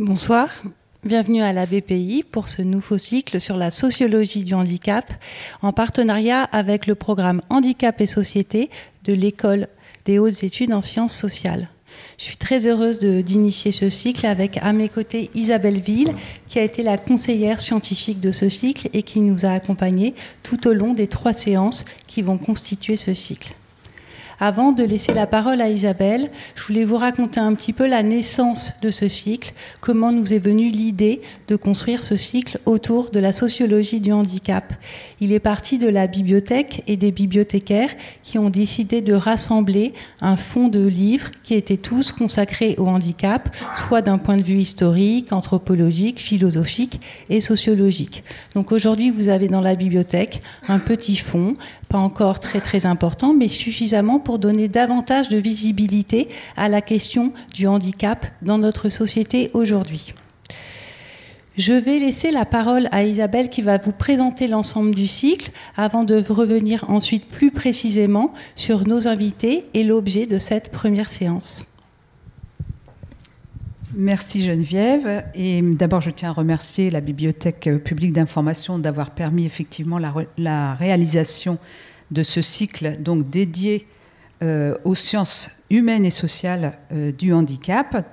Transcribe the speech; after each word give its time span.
Bonsoir. 0.00 0.48
Bienvenue 1.04 1.42
à 1.42 1.52
la 1.52 1.66
BPI 1.66 2.24
pour 2.28 2.48
ce 2.48 2.62
nouveau 2.62 2.98
cycle 2.98 3.40
sur 3.40 3.56
la 3.56 3.70
sociologie 3.70 4.42
du 4.42 4.52
handicap 4.52 5.08
en 5.62 5.72
partenariat 5.72 6.42
avec 6.42 6.88
le 6.88 6.96
programme 6.96 7.42
Handicap 7.48 8.00
et 8.00 8.08
Société 8.08 8.70
de 9.04 9.12
l'École 9.12 9.68
des 10.04 10.18
hautes 10.18 10.42
études 10.42 10.74
en 10.74 10.80
sciences 10.80 11.16
sociales. 11.16 11.68
Je 12.18 12.24
suis 12.24 12.36
très 12.36 12.66
heureuse 12.66 12.98
d'initier 12.98 13.70
ce 13.70 13.88
cycle 13.88 14.26
avec 14.26 14.58
à 14.62 14.72
mes 14.72 14.88
côtés 14.88 15.30
Isabelle 15.36 15.78
Ville, 15.78 16.12
qui 16.48 16.58
a 16.58 16.64
été 16.64 16.82
la 16.82 16.98
conseillère 16.98 17.60
scientifique 17.60 18.18
de 18.18 18.32
ce 18.32 18.48
cycle 18.48 18.88
et 18.94 19.04
qui 19.04 19.20
nous 19.20 19.46
a 19.46 19.50
accompagnés 19.50 20.14
tout 20.42 20.66
au 20.66 20.74
long 20.74 20.94
des 20.94 21.06
trois 21.06 21.32
séances 21.32 21.84
qui 22.08 22.20
vont 22.20 22.36
constituer 22.36 22.96
ce 22.96 23.14
cycle. 23.14 23.54
Avant 24.40 24.72
de 24.72 24.82
laisser 24.82 25.14
la 25.14 25.26
parole 25.26 25.60
à 25.60 25.68
Isabelle, 25.68 26.30
je 26.56 26.64
voulais 26.64 26.84
vous 26.84 26.96
raconter 26.96 27.38
un 27.38 27.54
petit 27.54 27.72
peu 27.72 27.86
la 27.86 28.02
naissance 28.02 28.72
de 28.82 28.90
ce 28.90 29.06
cycle, 29.06 29.52
comment 29.80 30.10
nous 30.10 30.32
est 30.32 30.38
venue 30.38 30.70
l'idée 30.70 31.20
de 31.46 31.56
construire 31.56 32.02
ce 32.02 32.16
cycle 32.16 32.58
autour 32.66 33.10
de 33.10 33.20
la 33.20 33.32
sociologie 33.32 34.00
du 34.00 34.12
handicap. 34.12 34.72
Il 35.20 35.32
est 35.32 35.40
parti 35.40 35.78
de 35.78 35.88
la 35.88 36.06
bibliothèque 36.06 36.82
et 36.86 36.96
des 36.96 37.12
bibliothécaires 37.12 37.94
qui 38.22 38.38
ont 38.38 38.50
décidé 38.50 39.02
de 39.02 39.14
rassembler 39.14 39.92
un 40.20 40.36
fonds 40.36 40.68
de 40.68 40.84
livres 40.84 41.30
qui 41.44 41.54
étaient 41.54 41.76
tous 41.76 42.10
consacrés 42.10 42.74
au 42.78 42.88
handicap, 42.88 43.54
soit 43.76 44.02
d'un 44.02 44.18
point 44.18 44.36
de 44.36 44.42
vue 44.42 44.58
historique, 44.58 45.32
anthropologique, 45.32 46.18
philosophique 46.18 47.00
et 47.30 47.40
sociologique. 47.40 48.24
Donc 48.54 48.72
aujourd'hui, 48.72 49.10
vous 49.10 49.28
avez 49.28 49.48
dans 49.48 49.60
la 49.60 49.76
bibliothèque 49.76 50.42
un 50.68 50.78
petit 50.78 51.16
fonds 51.16 51.54
encore 51.98 52.40
très 52.40 52.60
très 52.60 52.86
important, 52.86 53.34
mais 53.34 53.48
suffisamment 53.48 54.18
pour 54.18 54.38
donner 54.38 54.68
davantage 54.68 55.28
de 55.28 55.38
visibilité 55.38 56.28
à 56.56 56.68
la 56.68 56.80
question 56.80 57.32
du 57.52 57.66
handicap 57.66 58.26
dans 58.42 58.58
notre 58.58 58.88
société 58.88 59.50
aujourd'hui. 59.54 60.14
Je 61.56 61.72
vais 61.72 62.00
laisser 62.00 62.32
la 62.32 62.44
parole 62.44 62.88
à 62.90 63.04
Isabelle 63.04 63.48
qui 63.48 63.62
va 63.62 63.78
vous 63.78 63.92
présenter 63.92 64.48
l'ensemble 64.48 64.94
du 64.94 65.06
cycle 65.06 65.52
avant 65.76 66.02
de 66.02 66.16
revenir 66.28 66.84
ensuite 66.88 67.26
plus 67.28 67.52
précisément 67.52 68.32
sur 68.56 68.88
nos 68.88 69.06
invités 69.06 69.64
et 69.72 69.84
l'objet 69.84 70.26
de 70.26 70.38
cette 70.38 70.72
première 70.72 71.12
séance. 71.12 71.64
Merci 73.96 74.42
Geneviève. 74.42 75.24
Et 75.34 75.62
d'abord, 75.62 76.00
je 76.00 76.10
tiens 76.10 76.30
à 76.30 76.32
remercier 76.32 76.90
la 76.90 77.00
Bibliothèque 77.00 77.70
publique 77.84 78.12
d'information 78.12 78.78
d'avoir 78.78 79.12
permis 79.12 79.46
effectivement 79.46 80.00
la, 80.36 80.74
réalisation 80.74 81.58
de 82.10 82.24
ce 82.24 82.42
cycle 82.42 83.00
donc 83.00 83.30
dédié 83.30 83.86
euh, 84.42 84.76
aux 84.82 84.96
sciences 84.96 85.48
humaines 85.70 86.04
et 86.04 86.10
sociales 86.10 86.76
euh, 86.92 87.12
du 87.12 87.32
handicap. 87.32 88.04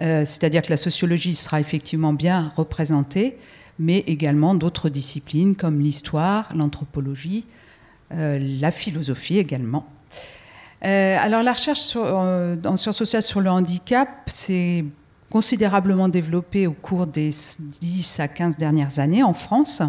Euh, 0.00 0.24
c'est-à-dire 0.24 0.62
que 0.62 0.70
la 0.70 0.76
sociologie 0.76 1.36
sera 1.36 1.60
effectivement 1.60 2.12
bien 2.12 2.52
représentée, 2.56 3.38
mais 3.78 3.98
également 4.08 4.56
d'autres 4.56 4.88
disciplines 4.88 5.54
comme 5.54 5.80
l'histoire, 5.80 6.52
l'anthropologie, 6.56 7.46
la 8.10 8.70
philosophie 8.70 9.38
également. 9.38 9.86
alors 10.82 11.42
la 11.42 11.52
recherche 11.54 11.96
en 11.96 12.76
sciences 12.76 12.98
sociales 12.98 13.22
sur 13.22 13.40
le 13.40 13.48
handicap, 13.48 14.08
c'est 14.26 14.84
considérablement 15.32 16.10
développé 16.10 16.66
au 16.66 16.74
cours 16.74 17.06
des 17.06 17.30
10 17.80 18.20
à 18.20 18.28
15 18.28 18.58
dernières 18.58 18.98
années 18.98 19.22
en 19.22 19.32
France. 19.32 19.80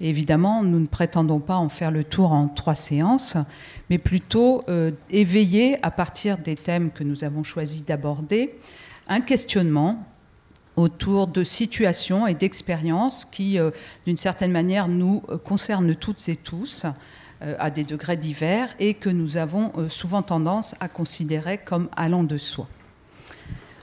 évidemment, 0.00 0.64
nous 0.64 0.80
ne 0.80 0.88
prétendons 0.88 1.38
pas 1.38 1.54
en 1.54 1.68
faire 1.68 1.92
le 1.92 2.02
tour 2.02 2.32
en 2.32 2.48
trois 2.48 2.74
séances, 2.74 3.36
mais 3.90 3.98
plutôt 3.98 4.64
euh, 4.68 4.90
éveiller 5.08 5.78
à 5.84 5.92
partir 5.92 6.36
des 6.36 6.56
thèmes 6.56 6.90
que 6.90 7.04
nous 7.04 7.22
avons 7.22 7.44
choisi 7.44 7.82
d'aborder 7.82 8.58
un 9.06 9.20
questionnement 9.20 10.04
autour 10.74 11.28
de 11.28 11.44
situations 11.44 12.26
et 12.26 12.34
d'expériences 12.34 13.24
qui, 13.24 13.60
euh, 13.60 13.70
d'une 14.04 14.16
certaine 14.16 14.50
manière, 14.50 14.88
nous 14.88 15.22
euh, 15.28 15.38
concernent 15.38 15.94
toutes 15.94 16.28
et 16.28 16.34
tous 16.34 16.86
à 17.40 17.70
des 17.70 17.82
degrés 17.82 18.16
divers 18.16 18.68
et 18.78 18.94
que 18.94 19.10
nous 19.10 19.36
avons 19.36 19.72
souvent 19.88 20.22
tendance 20.22 20.76
à 20.78 20.86
considérer 20.86 21.58
comme 21.58 21.88
allant 21.96 22.22
de 22.22 22.38
soi. 22.38 22.68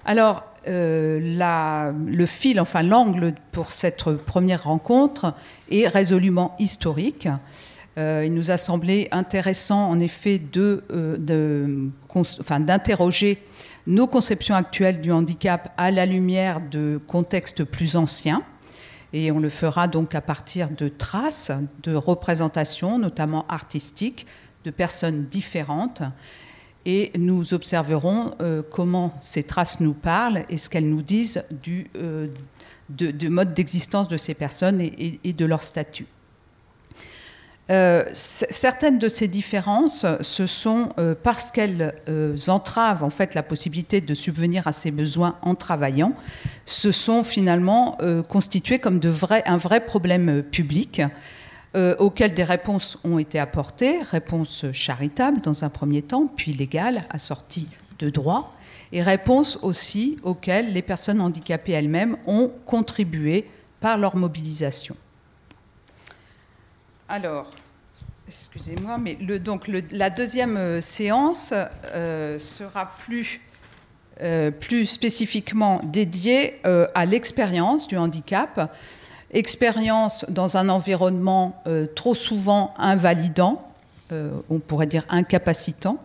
Alors, 0.05 0.45
euh, 0.69 1.91
le 2.07 2.25
fil, 2.25 2.61
enfin 2.61 2.83
l'angle 2.83 3.33
pour 3.51 3.71
cette 3.71 4.03
première 4.17 4.65
rencontre 4.65 5.33
est 5.71 5.87
résolument 5.87 6.55
historique. 6.59 7.27
Euh, 7.97 8.23
il 8.25 8.33
nous 8.33 8.51
a 8.51 8.57
semblé 8.57 9.07
intéressant, 9.11 9.89
en 9.89 9.99
effet, 9.99 10.39
euh, 10.55 11.17
d'interroger 12.59 13.43
nos 13.87 14.07
conceptions 14.07 14.55
actuelles 14.55 15.01
du 15.01 15.11
handicap 15.11 15.73
à 15.77 15.89
la 15.91 16.05
lumière 16.05 16.61
de 16.61 16.99
contextes 17.07 17.63
plus 17.63 17.95
anciens. 17.95 18.43
Et 19.11 19.31
on 19.31 19.39
le 19.39 19.49
fera 19.49 19.87
donc 19.87 20.13
à 20.13 20.21
partir 20.21 20.69
de 20.69 20.87
traces, 20.87 21.51
de 21.81 21.95
représentations, 21.95 22.99
notamment 22.99 23.45
artistiques, 23.49 24.27
de 24.65 24.71
personnes 24.71 25.25
différentes 25.25 26.03
et 26.89 27.11
nous 27.19 27.53
observerons 27.53 28.33
euh, 28.41 28.63
comment 28.71 29.13
ces 29.21 29.43
traces 29.43 29.79
nous 29.79 29.93
parlent 29.93 30.43
et 30.49 30.57
ce 30.57 30.71
qu'elles 30.71 30.89
nous 30.89 31.03
disent 31.03 31.45
du 31.51 31.87
euh, 31.95 32.27
de, 32.89 33.29
mode 33.29 33.53
d'existence 33.53 34.07
de 34.07 34.17
ces 34.17 34.33
personnes 34.33 34.81
et, 34.81 35.19
de 35.33 35.45
leur 35.45 35.61
statut. 35.61 36.07
Euh, 37.69 38.03
certaines 38.13 38.97
de 38.97 39.07
ces 39.07 39.27
différences, 39.27 40.07
ce 40.21 40.47
sont 40.47 40.89
parce 41.21 41.51
qu'elles 41.51 41.93
entravent 42.47 43.03
en 43.03 43.11
fait 43.11 43.35
la 43.35 43.43
possibilité 43.43 44.01
de 44.01 44.15
subvenir 44.15 44.67
à 44.67 44.71
ses 44.71 44.89
besoins 44.89 45.35
en 45.43 45.53
travaillant, 45.53 46.13
se 46.65 46.91
sont 46.91 47.23
finalement 47.23 47.99
constituées 48.27 48.79
comme 48.79 48.99
de 48.99 49.13
un 49.45 49.57
vrai 49.57 49.85
problème 49.85 50.41
public 50.41 51.03
euh, 51.75 51.95
auxquelles 51.99 52.33
des 52.33 52.43
réponses 52.43 52.97
ont 53.03 53.19
été 53.19 53.37
apportées, 53.37 53.99
réponses 54.01 54.65
charitables 54.71 55.39
dans 55.41 55.63
un 55.63 55.69
premier 55.69 56.01
temps, 56.01 56.25
puis 56.25 56.51
légales, 56.51 57.03
assorties 57.11 57.67
de 57.99 58.09
droits, 58.09 58.51
et 58.91 59.03
réponses 59.03 59.59
aussi 59.61 60.17
auxquelles 60.23 60.73
les 60.73 60.81
personnes 60.81 61.21
handicapées 61.21 61.73
elles-mêmes 61.73 62.17
ont 62.25 62.51
contribué 62.65 63.45
par 63.79 63.99
leur 63.99 64.15
mobilisation. 64.15 64.95
Alors, 67.07 67.51
excusez-moi, 68.27 68.97
mais 68.97 69.15
la 69.91 70.09
deuxième 70.09 70.57
euh, 70.57 70.81
séance 70.81 71.53
euh, 71.93 72.39
sera 72.39 72.91
plus 73.07 73.39
spécifiquement 74.85 75.79
dédiée 75.83 76.59
à 76.65 77.05
l'expérience 77.05 77.87
du 77.87 77.95
handicap, 77.95 78.69
expérience 79.31 80.25
dans 80.29 80.57
un 80.57 80.69
environnement 80.69 81.61
euh, 81.67 81.85
trop 81.93 82.15
souvent 82.15 82.73
invalidant, 82.77 83.65
euh, 84.11 84.31
on 84.49 84.59
pourrait 84.59 84.87
dire 84.87 85.05
incapacitant, 85.09 86.01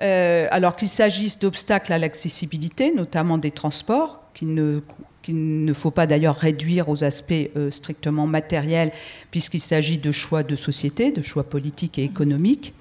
euh, 0.00 0.48
alors 0.50 0.74
qu'il 0.74 0.88
s'agisse 0.88 1.38
d'obstacles 1.38 1.92
à 1.92 1.98
l'accessibilité, 1.98 2.92
notamment 2.92 3.38
des 3.38 3.52
transports, 3.52 4.20
qu'il 4.34 4.54
ne, 4.54 5.74
faut 5.74 5.90
pas 5.92 6.06
d'ailleurs 6.06 6.36
réduire 6.36 6.88
aux 6.88 7.04
aspects 7.04 7.50
strictement 7.70 8.26
matériels, 8.26 8.90
puisqu'il 9.30 9.60
s'agit 9.60 9.98
de 9.98 10.10
choix 10.10 10.42
de 10.42 10.56
société, 10.56 11.12
de 11.12 11.22
choix 11.22 11.44
politiques 11.44 11.98
et 11.98 12.04
économiques, 12.04 12.72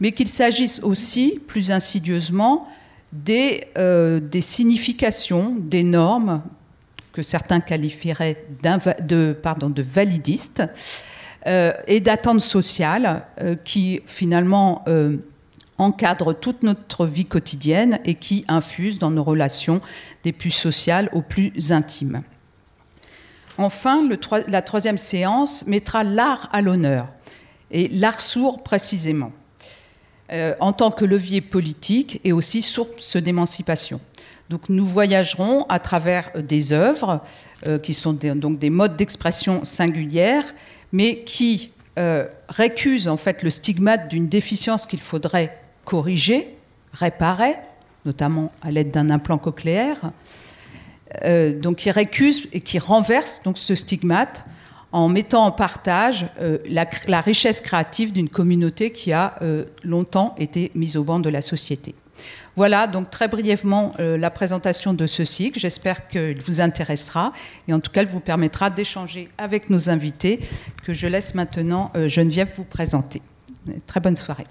mais 0.00 0.12
qu'il 0.12 0.28
s'agisse 0.28 0.80
aussi, 0.82 1.40
plus 1.46 1.70
insidieusement, 1.70 2.68
des, 3.12 3.64
des 3.76 4.40
significations, 4.40 5.54
des 5.58 5.82
normes, 5.82 6.42
que 7.14 7.22
certains 7.22 7.60
qualifieraient 7.60 8.44
de, 8.62 9.82
validistes, 9.82 10.62
euh, 11.46 11.72
et 11.86 12.00
d'attentes 12.00 12.40
sociales 12.40 13.22
euh, 13.40 13.54
qui 13.54 14.00
finalement 14.06 14.82
euh, 14.88 15.18
encadrent 15.78 16.32
toute 16.32 16.62
notre 16.62 17.06
vie 17.06 17.26
quotidienne 17.26 18.00
et 18.04 18.14
qui 18.14 18.44
infusent 18.48 18.98
dans 18.98 19.10
nos 19.10 19.22
relations 19.22 19.80
des 20.24 20.32
plus 20.32 20.50
sociales 20.50 21.08
aux 21.12 21.22
plus 21.22 21.70
intimes. 21.70 22.22
Enfin, 23.58 24.02
la 24.48 24.62
troisième 24.62 24.98
séance 24.98 25.66
mettra 25.66 26.02
l'art 26.02 26.48
à 26.52 26.62
l'honneur, 26.62 27.08
et 27.70 27.86
l'art 27.88 28.20
sourd 28.20 28.64
précisément, 28.64 29.30
en 30.58 30.72
tant 30.72 30.90
que 30.90 31.04
levier 31.04 31.40
politique 31.40 32.20
et 32.24 32.32
aussi 32.32 32.62
source 32.62 33.16
d'émancipation. 33.16 34.00
Donc 34.50 34.68
nous 34.68 34.84
voyagerons 34.84 35.64
à 35.68 35.78
travers 35.78 36.30
euh, 36.36 36.42
des 36.42 36.72
œuvres 36.72 37.20
euh, 37.66 37.78
qui 37.78 37.94
sont 37.94 38.12
des, 38.12 38.30
donc 38.32 38.58
des 38.58 38.70
modes 38.70 38.96
d'expression 38.96 39.64
singulières, 39.64 40.54
mais 40.92 41.24
qui 41.24 41.72
euh, 41.98 42.26
récusent 42.48 43.08
en 43.08 43.16
fait 43.16 43.42
le 43.42 43.50
stigmate 43.50 44.08
d'une 44.08 44.28
déficience 44.28 44.86
qu'il 44.86 45.00
faudrait 45.00 45.58
corriger, 45.84 46.56
réparer, 46.92 47.54
notamment 48.04 48.52
à 48.62 48.70
l'aide 48.70 48.90
d'un 48.90 49.10
implant 49.10 49.38
cochléaire. 49.38 50.12
donc 51.62 51.76
qui 51.76 51.90
récuse 51.90 52.48
et 52.52 52.60
qui 52.60 52.78
renverse 52.78 53.40
donc 53.44 53.56
ce 53.56 53.74
stigmate 53.74 54.44
en 54.92 55.08
mettant 55.08 55.44
en 55.44 55.52
partage 55.52 56.26
la, 56.68 56.86
la, 57.08 57.20
richesse 57.20 57.60
créative 57.60 58.12
d'une 58.12 58.28
communauté 58.28 58.90
qui 58.90 59.12
a 59.12 59.38
longtemps 59.82 60.34
été 60.38 60.70
mise 60.74 60.96
au 60.96 61.04
banc 61.04 61.20
de 61.20 61.30
la 61.30 61.40
société. 61.40 61.94
Voilà 62.56 62.86
donc 62.86 63.10
très 63.10 63.28
brièvement 63.28 63.92
euh, 63.98 64.16
la 64.16 64.30
présentation 64.30 64.94
de 64.94 65.06
ce 65.06 65.24
cycle. 65.24 65.58
J'espère 65.58 66.08
qu'il 66.08 66.40
vous 66.42 66.60
intéressera 66.60 67.32
et 67.66 67.72
en 67.72 67.80
tout 67.80 67.90
cas, 67.90 68.02
il 68.02 68.08
vous 68.08 68.20
permettra 68.20 68.70
d'échanger 68.70 69.28
avec 69.38 69.70
nos 69.70 69.90
invités 69.90 70.40
que 70.84 70.92
je 70.92 71.06
laisse 71.06 71.34
maintenant 71.34 71.90
euh, 71.96 72.08
Geneviève 72.08 72.52
vous 72.56 72.64
présenter. 72.64 73.22
Très 73.86 74.00
bonne 74.00 74.16
soirée. 74.16 74.46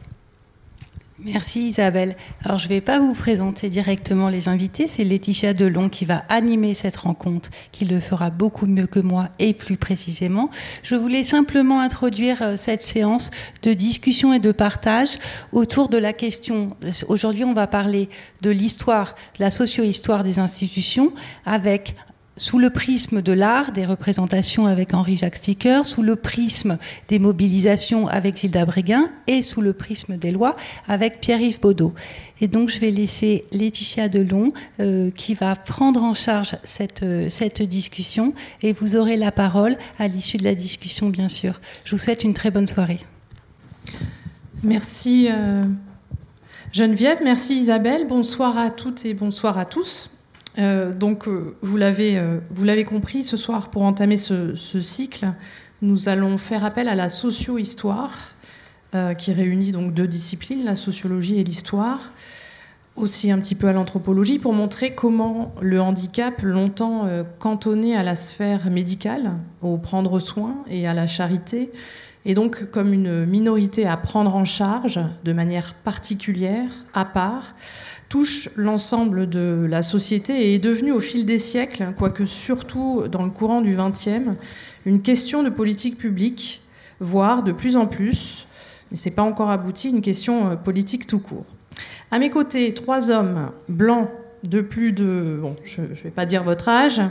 Merci 1.26 1.70
Isabelle. 1.70 2.18
Alors 2.44 2.58
je 2.58 2.66
ne 2.66 2.70
vais 2.70 2.82
pas 2.82 3.00
vous 3.00 3.14
présenter 3.14 3.70
directement 3.70 4.28
les 4.28 4.50
invités, 4.50 4.90
c'est 4.90 5.06
Laetitia 5.06 5.54
Delon 5.54 5.88
qui 5.88 6.04
va 6.04 6.26
animer 6.28 6.74
cette 6.74 6.98
rencontre, 6.98 7.50
qui 7.72 7.86
le 7.86 8.02
fera 8.02 8.30
beaucoup 8.30 8.66
mieux 8.66 8.88
que 8.88 9.00
moi 9.00 9.30
et 9.40 9.54
plus 9.54 9.78
précisément. 9.78 10.50
Je 10.84 10.96
voulais 10.96 11.24
simplement 11.24 11.80
introduire 11.80 12.42
euh, 12.42 12.58
cette 12.58 12.84
séance 12.84 13.32
de 13.62 13.72
discussion 13.72 14.34
et 14.34 14.40
de 14.40 14.52
partage 14.52 15.18
autour 15.54 15.88
de 15.88 15.98
la 15.98 16.12
question. 16.12 16.68
Aujourd'hui 17.08 17.46
on 17.46 17.54
va 17.54 17.68
parler 17.68 18.10
de 18.42 18.50
l'histoire, 18.50 19.16
de 19.40 19.44
la 19.44 19.50
socio-histoire 19.50 20.26
des 20.26 20.40
institutions 20.40 21.14
avec 21.46 21.96
sous 22.36 22.58
le 22.58 22.70
prisme 22.70 23.22
de 23.22 23.32
l'art, 23.32 23.72
des 23.72 23.86
représentations 23.86 24.66
avec 24.66 24.94
Henri-Jacques 24.94 25.36
Sticker, 25.36 25.86
sous 25.86 26.02
le 26.02 26.16
prisme 26.16 26.78
des 27.08 27.20
mobilisations 27.20 28.08
avec 28.08 28.38
Gilda 28.38 28.66
Bréguin 28.66 29.10
et 29.28 29.42
sous 29.42 29.62
le 29.62 29.74
prisme 29.74 30.18
des 30.18 30.32
lois 30.32 30.56
avec 30.88 31.22
Pierre-Yves 31.22 31.62
Baudot. 31.62 31.94
Et 32.42 32.48
donc 32.48 32.70
je 32.70 32.80
vais 32.80 32.92
laisser 32.92 33.46
Laetitia 33.52 34.10
Delon 34.10 34.50
euh, 34.80 35.12
qui 35.12 35.36
va 35.36 35.56
prendre 35.56 36.04
en 36.04 36.14
charge 36.14 36.58
cette, 36.64 37.04
euh, 37.04 37.30
cette 37.30 37.62
discussion 37.62 38.34
et 38.62 38.74
vous 38.74 38.96
aurez 38.96 39.16
la 39.16 39.32
parole 39.32 39.78
à 40.00 40.08
l'issue 40.08 40.38
de 40.38 40.44
la 40.44 40.56
discussion 40.56 41.10
bien 41.10 41.30
sûr. 41.30 41.62
Je 41.86 41.92
vous 41.92 42.02
souhaite 42.02 42.24
une 42.24 42.34
très 42.34 42.52
bonne 42.52 42.68
soirée. 42.68 43.00
Merci 44.64 45.28
euh, 45.30 45.66
Geneviève, 46.72 47.20
merci 47.24 47.56
Isabelle, 47.56 48.08
bonsoir 48.08 48.58
à 48.58 48.72
toutes 48.72 49.06
et 49.06 49.14
bonsoir 49.14 49.60
à 49.60 49.66
tous. 49.66 50.10
Euh, 50.60 50.94
donc, 50.94 51.28
euh, 51.28 51.56
vous 51.62 51.78
l'avez, 51.78 52.18
euh, 52.18 52.40
vous 52.52 52.64
l'avez 52.64 52.84
compris, 52.84 53.24
ce 53.24 53.38
soir, 53.38 53.70
pour 53.70 53.84
entamer 53.84 54.18
ce, 54.18 54.56
cycle, 54.56 55.28
nous 55.82 56.10
allons 56.10 56.38
faire 56.38 56.64
appel 56.64 56.88
à 56.88 56.96
la 56.96 57.10
socio-histoire, 57.10 58.30
qui 59.18 59.34
réunit 59.34 59.72
donc 59.72 59.96
deux 59.96 60.06
disciplines, 60.06 60.64
la 60.64 60.76
sociologie 60.76 61.40
et 61.40 61.44
l'histoire, 61.44 62.14
aussi 62.96 63.32
un 63.32 63.40
petit 63.40 63.56
peu 63.56 63.68
à 63.68 63.74
l'anthropologie, 63.74 64.38
pour 64.38 64.54
montrer 64.54 64.94
comment 64.94 65.56
le 65.62 65.82
handicap, 65.82 66.44
longtemps 66.44 67.10
cantonné 67.40 67.98
à 67.98 68.04
la 68.04 68.16
sphère 68.16 68.70
médicale, 68.70 69.32
au 69.64 69.78
prendre 69.78 70.20
soin 70.20 70.58
et 70.70 70.88
à 70.88 70.94
la 70.94 71.08
charité, 71.08 71.72
et 72.26 72.36
donc 72.36 72.70
comme 72.70 72.94
une 72.94 73.26
minorité 73.26 73.88
à 73.88 73.98
prendre 73.98 74.36
en 74.36 74.46
charge 74.46 75.00
de 75.24 75.34
manière 75.34 75.74
particulière, 75.74 76.70
à 76.94 77.04
part, 77.04 77.56
touche 78.14 78.50
l'ensemble 78.58 79.28
de 79.28 79.66
la 79.68 79.82
société 79.82 80.34
et 80.34 80.54
est 80.54 80.60
devenu 80.60 80.92
au 80.92 81.00
fil 81.00 81.26
des 81.26 81.40
siècles, 81.40 81.96
quoique 81.98 82.26
surtout 82.26 83.06
dans 83.12 83.24
le 83.24 83.32
courant 83.32 83.60
du 83.60 83.76
XXe, 83.76 84.38
une 84.86 85.02
question 85.02 85.42
de 85.42 85.50
politique 85.50 85.98
publique, 85.98 86.62
voire 87.00 87.42
de 87.42 87.52
plus 87.52 87.76
en 87.76 87.88
plus, 87.88 88.46
mais 88.92 88.98
ce 88.98 89.10
n'est 89.10 89.16
pas 89.16 89.24
encore 89.24 89.50
abouti, 89.50 89.90
une 89.90 90.02
question 90.02 90.52
euh, 90.52 90.56
politique 90.56 91.08
tout 91.08 91.18
court. 91.18 91.46
À 92.12 92.20
mes 92.20 92.30
côtés, 92.30 92.72
trois 92.76 93.10
hommes 93.10 93.50
blancs 93.68 94.10
de 94.48 94.62
plus 94.62 94.92
de... 94.92 95.40
Bon, 95.42 95.56
je 95.64 95.82
ne 95.82 95.88
vais 95.88 96.12
pas 96.12 96.28
dire 96.28 96.44
votre 96.44 96.70
âge, 96.70 97.02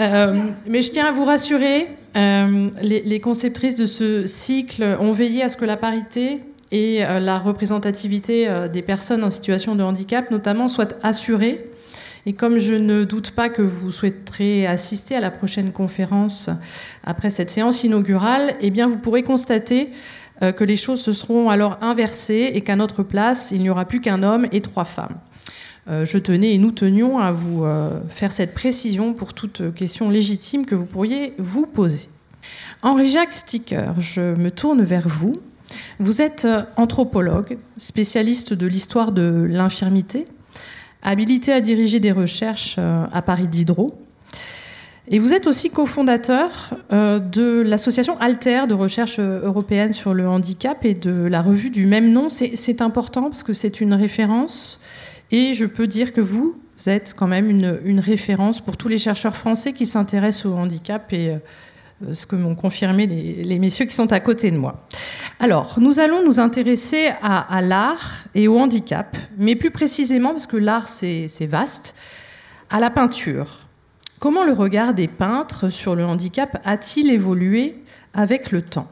euh, 0.00 0.42
mais 0.66 0.82
je 0.82 0.90
tiens 0.90 1.06
à 1.06 1.12
vous 1.12 1.24
rassurer, 1.24 1.86
euh, 2.16 2.68
les, 2.82 3.20
conceptrices 3.20 3.76
de 3.76 3.86
ce 3.86 4.26
cycle 4.26 4.96
ont 4.98 5.12
veillé 5.12 5.44
à 5.44 5.48
ce 5.48 5.56
que 5.56 5.64
la 5.64 5.76
parité 5.76 6.40
et 6.72 7.04
euh, 7.04 7.20
la 7.20 7.38
représentativité 7.38 8.48
euh, 8.48 8.68
des 8.68 8.82
personnes 8.82 9.22
en 9.24 9.30
situation 9.30 9.76
de 9.76 9.82
handicap, 9.82 10.30
notamment, 10.30 10.68
soit 10.68 10.96
assurée. 11.02 11.70
Et 12.26 12.32
comme 12.32 12.58
je 12.58 12.74
ne 12.74 13.04
doute 13.04 13.30
pas 13.30 13.48
que 13.48 13.62
vous 13.62 13.92
souhaiterez 13.92 14.66
assister 14.66 15.14
à 15.14 15.20
la 15.20 15.30
prochaine 15.30 15.70
conférence 15.70 16.50
après 17.04 17.30
cette 17.30 17.50
séance 17.50 17.84
inaugurale, 17.84 18.54
eh 18.60 18.70
bien, 18.70 18.88
vous 18.88 18.98
pourrez 18.98 19.22
constater 19.22 19.90
euh, 20.42 20.50
que 20.50 20.64
les 20.64 20.76
choses 20.76 21.00
se 21.00 21.12
seront 21.12 21.50
alors 21.50 21.78
inversées 21.82 22.50
et 22.54 22.62
qu'à 22.62 22.74
notre 22.74 23.04
place, 23.04 23.52
il 23.52 23.60
n'y 23.60 23.70
aura 23.70 23.84
plus 23.84 24.00
qu'un 24.00 24.24
homme 24.24 24.48
et 24.52 24.60
trois 24.60 24.84
femmes. 24.84 25.16
Je 25.88 26.18
tenais 26.18 26.52
et 26.52 26.58
nous 26.58 26.72
tenions 26.72 27.20
à 27.20 27.30
vous 27.30 27.64
faire 28.08 28.32
cette 28.32 28.54
précision 28.54 29.14
pour 29.14 29.34
toute 29.34 29.72
question 29.72 30.10
légitime 30.10 30.66
que 30.66 30.74
vous 30.74 30.84
pourriez 30.84 31.32
vous 31.38 31.64
poser. 31.64 32.08
Henri-Jacques 32.82 33.32
Sticker, 33.32 33.94
je 34.00 34.34
me 34.34 34.50
tourne 34.50 34.82
vers 34.82 35.08
vous. 35.08 35.34
Vous 35.98 36.22
êtes 36.22 36.44
euh, 36.44 36.62
anthropologue, 36.76 37.58
spécialiste 37.76 38.52
de 38.52 38.66
l'histoire 38.66 39.12
de 39.12 39.46
l'infirmité, 39.48 40.26
habilité 41.02 41.52
à 41.52 41.60
diriger 41.60 42.00
des 42.00 42.12
recherches 42.12 42.76
euh, 42.78 43.04
à 43.12 43.22
Paris 43.22 43.48
Diderot. 43.48 43.98
Et 45.08 45.20
vous 45.20 45.32
êtes 45.32 45.46
aussi 45.46 45.70
cofondateur 45.70 46.70
euh, 46.92 47.20
de 47.20 47.62
l'association 47.64 48.18
Alter 48.18 48.62
de 48.68 48.74
recherche 48.74 49.20
européenne 49.20 49.92
sur 49.92 50.14
le 50.14 50.28
handicap 50.28 50.84
et 50.84 50.94
de 50.94 51.26
la 51.28 51.42
revue 51.42 51.70
du 51.70 51.86
même 51.86 52.10
nom. 52.12 52.28
C'est 52.28 52.82
important 52.82 53.22
parce 53.22 53.44
que 53.44 53.52
c'est 53.52 53.80
une 53.80 53.94
référence 53.94 54.80
et 55.30 55.54
je 55.54 55.64
peux 55.64 55.86
dire 55.86 56.12
que 56.12 56.20
vous 56.20 56.56
êtes 56.86 57.14
quand 57.16 57.28
même 57.28 57.48
une, 57.48 57.78
une 57.84 58.00
référence 58.00 58.60
pour 58.60 58.76
tous 58.76 58.88
les 58.88 58.98
chercheurs 58.98 59.36
français 59.36 59.72
qui 59.72 59.86
s'intéressent 59.86 60.46
au 60.46 60.54
handicap 60.54 61.12
et 61.12 61.36
ce 62.12 62.26
que 62.26 62.36
m'ont 62.36 62.54
confirmé 62.54 63.06
les, 63.06 63.58
messieurs 63.58 63.86
qui 63.86 63.94
sont 63.94 64.12
à 64.12 64.20
côté 64.20 64.50
de 64.50 64.58
moi. 64.58 64.86
Alors, 65.40 65.78
nous 65.80 65.98
allons 65.98 66.24
nous 66.24 66.40
intéresser 66.40 67.10
à, 67.22 67.60
l'art 67.62 68.24
et 68.34 68.48
au 68.48 68.58
handicap, 68.58 69.16
mais 69.38 69.56
plus 69.56 69.70
précisément, 69.70 70.30
parce 70.30 70.46
que 70.46 70.56
l'art 70.56 70.88
c'est 70.88 71.46
vaste, 71.46 71.94
à 72.68 72.80
la 72.80 72.90
peinture. 72.90 73.60
Comment 74.18 74.44
le 74.44 74.52
regard 74.52 74.94
des 74.94 75.08
peintres 75.08 75.68
sur 75.68 75.94
le 75.94 76.04
handicap 76.04 76.60
a-t-il 76.64 77.10
évolué 77.10 77.82
avec 78.12 78.50
le 78.50 78.62
temps? 78.62 78.88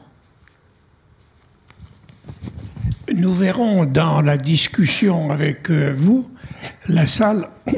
Nous 3.13 3.33
verrons 3.33 3.85
dans 3.85 4.21
la 4.21 4.37
discussion 4.37 5.29
avec 5.29 5.69
euh, 5.69 5.93
vous, 5.95 6.29
la 6.87 7.05
salle, 7.05 7.49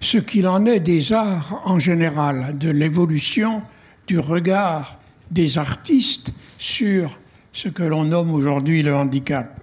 ce 0.00 0.18
qu'il 0.18 0.46
en 0.46 0.64
est 0.64 0.80
des 0.80 1.12
arts 1.12 1.60
en 1.64 1.78
général, 1.78 2.56
de 2.56 2.70
l'évolution 2.70 3.60
du 4.10 4.18
regard 4.18 4.98
des 5.30 5.56
artistes 5.56 6.32
sur 6.58 7.20
ce 7.52 7.68
que 7.68 7.84
l'on 7.84 8.02
nomme 8.02 8.34
aujourd'hui 8.34 8.82
le 8.82 8.92
handicap. 8.92 9.60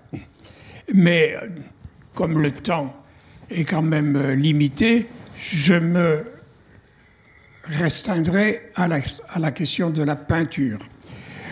Mais 0.93 1.35
comme 2.13 2.41
le 2.41 2.51
temps 2.51 2.95
est 3.49 3.65
quand 3.65 3.81
même 3.81 4.31
limité, 4.31 5.05
je 5.37 5.73
me 5.73 6.23
restreindrai 7.65 8.71
à 8.75 8.87
la, 8.87 9.51
question 9.51 9.89
de 9.89 10.01
la 10.01 10.15
peinture. 10.15 10.79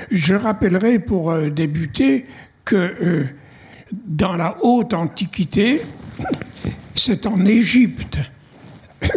Je 0.09 0.33
rappellerai 0.33 0.99
pour 0.99 1.31
euh, 1.31 1.49
débuter 1.49 2.27
que 2.63 2.75
euh, 2.77 3.25
dans 3.91 4.37
la 4.37 4.55
haute 4.61 4.93
antiquité, 4.93 5.81
c'est 6.95 7.25
en 7.25 7.43
Égypte 7.43 8.19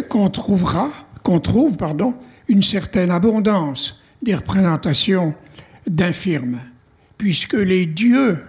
qu'on 0.09 0.29
trouvera, 0.29 0.89
qu'on 1.23 1.39
trouve, 1.39 1.77
pardon, 1.77 2.13
une 2.49 2.63
certaine 2.63 3.11
abondance 3.11 4.03
des 4.21 4.35
représentations 4.35 5.33
d'infirmes, 5.87 6.59
puisque 7.17 7.53
les 7.53 7.85
dieux 7.85 8.43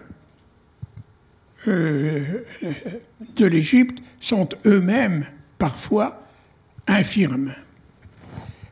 euh, 1.68 2.44
de 3.36 3.46
l'Égypte 3.46 4.02
sont 4.18 4.48
eux-mêmes 4.66 5.26
parfois 5.58 6.26
infirmes. 6.88 7.52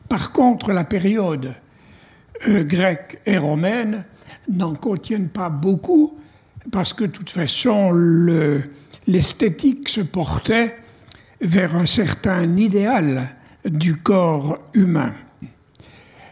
Par 0.09 0.31
contre, 0.33 0.73
la 0.73 0.83
période 0.83 1.53
euh, 2.47 2.63
grecque 2.63 3.21
et 3.25 3.37
romaine 3.37 4.05
n'en 4.49 4.73
contiennent 4.73 5.29
pas 5.29 5.49
beaucoup, 5.49 6.17
parce 6.71 6.93
que 6.93 7.03
de 7.03 7.11
toute 7.11 7.29
façon, 7.29 7.91
l'esthétique 9.07 9.87
se 9.89 10.01
portait 10.01 10.75
vers 11.39 11.75
un 11.75 11.85
certain 11.85 12.57
idéal 12.57 13.35
du 13.69 13.95
corps 13.97 14.57
humain. 14.73 15.13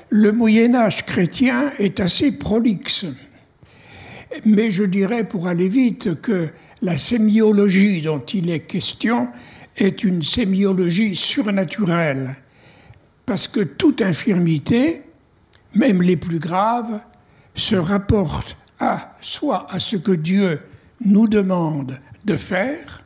Le 0.10 0.32
Moyen 0.32 0.74
Âge 0.74 1.06
chrétien 1.06 1.74
est 1.80 2.00
assez 2.00 2.32
prolixe, 2.32 3.06
mais 4.46 4.72
je 4.72 4.84
dirais 4.84 5.24
pour 5.24 5.48
aller 5.48 5.68
vite 5.68 6.22
que 6.22 6.50
la 6.82 6.98
sémiologie 6.98 8.02
dont 8.02 8.20
il 8.20 8.50
est 8.50 8.62
question 8.62 9.28
est 9.76 10.04
une 10.04 10.22
sémiologie 10.22 11.16
surnaturelle, 11.16 12.36
parce 13.26 13.48
que 13.48 13.60
toute 13.60 14.02
infirmité, 14.02 15.04
même 15.76 16.02
les 16.02 16.18
plus 16.18 16.40
graves, 16.40 17.00
se 17.54 17.76
rapporte 17.76 18.56
à 18.80 19.16
soit 19.22 19.68
à 19.70 19.80
ce 19.80 19.98
que 19.98 20.12
Dieu 20.12 20.62
nous 21.06 21.28
demande 21.28 22.00
de 22.26 22.36
faire, 22.36 23.04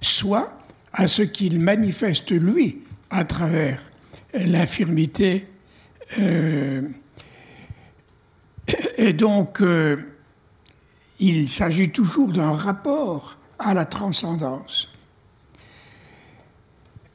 soit 0.00 0.52
à 0.92 1.06
ce 1.06 1.22
qu'il 1.22 1.60
manifeste 1.60 2.30
lui 2.32 2.82
à 3.12 3.24
travers 3.24 3.78
l'infirmité. 4.34 5.46
Euh, 6.18 6.82
et 8.96 9.12
donc, 9.12 9.60
euh, 9.60 9.96
il 11.20 11.48
s'agit 11.48 11.90
toujours 11.90 12.32
d'un 12.32 12.52
rapport 12.52 13.36
à 13.58 13.74
la 13.74 13.84
transcendance. 13.84 14.88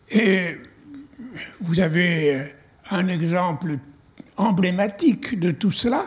Et 0.09 0.55
vous 1.59 1.79
avez 1.79 2.53
un 2.89 3.07
exemple 3.07 3.79
emblématique 4.37 5.39
de 5.39 5.51
tout 5.51 5.71
cela 5.71 6.05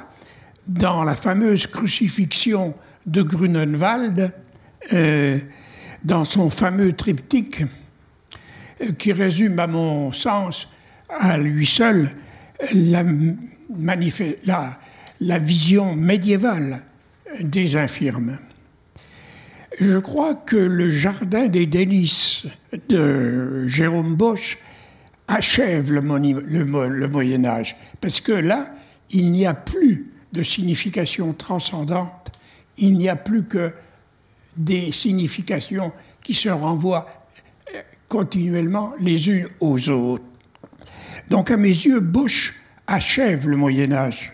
dans 0.69 1.03
la 1.03 1.17
fameuse 1.17 1.67
crucifixion 1.67 2.75
de 3.07 3.23
Grunenwald, 3.23 4.33
euh, 4.93 5.39
dans 6.05 6.25
son 6.25 6.49
fameux 6.49 6.93
triptyque, 6.93 7.65
qui 8.99 9.13
résume, 9.13 9.59
à 9.59 9.67
mon 9.67 10.11
sens, 10.13 10.69
à 11.09 11.39
lui 11.39 11.67
seul, 11.67 12.11
la, 12.73 13.05
vision 15.39 15.95
médiévale 15.95 16.83
des 17.41 17.77
infirmes. 17.77 18.39
Je 19.79 19.99
crois 19.99 20.35
que 20.35 20.57
le 20.57 20.89
Jardin 20.91 21.47
des 21.47 21.67
délices 21.67 22.47
de 22.89 23.67
Jérôme 23.67 24.15
Bosch 24.15 24.59
achève 25.29 25.93
le, 25.93 26.01
le 26.01 27.09
Moyen 27.09 27.45
Âge, 27.45 27.77
parce 28.01 28.21
que 28.21 28.33
là, 28.33 28.75
il 29.11 29.33
n'y 29.33 29.47
a 29.47 29.55
plus 29.55 30.13
de 30.33 30.43
signification 30.43 31.33
transcendante, 31.33 32.33
il 32.79 32.99
n'y 32.99 33.09
a 33.09 33.17
plus 33.17 33.45
que 33.45 33.73
des 34.57 34.93
significations 34.93 35.93
qui 36.23 36.35
se 36.35 36.49
renvoient 36.49 37.07
euh, 37.07 37.20
continuellement 38.11 38.93
les 39.01 39.31
unes 39.31 39.49
aux 39.61 39.89
autres. 39.89 40.25
Donc 41.31 41.51
à 41.51 41.57
mes 41.57 41.69
yeux, 41.69 42.01
Bush 42.01 42.61
achève 42.87 43.49
le 43.49 43.57
Moyen 43.57 43.93
Âge. 43.93 44.33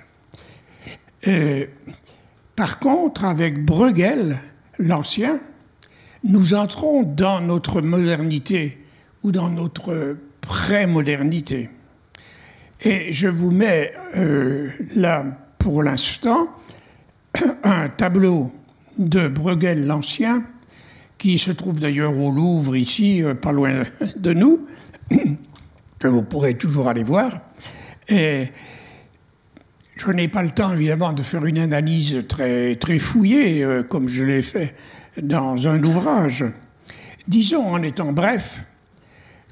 Euh, 1.28 1.66
par 2.56 2.80
contre, 2.80 3.25
avec 3.25 3.64
Bruegel, 3.64 4.38
l'ancien, 4.78 5.40
nous 6.25 6.54
entrons 6.54 7.02
dans 7.02 7.40
notre 7.42 7.83
modernité 7.83 8.78
ou 9.23 9.30
dans 9.30 9.50
notre 9.50 10.16
pré-modernité. 10.40 11.68
Et 12.80 13.12
je 13.12 13.28
vous 13.28 13.50
mets 13.50 13.92
euh, 14.16 14.71
là, 14.95 15.25
pour 15.59 15.83
l'instant, 15.83 16.49
un 17.62 17.90
tableau 17.90 18.50
de 18.97 19.28
Bruegel 19.28 19.87
l'Ancien, 19.87 20.45
qui 21.19 21.39
se 21.39 21.51
trouve 21.51 21.81
d'ailleurs 21.81 22.17
au 22.19 22.31
Louvre, 22.31 22.77
ici, 22.77 23.23
euh, 23.23 23.35
pas 23.35 23.53
loin 23.53 23.85
de 24.17 24.33
nous, 24.33 24.67
que 25.99 26.09
vous 26.09 26.23
pourrez 26.23 26.57
toujours 26.57 26.89
aller 26.89 27.05
voir. 27.05 27.41
Et 28.09 28.49
je 29.97 30.11
n'ai 30.11 30.29
pas 30.29 30.43
le 30.43 30.51
temps, 30.51 30.73
évidemment, 30.73 31.13
de 31.13 31.23
faire 31.23 31.45
une 31.47 31.59
analyse 31.59 32.25
très, 32.29 32.77
très 32.77 32.99
fouillée, 32.99 33.65
euh, 33.65 33.83
comme 33.83 34.09
je 34.09 34.23
l'ai 34.23 34.43
fait 34.43 34.75
dans 35.21 35.67
un 35.67 35.83
ouvrage. 35.83 36.45
Disons, 37.27 37.67
en 37.67 37.83
étant 37.83 38.13
bref, 38.13 38.61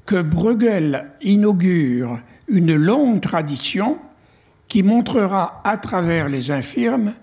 que 0.05 0.21
Bruegel 0.21 1.11
inaugure 1.21 2.19
une 2.47 2.75
longue 2.75 3.21
tradition 3.21 3.97
qui 4.67 4.83
montrera 4.83 5.61
à 5.63 5.77
travers 5.77 6.29
les 6.29 6.51
infirmes 6.51 7.13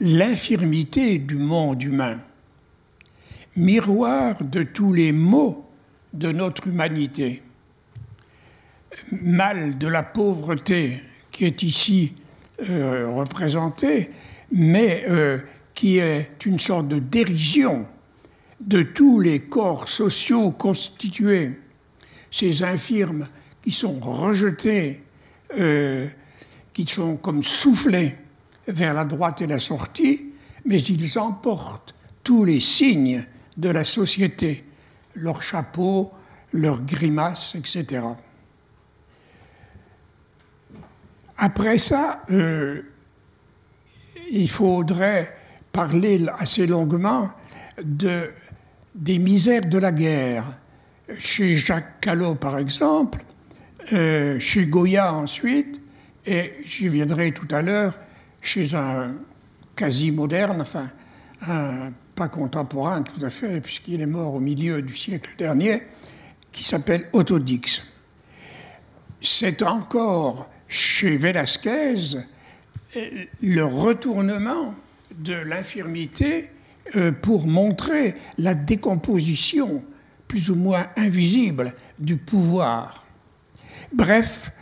l'infirmité 0.00 1.18
du 1.18 1.36
monde 1.36 1.82
humain, 1.82 2.18
miroir 3.58 4.42
de 4.42 4.62
tous 4.62 4.92
les 4.92 5.12
maux 5.12 5.66
de 6.12 6.32
notre 6.32 6.68
humanité, 6.68 7.42
mal 9.10 9.76
de 9.78 9.88
la 9.88 10.02
pauvreté 10.02 11.02
qui 11.30 11.44
est 11.44 11.62
ici 11.62 12.14
euh, 12.68 13.10
représentée, 13.10 14.10
mais 14.52 15.04
euh, 15.08 15.38
qui 15.74 15.98
est 15.98 16.46
une 16.46 16.58
sorte 16.58 16.88
de 16.88 16.98
dérision 16.98 17.86
de 18.60 18.82
tous 18.82 19.20
les 19.20 19.40
corps 19.40 19.88
sociaux 19.88 20.50
constitués, 20.52 21.58
ces 22.30 22.62
infirmes 22.62 23.28
qui 23.62 23.70
sont 23.70 23.98
rejetés, 24.00 25.02
euh, 25.58 26.06
qui 26.72 26.86
sont 26.86 27.16
comme 27.16 27.42
soufflés 27.42 28.14
vers 28.66 28.94
la 28.94 29.04
droite 29.04 29.42
et 29.42 29.46
la 29.46 29.58
sortie, 29.58 30.32
mais 30.64 30.80
ils 30.80 31.18
emportent 31.18 31.94
tous 32.22 32.44
les 32.44 32.60
signes 32.60 33.24
de 33.58 33.68
la 33.68 33.84
société, 33.84 34.64
leurs 35.14 35.42
chapeaux, 35.42 36.12
leurs 36.52 36.80
grimaces, 36.80 37.54
etc. 37.56 38.02
Après 41.36 41.78
ça, 41.78 42.22
euh, 42.30 42.82
il 44.30 44.48
faudrait 44.48 45.36
parler 45.72 46.24
assez 46.38 46.66
longuement 46.66 47.30
de, 47.82 48.30
des 48.94 49.18
misères 49.18 49.66
de 49.66 49.78
la 49.78 49.92
guerre. 49.92 50.44
Chez 51.18 51.56
Jacques 51.56 52.00
Callot, 52.00 52.34
par 52.34 52.58
exemple, 52.58 53.20
euh, 53.92 54.38
chez 54.38 54.66
Goya 54.66 55.14
ensuite, 55.14 55.80
et 56.26 56.54
j'y 56.64 56.88
viendrai 56.88 57.32
tout 57.32 57.48
à 57.50 57.62
l'heure, 57.62 57.98
chez 58.42 58.74
un 58.74 59.14
quasi 59.74 60.10
moderne, 60.10 60.60
enfin, 60.60 60.90
un 61.46 61.92
contemporain 62.26 63.02
tout 63.02 63.24
à 63.24 63.30
fait, 63.30 63.60
puisqu'il 63.60 64.00
est 64.00 64.06
mort 64.06 64.34
au 64.34 64.40
milieu 64.40 64.82
du 64.82 64.96
siècle 64.96 65.30
dernier, 65.38 65.82
qui 66.50 66.64
s'appelle 66.64 67.08
Otto 67.12 67.38
Dix. 67.38 67.84
C'est 69.20 69.62
encore 69.62 70.50
chez 70.66 71.16
Velázquez 71.16 72.18
le 73.40 73.64
retournement 73.64 74.74
de 75.16 75.34
l'infirmité 75.34 76.50
euh, 76.96 77.12
pour 77.12 77.46
montrer 77.46 78.14
la 78.38 78.54
décomposition 78.54 79.84
plus 80.26 80.50
ou 80.50 80.56
moins 80.56 80.86
invisible 80.96 81.74
du 81.98 82.16
pouvoir. 82.16 83.06
Bref, 83.92 84.52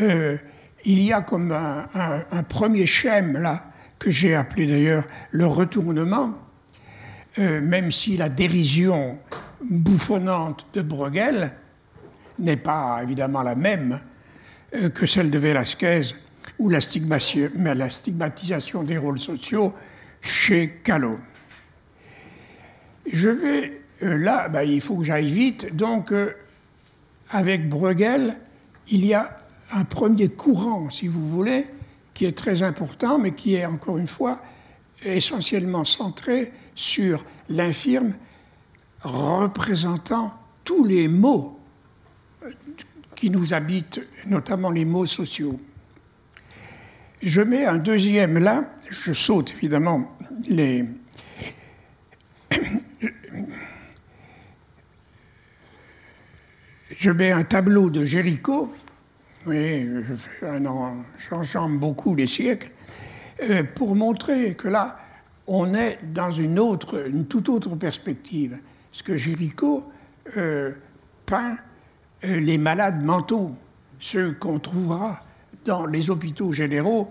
euh, 0.00 0.36
il 0.84 1.02
y 1.02 1.12
a 1.12 1.20
comme 1.20 1.52
un, 1.52 2.42
premier 2.44 2.86
schème 2.86 3.36
là, 3.36 3.66
que 3.98 4.10
j'ai 4.10 4.34
appelé 4.34 4.66
d'ailleurs 4.66 5.04
le 5.30 5.46
retournement, 5.46 6.34
euh, 7.38 7.60
même 7.60 7.90
si 7.90 8.16
la 8.16 8.30
dérision 8.30 9.18
bouffonnante 9.62 10.66
de 10.72 10.80
Bruegel 10.80 11.52
n'est 12.38 12.56
pas 12.56 13.00
évidemment 13.02 13.42
la 13.42 13.54
même 13.54 14.00
euh, 14.74 14.88
que 14.88 15.04
celle 15.04 15.30
de 15.30 15.38
Velázquez 15.38 16.00
ou 16.58 16.70
la, 16.70 16.80
stigmatisation 16.80 18.84
des 18.84 18.96
rôles 18.96 19.18
sociaux 19.18 19.74
chez 20.22 20.80
Callot. 20.82 21.18
Je 23.12 23.28
vais 23.28 23.82
euh, 24.02 24.16
là, 24.16 24.48
ben, 24.48 24.62
il 24.62 24.80
faut 24.80 24.96
que 24.96 25.04
j'aille 25.04 25.30
vite, 25.30 25.76
donc 25.76 26.14
avec 27.28 27.68
Bruegel, 27.68 28.36
il 28.88 29.04
y 29.04 29.12
a 29.12 29.36
un 29.72 29.84
premier 29.84 30.28
courant, 30.28 30.88
si 30.88 31.06
vous 31.06 31.28
voulez, 31.28 31.66
qui 32.14 32.24
est 32.24 32.36
très 32.36 32.62
important, 32.62 33.18
mais 33.18 33.32
qui 33.32 33.56
est 33.56 33.66
encore 33.66 33.98
une 33.98 34.06
fois 34.06 34.40
essentiellement 35.04 35.84
centré 35.84 36.52
sur 36.76 37.24
l'infirme 37.48 38.12
représentant 39.02 40.32
tous 40.62 40.84
les 40.84 41.08
mots 41.08 41.58
qui 43.16 43.30
nous 43.30 43.52
habitent, 43.52 44.00
notamment 44.26 44.70
les 44.70 44.84
mots 44.84 45.06
sociaux. 45.06 45.58
Je 47.22 47.40
mets 47.42 47.64
un 47.64 47.78
deuxième 47.78 48.38
là, 48.38 48.70
je 48.88 49.12
saute 49.12 49.52
évidemment 49.56 50.16
les... 50.48 50.84
Je 56.98 57.10
mets 57.10 57.30
un 57.30 57.44
tableau 57.44 57.90
de 57.90 58.06
Géricault 58.06 58.72
oui, 59.46 59.88
j'enjambe 61.30 61.78
beaucoup 61.78 62.16
les 62.16 62.26
siècles, 62.26 62.70
euh, 63.42 63.62
pour 63.62 63.94
montrer 63.94 64.54
que 64.54 64.66
là, 64.66 64.98
on 65.46 65.74
est 65.74 65.98
dans 66.12 66.30
une, 66.30 66.58
autre, 66.58 67.06
une 67.06 67.26
toute 67.26 67.48
autre 67.48 67.74
perspective. 67.76 68.58
Ce 68.92 69.02
que 69.02 69.16
Géricault 69.16 69.84
euh, 70.36 70.72
peint 71.24 71.56
euh, 72.24 72.40
les 72.40 72.58
malades 72.58 73.02
mentaux, 73.02 73.52
ceux 73.98 74.32
qu'on 74.32 74.58
trouvera 74.58 75.24
dans 75.64 75.86
les 75.86 76.10
hôpitaux 76.10 76.52
généraux 76.52 77.10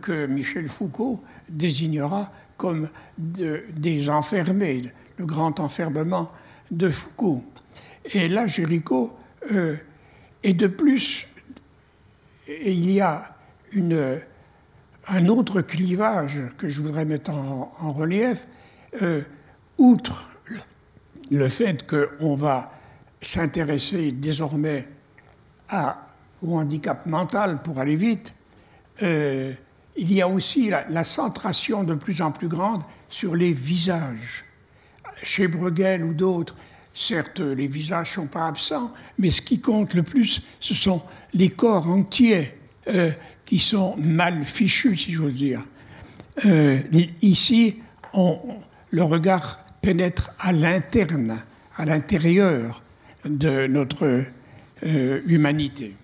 que 0.00 0.26
Michel 0.26 0.68
Foucault 0.68 1.20
désignera 1.48 2.30
comme 2.56 2.88
des 3.18 4.08
enfermés, 4.08 4.92
le 5.16 5.26
grand 5.26 5.58
enfermement 5.58 6.30
de 6.70 6.88
Foucault. 6.88 7.42
Et 8.14 8.28
là, 8.28 8.46
Géricault 8.46 9.16
est 10.44 10.54
de 10.54 10.66
plus 10.68 11.26
et 12.46 12.72
il 12.72 12.90
y 12.90 13.00
a 13.00 13.36
une, 13.72 14.20
un 15.08 15.26
autre 15.28 15.60
clivage 15.60 16.40
que 16.58 16.68
je 16.68 16.80
voudrais 16.80 17.04
mettre 17.04 17.30
en, 17.30 17.92
relief, 17.92 18.46
euh, 19.02 19.22
outre 19.78 20.28
le 21.30 21.48
fait 21.48 21.86
qu'on 21.86 22.34
va 22.34 22.72
s'intéresser 23.22 24.12
désormais 24.12 24.88
au 26.42 26.56
handicap 26.56 27.06
mental 27.06 27.62
pour 27.62 27.78
aller 27.78 27.96
vite, 27.96 28.34
euh, 29.02 29.52
il 29.96 30.12
y 30.12 30.20
a 30.20 30.28
aussi 30.28 30.70
la, 30.70 30.88
la, 30.88 31.04
centration 31.04 31.84
de 31.84 31.94
plus 31.94 32.20
en 32.20 32.30
plus 32.30 32.48
grande 32.48 32.82
sur 33.08 33.34
les 33.34 33.52
visages. 33.52 34.44
Chez 35.22 35.48
Bruegel 35.48 36.04
ou 36.04 36.14
d'autres, 36.14 36.56
Certes, 36.96 37.40
les 37.40 37.66
visages 37.66 38.10
ne 38.10 38.22
sont 38.22 38.26
pas 38.28 38.46
absents, 38.46 38.92
mais 39.18 39.32
ce 39.32 39.42
qui 39.42 39.60
compte 39.60 39.94
le 39.94 40.04
plus, 40.04 40.46
ce 40.60 40.74
sont 40.74 41.02
les 41.32 41.50
corps 41.50 41.88
entiers 41.88 42.56
euh, 42.86 43.10
qui 43.44 43.58
sont 43.58 43.96
mal 43.96 44.44
fichus, 44.44 44.96
si 44.96 45.12
j'ose 45.12 45.34
dire. 45.34 45.62
Euh, 46.46 46.80
ici, 47.22 47.76
on, 48.12 48.38
le 48.90 49.02
regard 49.02 49.64
pénètre 49.82 50.30
à 50.38 50.52
l'interne, 50.52 51.38
à 51.76 51.84
l'intérieur 51.84 52.82
de 53.24 53.66
notre 53.66 54.24
euh, 54.84 55.20
humanité. 55.26 55.94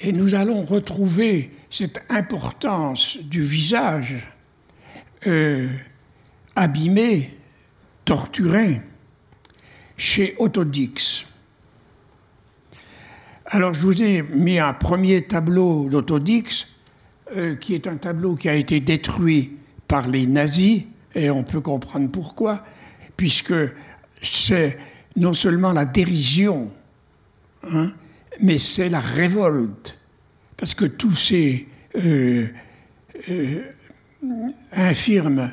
Et 0.00 0.12
nous 0.12 0.34
allons 0.34 0.64
retrouver 0.64 1.50
cette 1.70 2.02
importance 2.10 3.16
du 3.18 3.42
visage 3.42 4.16
euh, 5.26 5.68
abîmé, 6.56 7.36
torturé, 8.04 8.82
chez 9.96 10.34
Autodix. 10.38 11.24
Alors 13.54 13.72
je 13.72 13.82
vous 13.82 14.02
ai 14.02 14.22
mis 14.22 14.58
un 14.58 14.72
premier 14.72 15.22
tableau 15.22 15.88
d'Autodix, 15.88 16.66
euh, 17.36 17.54
qui 17.54 17.76
est 17.76 17.86
un 17.86 17.98
tableau 17.98 18.34
qui 18.34 18.48
a 18.48 18.54
été 18.56 18.80
détruit 18.80 19.58
par 19.86 20.08
les 20.08 20.26
nazis, 20.26 20.82
et 21.14 21.30
on 21.30 21.44
peut 21.44 21.60
comprendre 21.60 22.10
pourquoi, 22.10 22.64
puisque 23.16 23.54
c'est 24.20 24.76
non 25.14 25.34
seulement 25.34 25.72
la 25.72 25.84
dérision, 25.84 26.72
hein, 27.70 27.92
mais 28.40 28.58
c'est 28.58 28.88
la 28.88 28.98
révolte, 28.98 30.00
parce 30.56 30.74
que 30.74 30.86
tous 30.86 31.14
ces 31.14 31.68
euh, 31.94 32.48
euh, 33.30 33.62
infirmes 34.72 35.52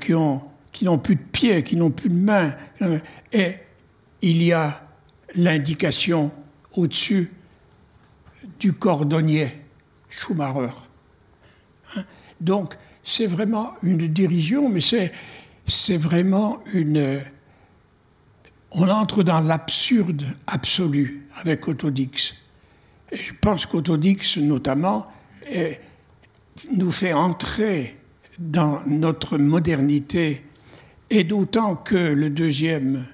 qui 0.00 0.14
ont 0.14 0.42
qui 0.72 0.84
n'ont 0.84 0.98
plus 0.98 1.14
de 1.14 1.22
pieds, 1.30 1.62
qui 1.62 1.76
n'ont 1.76 1.90
plus 1.90 2.08
de 2.08 2.14
mains, 2.14 2.56
et 3.32 3.54
il 4.20 4.42
y 4.42 4.52
a 4.52 4.82
l'indication 5.36 6.32
au-dessus 6.74 7.32
du 8.58 8.72
cordonnier 8.72 9.50
Schumacher. 10.08 10.74
Hein? 11.96 12.04
Donc, 12.40 12.74
c'est 13.02 13.26
vraiment 13.26 13.74
une 13.82 14.08
dérision, 14.08 14.68
mais 14.68 14.80
c'est, 14.80 15.96
vraiment 15.96 16.60
une. 16.72 17.22
On 18.72 18.88
entre 18.88 19.22
dans 19.22 19.40
l'absurde 19.40 20.24
absolu 20.46 21.26
avec 21.34 21.66
Autodix. 21.66 22.34
Et 23.10 23.16
je 23.16 23.32
pense 23.40 23.66
qu'Autodix, 23.66 24.36
notamment, 24.36 25.08
nous 26.72 26.92
fait 26.92 27.12
entrer 27.12 27.96
dans 28.38 28.80
notre 28.86 29.38
modernité, 29.38 30.44
et 31.10 31.24
d'autant 31.24 31.74
que 31.74 31.96
le 31.96 32.30
deuxième 32.30 33.06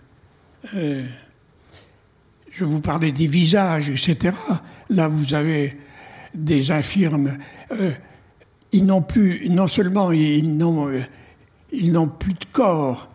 euh, 0.75 1.07
je 2.57 2.65
vous 2.65 2.81
parlais 2.81 3.13
des 3.13 3.27
visages, 3.27 3.91
etc. 3.91 4.35
Là, 4.89 5.09
vous 5.09 5.35
avez 5.35 5.77
des 6.35 6.71
infirmes. 6.71 7.37
Euh, 7.73 7.93
ils 8.73 8.85
n'ont 8.87 9.03
plus, 9.03 9.49
non 9.51 9.69
seulement 9.69 10.11
ils 10.11 10.57
n'ont, 10.57 10.89
euh, 10.89 12.07
plus 12.19 12.33
de 12.33 12.47
corps, 12.53 13.11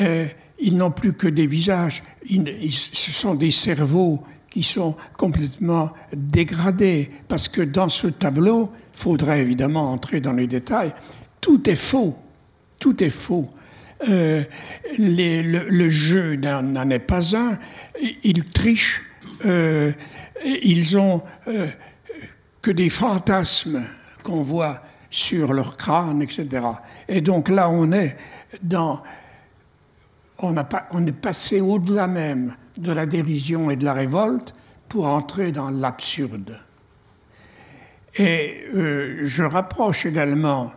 euh, 0.00 0.26
ils 0.58 0.76
n'ont 0.76 0.90
plus 0.90 1.12
que 1.12 1.28
des 1.28 1.46
visages. 1.46 2.02
ce 2.26 3.10
sont 3.10 3.34
des 3.34 3.50
cerveaux 3.50 4.22
qui 4.50 4.62
sont 4.62 4.96
complètement 5.18 5.92
dégradés. 6.14 7.10
Parce 7.28 7.48
que 7.48 7.60
dans 7.60 7.90
ce 7.90 8.06
tableau, 8.06 8.72
il 8.94 9.00
faudrait 9.00 9.40
évidemment 9.40 9.92
entrer 9.92 10.22
dans 10.22 10.32
les 10.32 10.46
détails, 10.46 10.94
tout 11.42 11.68
est 11.68 11.76
faux. 11.76 12.16
Tout 12.78 13.04
est 13.04 13.10
faux. 13.10 13.50
Euh, 14.06 14.44
le, 14.98 15.88
jeu 15.88 16.36
n'en 16.36 16.90
est 16.90 16.98
pas 16.98 17.36
un. 17.36 17.58
Ils 18.22 18.44
trichent. 18.50 19.02
Euh, 19.44 19.92
ils 20.44 20.96
ont 20.98 21.22
euh, 21.48 21.68
que 22.62 22.70
des 22.70 22.90
fantasmes 22.90 23.84
qu'on 24.22 24.42
voit 24.42 24.82
sur 25.10 25.52
leur 25.52 25.76
crâne, 25.76 26.22
etc. 26.22 26.66
Et 27.08 27.20
donc 27.20 27.48
là, 27.48 27.70
on 27.70 27.90
est 27.92 28.16
dans. 28.62 29.02
On, 30.40 30.54
pas, 30.54 30.86
on 30.92 31.04
est 31.04 31.12
passé 31.12 31.60
au-delà 31.60 32.06
même 32.06 32.54
de 32.76 32.92
la 32.92 33.06
dérision 33.06 33.70
et 33.70 33.76
de 33.76 33.84
la 33.84 33.92
révolte 33.92 34.54
pour 34.88 35.06
entrer 35.06 35.50
dans 35.50 35.70
l'absurde. 35.70 36.60
Et 38.16 38.64
je 38.72 39.42
rapproche 39.42 40.06
également 40.06 40.72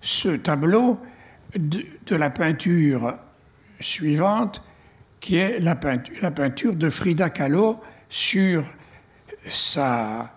ce 0.00 0.30
tableau 0.30 0.98
de, 1.56 2.16
la 2.16 2.30
peinture 2.30 3.16
suivante, 3.80 4.62
qui 5.20 5.36
est 5.36 5.60
la 5.60 5.74
peinture, 5.74 6.74
de 6.74 6.88
Frida 6.88 7.30
Kahlo 7.30 7.80
sur 8.08 8.64
sa, 9.48 10.34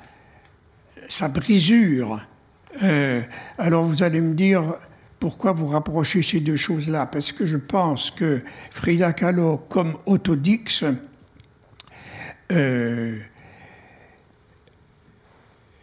sa 1.08 1.28
brisure. 1.28 2.20
Euh, 2.84 3.22
alors 3.58 3.84
vous 3.84 4.04
allez 4.04 4.22
me 4.22 4.34
dire 4.34 4.76
pourquoi 5.20 5.52
vous 5.52 5.68
rapprochez 5.68 6.22
ces 6.22 6.40
deux 6.40 6.56
choses-là? 6.56 7.08
Parce 7.08 7.32
que 7.32 7.46
je 7.46 7.58
pense 7.58 8.12
que 8.12 8.44
Frida 8.72 9.14
Kahlo, 9.14 9.58
comme 9.70 9.98
Autodix, 10.06 10.84
euh, 12.52 13.20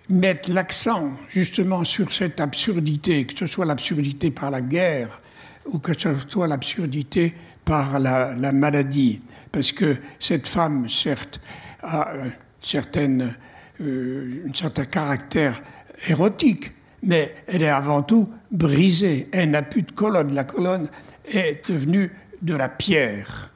mettent 0.09 0.49
l'accent 0.49 1.13
justement 1.29 1.85
sur 1.85 2.13
cette 2.13 2.41
absurdité, 2.41 3.27
que 3.27 3.37
ce 3.37 3.47
soit 3.47 3.65
l'absurdité 3.65 4.31
par 4.31 4.51
la 4.51 4.61
guerre, 4.61 5.21
ou 5.67 5.79
que 5.79 5.99
ce 5.99 6.09
soit 6.29 6.49
l'absurdité 6.49 7.35
par 7.65 7.99
la, 7.99 8.53
maladie. 8.53 9.21
Parce 9.51 9.73
que 9.73 9.97
cette 10.19 10.47
femme, 10.47 10.89
certes, 10.89 11.41
a 11.83 12.13
certaine, 12.61 13.35
euh, 13.81 14.47
un 14.49 14.55
certain 14.55 14.85
caractère 14.85 15.63
érotique, 16.09 16.73
mais 17.03 17.35
elle 17.47 17.63
est 17.63 17.69
avant 17.69 18.03
tout 18.03 18.31
brisée. 18.51 19.29
Elle 19.33 19.51
n'a 19.51 19.63
plus 19.63 19.83
de 19.83 19.93
colonne. 19.93 20.35
La 20.35 20.45
colonne 20.45 20.89
est 21.31 21.69
devenue 21.69 22.11
de 22.43 22.55
la 22.55 22.69
pierre. 22.69 23.53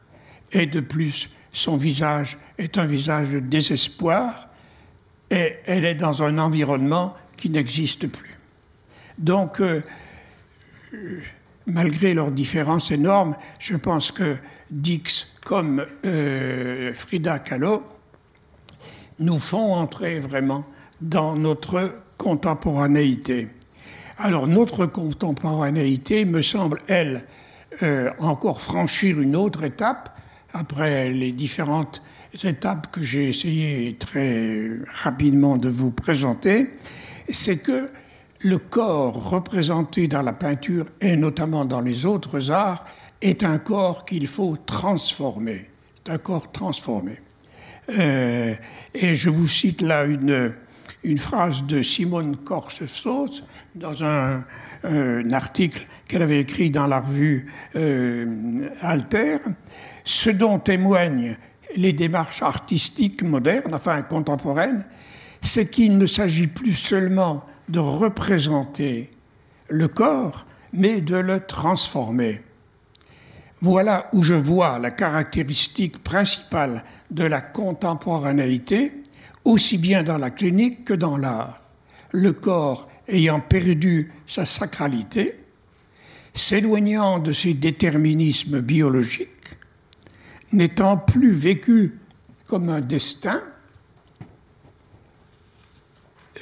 Et 0.52 0.66
de 0.66 0.80
plus, 0.80 1.30
son 1.52 1.76
visage 1.76 2.38
est 2.58 2.78
un 2.78 2.86
visage 2.86 3.30
de 3.30 3.40
désespoir 3.40 4.48
et 5.30 5.56
elle 5.66 5.84
est 5.84 5.94
dans 5.94 6.22
un 6.22 6.38
environnement 6.38 7.14
qui 7.36 7.50
n'existe 7.50 8.06
plus. 8.08 8.36
Donc, 9.18 9.60
euh, 9.60 9.82
malgré 11.68 12.14
leurs 12.14 12.33
différences 12.33 12.90
énormes, 12.90 13.37
je 13.59 13.76
pense 13.76 14.11
que 14.11 14.37
Dix 14.70 15.35
comme 15.44 15.87
euh, 16.04 16.92
Frida 16.94 17.38
Kahlo 17.38 17.83
nous 19.20 19.38
font 19.38 19.74
entrer 19.74 20.18
vraiment 20.18 20.64
dans 21.00 21.37
notre 21.37 22.02
contemporanéité. 22.16 23.48
Alors 24.18 24.46
notre 24.46 24.87
contemporanéité 24.87 26.24
me 26.24 26.42
semble, 26.42 26.81
elle, 26.88 27.24
euh, 27.83 28.11
encore 28.18 28.61
franchir 28.61 29.20
une 29.20 29.37
autre 29.37 29.62
étape 29.62 30.18
après 30.52 31.11
les 31.11 31.33
différentes 31.33 32.02
étapes 32.44 32.90
que 32.90 33.02
j'ai 33.02 33.28
essayé 33.28 33.96
très 33.98 34.70
rapidement 35.02 35.57
de 35.57 35.68
vous 35.68 35.90
présenter, 35.90 36.70
c'est 37.28 37.59
que 37.59 37.90
le 38.40 38.59
corps 38.59 39.31
représenté 39.31 40.09
dans 40.09 40.22
la 40.22 40.33
peinture 40.33 40.87
et 41.01 41.16
notamment 41.16 41.64
dans 41.64 41.81
les 41.81 42.07
autres 42.07 42.51
arts 42.51 42.85
est 43.20 43.42
un 43.42 43.59
corps 43.59 44.05
qu'il 44.05 44.29
faut 44.29 44.57
transformer. 44.64 45.68
C'est 46.05 46.12
un 46.12 46.18
corps 46.18 46.53
transformé. 46.53 47.18
Euh, 47.90 48.55
et 48.94 49.14
je 49.14 49.31
vous 49.31 49.48
cite 49.48 49.81
là 49.81 50.05
une, 50.05 50.53
une 51.03 51.18
phrase 51.18 51.64
de 51.64 51.83
Simone 51.83 52.37
Korse-Sauce 52.37 53.44
dans 53.74 54.05
un, 54.05 54.44
article 55.33 55.87
qu'elle 56.07 56.22
avait 56.22 56.40
écrit 56.40 56.70
dans 56.70 56.87
la 56.87 57.01
revue 57.01 57.53
euh, 57.74 58.68
Alter. 58.81 59.38
Ce 60.05 60.31
dont 60.31 60.61
témoignent 60.61 61.37
les 61.74 61.92
démarches 61.92 62.42
artistiques 62.42 63.24
modernes, 63.24 63.74
enfin 63.74 64.03
contemporaines, 64.03 64.85
c'est 65.42 65.68
qu'il 65.68 65.98
ne 65.98 66.07
s'agit 66.07 66.46
plus 66.46 66.74
seulement 66.74 67.44
de 67.68 67.78
représenter 67.78 69.11
le 69.68 69.88
corps, 69.88 70.46
mais 70.72 71.00
de 71.00 71.16
le 71.16 71.40
transformer. 71.40 72.42
Voilà 73.61 74.09
où 74.12 74.22
je 74.22 74.35
vois 74.35 74.78
la 74.78 74.90
caractéristique 74.90 76.02
principale 76.02 76.85
de 77.11 77.24
la 77.24 77.40
contemporanéité, 77.40 78.92
aussi 79.44 79.78
bien 79.78 80.02
dans 80.02 80.18
la 80.18 80.31
clinique 80.31 80.85
que 80.85 80.94
dans 80.94 81.16
l'art. 81.16 81.61
Le 82.12 82.33
corps 82.33 82.88
ayant 83.09 83.40
perdu 83.40 84.12
sa 84.26 84.44
sacralité, 84.44 85.40
s'éloignant 86.35 87.18
de 87.18 87.33
ses 87.33 87.54
déterminismes 87.54 88.61
biologiques, 88.61 89.28
n'étant 90.52 90.96
plus 90.96 91.33
vécu 91.33 91.98
comme 92.46 92.68
un 92.68 92.81
destin, 92.81 93.42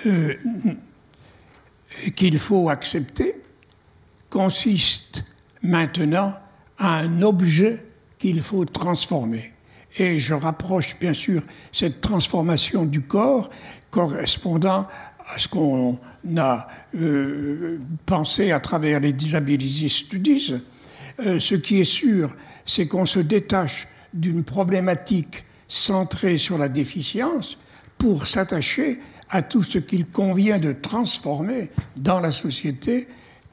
euh, 0.04 0.34
qu'il 2.14 2.38
faut 2.38 2.68
accepter 2.68 3.36
consiste 4.30 5.24
maintenant 5.62 6.34
à 6.78 6.98
un 6.98 7.22
objet 7.22 7.84
qu'il 8.18 8.42
faut 8.42 8.64
transformer. 8.64 9.52
Et 9.98 10.18
je 10.18 10.34
rapproche 10.34 10.98
bien 10.98 11.14
sûr 11.14 11.42
cette 11.72 12.00
transformation 12.00 12.84
du 12.84 13.02
corps 13.02 13.50
correspondant 13.90 14.86
à 15.26 15.38
ce 15.38 15.48
qu'on 15.48 15.98
a 16.36 16.68
euh, 16.94 17.78
pensé 18.04 18.52
à 18.52 18.60
travers 18.60 19.00
les 19.00 19.12
disability 19.12 19.88
studies. 19.88 20.54
Euh, 21.20 21.38
ce 21.38 21.54
qui 21.54 21.80
est 21.80 21.84
sûr, 21.84 22.34
c'est 22.64 22.86
qu'on 22.86 23.06
se 23.06 23.20
détache 23.20 23.88
d'une 24.12 24.44
problématique 24.44 25.44
centrée 25.68 26.38
sur 26.38 26.58
la 26.58 26.68
déficience 26.68 27.58
pour 27.98 28.26
s'attacher 28.26 29.00
à 29.30 29.42
tout 29.42 29.62
ce 29.62 29.78
qu'il 29.78 30.06
convient 30.06 30.58
de 30.58 30.72
transformer 30.72 31.70
dans 31.96 32.20
la 32.20 32.32
société 32.32 33.08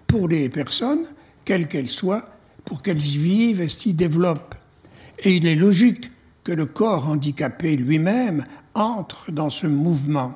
pour 0.08 0.28
les 0.28 0.50
personnes, 0.50 1.06
quelles 1.46 1.68
qu'elles 1.68 1.90
soient, 1.90 2.30
pour 2.66 2.82
qu'elles 2.82 3.06
y 3.06 3.18
vivent 3.18 3.62
et 3.62 3.70
s'y 3.70 3.94
développent. 3.94 4.56
Et 5.20 5.36
il 5.36 5.48
est 5.48 5.56
logique 5.56 6.12
que 6.44 6.52
le 6.52 6.66
corps 6.66 7.08
handicapé 7.08 7.76
lui-même 7.76 8.46
entre 8.74 9.32
dans 9.32 9.50
ce 9.50 9.68
mouvement. 9.68 10.34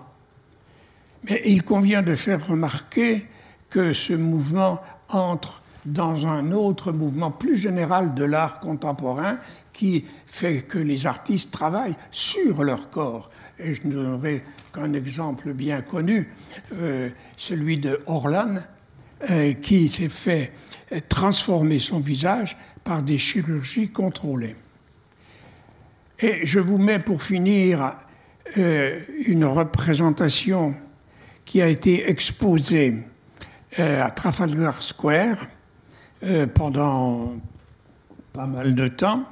Mais 1.30 1.42
il 1.46 1.64
convient 1.64 2.02
de 2.02 2.16
faire 2.16 2.48
remarquer 2.48 3.26
que 3.70 3.94
ce 3.94 4.14
mouvement 4.14 4.80
entre 5.10 5.62
dans 5.86 6.28
un 6.28 6.52
autre 6.52 6.92
mouvement 6.92 7.32
plus 7.32 7.56
général 7.56 8.14
de 8.14 8.24
l'art 8.24 8.60
contemporain 8.60 9.38
qui 9.74 10.06
fait 10.26 10.62
que 10.62 10.78
les 10.78 11.06
artistes 11.06 11.54
travaillent 11.54 11.96
sur 12.12 12.64
leur 12.64 12.90
corps. 12.90 13.30
Et 13.60 13.74
je 13.74 13.88
ne 13.88 13.94
donnerai 13.94 14.44
qu'un 14.78 14.94
exemple 14.94 15.54
bien 15.54 15.82
connu, 15.82 16.30
euh, 16.74 17.10
celui 17.36 17.78
de 17.78 18.00
Orlan, 18.06 18.56
euh, 19.30 19.54
qui 19.54 19.90
s'est 19.90 20.10
fait 20.10 20.52
transformer 21.10 21.80
son 21.80 22.00
visage 22.00 22.56
par 22.84 23.02
des 23.02 23.18
chirurgies 23.18 23.90
contrôlées. 23.90 24.56
Et 26.20 26.46
je 26.46 26.60
vous 26.60 26.78
mets 26.78 27.00
pour 27.00 27.22
finir 27.22 27.96
euh, 28.58 29.00
une 29.26 29.46
représentation 29.46 30.76
qui 31.46 31.62
a 31.62 31.68
été 31.68 32.10
exposée 32.10 33.04
à 33.78 34.10
Trafalgar 34.12 34.82
Square 34.82 35.38
pendant 36.56 37.36
pas 38.34 38.48
mal 38.48 38.74
de 38.74 38.88
temps, 38.88 39.24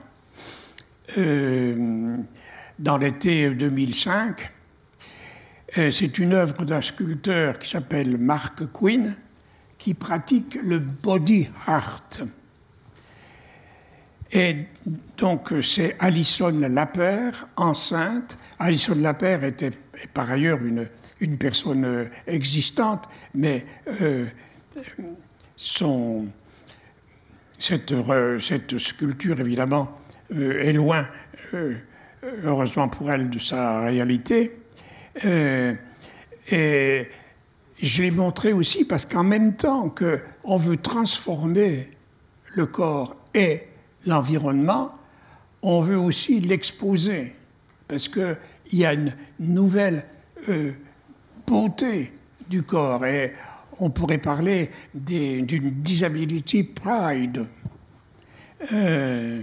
dans 1.18 2.98
l'été 2.98 3.50
2005. 3.50 4.55
C'est 5.76 6.20
une 6.20 6.32
œuvre 6.32 6.64
d'un 6.64 6.82
sculpteur 6.82 7.60
qui 7.60 7.70
s'appelle 7.70 8.18
Mark 8.18 8.64
Quinn, 8.72 9.14
qui 9.78 9.94
pratique 9.94 10.58
le 10.64 10.80
body 10.80 11.50
art. 11.68 12.02
Et 14.32 14.68
donc, 15.18 15.52
c'est 15.62 15.98
Alison 16.00 16.58
Lapère, 16.70 17.50
enceinte. 17.58 18.38
Alison 18.58 18.96
Lapère 18.96 19.44
était 19.44 19.72
par 20.14 20.32
ailleurs 20.32 20.60
une, 20.64 20.88
personne 21.38 22.10
existante, 22.26 23.10
mais 23.34 23.66
euh, 24.02 24.28
cette, 27.58 28.78
sculpture, 28.78 29.42
évidemment, 29.42 30.00
euh, 30.34 30.64
est 30.64 30.72
loin, 30.72 31.06
euh, 31.54 31.76
heureusement 32.46 32.88
pour 32.88 33.12
elle, 33.12 33.30
de 33.30 33.40
sa 33.40 33.82
réalité. 33.82 34.54
Et 35.24 37.08
je 37.82 38.02
l'ai 38.02 38.12
montré 38.12 38.54
aussi 38.54 38.86
parce 38.86 39.06
qu'en 39.06 39.24
même 39.24 39.56
temps 39.56 39.90
qu'on 39.90 40.58
veut 40.58 40.78
transformer 40.78 41.90
le 42.56 42.66
corps 42.66 43.16
et 43.34 43.64
l'environnement, 44.06 44.96
on 45.62 45.82
veut 45.82 45.98
aussi 45.98 46.40
l'exposer, 46.40 47.36
parce 47.88 48.08
qu'il 48.08 48.38
y 48.74 48.86
a 48.86 48.94
une 48.94 49.14
nouvelle 49.40 50.06
euh, 50.48 50.74
beauté 51.46 52.14
du 52.48 52.64
corps, 52.64 53.06
et 53.06 53.34
on 53.80 53.90
pourrait 53.90 54.20
parler 54.20 54.70
d'une 54.94 55.46
disability 55.46 56.64
pride. 56.64 57.48
Euh, 58.72 59.42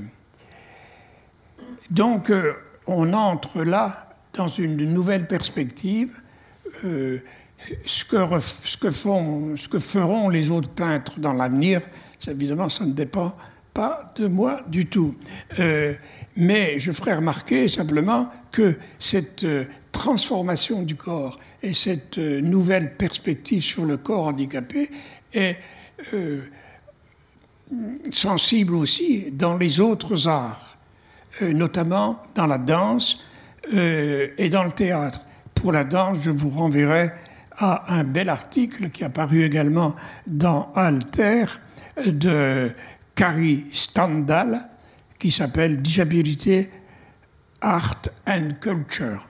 donc, 1.91 2.31
euh, 2.31 2.55
on 2.87 3.13
entre 3.13 3.63
là 3.63 4.12
dans 4.35 4.49
une 4.49 4.77
nouvelle 4.93 5.27
perspective. 5.27 6.21
ce, 6.83 8.05
que, 8.05 8.41
ce, 8.41 8.77
que 8.77 8.91
font, 8.91 9.57
ce 9.57 9.69
que 9.69 9.79
feront 9.79 10.29
les 10.29 10.51
autres 10.51 10.71
peintres 10.71 11.21
dans 11.21 11.33
l'avenir, 11.33 11.81
évidemment, 12.27 12.69
ça 12.69 12.87
ne 12.87 12.93
dépend 12.93 13.37
pas 13.75 14.11
de 14.17 14.27
moi 14.27 14.61
du 14.69 14.87
tout. 14.87 15.15
Euh, 15.59 15.95
mais 16.37 16.79
je 16.79 16.93
ferai 16.93 17.15
remarquer 17.15 17.69
simplement 17.69 18.29
que 18.51 18.77
cette 18.99 19.45
euh, 19.45 19.65
transformation 19.91 20.83
du 20.83 20.97
corps 20.97 21.39
et 21.63 21.75
cette 21.75 22.19
euh, 22.19 22.41
nouvelle 22.41 22.97
perspective 22.97 23.63
sur 23.63 23.85
le 23.85 23.97
corps 23.97 24.29
handicapé 24.29 24.91
est 25.33 25.57
sensible 28.11 28.75
aussi 28.75 29.31
dans 29.33 29.57
les 29.57 29.81
autres 29.81 30.29
arts, 30.29 30.77
notamment 31.41 32.23
dans 32.35 32.47
la 32.47 32.59
danse 32.59 33.25
et 33.71 34.49
dans 34.51 34.65
le 34.65 34.73
théâtre. 34.73 35.25
Pour 35.55 35.73
la 35.73 35.85
danse, 35.85 36.19
je 36.21 36.31
vous 36.31 36.51
renverrai 36.51 37.13
à 37.57 37.95
un 37.95 38.05
bel 38.05 38.29
article 38.29 38.91
qui 38.91 39.05
a 39.05 39.09
paru 39.09 39.45
également 39.45 39.95
dans 40.27 40.73
Alter 40.75 41.45
de 42.05 42.73
Carrie 43.15 43.67
Standal, 43.73 44.69
qui 45.19 45.31
s'appelle 45.31 45.81
Disabilité, 45.81 46.71
Art 47.61 48.03
and 48.27 48.51
Culture. 48.61 49.27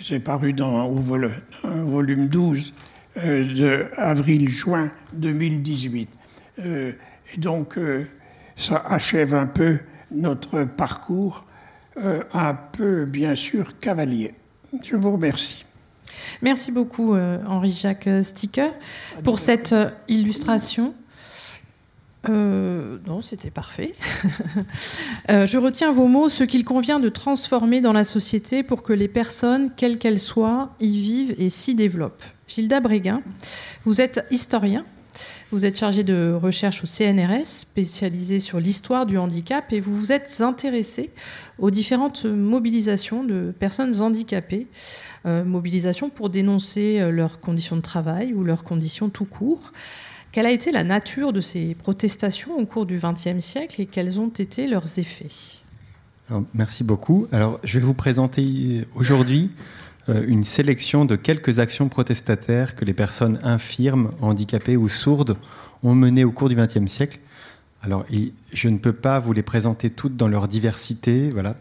C'est 0.00 0.20
paru 0.20 0.52
dans 0.52 0.86
au 0.86 1.00
volume 1.00 2.28
12 2.28 2.74
euh, 3.18 3.54
de 3.54 3.86
avril-juin 3.96 4.90
2018. 5.14 6.10
Euh, 6.58 6.92
et 7.34 7.40
donc, 7.40 7.78
euh, 7.78 8.06
ça 8.56 8.84
achève 8.86 9.34
un 9.34 9.46
peu 9.46 9.78
notre 10.10 10.64
parcours, 10.64 11.46
un 11.96 12.54
peu, 12.54 13.04
bien 13.04 13.34
sûr, 13.34 13.78
cavalier. 13.78 14.34
Je 14.82 14.96
vous 14.96 15.12
remercie. 15.12 15.64
Merci 16.42 16.72
beaucoup, 16.72 17.14
Henri-Jacques 17.14 18.08
Sticker, 18.22 18.72
pour 19.22 19.38
cette 19.38 19.74
illustration. 20.08 20.94
Euh, 22.28 22.98
non, 23.06 23.22
c'était 23.22 23.50
parfait. 23.50 23.92
Euh, 25.28 25.44
je 25.44 25.58
retiens 25.58 25.90
vos 25.90 26.06
mots, 26.06 26.28
ce 26.28 26.44
qu'il 26.44 26.64
convient 26.64 27.00
de 27.00 27.08
transformer 27.08 27.80
dans 27.80 27.92
la 27.92 28.04
société 28.04 28.62
pour 28.62 28.84
que 28.84 28.92
les 28.92 29.08
personnes, 29.08 29.72
quelles 29.76 29.98
qu'elles 29.98 30.20
soient, 30.20 30.70
y 30.78 31.00
vivent 31.00 31.34
et 31.36 31.50
s'y 31.50 31.74
développent. 31.74 32.22
Gilda 32.46 32.78
Bréguin, 32.78 33.22
vous 33.84 34.00
êtes 34.00 34.24
historien. 34.30 34.84
Vous 35.52 35.64
êtes 35.64 35.78
chargé 35.78 36.02
de 36.02 36.32
recherche 36.32 36.82
au 36.82 36.86
CNRS, 36.86 37.44
spécialisé 37.44 38.38
sur 38.38 38.58
l'histoire 38.58 39.06
du 39.06 39.16
handicap, 39.16 39.72
et 39.72 39.80
vous 39.80 39.96
vous 39.96 40.12
êtes 40.12 40.40
intéressé 40.40 41.10
aux 41.58 41.70
différentes 41.70 42.24
mobilisations 42.24 43.22
de 43.22 43.54
personnes 43.56 44.00
handicapées, 44.00 44.66
euh, 45.24 45.44
mobilisations 45.44 46.10
pour 46.10 46.30
dénoncer 46.30 47.12
leurs 47.12 47.40
conditions 47.40 47.76
de 47.76 47.80
travail 47.80 48.34
ou 48.34 48.42
leurs 48.42 48.64
conditions 48.64 49.08
tout 49.08 49.24
court. 49.24 49.72
Quelle 50.32 50.46
a 50.46 50.50
été 50.50 50.72
la 50.72 50.84
nature 50.84 51.32
de 51.32 51.40
ces 51.40 51.74
protestations 51.74 52.58
au 52.58 52.66
cours 52.66 52.84
du 52.84 52.98
XXe 52.98 53.42
siècle 53.42 53.80
et 53.80 53.86
quels 53.86 54.20
ont 54.20 54.28
été 54.28 54.66
leurs 54.66 54.98
effets? 54.98 55.30
Merci 56.54 56.84
beaucoup. 56.84 57.28
Alors, 57.32 57.60
je 57.62 57.78
vais 57.78 57.84
vous 57.84 57.94
présenter 57.94 58.84
aujourd'hui 58.94 59.50
euh, 59.54 59.85
une 60.08 60.44
sélection 60.44 61.04
de 61.04 61.16
quelques 61.16 61.58
actions 61.58 61.88
protestataires 61.88 62.76
que 62.76 62.84
les 62.84 62.94
personnes 62.94 63.40
infirmes, 63.42 64.12
handicapées 64.20 64.76
ou 64.76 64.88
sourdes 64.88 65.36
ont 65.82 65.94
menées 65.94 66.24
au 66.24 66.32
cours 66.32 66.48
du 66.48 66.56
XXe 66.56 66.86
siècle. 66.86 67.18
Alors, 67.82 68.04
je 68.52 68.68
ne 68.68 68.78
peux 68.78 68.92
pas 68.92 69.18
vous 69.18 69.32
les 69.32 69.42
présenter 69.42 69.90
toutes 69.90 70.16
dans 70.16 70.28
leur 70.28 70.48
diversité. 70.48 71.30
Voilà. 71.30 71.56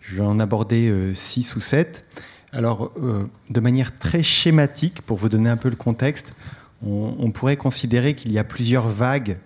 Je 0.00 0.16
vais 0.16 0.22
en 0.22 0.38
aborder 0.38 0.88
euh, 0.88 1.12
six 1.14 1.54
ou 1.56 1.60
sept. 1.60 2.04
Alors, 2.52 2.92
euh, 3.02 3.28
de 3.50 3.60
manière 3.60 3.98
très 3.98 4.22
schématique, 4.22 5.02
pour 5.02 5.18
vous 5.18 5.28
donner 5.28 5.50
un 5.50 5.58
peu 5.58 5.68
le 5.68 5.76
contexte, 5.76 6.34
on, 6.82 7.32
pourrait 7.32 7.56
considérer 7.56 8.14
qu'il 8.14 8.32
y 8.32 8.38
a 8.38 8.44
plusieurs 8.44 8.86
vagues 8.86 9.38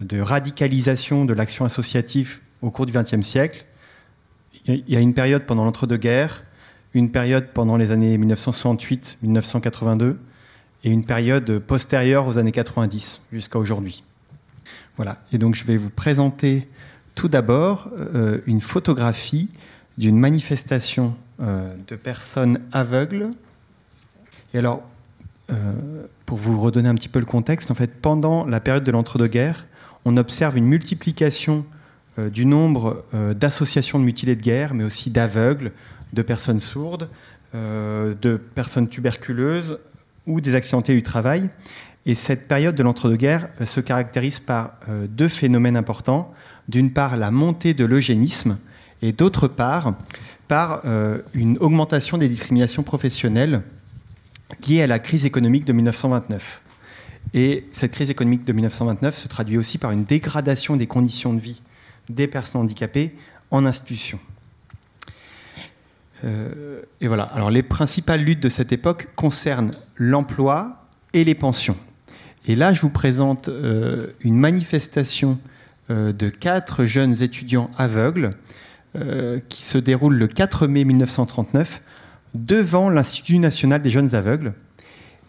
de 0.00 0.20
radicalisation 0.20 1.24
de 1.24 1.34
l'action 1.34 1.64
associative 1.64 2.38
au 2.62 2.70
cours 2.70 2.86
du 2.86 2.92
XXe 2.92 3.20
siècle. 3.20 3.66
Il 4.66 4.84
y 4.86 4.96
a 4.96 5.00
une 5.00 5.12
période 5.12 5.44
pendant 5.44 5.64
l'entre-deux-guerres, 5.64 6.44
une 6.94 7.10
période 7.10 7.48
pendant 7.52 7.76
les 7.76 7.90
années 7.90 8.16
1968-1982 8.18 10.16
et 10.84 10.90
une 10.90 11.04
période 11.04 11.58
postérieure 11.58 12.26
aux 12.26 12.38
années 12.38 12.52
90 12.52 13.20
jusqu'à 13.32 13.58
aujourd'hui. 13.58 14.04
Voilà. 14.96 15.18
Et 15.32 15.38
donc 15.38 15.54
je 15.54 15.64
vais 15.64 15.76
vous 15.76 15.90
présenter 15.90 16.68
tout 17.14 17.28
d'abord 17.28 17.88
euh, 17.96 18.40
une 18.46 18.60
photographie 18.60 19.48
d'une 19.96 20.18
manifestation 20.18 21.16
euh, 21.40 21.74
de 21.88 21.96
personnes 21.96 22.60
aveugles. 22.72 23.30
Et 24.54 24.58
alors, 24.58 24.82
euh, 25.50 25.72
pour 26.26 26.38
vous 26.38 26.60
redonner 26.60 26.88
un 26.88 26.94
petit 26.94 27.08
peu 27.08 27.18
le 27.18 27.26
contexte, 27.26 27.70
en 27.70 27.74
fait, 27.74 28.00
pendant 28.00 28.46
la 28.46 28.60
période 28.60 28.84
de 28.84 28.92
l'entre-deux-guerres, 28.92 29.66
on 30.04 30.16
observe 30.16 30.56
une 30.56 30.66
multiplication 30.66 31.64
du 32.32 32.46
nombre 32.46 33.04
d'associations 33.12 34.00
de 34.00 34.04
mutilés 34.04 34.34
de 34.34 34.42
guerre, 34.42 34.74
mais 34.74 34.82
aussi 34.82 35.10
d'aveugles, 35.10 35.70
de 36.12 36.22
personnes 36.22 36.60
sourdes, 36.60 37.08
de 37.54 38.40
personnes 38.54 38.88
tuberculeuses 38.88 39.78
ou 40.26 40.40
des 40.40 40.54
accidentés 40.54 40.94
du 40.94 41.02
travail. 41.02 41.50
Et 42.06 42.14
cette 42.14 42.48
période 42.48 42.74
de 42.74 42.82
l'entre-deux-guerres 42.82 43.48
se 43.64 43.80
caractérise 43.80 44.38
par 44.38 44.72
deux 45.08 45.28
phénomènes 45.28 45.76
importants. 45.76 46.32
D'une 46.68 46.92
part, 46.92 47.16
la 47.16 47.30
montée 47.30 47.74
de 47.74 47.84
l'eugénisme, 47.84 48.58
et 49.02 49.12
d'autre 49.12 49.48
part, 49.48 49.94
par 50.48 50.82
une 51.34 51.58
augmentation 51.58 52.18
des 52.18 52.28
discriminations 52.28 52.82
professionnelles 52.82 53.62
liées 54.66 54.82
à 54.82 54.86
la 54.86 54.98
crise 54.98 55.26
économique 55.26 55.64
de 55.64 55.72
1929. 55.72 56.62
Et 57.34 57.66
cette 57.72 57.92
crise 57.92 58.08
économique 58.08 58.44
de 58.44 58.52
1929 58.54 59.14
se 59.14 59.28
traduit 59.28 59.58
aussi 59.58 59.76
par 59.76 59.90
une 59.90 60.04
dégradation 60.04 60.76
des 60.76 60.86
conditions 60.86 61.34
de 61.34 61.40
vie 61.40 61.60
des 62.08 62.26
personnes 62.26 62.62
handicapées 62.62 63.14
en 63.50 63.66
institution. 63.66 64.18
Euh, 66.24 66.82
et 67.00 67.08
voilà. 67.08 67.24
Alors, 67.24 67.50
les 67.50 67.62
principales 67.62 68.20
luttes 68.20 68.42
de 68.42 68.48
cette 68.48 68.72
époque 68.72 69.08
concernent 69.14 69.72
l'emploi 69.96 70.86
et 71.12 71.24
les 71.24 71.34
pensions. 71.34 71.76
Et 72.46 72.54
là, 72.54 72.72
je 72.72 72.80
vous 72.80 72.90
présente 72.90 73.48
euh, 73.48 74.08
une 74.20 74.36
manifestation 74.36 75.38
euh, 75.90 76.12
de 76.12 76.28
quatre 76.28 76.84
jeunes 76.84 77.22
étudiants 77.22 77.70
aveugles 77.76 78.30
qui 79.48 79.62
se 79.62 79.78
déroule 79.78 80.16
le 80.16 80.26
4 80.26 80.66
mai 80.66 80.82
1939 80.84 81.82
devant 82.34 82.90
l'Institut 82.90 83.38
national 83.38 83.80
des 83.80 83.90
jeunes 83.90 84.16
aveugles 84.16 84.54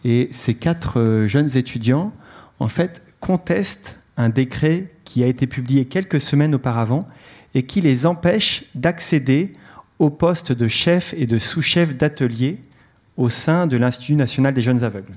et 0.02 0.28
ces 0.32 0.54
quatre 0.54 1.26
jeunes 1.26 1.56
étudiants, 1.56 2.12
en 2.58 2.66
fait, 2.66 3.14
contestent 3.20 4.00
un 4.16 4.28
décret 4.28 4.92
qui 5.04 5.22
a 5.22 5.26
été 5.26 5.46
publié 5.46 5.84
quelques 5.84 6.20
semaines 6.20 6.54
auparavant 6.54 7.06
et 7.54 7.64
qui 7.64 7.80
les 7.80 8.06
empêche 8.06 8.64
d'accéder 8.74 9.52
au 10.00 10.08
poste 10.08 10.50
de 10.50 10.66
chef 10.66 11.14
et 11.16 11.26
de 11.26 11.38
sous-chef 11.38 11.94
d'atelier 11.94 12.58
au 13.18 13.28
sein 13.28 13.66
de 13.66 13.76
l'Institut 13.76 14.16
national 14.16 14.54
des 14.54 14.62
jeunes 14.62 14.82
aveugles. 14.82 15.14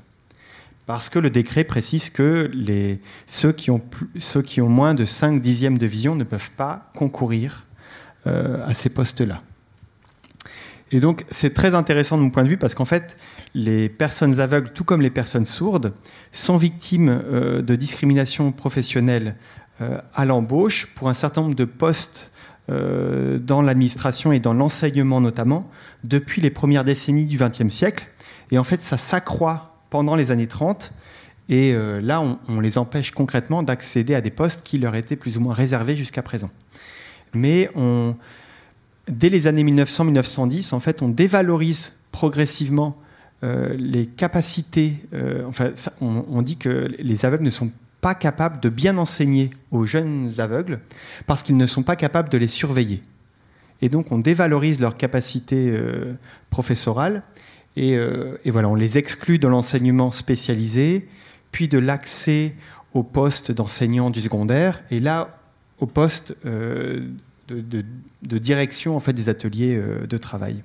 Parce 0.85 1.07
que 1.07 1.19
le 1.19 1.29
décret 1.29 1.63
précise 1.63 2.09
que 2.09 2.51
les, 2.53 2.99
ceux, 3.25 3.53
qui 3.53 3.71
ont 3.71 3.81
ceux, 4.17 4.41
qui 4.41 4.59
ont 4.59 4.67
moins 4.67 4.93
de 4.93 5.05
5 5.05 5.41
dixièmes 5.41 5.77
de 5.77 5.85
vision 5.85 6.15
ne 6.15 6.25
peuvent 6.25 6.51
pas 6.51 6.91
concourir 6.93 7.65
euh, 8.27 8.67
à 8.67 8.73
ces 8.73 8.89
postes-là. 8.89 9.41
Et 10.91 10.99
donc 10.99 11.25
c'est 11.29 11.53
très 11.53 11.75
intéressant 11.75 12.17
de 12.17 12.23
mon 12.23 12.29
point 12.29 12.43
de 12.43 12.49
vue 12.49 12.57
parce 12.57 12.75
qu'en 12.75 12.85
fait, 12.85 13.15
les 13.53 13.87
personnes 13.87 14.41
aveugles, 14.41 14.73
tout 14.73 14.83
comme 14.83 15.01
les 15.01 15.09
personnes 15.09 15.45
sourdes, 15.45 15.93
sont 16.33 16.57
victimes 16.57 17.07
euh, 17.09 17.61
de 17.61 17.75
discrimination 17.77 18.51
professionnelle 18.51 19.37
euh, 19.79 20.01
à 20.13 20.25
l'embauche 20.25 20.87
pour 20.93 21.07
un 21.07 21.13
certain 21.13 21.43
nombre 21.43 21.55
de 21.55 21.65
postes 21.65 22.32
euh, 22.69 23.39
dans 23.39 23.61
l'administration 23.61 24.31
et 24.31 24.39
dans 24.39 24.53
l'enseignement 24.53 25.21
notamment 25.21 25.69
depuis 26.03 26.41
les 26.41 26.49
premières 26.49 26.83
décennies 26.83 27.25
du 27.25 27.37
XXe 27.37 27.69
siècle. 27.69 28.07
Et 28.51 28.57
en 28.57 28.63
fait, 28.63 28.81
ça 28.81 28.97
s'accroît 28.97 29.77
pendant 29.89 30.15
les 30.15 30.31
années 30.31 30.47
30. 30.47 30.93
Et 31.49 31.73
là, 31.73 32.23
on, 32.47 32.59
les 32.61 32.77
empêche 32.77 33.11
concrètement 33.11 33.63
d'accéder 33.63 34.15
à 34.15 34.21
des 34.21 34.31
postes 34.31 34.63
qui 34.63 34.77
leur 34.77 34.95
étaient 34.95 35.17
plus 35.17 35.37
ou 35.37 35.41
moins 35.41 35.53
réservés 35.53 35.95
jusqu'à 35.95 36.21
présent. 36.21 36.49
Mais 37.33 37.69
on, 37.75 38.15
dès 39.07 39.29
les 39.29 39.47
années 39.47 39.63
1900-1910, 39.63 40.73
en 40.73 40.79
fait, 40.79 41.01
on 41.01 41.09
dévalorise 41.09 41.93
progressivement 42.11 42.95
euh, 43.43 43.75
les 43.77 44.05
capacités. 44.05 44.95
Euh, 45.13 45.45
enfin, 45.47 45.71
on, 45.99 46.41
dit 46.41 46.57
que 46.57 46.89
les 46.99 47.25
aveugles 47.25 47.43
ne 47.43 47.49
sont 47.49 47.71
pas 48.03 48.15
capables 48.15 48.59
de 48.59 48.67
bien 48.67 48.97
enseigner 48.97 49.49
aux 49.71 49.85
jeunes 49.85 50.29
aveugles 50.39 50.81
parce 51.25 51.41
qu'ils 51.41 51.55
ne 51.55 51.65
sont 51.65 51.83
pas 51.83 51.95
capables 51.95 52.27
de 52.27 52.37
les 52.37 52.49
surveiller. 52.49 53.01
Et 53.81 53.87
donc, 53.87 54.11
on 54.11 54.19
dévalorise 54.19 54.81
leurs 54.81 54.97
capacités 54.97 55.69
euh, 55.69 56.13
professorales 56.49 57.23
et, 57.75 57.93
et, 57.93 58.51
voilà, 58.51 58.69
on 58.69 58.75
les 58.75 58.99
exclut 58.99 59.39
de 59.39 59.47
l'enseignement 59.47 60.11
spécialisé, 60.11 61.07
puis 61.51 61.67
de 61.67 61.79
l'accès 61.79 62.53
au 62.93 63.01
poste 63.01 63.51
d'enseignant 63.51 64.11
du 64.11 64.21
secondaire, 64.21 64.83
et 64.91 64.99
là, 64.99 65.39
au 65.79 65.87
poste 65.87 66.35
de, 66.45 67.03
de, 67.47 68.37
direction 68.37 68.95
en 68.95 68.99
fait, 68.99 69.13
des 69.13 69.27
ateliers 69.27 69.81
de 70.07 70.17
travail. 70.19 70.61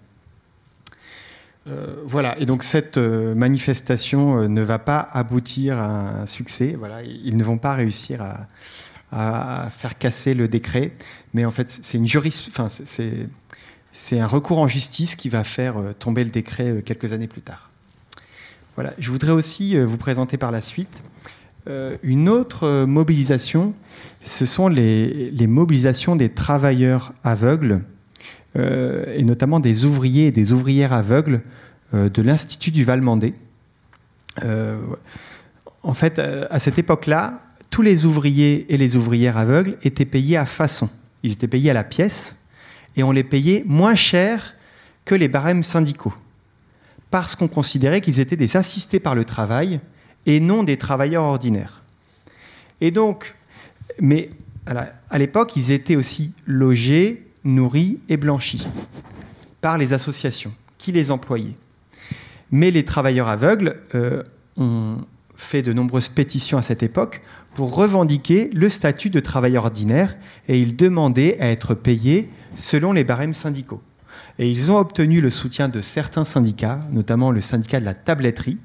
Euh, 1.69 1.97
voilà, 2.05 2.39
et 2.39 2.47
donc 2.47 2.63
cette 2.63 2.97
euh, 2.97 3.35
manifestation 3.35 4.39
euh, 4.39 4.49
ne 4.49 4.63
va 4.63 4.79
pas 4.79 5.01
aboutir 5.13 5.79
à 5.79 6.21
un 6.23 6.27
succès. 6.27 6.75
Voilà, 6.79 7.03
ils 7.03 7.37
ne 7.37 7.45
vont 7.45 7.59
pas 7.59 7.75
réussir 7.75 8.23
à, 8.23 9.69
faire 9.71 9.97
casser 9.97 10.35
le 10.35 10.49
décret, 10.49 10.93
mais 11.33 11.47
en 11.47 11.51
fait, 11.51 11.71
c'est 11.71 11.97
une 11.97 12.07
enfin, 12.07 12.69
c'est 13.93 14.21
un 14.21 14.27
recours 14.27 14.59
en 14.59 14.69
justice 14.69 15.17
qui 15.17 15.31
va 15.31 15.45
faire 15.45 15.77
tomber 15.99 16.25
le 16.25 16.31
décret 16.31 16.83
quelques 16.85 17.15
années 17.15 17.27
plus 17.27 17.41
tard. 17.41 17.71
Je 18.99 19.11
voudrais 19.11 19.33
aussi 19.33 19.81
vous 19.81 19.97
présenter 19.97 20.37
par 20.37 20.53
la 20.53 20.61
suite 20.61 21.03
une 22.03 22.29
autre 22.29 22.85
mobilisation. 22.85 23.73
Ce 24.25 24.45
sont 24.45 24.69
les, 24.69 25.33
mobilisations 25.47 26.15
des 26.15 26.29
travailleurs 26.29 27.15
aveugles 27.25 27.81
et 28.57 29.25
notamment 29.25 29.61
des 29.61 29.85
ouvriers 29.85 30.27
et 30.27 30.33
des 30.33 30.53
ouvrières 30.53 30.93
aveugles 30.93 31.43
euh, 31.95 32.11
de 32.11 32.21
l'Institut 32.21 32.71
du 32.71 32.85
Val-Mandé. 32.85 33.33
Euh, 34.45 34.79
en 35.83 35.95
fait, 35.95 36.19
à 36.19 36.59
cette 36.59 36.79
époque-là, 36.79 37.41
tous 37.71 37.81
les 37.81 38.05
ouvriers 38.05 38.67
et 38.73 38.77
les 38.77 38.95
ouvrières 38.95 39.39
aveugles 39.39 39.79
étaient 39.83 40.05
payés 40.05 40.37
à 40.37 40.45
façon. 40.45 40.91
Ils 41.23 41.33
étaient 41.33 41.49
payés 41.49 41.71
à 41.71 41.75
la 41.75 41.85
pièce 41.85 42.37
et 42.97 43.03
on 43.03 43.11
les 43.11 43.25
payait 43.25 43.65
moins 43.67 43.95
cher 43.95 44.55
que 45.07 45.15
les 45.15 45.29
barèmes 45.29 45.63
syndicaux. 45.63 46.13
Parce 47.11 47.35
qu'on 47.35 47.49
considérait 47.49 48.03
qu'ils 48.03 48.21
étaient 48.21 48.37
des 48.37 48.59
assistés 48.59 49.01
par 49.01 49.15
le 49.15 49.25
travail 49.25 49.81
et 50.27 50.41
non 50.41 50.65
des 50.65 50.77
travailleurs 50.77 51.25
ordinaires. 51.25 51.83
Et 52.83 52.91
donc, 52.91 53.35
mais 53.99 54.31
à 54.67 55.19
l'époque, 55.19 55.57
ils 55.57 55.71
étaient 55.71 55.97
aussi 55.97 56.35
logés, 56.47 57.28
nourris 57.49 57.99
et 58.09 58.17
blanchis 58.17 58.67
par 59.61 59.79
les 59.79 59.93
associations 59.93 60.53
qui 60.77 60.93
les 60.93 61.11
employaient. 61.11 61.57
Mais 62.51 62.71
les 62.71 62.85
travailleurs 62.85 63.29
aveugles 63.29 63.81
euh, 63.95 64.23
ont 64.57 64.99
fait 65.37 65.63
de 65.63 65.73
nombreuses 65.73 66.09
pétitions 66.09 66.59
à 66.59 66.63
cette 66.63 66.83
époque 66.83 67.23
pour 67.55 67.75
revendiquer 67.75 68.51
le 68.53 68.71
statut 68.71 69.11
de 69.11 69.21
travailleur 69.21 69.65
ordinaire 69.65 70.17
et 70.47 70.61
ils 70.61 70.77
demandaient 70.77 71.39
à 71.41 71.49
être 71.49 71.75
payés 71.75 72.29
selon 72.55 72.93
les 72.93 73.05
barèmes 73.05 73.35
syndicaux. 73.35 73.83
Et 74.39 74.49
ils 74.49 74.71
ont 74.71 74.79
obtenu 74.79 75.21
le 75.21 75.31
soutien 75.31 75.69
de 75.69 75.83
certains 75.83 76.25
syndicats, 76.25 76.81
notamment 76.93 77.31
le 77.31 77.41
syndicat 77.41 77.81
de 77.81 77.85
la 77.85 77.95
tabletterie, 77.95 78.59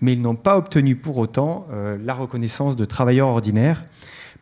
mais 0.00 0.14
ils 0.14 0.22
n'ont 0.22 0.34
pas 0.34 0.56
obtenu 0.56 0.96
pour 0.96 1.18
autant 1.18 1.66
euh, 1.70 1.96
la 2.02 2.14
reconnaissance 2.14 2.76
de 2.76 2.84
travailleurs 2.84 3.28
ordinaires 3.28 3.84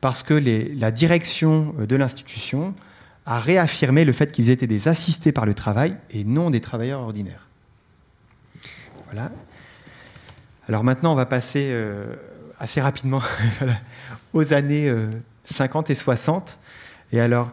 parce 0.01 0.23
que 0.23 0.33
la 0.33 0.91
direction 0.91 1.75
de 1.79 1.97
l'institution 1.97 2.75
a 3.27 3.39
réaffirmé 3.39 4.05
le 4.05 4.13
fait 4.13 4.33
qu'ils 4.33 4.51
étaient 4.51 4.67
des 4.67 4.89
assistés 4.89 5.33
par 5.33 5.47
le 5.47 5.55
travail 5.55 5.97
et 6.11 6.25
non 6.25 6.51
des 6.51 6.61
travailleurs 6.61 7.01
ordinaires. 7.01 7.49
Voilà. 9.07 9.31
Alors 10.69 10.85
maintenant, 10.85 11.13
on 11.13 11.17
va 11.17 11.27
passer 11.27 11.71
euh, 11.73 12.15
assez 12.59 12.81
rapidement 12.81 13.23
aux 14.33 14.53
années 14.53 14.93
50 15.45 15.91
euh, 15.91 15.93
et 15.93 15.97
60. 15.97 16.59
Et 17.13 17.21
alors, 17.21 17.51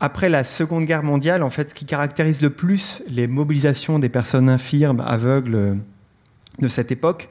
après 0.00 0.28
la 0.28 0.42
Seconde 0.42 0.84
Guerre 0.84 1.04
mondiale, 1.04 1.42
en 1.42 1.50
fait, 1.50 1.70
ce 1.70 1.74
qui 1.74 1.84
caractérise 1.84 2.42
le 2.42 2.50
plus 2.50 3.02
les 3.08 3.26
mobilisations 3.26 3.98
des 3.98 4.08
personnes 4.08 4.48
infirmes, 4.48 5.00
aveugles 5.00 5.54
euh, 5.54 5.74
de 6.58 6.68
cette 6.68 6.90
époque, 6.90 7.28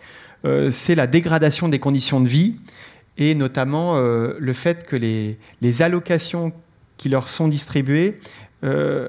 c'est 0.71 0.95
la 0.95 1.05
dégradation 1.05 1.67
des 1.67 1.79
conditions 1.79 2.21
de 2.21 2.29
vie 2.29 2.55
et 3.17 3.35
notamment 3.35 3.99
le 3.99 4.53
fait 4.53 4.85
que 4.85 4.95
les 4.95 5.81
allocations 5.81 6.53
qui 6.99 7.09
leur 7.09 7.29
sont 7.29 7.47
distribuées 7.47 8.19
euh, 8.63 9.07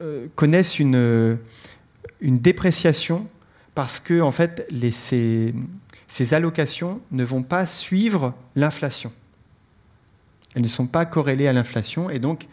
euh, 0.00 0.28
connaissent 0.36 0.78
une, 0.78 1.38
une 2.20 2.38
dépréciation 2.38 3.26
parce 3.74 3.98
que 4.00 4.20
en 4.20 4.30
fait, 4.30 4.66
les, 4.70 4.92
ces, 4.92 5.52
ces 6.06 6.32
allocations 6.32 7.00
ne 7.10 7.24
vont 7.24 7.42
pas 7.42 7.66
suivre 7.66 8.34
l'inflation. 8.54 9.12
Elles 10.54 10.62
ne 10.62 10.68
sont 10.68 10.86
pas 10.86 11.04
corrélées 11.04 11.48
à 11.48 11.52
l'inflation 11.52 12.08
et 12.08 12.20
donc 12.20 12.46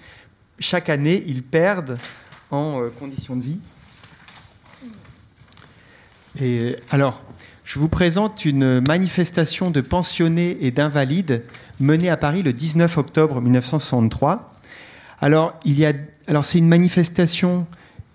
chaque 0.59 0.89
année, 0.89 1.23
ils 1.27 1.43
perdent 1.43 1.97
en 2.49 2.81
euh, 2.81 2.89
conditions 2.89 3.35
de 3.35 3.43
vie. 3.43 3.59
Et 6.41 6.75
alors, 6.89 7.21
je 7.63 7.77
vous 7.77 7.89
présente 7.89 8.45
une 8.45 8.81
manifestation 8.87 9.69
de 9.69 9.81
pensionnés 9.81 10.57
et 10.61 10.71
d'invalides 10.71 11.43
menée 11.79 12.09
à 12.09 12.17
Paris 12.17 12.41
le 12.41 12.51
19 12.51 12.97
octobre 12.97 13.41
1963 13.41 14.54
alors, 15.25 16.45
c'est 16.45 16.57
une 16.59 16.67
manifestation 16.67 17.65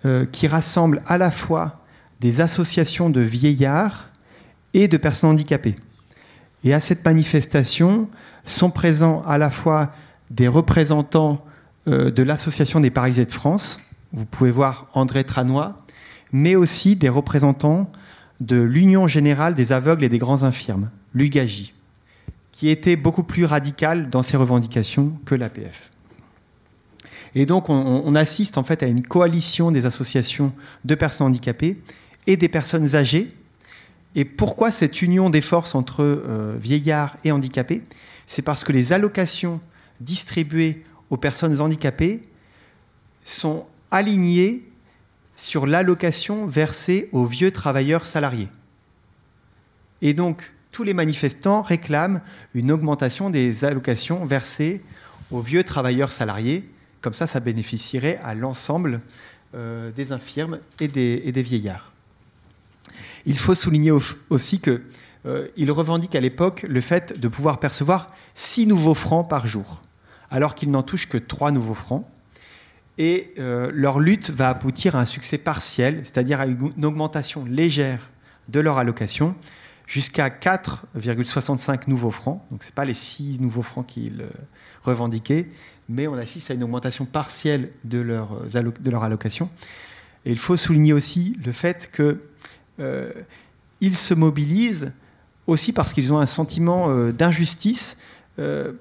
euh, 0.04 0.26
qui 0.26 0.46
rassemble 0.46 1.02
à 1.06 1.18
la 1.18 1.32
fois 1.32 1.80
des 2.20 2.40
associations 2.40 3.10
de 3.10 3.20
vieillards 3.20 4.10
et 4.74 4.86
de 4.86 4.96
personnes 4.96 5.30
handicapées. 5.30 5.74
Et 6.62 6.72
à 6.72 6.78
cette 6.78 7.04
manifestation 7.04 8.08
sont 8.44 8.70
présents 8.70 9.22
à 9.26 9.38
la 9.38 9.50
fois 9.50 9.92
des 10.30 10.46
représentants 10.46 11.44
de 11.86 12.22
l'Association 12.22 12.78
des 12.78 12.90
paralysés 12.90 13.24
de 13.24 13.32
France. 13.32 13.80
Vous 14.12 14.26
pouvez 14.26 14.52
voir 14.52 14.86
André 14.92 15.24
Tranois, 15.24 15.78
mais 16.30 16.54
aussi 16.54 16.94
des 16.94 17.08
représentants 17.08 17.90
de 18.40 18.60
l'Union 18.60 19.06
générale 19.08 19.54
des 19.54 19.72
aveugles 19.72 20.04
et 20.04 20.08
des 20.08 20.18
grands 20.18 20.42
infirmes, 20.42 20.90
l'UGAGI, 21.14 21.72
qui 22.52 22.68
était 22.68 22.96
beaucoup 22.96 23.24
plus 23.24 23.44
radical 23.44 24.10
dans 24.10 24.22
ses 24.22 24.36
revendications 24.36 25.18
que 25.24 25.34
l'APF. 25.34 25.89
Et 27.34 27.46
donc 27.46 27.68
on, 27.68 28.14
assiste 28.14 28.58
en 28.58 28.62
fait 28.62 28.82
à 28.82 28.86
une 28.86 29.02
coalition 29.06 29.70
des 29.70 29.86
associations 29.86 30.52
de 30.84 30.94
personnes 30.94 31.28
handicapées 31.28 31.80
et 32.26 32.36
des 32.36 32.48
personnes 32.48 32.96
âgées. 32.96 33.28
Et 34.16 34.24
pourquoi 34.24 34.70
cette 34.70 35.02
union 35.02 35.30
des 35.30 35.40
forces 35.40 35.74
entre 35.74 36.02
euh, 36.02 36.56
vieillards 36.60 37.16
et 37.22 37.30
handicapés? 37.30 37.82
C'est 38.26 38.42
parce 38.42 38.64
que 38.64 38.72
les 38.72 38.92
allocations 38.92 39.60
distribuées 40.00 40.84
aux 41.10 41.16
personnes 41.16 41.60
handicapées 41.60 42.22
sont 43.24 43.66
alignées 43.90 44.64
sur 45.36 45.66
l'allocation 45.66 46.46
versée 46.46 47.08
aux 47.12 47.24
vieux 47.24 47.50
travailleurs 47.50 48.06
salariés. 48.06 48.48
Et 50.02 50.14
donc, 50.14 50.52
tous 50.72 50.82
les 50.82 50.94
manifestants 50.94 51.62
réclament 51.62 52.20
une 52.54 52.70
augmentation 52.70 53.30
des 53.30 53.64
allocations 53.64 54.24
versées 54.24 54.82
aux 55.30 55.40
vieux 55.40 55.64
travailleurs 55.64 56.12
salariés. 56.12 56.68
Comme 57.00 57.14
ça, 57.14 57.26
ça 57.26 57.40
bénéficierait 57.40 58.20
à 58.22 58.34
l'ensemble 58.34 59.00
euh, 59.54 59.90
des 59.92 60.12
infirmes 60.12 60.58
et 60.80 60.88
des, 60.88 61.42
vieillards. 61.42 61.92
Il 63.26 63.38
faut 63.38 63.54
souligner 63.54 63.92
aussi 64.30 64.60
qu'ils 64.60 64.80
euh, 65.26 65.72
revendiquent 65.72 66.14
à 66.14 66.20
l'époque 66.20 66.64
le 66.68 66.80
fait 66.80 67.18
de 67.18 67.28
pouvoir 67.28 67.60
percevoir 67.60 68.08
6 68.34 68.66
nouveaux 68.66 68.94
francs 68.94 69.28
par 69.28 69.46
jour, 69.46 69.82
alors 70.30 70.54
qu'ils 70.54 70.70
n'en 70.70 70.82
touchent 70.82 71.08
que 71.08 71.18
3 71.18 71.50
nouveaux 71.52 71.74
francs 71.74 72.06
et 73.00 73.32
euh, 73.38 73.70
leur 73.72 73.98
lutte 73.98 74.28
va 74.28 74.50
aboutir 74.50 74.94
à 74.94 75.00
un 75.00 75.04
succès 75.06 75.38
partiel, 75.38 76.02
c'est-à-dire 76.04 76.38
à 76.38 76.46
une 76.46 76.84
augmentation 76.84 77.46
légère 77.46 78.10
de 78.48 78.60
leur 78.60 78.76
allocation 78.76 79.34
jusqu'à 79.86 80.28
4,65 80.28 81.88
nouveaux 81.88 82.10
francs. 82.10 82.42
Donc 82.50 82.62
ce 82.62 82.68
n'est 82.68 82.74
pas 82.74 82.84
les 82.84 82.92
6 82.92 83.40
nouveaux 83.40 83.62
francs 83.62 83.86
qu'ils 83.86 84.20
euh, 84.20 84.28
revendiquaient, 84.82 85.48
mais 85.90 86.06
on 86.06 86.14
assiste 86.14 86.50
à 86.50 86.54
une 86.54 86.62
augmentation 86.62 87.04
partielle 87.04 87.70
de 87.84 87.98
leur, 87.98 88.40
euh, 88.54 88.62
de 88.62 88.90
leur 88.90 89.04
allocation. 89.04 89.50
Et 90.24 90.30
il 90.30 90.38
faut 90.38 90.56
souligner 90.56 90.92
aussi 90.92 91.36
le 91.44 91.52
fait 91.52 91.90
qu'ils 91.90 93.96
se 93.96 94.14
mobilisent 94.14 94.92
aussi 95.46 95.72
parce 95.72 95.92
qu'ils 95.92 96.12
ont 96.12 96.18
un 96.18 96.26
sentiment 96.26 97.10
d'injustice, 97.10 97.98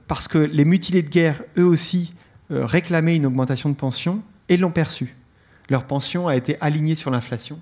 parce 0.08 0.28
que 0.28 0.38
les 0.38 0.66
mutilés 0.66 1.02
de 1.02 1.08
guerre, 1.08 1.42
eux 1.58 1.66
aussi, 1.66 2.14
euh, 2.52 2.66
réclamaient 2.66 3.16
une 3.16 3.28
augmentation 3.28 3.70
de 3.70 3.76
pension 3.76 4.24
et 4.48 4.58
l'ont 4.58 4.72
perçue. 4.72 5.16
Leur 5.70 5.86
pension 5.86 6.28
a 6.28 6.36
été 6.36 6.58
alignée 6.62 6.96
sur 6.96 7.12
l'inflation, 7.12 7.60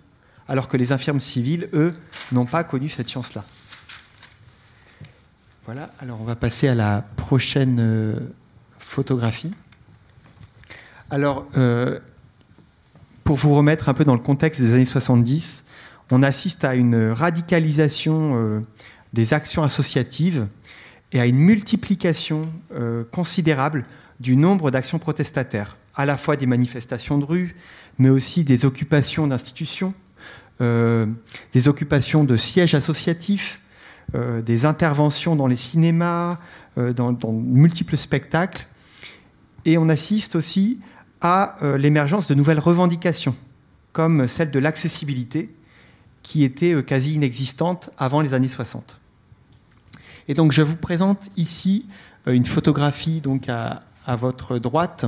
alors 0.47 0.69
que 0.69 0.77
les 0.77 0.93
infirmes 0.93 1.19
civiles, 1.19 1.67
eux, 1.73 1.93
n'ont 2.31 2.45
pas 2.45 2.63
connu 2.63 2.88
cette 2.88 3.12
chance-là. 3.12 3.43
Voilà, 5.65 5.91
alors 5.99 6.21
on 6.21 6.23
va 6.23 6.38
passer 6.38 6.69
à 6.69 6.75
la 6.75 7.03
prochaine 7.17 7.79
euh, 7.81 8.17
photographie. 8.88 9.52
Alors, 11.10 11.45
euh, 11.58 12.00
pour 13.23 13.36
vous 13.38 13.54
remettre 13.56 13.89
un 13.89 13.93
peu 13.93 14.06
dans 14.06 14.13
le 14.13 14.21
contexte 14.21 14.62
des 14.62 14.73
années 14.73 14.86
70, 14.86 15.65
on 16.12 16.23
assiste 16.23 16.63
à 16.63 16.76
une 16.76 17.12
radicalisation 17.12 18.63
des 19.12 19.34
actions 19.34 19.63
associatives 19.63 20.47
et 21.12 21.19
à 21.19 21.26
une 21.26 21.38
multiplication 21.38 22.50
considérable 23.12 23.84
du 24.21 24.38
nombre 24.38 24.71
d'actions 24.71 25.00
protestataires, 25.00 25.76
à 25.95 26.06
la 26.06 26.15
fois 26.15 26.38
des 26.38 26.45
manifestations 26.45 27.17
de 27.17 27.26
rue, 27.26 27.56
mais 27.97 28.10
aussi 28.10 28.43
des 28.43 28.65
occupations 28.65 29.28
d'institutions, 29.28 29.93
euh, 30.62 31.06
des 31.54 31.67
occupations 31.67 32.23
de 32.23 32.36
sièges 32.36 32.73
associatifs, 32.73 33.62
euh, 34.15 34.41
des 34.41 34.65
interventions 34.65 35.36
dans 35.36 35.47
les 35.47 35.58
cinémas, 35.58 36.39
euh, 36.78 36.93
dans, 36.93 37.12
dans, 37.12 37.32
multiples 37.32 37.97
spectacles. 37.97 38.65
Et 39.67 39.77
on 39.77 39.88
assiste 39.88 40.36
aussi 40.36 40.80
à 41.21 41.56
l'émergence 41.77 42.27
de 42.27 42.34
nouvelles 42.34 42.60
revendications, 42.60 43.36
comme 43.91 44.27
celle 44.27 44.49
de 44.49 44.58
l'accessibilité, 44.58 45.53
qui 46.23 46.43
était 46.43 46.84
quasi 46.84 47.13
inexistante 47.13 47.91
avant 47.99 48.21
les 48.21 48.34
années 48.34 48.47
60. 48.47 48.99
Et 50.27 50.34
donc 50.34 50.51
je 50.51 50.63
vous 50.63 50.77
présente 50.77 51.30
ici 51.38 51.86
une 52.25 52.45
photographie 52.45 53.21
donc 53.21 53.49
à, 53.49 53.84
à 54.08 54.15
votre 54.15 54.58
droite 54.58 55.06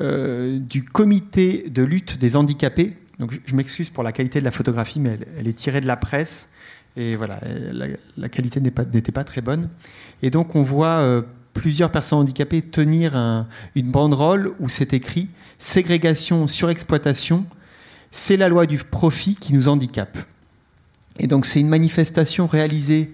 euh, 0.00 0.58
du 0.58 0.84
comité 0.84 1.70
de 1.70 1.84
lutte 1.84 2.18
des 2.18 2.34
handicapés. 2.34 2.96
Donc, 3.20 3.32
je, 3.46 3.54
m'excuse 3.54 3.90
pour 3.90 4.02
la 4.02 4.10
qualité 4.10 4.40
de 4.40 4.44
la 4.44 4.50
photographie, 4.50 4.98
mais 4.98 5.20
elle, 5.38 5.46
est 5.46 5.52
tirée 5.52 5.80
de 5.80 5.86
la 5.86 5.96
presse. 5.96 6.48
Et 6.96 7.14
voilà, 7.14 7.40
la, 8.16 8.28
qualité 8.28 8.60
n'était 8.60 9.12
pas, 9.12 9.22
très 9.22 9.40
bonne. 9.40 9.70
Et 10.20 10.30
donc, 10.30 10.56
on 10.56 10.62
voit 10.62 10.98
euh, 10.98 11.22
plusieurs 11.54 11.90
personnes 11.90 12.18
handicapées 12.18 12.60
tenir 12.60 13.16
une 13.74 13.90
banderole 13.90 14.52
où 14.58 14.68
c'est 14.68 14.92
écrit 14.92 15.30
Ségrégation, 15.58 16.46
surexploitation, 16.46 17.46
c'est 18.10 18.36
la 18.36 18.48
loi 18.48 18.66
du 18.66 18.78
profit 18.78 19.34
qui 19.34 19.54
nous 19.54 19.68
handicape. 19.68 20.18
Et 21.18 21.26
donc, 21.26 21.46
c'est 21.46 21.60
une 21.60 21.68
manifestation 21.68 22.46
réalisée 22.46 23.08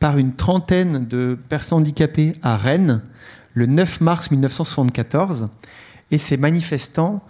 par 0.00 0.18
une 0.18 0.34
trentaine 0.34 1.06
de 1.06 1.38
personnes 1.48 1.78
handicapées 1.78 2.34
à 2.42 2.56
Rennes 2.56 3.00
le 3.54 3.66
9 3.66 4.00
mars 4.00 4.30
1974 4.30 5.48
et 6.10 6.18
ces 6.18 6.36
manifestants 6.36 7.22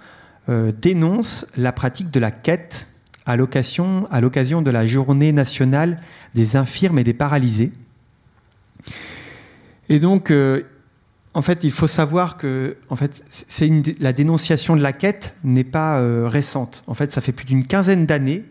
euh, 0.49 0.73
dénoncent 0.73 1.47
la 1.57 1.73
pratique 1.73 2.11
de 2.11 2.19
la 2.19 2.31
quête 2.31 2.89
à 3.27 3.37
l'occasion 3.37 4.03
de 4.11 4.71
la 4.71 4.87
journée 4.87 5.33
nationale 5.33 5.99
des 6.35 6.57
infirmes 6.57 6.99
et 6.99 7.05
des 7.05 7.15
paralysés. 7.15 7.73
Et 9.89 9.99
donc, 9.99 10.31
euh, 10.31 10.63
en 11.35 11.43
fait, 11.43 11.65
il 11.65 11.73
faut 11.73 11.87
savoir 11.87 12.37
que 12.37 12.77
la 14.01 14.13
dénonciation 14.13 14.77
de 14.77 14.83
la 14.83 14.93
quête 14.93 15.35
n'est 15.45 15.65
pas 15.65 15.99
euh, 15.99 16.29
récente. 16.29 16.83
En 16.87 16.95
fait, 16.95 17.13
ça 17.13 17.21
fait 17.21 17.33
plus 17.33 17.45
d'une 17.45 17.67
quinzaine 17.67 18.07
d'années 18.07 18.45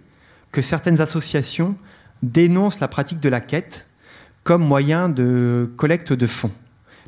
que 0.51 0.61
certaines 0.61 1.01
associations 1.01 1.75
dénoncent 2.21 2.79
la 2.79 2.87
pratique 2.87 3.19
de 3.19 3.29
la 3.29 3.41
quête 3.41 3.87
comme 4.43 4.63
moyen 4.63 5.09
de 5.09 5.71
collecte 5.77 6.13
de 6.13 6.27
fonds 6.27 6.51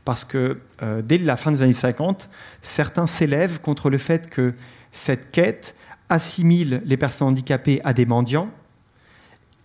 parce 0.06 0.24
que 0.24 0.60
euh, 0.84 1.02
dès 1.02 1.18
la 1.18 1.36
fin 1.36 1.52
des 1.52 1.64
années 1.64 1.74
50, 1.74 2.30
certains 2.62 3.08
s'élèvent 3.08 3.60
contre 3.60 3.90
le 3.90 3.98
fait 3.98 4.30
que 4.30 4.54
cette 4.92 5.32
quête 5.32 5.76
assimile 6.10 6.84
les 6.86 6.96
personnes 6.96 7.30
handicapées 7.30 7.82
à 7.84 7.92
des 7.94 8.06
mendiants 8.06 8.52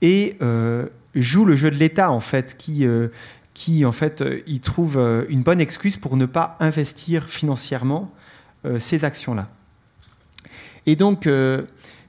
et 0.01 0.39
joue 1.15 1.45
le 1.45 1.57
jeu 1.57 1.71
de 1.71 1.77
l'État 1.77 2.11
en 2.11 2.21
fait, 2.21 2.57
qui, 2.57 2.87
qui 3.61 3.85
en 3.85 3.93
fait 3.93 4.25
y 4.47 4.61
trouve 4.61 4.97
une 5.29 5.43
bonne 5.43 5.61
excuse 5.61 5.99
pour 5.99 6.17
ne 6.17 6.25
pas 6.25 6.57
investir 6.61 7.29
financièrement 7.29 8.11
ces 8.79 9.05
actions-là. 9.05 9.49
Et 10.87 10.97
donc 10.97 11.29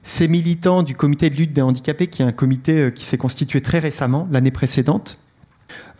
ces 0.02 0.28
militants 0.28 0.82
du 0.82 0.94
comité 0.94 1.28
de 1.28 1.36
lutte 1.36 1.52
des 1.52 1.60
handicapés, 1.60 2.06
qui 2.06 2.22
est 2.22 2.24
un 2.24 2.32
comité 2.32 2.90
qui 2.94 3.04
s'est 3.04 3.18
constitué 3.18 3.60
très 3.60 3.80
récemment, 3.80 4.28
l'année 4.30 4.50
précédente, 4.50 5.18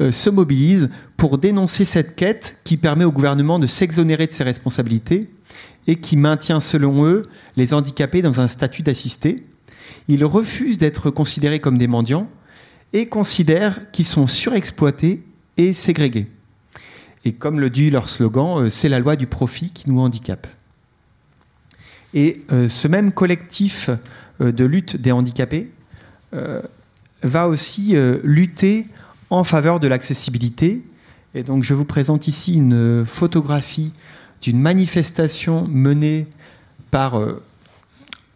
euh, 0.01 0.11
se 0.11 0.31
mobilisent 0.31 0.91
pour 1.17 1.39
dénoncer 1.39 1.85
cette 1.85 2.17
quête 2.17 2.61
qui 2.65 2.77
permet 2.77 3.05
au 3.05 3.13
gouvernement 3.13 3.59
de 3.59 3.67
s'exonérer 3.67 4.27
de 4.27 4.33
ses 4.33 4.45
responsabilités 4.45 5.31
et 5.87 5.97
qui 5.97 6.17
maintient, 6.17 6.61
selon 6.61 7.05
eux, 7.05 7.23
les 7.57 7.75
handicapés 7.75 8.23
dans 8.23 8.41
un 8.41 8.49
statut 8.49 8.83
d'assisté. 8.83 9.37
Ils 10.09 10.25
refusent 10.25 10.79
d'être 10.79 11.11
considérés 11.11 11.61
comme 11.61 11.79
des 11.79 11.87
mendiants 11.87 12.29
et 12.93 13.07
considèrent 13.07 13.91
qu'ils 13.93 14.07
sont 14.07 14.27
surexploités 14.27 15.23
et 15.57 15.73
ségrégés. 15.73 16.27
Et 17.25 17.33
comme 17.33 17.61
le 17.61 17.71
dit 17.71 17.91
leur 17.91 18.09
slogan, 18.09 18.65
euh, 18.65 18.71
c'est 18.71 18.89
la 18.89 18.99
loi 18.99 19.17
du 19.17 19.27
profit 19.27 19.71
qui 19.71 19.91
nous 19.91 20.01
handicape. 20.01 20.47
Et 22.15 22.43
euh, 22.51 22.69
ce 22.69 22.89
même 22.89 23.13
collectif 23.13 23.91
de 24.41 24.65
lutte 24.65 24.97
des 24.97 25.13
handicapés 25.13 25.71
va 27.23 27.47
aussi 27.47 27.95
lutter 28.25 28.87
en 29.31 29.45
faveur 29.45 29.79
de 29.79 29.87
l'accessibilité. 29.87 30.83
Et 31.35 31.45
donc 31.45 31.63
je 31.63 31.75
vous 31.75 31.85
présente 31.85 32.27
ici 32.27 32.55
une 32.55 33.05
photographie 33.07 33.93
d'une 34.43 34.61
manifestation 34.61 35.67
menée 35.69 36.27
par 36.91 37.19
euh, 37.19 37.43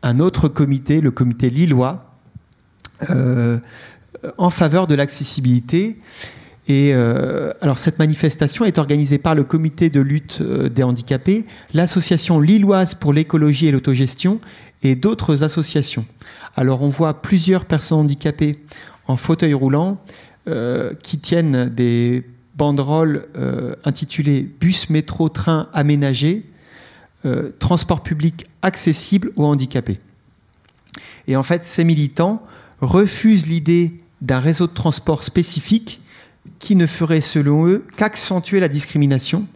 un 0.02 0.20
autre 0.20 0.48
comité, 0.48 1.00
le 1.00 1.10
comité 1.10 1.50
lillois, 1.50 2.14
euh, 3.10 3.58
en 4.38 4.48
faveur 4.48 4.86
de 4.86 4.94
l'accessibilité. 4.94 5.98
Et 6.68 6.92
euh, 6.92 7.52
alors 7.60 7.78
cette 7.78 7.98
manifestation 7.98 8.64
est 8.64 8.78
organisée 8.78 9.18
par 9.18 9.34
le 9.34 9.44
comité 9.44 9.88
de 9.88 10.00
lutte 10.00 10.42
des 10.42 10.82
handicapés, 10.82 11.44
l'association 11.74 12.40
lilloise 12.40 12.94
pour 12.94 13.12
l'écologie 13.12 13.68
et 13.68 13.70
l'autogestion 13.70 14.40
et 14.82 14.96
d'autres 14.96 15.44
associations. 15.44 16.04
Alors 16.56 16.82
on 16.82 16.88
voit 16.88 17.22
plusieurs 17.22 17.66
personnes 17.66 17.98
handicapées 17.98 18.58
en 19.06 19.16
fauteuil 19.16 19.54
roulant 19.54 19.98
euh, 20.48 20.92
qui 21.02 21.18
tiennent 21.18 21.68
des 21.68 22.24
banderole 22.56 23.28
intitulée 23.84 24.40
Bus, 24.40 24.88
métro, 24.88 25.28
train 25.28 25.68
aménagé, 25.74 26.46
transport 27.58 28.02
public 28.02 28.46
accessible 28.62 29.30
aux 29.36 29.44
handicapés. 29.44 30.00
Et 31.26 31.36
en 31.36 31.42
fait, 31.42 31.64
ces 31.64 31.84
militants 31.84 32.42
refusent 32.80 33.46
l'idée 33.46 33.98
d'un 34.22 34.40
réseau 34.40 34.66
de 34.66 34.72
transport 34.72 35.22
spécifique 35.22 36.00
qui 36.58 36.76
ne 36.76 36.86
ferait, 36.86 37.20
selon 37.20 37.66
eux, 37.66 37.84
qu'accentuer 37.96 38.60
la 38.60 38.68
discrimination 38.68 39.46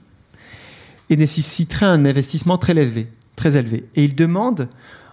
et 1.09 1.16
nécessiterait 1.16 1.86
un 1.86 2.05
investissement 2.05 2.59
très 2.59 2.72
élevé. 2.76 3.84
Et 3.97 4.05
ils 4.05 4.14
demandent 4.14 4.68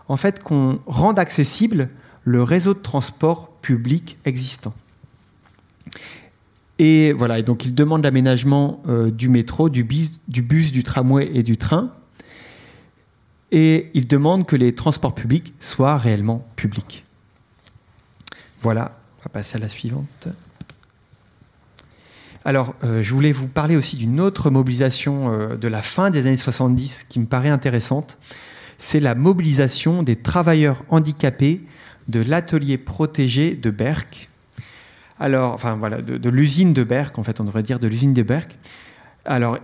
en 0.07 0.17
fait 0.17 0.41
qu'on 0.41 0.79
rende 0.85 1.19
accessible 1.19 1.89
le 2.23 2.43
réseau 2.43 2.73
de 2.73 2.79
transport 2.79 3.51
public 3.61 4.17
existant. 4.25 4.73
Et 6.79 7.11
voilà, 7.13 7.39
et 7.39 7.43
donc 7.43 7.65
ils 7.65 7.73
demandent 7.73 8.03
l'aménagement 8.03 8.83
euh, 8.87 9.09
du 9.09 9.29
métro, 9.29 9.69
du 9.69 9.83
bus, 9.83 10.21
du 10.27 10.83
tramway 10.83 11.29
et 11.33 11.41
du 11.41 11.57
train. 11.57 11.91
Et 13.51 13.89
ils 13.93 14.07
demandent 14.07 14.45
que 14.45 14.55
les 14.55 14.75
transports 14.75 15.15
publics 15.15 15.53
soient 15.59 15.97
réellement 15.97 16.45
publics. 16.55 17.05
Voilà, 18.59 18.99
on 19.19 19.23
va 19.23 19.29
passer 19.29 19.55
à 19.55 19.59
la 19.59 19.69
suivante. 19.69 20.27
Alors, 22.47 22.75
euh, 22.85 23.03
je 23.03 23.13
voulais 23.13 23.33
vous 23.33 23.49
parler 23.49 23.75
aussi 23.75 23.97
d'une 23.97 24.21
autre 24.21 24.49
mobilisation 24.49 25.33
euh, 25.33 25.57
de 25.57 25.67
la 25.67 25.81
fin 25.81 26.11
des 26.11 26.27
années 26.27 26.37
70 26.37 27.07
qui 27.09 27.19
me 27.19 27.25
paraît 27.25 27.49
intéressante. 27.49 28.17
C'est 28.77 29.01
la 29.01 29.15
mobilisation 29.15 30.01
des 30.01 30.15
travailleurs 30.15 30.85
handicapés 30.87 31.61
de 32.07 32.21
l'atelier 32.21 32.77
protégé 32.77 33.53
de 33.53 33.69
Berck. 33.69 34.29
Alors, 35.19 35.51
enfin 35.51 35.75
voilà, 35.75 36.01
de, 36.01 36.29
l'usine 36.29 36.71
de 36.71 36.85
Berck, 36.85 37.19
en 37.19 37.23
fait, 37.23 37.41
on 37.41 37.43
devrait 37.43 37.63
dire 37.63 37.79
de 37.79 37.87
l'usine 37.89 38.13
de 38.13 38.23
Berck. 38.23 38.57
Alors, 39.25 39.57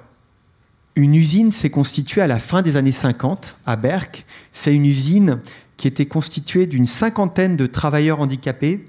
une 0.97 1.15
usine 1.15 1.53
s'est 1.53 1.69
constituée 1.69 2.19
à 2.19 2.27
la 2.27 2.37
fin 2.37 2.61
des 2.61 2.75
années 2.75 2.91
50 2.91 3.55
à 3.65 3.77
Berck. 3.77 4.25
C'est 4.51 4.75
une 4.75 4.85
usine 4.85 5.39
qui 5.77 5.87
était 5.87 6.07
constituée 6.07 6.65
d'une 6.65 6.87
cinquantaine 6.87 7.55
de 7.55 7.65
travailleurs 7.65 8.19
handicapés 8.19 8.83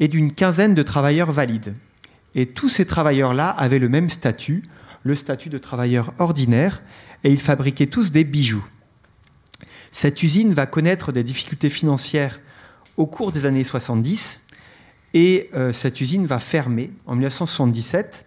et 0.00 0.08
d'une 0.08 0.32
quinzaine 0.32 0.74
de 0.74 0.82
travailleurs 0.82 1.30
valides. 1.30 1.74
Et 2.34 2.46
tous 2.46 2.68
ces 2.68 2.86
travailleurs-là 2.86 3.48
avaient 3.48 3.78
le 3.78 3.88
même 3.88 4.10
statut, 4.10 4.62
le 5.02 5.14
statut 5.14 5.50
de 5.50 5.58
travailleurs 5.58 6.12
ordinaires, 6.18 6.82
et 7.22 7.30
ils 7.30 7.40
fabriquaient 7.40 7.86
tous 7.86 8.10
des 8.10 8.24
bijoux. 8.24 8.64
Cette 9.90 10.22
usine 10.22 10.52
va 10.52 10.66
connaître 10.66 11.12
des 11.12 11.22
difficultés 11.22 11.70
financières 11.70 12.40
au 12.96 13.06
cours 13.06 13.32
des 13.32 13.46
années 13.46 13.64
70, 13.64 14.40
et 15.14 15.48
euh, 15.54 15.72
cette 15.72 16.00
usine 16.00 16.26
va 16.26 16.40
fermer 16.40 16.90
en 17.06 17.14
1977, 17.14 18.26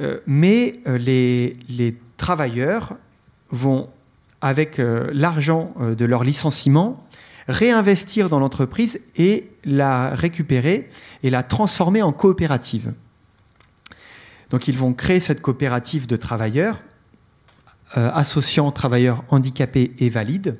euh, 0.00 0.20
mais 0.26 0.80
euh, 0.86 0.98
les, 0.98 1.56
les, 1.68 1.96
travailleurs 2.18 2.96
vont, 3.50 3.88
avec 4.40 4.78
l'argent 4.78 5.74
de 5.80 6.04
leur 6.04 6.22
licenciement, 6.22 7.04
réinvestir 7.48 8.28
dans 8.28 8.38
l'entreprise 8.38 9.00
et 9.16 9.50
la 9.64 10.14
récupérer 10.14 10.88
et 11.24 11.30
la 11.30 11.42
transformer 11.42 12.00
en 12.00 12.12
coopérative. 12.12 12.92
Donc 14.52 14.68
ils 14.68 14.76
vont 14.76 14.92
créer 14.92 15.18
cette 15.18 15.40
coopérative 15.40 16.06
de 16.06 16.16
travailleurs, 16.16 16.82
euh, 17.96 18.10
associant 18.12 18.70
travailleurs 18.70 19.24
handicapés 19.30 19.94
et 19.98 20.10
valides. 20.10 20.58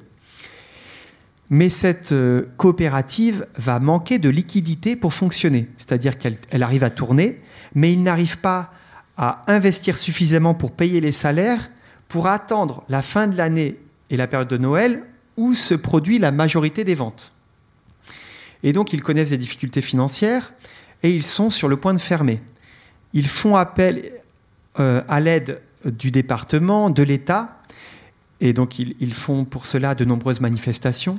Mais 1.51 1.69
cette 1.69 2.13
euh, 2.13 2.47
coopérative 2.57 3.47
va 3.59 3.79
manquer 3.81 4.19
de 4.19 4.31
liquidité 4.31 4.97
pour 4.97 5.13
fonctionner, 5.13 5.69
c'est-à-dire 5.77 6.17
qu'elle 6.17 6.63
arrive 6.63 6.85
à 6.85 6.89
tourner, 6.89 7.37
mais 7.75 7.93
il 7.93 8.03
n'arrive 8.03 8.39
pas 8.39 8.73
à 9.19 9.43
investir 9.47 9.99
suffisamment 9.99 10.55
pour 10.55 10.73
payer 10.73 11.03
les 11.03 11.13
salaires 11.13 11.71
pour 12.09 12.29
attendre 12.29 12.85
la 12.89 13.03
fin 13.03 13.27
de 13.27 13.37
l'année 13.37 13.79
et 14.09 14.17
la 14.17 14.27
période 14.27 14.49
de 14.49 14.57
Noël 14.57 15.03
où 15.37 15.55
se 15.55 15.75
produit 15.75 16.19
la 16.19 16.33
majorité 16.33 16.85
des 16.85 16.95
ventes. 16.95 17.33
Et 18.63 18.73
donc 18.73 18.95
ils 18.95 19.03
connaissent 19.03 19.31
des 19.31 19.39
difficultés 19.39 19.83
financières 19.83 20.55
et 21.03 21.11
ils 21.11 21.23
sont 21.23 21.51
sur 21.51 21.69
le 21.69 21.77
point 21.77 21.93
de 21.93 21.99
fermer. 21.99 22.41
Ils 23.13 23.27
font 23.27 23.57
appel 23.57 24.11
euh, 24.79 25.03
à 25.09 25.21
l'aide 25.21 25.61
du 25.85 26.11
département, 26.11 26.91
de 26.91 27.03
l'État, 27.03 27.61
et 28.41 28.53
donc 28.53 28.79
ils, 28.79 29.15
font 29.15 29.45
pour 29.45 29.67
cela 29.67 29.95
de 29.95 30.05
nombreuses 30.05 30.41
manifestations. 30.41 31.19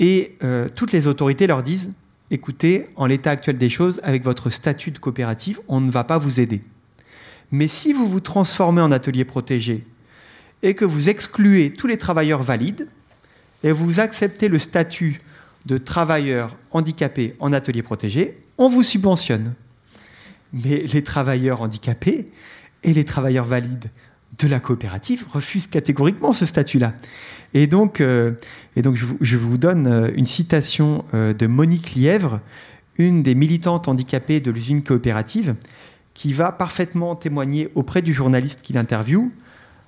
Et 0.00 0.36
euh, 0.42 0.68
toutes 0.74 0.92
les 0.92 1.06
autorités 1.06 1.46
leur 1.46 1.62
disent, 1.62 1.92
écoutez, 2.30 2.88
en 2.96 3.06
l'état 3.06 3.30
actuel 3.30 3.58
des 3.58 3.68
choses, 3.68 4.00
avec 4.02 4.24
votre 4.24 4.50
statut 4.50 4.90
de 4.90 4.98
coopérative, 4.98 5.60
on 5.68 5.80
ne 5.80 5.90
va 5.90 6.04
pas 6.04 6.18
vous 6.18 6.40
aider. 6.40 6.62
Mais 7.50 7.68
si 7.68 7.92
vous 7.92 8.08
vous 8.08 8.20
transformez 8.20 8.80
en 8.80 8.92
atelier 8.92 9.24
protégé 9.24 9.86
et 10.62 10.74
que 10.74 10.84
vous 10.84 11.08
excluez 11.08 11.72
tous 11.72 11.86
les 11.86 11.98
travailleurs 11.98 12.42
valides, 12.42 12.88
et 13.64 13.72
vous 13.72 14.00
acceptez 14.00 14.48
le 14.48 14.58
statut 14.58 15.20
de 15.66 15.78
travailleur 15.78 16.56
handicapé 16.70 17.34
en 17.40 17.52
atelier 17.52 17.82
protégé, 17.82 18.36
on 18.56 18.68
vous 18.68 18.82
subventionne 18.82 19.54
mais 20.52 20.84
les 20.92 21.02
travailleurs 21.02 21.62
handicapés 21.62 22.30
et 22.82 22.94
les 22.94 23.04
travailleurs 23.04 23.44
valides 23.44 23.90
de 24.38 24.46
la 24.46 24.60
coopérative 24.60 25.24
refusent 25.32 25.66
catégoriquement 25.66 26.32
ce 26.32 26.46
statut-là. 26.46 26.94
Et 27.54 27.66
donc, 27.66 28.00
euh, 28.00 28.32
et 28.76 28.82
donc 28.82 28.96
je, 28.96 29.36
vous, 29.36 29.58
donne 29.58 29.86
euh, 29.86 30.10
une 30.14 30.26
citation 30.26 31.04
euh, 31.14 31.32
de 31.32 31.46
Monique 31.46 31.94
Lièvre, 31.94 32.40
une 32.98 33.22
des 33.22 33.34
militantes 33.34 33.88
handicapées 33.88 34.40
de 34.40 34.50
l'usine 34.50 34.82
coopérative, 34.82 35.54
qui 36.14 36.32
va 36.32 36.52
parfaitement 36.52 37.14
témoigner 37.14 37.70
auprès 37.74 38.02
du 38.02 38.12
journaliste 38.12 38.62
qui 38.62 38.72
l'interviewe 38.72 39.30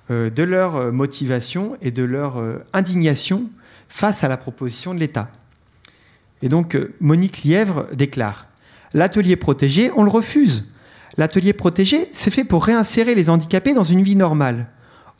de 0.09 0.43
leur 0.43 0.91
motivation 0.91 1.77
et 1.81 1.91
de 1.91 2.03
leur 2.03 2.41
indignation 2.73 3.49
face 3.89 4.23
à 4.23 4.29
la 4.29 4.37
proposition 4.37 4.93
de 4.93 4.99
l'État. 4.99 5.29
Et 6.41 6.47
donc, 6.47 6.77
Monique 6.99 7.43
Lièvre 7.43 7.87
déclare 7.93 8.47
L'atelier 8.93 9.35
protégé, 9.35 9.91
on 9.95 10.03
le 10.03 10.09
refuse. 10.09 10.65
L'atelier 11.17 11.53
protégé, 11.53 12.09
c'est 12.13 12.31
fait 12.31 12.43
pour 12.43 12.65
réinsérer 12.65 13.15
les 13.15 13.29
handicapés 13.29 13.73
dans 13.73 13.83
une 13.83 14.03
vie 14.03 14.15
normale. 14.15 14.67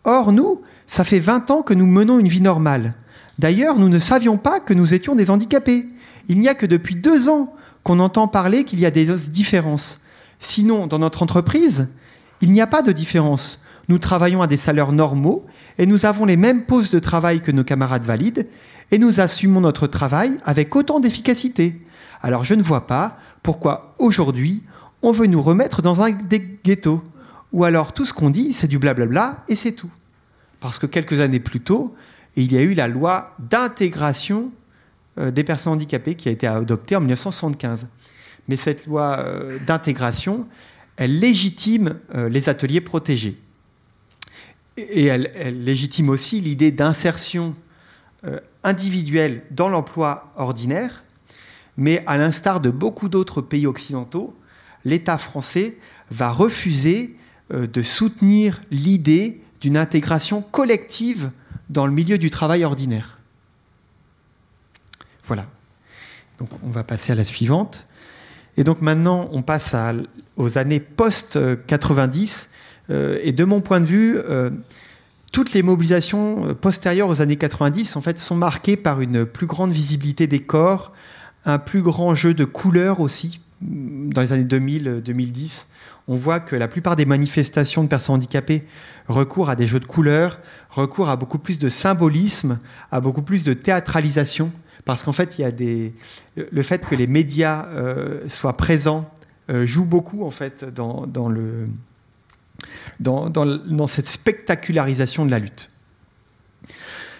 Or, 0.04 0.32
nous, 0.32 0.62
ça 0.88 1.04
fait 1.04 1.20
20 1.20 1.52
ans 1.52 1.62
que 1.62 1.74
nous 1.74 1.86
menons 1.86 2.20
une 2.20 2.28
vie 2.28 2.42
normale. 2.42 2.94
D'ailleurs, 3.40 3.78
nous 3.78 3.90
ne 3.90 4.00
savions 4.00 4.38
pas 4.38 4.60
que 4.60 4.74
nous 4.74 4.94
étions 4.94 5.16
des 5.16 5.30
handicapés. 5.30 5.86
Il 6.28 6.40
n'y 6.40 6.48
a 6.48 6.56
que 6.56 6.66
depuis 6.66 6.96
deux 6.96 7.30
ans 7.30 7.54
qu'on 7.84 8.00
entend 8.00 8.28
parler 8.28 8.64
qu'il 8.64 8.80
y 8.80 8.86
a 8.86 8.92
des 8.92 9.06
différences. 9.30 10.00
Sinon, 10.40 10.88
dans 10.88 11.00
notre 11.00 11.24
entreprise, 11.24 11.88
il 12.42 12.52
n'y 12.52 12.62
a 12.62 12.68
pas 12.68 12.82
de 12.82 12.92
différence. 12.92 13.60
Nous 13.88 14.00
travaillons 14.00 14.42
à 14.42 14.48
des 14.48 14.58
salaires 14.58 14.92
normaux 14.92 15.46
et 15.78 15.86
nous 15.86 16.06
avons 16.06 16.26
les 16.26 16.38
mêmes 16.38 16.64
postes 16.64 16.94
de 16.94 17.00
travail 17.00 17.42
que 17.42 17.52
nos 17.52 17.64
camarades 17.64 18.04
valides 18.04 18.48
et 18.92 18.98
nous 18.98 19.20
assumons 19.20 19.62
notre 19.62 19.88
travail 19.88 20.40
avec 20.44 20.76
autant 20.76 21.00
d'efficacité. 21.00 21.80
Alors 22.22 22.44
je 22.44 22.54
ne 22.54 22.64
vois 22.64 22.88
pas 22.88 23.18
pourquoi 23.44 23.92
aujourd'hui 23.98 24.64
on 25.02 25.12
veut 25.12 25.28
nous 25.28 25.42
remettre 25.42 25.82
dans 25.82 26.02
un 26.02 26.12
des 26.12 26.60
ghettos? 26.64 27.04
Ou 27.52 27.64
alors 27.66 27.94
tout 27.94 28.06
ce 28.06 28.14
qu'on 28.14 28.30
dit, 28.30 28.54
c'est 28.54 28.68
du 28.68 28.80
blablabla 28.80 29.44
et 29.48 29.56
c'est 29.56 29.74
tout. 29.74 29.92
Parce 30.60 30.80
que 30.80 30.86
quelques 30.86 31.20
années 31.20 31.40
plus 31.40 31.60
tôt, 31.60 31.96
il 32.36 32.54
y 32.54 32.58
a 32.58 32.62
eu 32.62 32.74
la 32.74 32.88
loi 32.88 33.36
d'intégration 33.40 34.52
euh, 35.18 35.32
des 35.32 35.44
personnes 35.44 35.74
handicapées 35.74 36.16
qui 36.16 36.30
a 36.30 36.32
été 36.32 36.48
adoptée 36.48 36.96
en 36.96 37.02
1975. 37.02 37.88
Mais 38.48 38.56
cette 38.56 38.86
loi 38.88 39.20
euh, 39.20 39.60
d'intégration, 39.66 40.48
elle 40.96 41.20
légitime 41.20 42.00
euh, 42.16 42.30
les 42.30 42.48
ateliers 42.48 42.80
protégés. 42.80 43.38
Et 44.78 45.06
elle, 45.06 45.32
elle 45.36 45.64
légitime 45.64 46.10
aussi 46.10 46.40
l'idée 46.40 46.72
d'insertion 46.72 47.56
individuelle 48.64 49.42
dans 49.50 49.68
l'emploi 49.68 50.32
ordinaire 50.38 51.04
mais 51.78 52.04
à 52.08 52.18
l'instar 52.18 52.60
de 52.60 52.70
beaucoup 52.70 53.10
d'autres 53.10 53.42
pays 53.42 53.68
occidentaux, 53.68 54.36
l'État 54.86 55.18
français 55.18 55.78
va 56.10 56.32
refuser 56.32 57.18
euh, 57.54 57.68
de 57.68 57.82
soutenir 57.82 58.62
l'idée 58.72 59.42
d'une 59.62 59.78
intégration 59.78 60.42
collective 60.42 61.32
dans 61.70 61.86
le 61.86 61.92
milieu 61.92 62.18
du 62.18 62.30
travail 62.30 62.66
ordinaire. 62.66 63.20
Voilà. 65.24 65.48
Donc 66.40 66.50
on 66.64 66.70
va 66.70 66.84
passer 66.84 67.12
à 67.12 67.16
la 67.16 67.24
suivante. 67.24 67.88
Et 68.58 68.64
donc 68.64 68.82
maintenant, 68.82 69.30
on 69.32 69.44
passe 69.44 69.76
aux 70.36 70.58
années 70.58 70.80
post-90. 70.80 72.48
Euh, 72.90 73.20
et 73.22 73.32
de 73.32 73.46
mon 73.46 73.62
point 73.62 73.80
de 73.80 73.86
vue, 73.86 74.18
euh, 74.18 74.50
toutes 75.32 75.54
les 75.54 75.64
mobilisations 75.64 76.54
postérieures 76.56 77.08
aux 77.08 77.22
années 77.22 77.38
90 77.38 77.96
en 77.96 78.02
fait, 78.02 78.20
sont 78.20 78.36
marquées 78.36 78.76
par 78.76 79.00
une 79.00 79.26
plus 79.26 79.46
grande 79.46 79.72
visibilité 79.72 80.28
des 80.28 80.42
corps, 80.42 80.92
un 81.46 81.60
plus 81.60 81.82
grand 81.82 82.16
jeu 82.16 82.34
de 82.34 82.46
couleurs 82.46 83.00
aussi. 83.00 83.42
Dans 83.62 84.22
les 84.22 84.34
années 84.34 84.44
2000-2010, 84.44 85.66
on 86.08 86.16
voit 86.16 86.40
que 86.40 86.56
la 86.56 86.68
plupart 86.68 86.96
des 86.96 87.06
manifestations 87.06 87.84
de 87.84 87.88
personnes 87.88 88.16
handicapées 88.16 88.66
recourent 89.08 89.50
à 89.50 89.56
des 89.56 89.68
jeux 89.68 89.80
de 89.80 89.86
couleurs, 89.86 90.40
recourent 90.72 91.10
à 91.10 91.16
beaucoup 91.16 91.38
plus 91.38 91.60
de 91.60 91.70
symbolisme, 91.70 92.60
à 92.92 93.02
beaucoup 93.02 93.22
plus 93.22 93.44
de 93.44 93.54
théâtralisation, 93.54 94.52
parce 94.84 95.04
qu'en 95.04 95.12
fait, 95.12 95.38
il 95.38 95.42
y 95.42 95.46
a 95.46 95.52
le 96.52 96.62
fait 96.64 96.84
que 96.84 96.96
les 96.96 97.06
médias 97.06 97.68
euh, 97.68 98.28
soient 98.30 98.58
présents 98.58 99.10
joue 99.66 99.86
beaucoup 99.86 100.24
en 100.24 100.32
fait 100.32 100.64
dans, 100.64 101.06
cette 103.88 104.08
spectacularisation 104.08 105.26
de 105.26 105.32
la 105.32 105.40
lutte. 105.40 105.70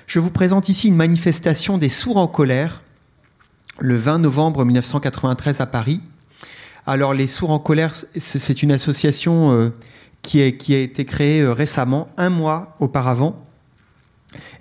Je 0.08 0.20
vous 0.20 0.32
présente 0.32 0.70
ici 0.70 0.88
une 0.88 0.96
manifestation 0.96 1.78
des 1.78 1.90
sourds 1.90 2.18
en 2.18 2.28
colère 2.28 2.84
le 3.80 3.96
20 3.96 4.20
novembre 4.20 4.66
1993 4.66 5.62
à 5.62 5.66
Paris. 5.66 6.02
Alors 6.86 7.14
les 7.14 7.28
sourds 7.28 7.52
en 7.52 7.60
colère, 7.60 7.94
c'est 8.16 8.64
une 8.64 8.72
association 8.72 9.72
qui, 10.22 10.42
a, 10.42 10.52
qui 10.52 10.74
a 10.74 10.80
été 10.80 11.06
créée 11.06 11.46
récemment, 11.46 12.10
un 12.18 12.30
mois 12.30 12.76
auparavant, 12.80 13.46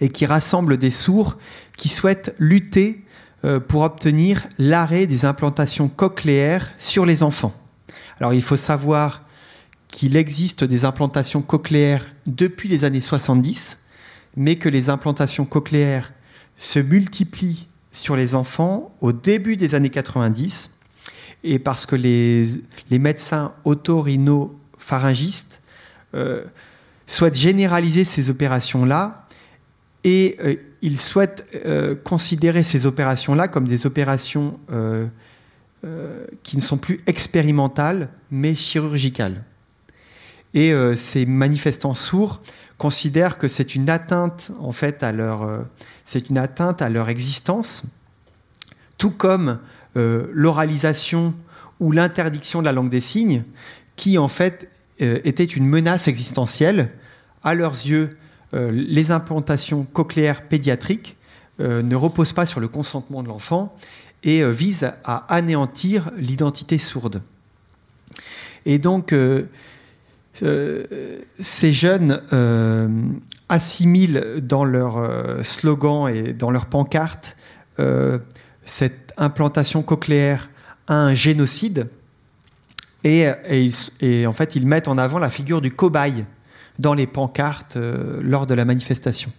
et 0.00 0.08
qui 0.08 0.26
rassemble 0.26 0.76
des 0.76 0.90
sourds 0.90 1.38
qui 1.76 1.88
souhaitent 1.88 2.34
lutter 2.38 3.04
euh, 3.44 3.58
pour 3.58 3.82
obtenir 3.82 4.46
l'arrêt 4.58 5.06
des 5.06 5.24
implantations 5.24 5.88
cochléaires 5.88 6.72
sur 6.76 7.06
les 7.06 7.22
enfants. 7.22 7.54
Alors 8.18 8.34
il 8.34 8.42
faut 8.42 8.56
savoir 8.56 9.22
qu'il 9.88 10.16
existe 10.16 10.62
des 10.62 10.84
implantations 10.84 11.42
cochléaires 11.42 12.04
depuis 12.26 12.68
les 12.68 12.84
années 12.84 13.00
70, 13.00 13.78
mais 14.36 14.56
que 14.56 14.68
les 14.68 14.90
implantations 14.90 15.46
cochléaires 15.46 16.12
se 16.56 16.78
multiplient 16.78 17.66
sur 17.92 18.16
les 18.16 18.34
enfants 18.34 18.94
au 19.00 19.12
début 19.12 19.56
des 19.56 19.74
années 19.74 19.90
90, 19.90 20.70
et 21.42 21.58
parce 21.58 21.86
que 21.86 21.96
les, 21.96 22.60
médecins 22.90 23.52
otorhinopharyngistes 23.64 25.62
euh, 26.14 26.44
souhaitent 27.06 27.38
généraliser 27.38 28.04
ces 28.04 28.30
opérations-là 28.30 29.26
et 30.04 30.36
euh, 30.40 30.56
il 30.82 30.98
souhaite 30.98 31.46
euh, 31.66 31.94
considérer 31.94 32.62
ces 32.62 32.86
opérations-là 32.86 33.48
comme 33.48 33.66
des 33.66 33.86
opérations 33.86 34.58
euh, 34.70 35.06
qui 36.42 36.56
ne 36.56 36.62
sont 36.62 36.78
plus 36.78 37.00
expérimentales, 37.06 38.10
mais 38.30 38.54
chirurgicales. 38.54 39.44
Et 40.52 40.74
ces 40.94 41.24
manifestants 41.26 41.94
sourds 41.94 42.42
considèrent 42.80 43.38
que 43.38 43.46
c'est 43.46 43.76
une 43.76 43.88
atteinte 43.88 44.50
en 44.58 44.72
fait 44.72 45.02
à 45.02 45.12
leur, 45.12 45.66
c'est 46.04 46.30
une 46.30 46.38
atteinte 46.38 46.82
à 46.82 46.88
leur 46.88 47.08
existence, 47.10 47.82
tout 48.96 49.10
comme 49.10 49.60
l'oralisation 49.94 51.34
ou 51.78 51.92
l'interdiction 51.92 52.60
de 52.60 52.64
la 52.64 52.72
langue 52.72 52.88
des 52.88 53.00
signes, 53.00 53.44
qui 53.96 54.16
en 54.16 54.28
fait 54.28 54.70
était 54.98 55.44
une 55.44 55.66
menace 55.66 56.08
existentielle 56.08 56.90
à 57.44 57.54
leurs 57.54 57.72
yeux 57.72 58.10
euh, 58.52 58.70
les 58.72 59.12
implantations 59.12 59.84
cochléaires 59.84 60.48
pédiatriques 60.48 61.16
euh, 61.60 61.82
ne 61.82 61.94
reposent 61.94 62.32
pas 62.32 62.46
sur 62.46 62.58
le 62.58 62.66
consentement 62.66 63.22
de 63.22 63.28
l'enfant 63.28 63.76
et 64.24 64.42
euh, 64.42 64.50
visent 64.50 64.92
à 65.04 65.32
anéantir 65.32 66.10
l'identité 66.16 66.76
sourde. 66.78 67.22
Et 68.66 68.78
donc, 68.78 69.14
ces 70.34 71.74
jeunes 71.74 72.20
assimilent 73.48 74.40
dans 74.42 74.64
leur 74.64 75.44
slogan 75.44 76.08
et 76.08 76.32
dans 76.32 76.50
leur 76.50 76.66
pancarte 76.66 77.36
cette 78.64 79.12
implantation 79.16 79.82
cochléaire 79.82 80.50
à 80.86 80.94
un 80.94 81.14
génocide. 81.14 81.88
Et, 83.04 83.26
et, 84.00 84.26
en 84.26 84.32
fait, 84.32 84.56
ils 84.56 84.66
mettent 84.66 84.88
en 84.88 84.98
avant 84.98 85.18
la 85.18 85.30
figure 85.30 85.60
du 85.60 85.70
cobaye 85.70 86.24
dans 86.80 86.94
les 86.94 87.06
pancartes 87.06 87.76
euh, 87.76 88.20
lors 88.22 88.46
de 88.46 88.54
la 88.54 88.64
manifestation. 88.64 89.30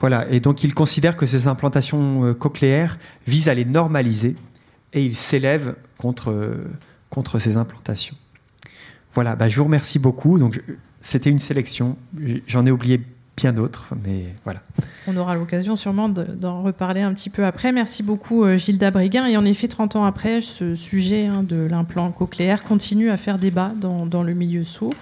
Voilà, 0.00 0.28
et 0.30 0.40
donc 0.40 0.64
il 0.64 0.74
considère 0.74 1.16
que 1.16 1.26
ces 1.26 1.46
implantations 1.46 2.24
euh, 2.24 2.34
cochléaires 2.34 2.98
visent 3.26 3.48
à 3.48 3.54
les 3.54 3.64
normaliser 3.64 4.36
et 4.92 5.04
il 5.04 5.16
s'élève 5.16 5.74
contre, 5.98 6.30
euh, 6.30 6.68
contre 7.10 7.38
ces 7.38 7.56
implantations. 7.56 8.16
Voilà, 9.18 9.34
bah, 9.34 9.48
je 9.48 9.56
vous 9.56 9.64
remercie 9.64 9.98
beaucoup. 9.98 10.38
Donc 10.38 10.62
c'était 11.00 11.28
une 11.28 11.40
sélection. 11.40 11.96
J'en 12.46 12.64
ai 12.66 12.70
oublié 12.70 13.00
bien 13.36 13.52
d'autres, 13.52 13.88
mais 14.04 14.26
voilà. 14.44 14.60
On 15.08 15.16
aura 15.16 15.34
l'occasion 15.34 15.74
sûrement 15.74 16.08
d'en 16.08 16.62
reparler 16.62 17.00
un 17.00 17.12
petit 17.12 17.28
peu 17.28 17.44
après. 17.44 17.72
Merci 17.72 18.04
beaucoup 18.04 18.46
Gilles 18.56 18.78
Dabriguin. 18.78 19.26
Et 19.26 19.36
en 19.36 19.44
effet, 19.44 19.66
30 19.66 19.96
ans 19.96 20.04
après, 20.04 20.40
ce 20.40 20.76
sujet 20.76 21.26
hein, 21.26 21.42
de 21.42 21.56
l'implant 21.56 22.12
cochléaire 22.12 22.62
continue 22.62 23.10
à 23.10 23.16
faire 23.16 23.40
débat 23.40 23.72
dans, 23.80 24.22
le 24.22 24.34
milieu 24.34 24.62
sourd. 24.62 24.94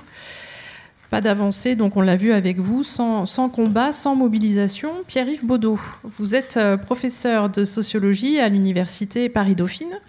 Pas 1.10 1.20
d'avancée, 1.20 1.76
donc 1.76 1.98
on 1.98 2.00
l'a 2.00 2.16
vu 2.16 2.32
avec 2.32 2.58
vous, 2.58 2.84
sans, 2.84 3.26
combat, 3.50 3.92
sans 3.92 4.16
mobilisation. 4.16 4.92
Pierre-Yves 5.06 5.44
Baudot, 5.44 5.78
vous 6.04 6.34
êtes 6.34 6.56
euh, 6.56 6.78
professeur 6.78 7.50
de 7.50 7.66
sociologie 7.66 8.40
à 8.40 8.48
l'université 8.48 9.28
Paris-Dauphine. 9.28 10.00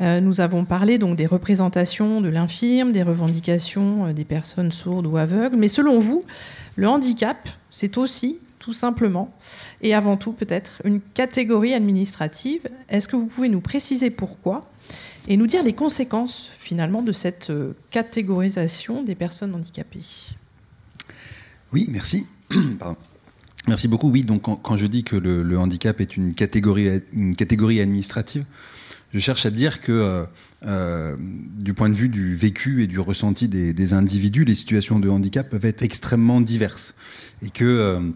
Euh, 0.00 0.20
nous 0.20 0.40
avons 0.40 0.64
parlé 0.64 0.98
donc 0.98 1.16
des 1.16 1.26
représentations 1.26 2.20
de 2.20 2.28
l'infirme, 2.28 2.92
des 2.92 3.02
revendications 3.02 4.06
euh, 4.06 4.12
des 4.12 4.24
personnes 4.24 4.72
sourdes 4.72 5.06
ou 5.06 5.16
aveugles. 5.16 5.56
Mais 5.56 5.68
selon 5.68 6.00
vous, 6.00 6.22
le 6.76 6.88
handicap, 6.88 7.48
c'est 7.70 7.96
aussi 7.96 8.38
tout 8.58 8.72
simplement 8.72 9.36
et 9.82 9.94
avant 9.94 10.16
tout 10.16 10.32
peut-être 10.32 10.80
une 10.84 11.00
catégorie 11.00 11.74
administrative. 11.74 12.62
Est-ce 12.88 13.08
que 13.08 13.16
vous 13.16 13.26
pouvez 13.26 13.48
nous 13.48 13.60
préciser 13.60 14.10
pourquoi 14.10 14.62
et 15.28 15.36
nous 15.36 15.46
dire 15.46 15.62
les 15.62 15.74
conséquences 15.74 16.50
finalement 16.58 17.02
de 17.02 17.12
cette 17.12 17.50
euh, 17.50 17.74
catégorisation 17.90 19.02
des 19.02 19.14
personnes 19.14 19.54
handicapées? 19.54 20.00
Oui, 21.72 21.88
merci. 21.90 22.26
Merci 23.66 23.88
beaucoup. 23.88 24.10
Oui, 24.10 24.24
donc 24.24 24.42
quand, 24.42 24.76
je 24.76 24.84
dis 24.84 25.04
que 25.04 25.16
le, 25.16 25.58
handicap 25.58 25.98
est 26.02 26.18
une 26.18 26.34
catégorie 26.34 27.80
administrative, 27.80 28.44
je 29.14 29.20
cherche 29.20 29.46
à 29.46 29.50
dire 29.50 29.80
que 29.80 29.92
euh, 29.92 30.24
euh, 30.66 31.16
du 31.20 31.72
point 31.72 31.88
de 31.88 31.94
vue 31.94 32.08
du 32.08 32.34
vécu 32.34 32.82
et 32.82 32.88
du 32.88 32.98
ressenti 32.98 33.46
des, 33.46 33.92
individus, 33.94 34.44
les 34.44 34.56
situations 34.56 34.98
de 34.98 35.08
handicap 35.08 35.48
peuvent 35.48 35.64
être 35.66 35.82
extrêmement 35.82 36.40
diverses. 36.40 36.96
Et 37.40 37.50
que 37.50 38.12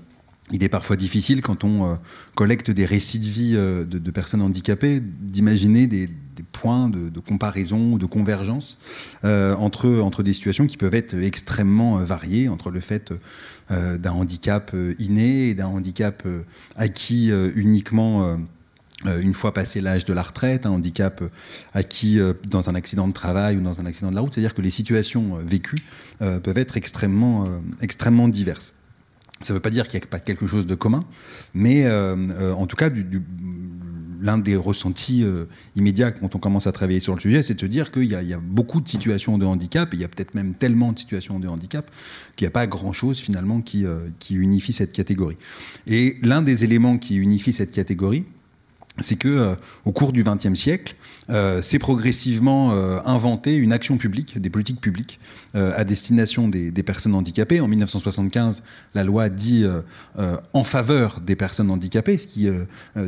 il 0.51 0.64
est 0.64 0.68
parfois 0.70 0.96
difficile, 0.96 1.42
quand 1.42 1.62
on 1.62 1.99
collecte 2.34 2.70
des 2.70 2.86
récits 2.86 3.18
de 3.18 3.26
vie 3.26 3.53
de, 3.53 4.11
personnes 4.11 4.40
handicapées, 4.40 5.01
d'imaginer 5.01 5.86
des, 5.86 6.09
points 6.53 6.88
de, 6.88 7.20
comparaison 7.20 7.92
ou 7.92 7.99
de 7.99 8.07
convergence 8.07 8.78
euh, 9.24 9.55
entre, 9.57 10.22
des 10.22 10.32
situations 10.32 10.66
qui 10.66 10.76
peuvent 10.76 10.94
être 10.94 11.14
extrêmement 11.14 11.99
euh, 11.99 12.05
variées, 12.05 12.49
entre 12.49 12.70
le 12.70 12.80
fait 12.80 13.12
euh, 13.70 13.99
d'un 13.99 14.12
handicap 14.12 14.74
inné 14.99 15.51
et 15.51 15.55
d'un 15.55 15.66
handicap 15.66 16.26
acquis 16.76 17.30
uniquement 17.55 18.38
une 19.05 19.34
fois 19.34 19.55
passé 19.55 19.80
l'âge 19.80 20.05
de 20.05 20.12
la 20.12 20.22
retraite, 20.22 20.66
un 20.66 20.70
handicap 20.70 21.22
acquis 21.72 22.18
dans 22.51 22.68
un 22.68 22.74
accident 22.74 23.07
de 23.07 23.12
travail 23.12 23.57
ou 23.57 23.61
dans 23.61 23.80
un 23.80 23.86
accident 23.86 24.11
de 24.11 24.16
la 24.16 24.22
route. 24.22 24.34
C'est-à-dire 24.34 24.55
que 24.55 24.62
les 24.62 24.70
situations 24.70 25.36
vécues 25.36 25.82
peuvent 26.18 26.59
être 26.59 26.76
extrêmement, 26.76 27.46
extrêmement 27.80 28.26
diverses. 28.26 28.74
Ça 29.40 29.53
ne 29.53 29.59
veut 29.59 29.62
pas 29.62 29.70
dire 29.70 29.86
qu'il 29.86 30.01
n'y 30.01 30.05
a 30.05 30.09
pas 30.09 30.18
quelque 30.18 30.49
chose 30.49 30.66
de 30.66 30.74
commun, 30.74 31.05
mais 31.55 31.88
en 31.88 32.66
tout 32.66 32.74
cas, 32.74 32.90
du, 32.90 33.22
l'un 34.20 34.38
des 34.38 34.57
ressentis 34.57 35.22
euh, 35.22 35.46
immédiats 35.76 36.11
quand 36.11 36.34
on 36.34 36.38
commence 36.38 36.66
à 36.66 36.72
travailler 36.72 37.01
sur 37.01 37.14
le 37.14 37.20
sujet, 37.20 37.42
c'est 37.42 37.55
de 37.55 37.61
se 37.61 37.66
dire 37.66 37.90
qu'il 37.90 38.05
y, 38.05 38.14
a 38.14 38.38
beaucoup 38.38 38.80
de 38.80 38.88
situations 38.88 39.38
de 39.38 39.46
handicap, 39.46 39.92
et 39.92 39.96
il 39.96 40.01
y 40.01 40.05
a 40.05 40.09
peut-être 40.09 40.34
même 40.34 40.55
tellement 40.55 40.92
de 40.92 40.99
situations 40.99 41.38
de 41.38 41.49
handicap 41.49 41.90
qu'il 42.36 42.44
n'y 42.44 42.49
a 42.49 42.53
pas 42.53 42.66
grand-chose 42.66 43.18
finalement 43.18 43.61
qui, 43.61 43.86
euh, 43.86 44.09
qui 44.18 44.34
unifie 44.34 44.72
cette 44.72 44.92
catégorie. 44.92 45.38
Et 45.86 46.18
l'un 46.22 46.42
des 46.42 46.64
éléments 46.64 46.99
qui 46.99 47.16
unifie 47.16 47.53
cette 47.53 47.70
catégorie, 47.70 48.24
c'est 49.01 49.16
que 49.16 49.28
euh, 49.28 49.55
au 49.84 49.92
cours 49.92 50.12
du 50.12 50.24
XXe 50.24 50.55
siècle, 50.55 50.94
euh, 51.30 51.61
c'est 51.62 51.78
progressivement 51.78 52.72
euh, 52.72 52.99
inventé 53.05 53.57
une 53.57 53.72
action 53.72 53.96
publique, 53.96 54.38
des 54.40 54.51
politiques 54.51 54.80
publiques 54.80 55.18
à 55.55 55.84
destination 55.84 56.46
des, 56.46 56.70
personnes 56.82 57.14
handicapées. 57.14 57.61
En 57.61 57.68
1975, 57.68 58.62
la 58.94 59.03
loi 59.03 59.28
dit 59.28 59.64
en 60.53 60.64
faveur 60.64 61.20
des 61.20 61.36
personnes 61.36 61.70
handicapées, 61.70 62.18
ce 62.18 62.26
qui 62.26 62.49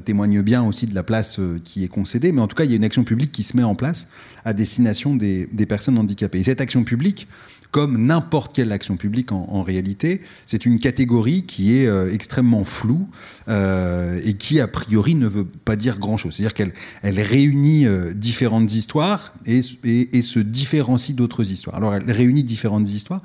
témoigne 0.04 0.40
bien 0.42 0.62
aussi 0.62 0.86
de 0.86 0.94
la 0.94 1.02
place 1.02 1.38
qui 1.64 1.84
est 1.84 1.88
concédée. 1.88 2.32
Mais 2.32 2.40
en 2.40 2.48
tout 2.48 2.56
cas, 2.56 2.64
il 2.64 2.70
y 2.70 2.72
a 2.72 2.76
une 2.76 2.84
action 2.84 3.04
publique 3.04 3.30
qui 3.30 3.42
se 3.42 3.56
met 3.56 3.62
en 3.62 3.74
place 3.74 4.08
à 4.44 4.52
destination 4.52 5.14
des, 5.14 5.48
des 5.52 5.66
personnes 5.66 5.98
handicapées. 5.98 6.40
Et 6.40 6.44
cette 6.44 6.60
action 6.60 6.82
publique, 6.82 7.28
comme 7.70 8.06
n'importe 8.06 8.54
quelle 8.54 8.72
action 8.72 8.96
publique 8.96 9.32
en, 9.32 9.62
réalité, 9.62 10.20
c'est 10.46 10.66
une 10.66 10.78
catégorie 10.78 11.44
qui 11.44 11.76
est 11.76 11.86
euh, 11.86 12.12
extrêmement 12.12 12.64
floue 12.64 13.06
euh, 13.48 14.20
et 14.24 14.34
qui, 14.34 14.60
a 14.60 14.68
priori, 14.68 15.14
ne 15.14 15.26
veut 15.26 15.44
pas 15.44 15.76
dire 15.76 15.98
grand-chose. 15.98 16.34
C'est-à-dire 16.34 16.54
qu'elle 16.54 16.72
elle 17.02 17.20
réunit 17.20 17.86
euh, 17.86 18.12
différentes 18.12 18.72
histoires 18.74 19.32
et, 19.46 19.60
et 19.84 20.22
se 20.22 20.40
différencie 20.40 21.14
d'autres 21.14 21.50
histoires. 21.50 21.76
Alors, 21.76 21.94
elle 21.94 22.10
réunit 22.10 22.44
différentes 22.44 22.88
histoires. 22.90 23.22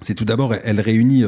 C'est 0.00 0.14
tout 0.14 0.24
d'abord, 0.24 0.54
elle 0.64 0.80
réunit 0.80 1.24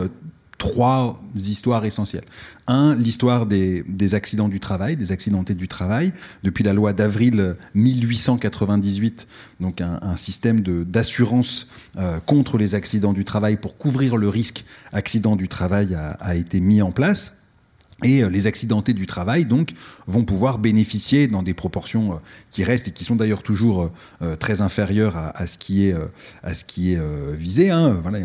trois 0.65 1.21
histoires 1.37 1.85
essentielles. 1.85 2.25
Un, 2.67 2.95
l'histoire 2.95 3.45
des, 3.45 4.15
accidents 4.15 4.49
du 4.49 4.61
travail, 4.61 4.97
des 4.97 5.13
accidentés 5.13 5.55
du 5.55 5.69
travail. 5.69 6.15
Depuis 6.43 6.65
la 6.65 6.73
loi 6.73 6.95
d'avril 6.95 7.57
1898, 7.75 9.27
donc 9.61 9.83
un, 9.83 10.17
système 10.17 10.63
d'assurance 10.63 11.69
euh, 11.99 12.19
contre 12.21 12.57
les 12.57 12.75
accidents 12.75 13.13
du 13.13 13.27
travail 13.27 13.59
pour 13.59 13.77
couvrir 13.77 14.17
le 14.17 14.31
risque 14.31 14.65
accident 14.93 15.37
du 15.37 15.49
travail 15.49 15.95
a, 15.95 16.35
été 16.35 16.61
mis 16.61 16.81
en 16.81 16.93
place. 16.93 17.44
Et 18.03 18.23
euh, 18.23 18.29
les 18.29 18.47
accidentés 18.47 18.93
du 18.93 19.07
travail, 19.07 19.45
donc, 19.45 19.71
vont 20.07 20.25
pouvoir 20.25 20.59
bénéficier 20.59 21.29
dans 21.29 21.43
des 21.43 21.55
proportions 21.55 22.15
euh, 22.15 22.17
qui 22.51 22.65
restent 22.65 22.89
et 22.89 22.91
qui 22.91 23.05
sont 23.05 23.17
d'ailleurs 23.17 23.43
toujours 23.43 23.93
euh, 24.23 24.37
très 24.37 24.63
inférieures 24.63 25.17
à, 25.17 25.47
ce 25.47 25.59
qui 25.59 25.87
est, 25.87 25.95
à 26.43 26.55
ce 26.55 26.65
qui 26.65 26.95
est 26.95 27.01
visé. 27.37 27.71
Hein. 27.71 28.01
Voilà, 28.03 28.19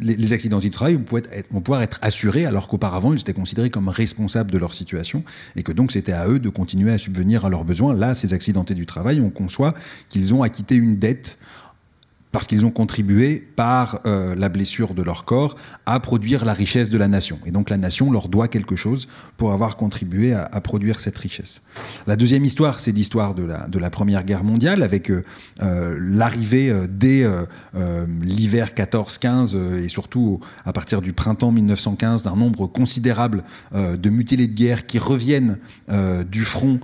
les, 0.00 0.32
accidentés 0.32 0.68
du 0.68 0.74
travail 0.74 0.94
vont, 0.94 1.18
être, 1.18 1.52
vont 1.52 1.60
pouvoir 1.60 1.82
être 1.82 1.98
assurés 2.02 2.46
alors 2.46 2.68
qu'auparavant, 2.68 3.12
ils 3.12 3.20
étaient 3.20 3.32
considérés 3.32 3.70
comme 3.70 3.88
responsables 3.88 4.50
de 4.50 4.58
leur 4.58 4.74
situation 4.74 5.24
et 5.56 5.62
que 5.62 5.72
donc 5.72 5.92
c'était 5.92 6.12
à 6.12 6.28
eux 6.28 6.38
de 6.38 6.48
continuer 6.48 6.92
à 6.92 6.98
subvenir 6.98 7.44
à 7.44 7.50
leurs 7.50 7.64
besoins. 7.64 7.94
Là, 7.94 8.14
ces 8.14 8.34
accidentés 8.34 8.74
du 8.74 8.86
travail, 8.86 9.20
on 9.20 9.30
conçoit 9.30 9.74
qu'ils 10.08 10.32
ont 10.34 10.42
acquitté 10.42 10.76
une 10.76 10.96
dette 10.96 11.38
parce 12.32 12.46
qu'ils 12.46 12.64
ont 12.64 12.70
contribué 12.70 13.44
par 13.56 14.00
euh, 14.06 14.34
la 14.34 14.48
blessure 14.48 14.94
de 14.94 15.02
leur 15.02 15.24
corps 15.24 15.56
à 15.86 15.98
produire 16.00 16.44
la 16.44 16.52
richesse 16.52 16.90
de 16.90 16.98
la 16.98 17.08
nation. 17.08 17.38
Et 17.44 17.50
donc 17.50 17.70
la 17.70 17.76
nation 17.76 18.10
leur 18.12 18.28
doit 18.28 18.48
quelque 18.48 18.76
chose 18.76 19.08
pour 19.36 19.52
avoir 19.52 19.76
contribué 19.76 20.32
à, 20.32 20.60
produire 20.60 21.00
cette 21.00 21.18
richesse. 21.18 21.62
La 22.06 22.16
deuxième 22.16 22.44
histoire, 22.44 22.80
c'est 22.80 22.92
l'histoire 22.92 23.34
de 23.34 23.42
la, 23.42 23.66
de 23.66 23.78
la 23.78 23.90
Première 23.90 24.24
Guerre 24.24 24.44
mondiale, 24.44 24.82
avec 24.82 25.10
euh, 25.10 25.24
euh, 25.62 25.98
l'arrivée 26.00 26.72
dès 26.88 27.26
l'hiver 28.22 28.70
14-15 28.76 29.82
et 29.82 29.88
surtout 29.88 30.40
à 30.64 30.72
partir 30.72 31.00
du 31.00 31.12
printemps 31.12 31.50
1915 31.52 32.24
d'un 32.24 32.36
nombre 32.36 32.66
considérable 32.66 33.42
de 33.72 34.10
mutilés 34.10 34.46
de 34.46 34.54
guerre 34.54 34.86
qui 34.86 34.98
reviennent 34.98 35.58
du 36.30 36.44
front 36.44 36.80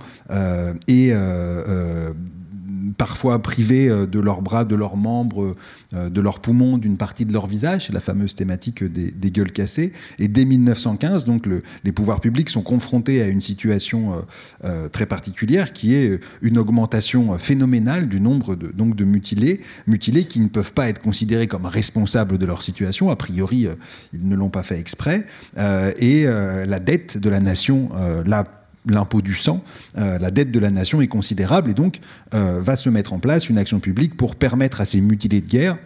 et 0.87 1.13
parfois 2.97 3.41
privés 3.41 3.87
euh, 3.87 4.05
de 4.05 4.19
leurs 4.19 4.41
bras, 4.41 4.65
de 4.65 4.75
leurs 4.75 4.97
membres, 4.97 5.55
euh, 5.93 6.09
de 6.09 6.21
leurs 6.21 6.39
poumons, 6.39 6.77
d'une 6.77 6.97
partie 6.97 7.25
de 7.25 7.33
leur 7.33 7.47
visage. 7.47 7.87
C'est 7.87 7.93
la 7.93 7.99
fameuse 7.99 8.35
thématique 8.35 8.83
des, 8.83 9.31
gueules 9.31 9.51
cassées. 9.51 9.93
Et 10.19 10.27
dès 10.27 10.45
1915, 10.45 11.25
donc, 11.25 11.47
les 11.83 11.91
pouvoirs 11.91 12.21
publics 12.21 12.49
sont 12.49 12.61
confrontés 12.61 13.21
à 13.21 13.27
une 13.27 13.41
situation 13.41 14.25
euh, 14.63 14.87
très 14.89 15.05
particulière 15.05 15.73
qui 15.73 15.93
est 15.93 16.19
une 16.41 16.57
augmentation 16.57 17.37
phénoménale 17.37 18.07
du 18.07 18.21
nombre 18.21 18.55
de, 18.55 18.67
donc, 18.67 18.95
de 18.95 19.03
mutilés, 19.03 19.61
mutilés 19.85 20.25
qui 20.25 20.39
ne 20.39 20.47
peuvent 20.47 20.73
pas 20.73 20.87
être 20.87 21.01
considérés 21.01 21.47
comme 21.47 21.65
responsables 21.65 22.37
de 22.37 22.45
leur 22.45 22.63
situation. 22.63 23.09
A 23.09 23.15
priori, 23.15 23.67
ils 24.13 24.27
ne 24.27 24.35
l'ont 24.35 24.49
pas 24.49 24.63
fait 24.63 24.79
exprès. 24.79 25.25
et 25.57 26.25
la 26.25 26.79
dette 26.79 27.17
de 27.17 27.29
la 27.29 27.39
nation, 27.39 27.89
la 28.25 28.45
l'impôt 28.93 29.21
du 29.21 29.35
sang, 29.35 29.63
euh, 29.97 30.17
la 30.19 30.31
dette 30.31 30.51
de 30.51 30.59
la 30.59 30.69
nation 30.69 31.01
est 31.01 31.07
considérable 31.07 31.71
et 31.71 31.73
donc 31.73 31.99
euh, 32.33 32.61
va 32.61 32.75
se 32.75 32.89
mettre 32.89 33.13
en 33.13 33.19
place 33.19 33.49
une 33.49 33.57
action 33.57 33.79
publique 33.79 34.17
pour 34.17 34.35
permettre 34.35 34.81
à 34.81 34.85
ces 34.85 35.01
mutilés 35.01 35.41
de 35.41 35.47
guerre 35.47 35.77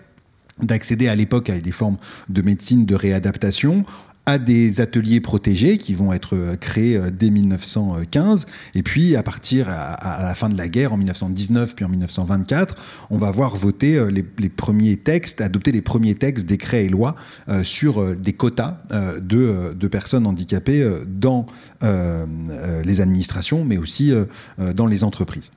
d'accéder 0.62 1.08
à 1.08 1.16
l'époque 1.16 1.50
à 1.50 1.60
des 1.60 1.72
formes 1.72 1.98
de 2.30 2.42
médecine 2.42 2.86
de 2.86 2.94
réadaptation 2.94 3.86
à 4.26 4.38
des 4.38 4.82
ateliers 4.82 5.20
protégés 5.20 5.78
qui 5.78 5.96
vont 5.96 6.14
être 6.14 6.36
euh, 6.36 6.56
créés 6.56 6.96
euh, 6.96 7.10
dès 7.10 7.30
1915. 7.30 8.46
Et 8.76 8.84
puis, 8.84 9.16
à 9.16 9.24
partir 9.24 9.68
à, 9.70 10.24
la 10.24 10.36
fin 10.36 10.50
de 10.50 10.58
la 10.58 10.68
guerre, 10.68 10.94
en 10.94 10.98
1919 10.98 11.76
puis 11.76 11.86
en 11.86 11.90
1924, 11.90 12.76
on 13.10 13.18
va 13.18 13.32
voir 13.32 13.56
voter 13.56 13.96
euh, 13.96 14.12
les, 14.12 14.50
premiers 14.50 14.98
textes, 14.98 15.42
adopter 15.42 15.72
les 15.72 15.82
premiers 15.82 16.16
textes, 16.16 16.46
décrets 16.46 16.86
et 16.86 16.90
lois 16.90 17.16
sur 17.64 18.16
des 18.16 18.34
quotas 18.34 18.82
de, 18.92 19.74
de, 19.74 19.88
personnes 19.88 20.28
handicapées 20.28 20.88
dans 21.08 21.46
les 21.82 23.02
administrations, 23.02 23.64
mais 23.64 23.78
aussi 23.78 24.14
dans 24.58 24.86
les 24.86 25.04
entreprises. 25.04 25.52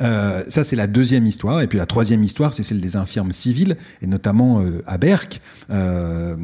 Euh, 0.00 0.42
ça, 0.48 0.64
c'est 0.64 0.76
la 0.76 0.86
deuxième 0.86 1.26
histoire. 1.26 1.60
Et 1.60 1.66
puis 1.66 1.78
la 1.78 1.86
troisième 1.86 2.22
histoire, 2.22 2.54
c'est 2.54 2.62
celle 2.62 2.80
des 2.80 2.96
infirmes 2.96 3.32
civiles, 3.32 3.76
et 4.02 4.06
notamment 4.06 4.60
euh, 4.60 4.82
à 4.86 4.98
Berck, 4.98 5.40
euh, 5.70 6.36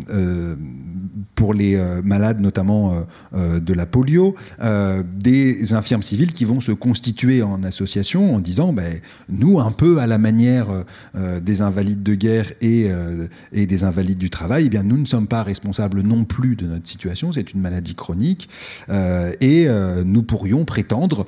pour 1.34 1.54
les 1.54 1.76
malades 2.02 2.40
notamment 2.40 3.06
de 3.34 3.72
la 3.74 3.86
polio, 3.86 4.34
des 5.14 5.72
infirmes 5.72 6.02
civiles 6.02 6.32
qui 6.32 6.44
vont 6.44 6.60
se 6.60 6.72
constituer 6.72 7.42
en 7.42 7.62
association 7.62 8.34
en 8.34 8.40
disant, 8.40 8.72
ben, 8.72 9.00
nous, 9.28 9.60
un 9.60 9.70
peu 9.70 9.98
à 9.98 10.06
la 10.06 10.18
manière 10.18 10.68
des 11.14 11.60
invalides 11.60 12.02
de 12.02 12.14
guerre 12.14 12.52
et, 12.60 12.90
des 13.52 13.84
invalides 13.84 14.18
du 14.18 14.30
travail, 14.30 14.64
eh 14.66 14.68
bien, 14.68 14.82
nous 14.82 14.96
ne 14.96 15.06
sommes 15.06 15.26
pas 15.26 15.42
responsables 15.42 16.00
non 16.00 16.24
plus 16.24 16.56
de 16.56 16.66
notre 16.66 16.88
situation, 16.88 17.32
c'est 17.32 17.52
une 17.52 17.60
maladie 17.60 17.94
chronique, 17.94 18.48
et 18.88 19.68
nous 20.04 20.22
pourrions 20.22 20.64
prétendre 20.64 21.26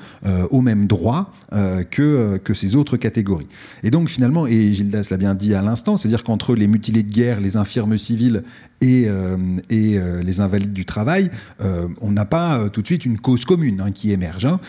au 0.51 0.61
même 0.61 0.87
droit 0.87 1.33
euh, 1.53 1.85
que 1.91 2.55
ces 2.55 2.77
autres 2.77 2.97
catégories. 2.97 3.49
Et 3.83 3.91
donc 3.91 4.09
finalement, 4.09 4.47
et 4.47 4.73
Gildas 4.73 5.09
l'a 5.11 5.17
bien 5.17 5.35
dit 5.35 5.55
à 5.55 5.63
l'instant, 5.63 5.97
c'est-à-dire 5.97 6.25
qu'entre 6.25 6.55
les 6.55 6.67
mutilés 6.67 7.03
de 7.03 7.13
guerre, 7.13 7.41
les 7.41 7.57
infirmes 7.57 7.99
civils 7.99 8.43
et, 8.81 9.05
euh, 9.07 9.37
euh, 9.73 10.23
les 10.23 10.41
invalides 10.41 10.73
du 10.73 10.85
travail, 10.85 11.31
on 12.01 12.11
n'a 12.11 12.25
pas 12.25 12.69
tout 12.69 12.83
de 12.83 12.87
suite 12.87 13.05
une 13.05 13.19
cause 13.19 13.45
commune 13.45 13.81
hein, 13.81 13.93
qui 13.93 14.13
émerge. 14.13 14.45
Hein. 14.45 14.61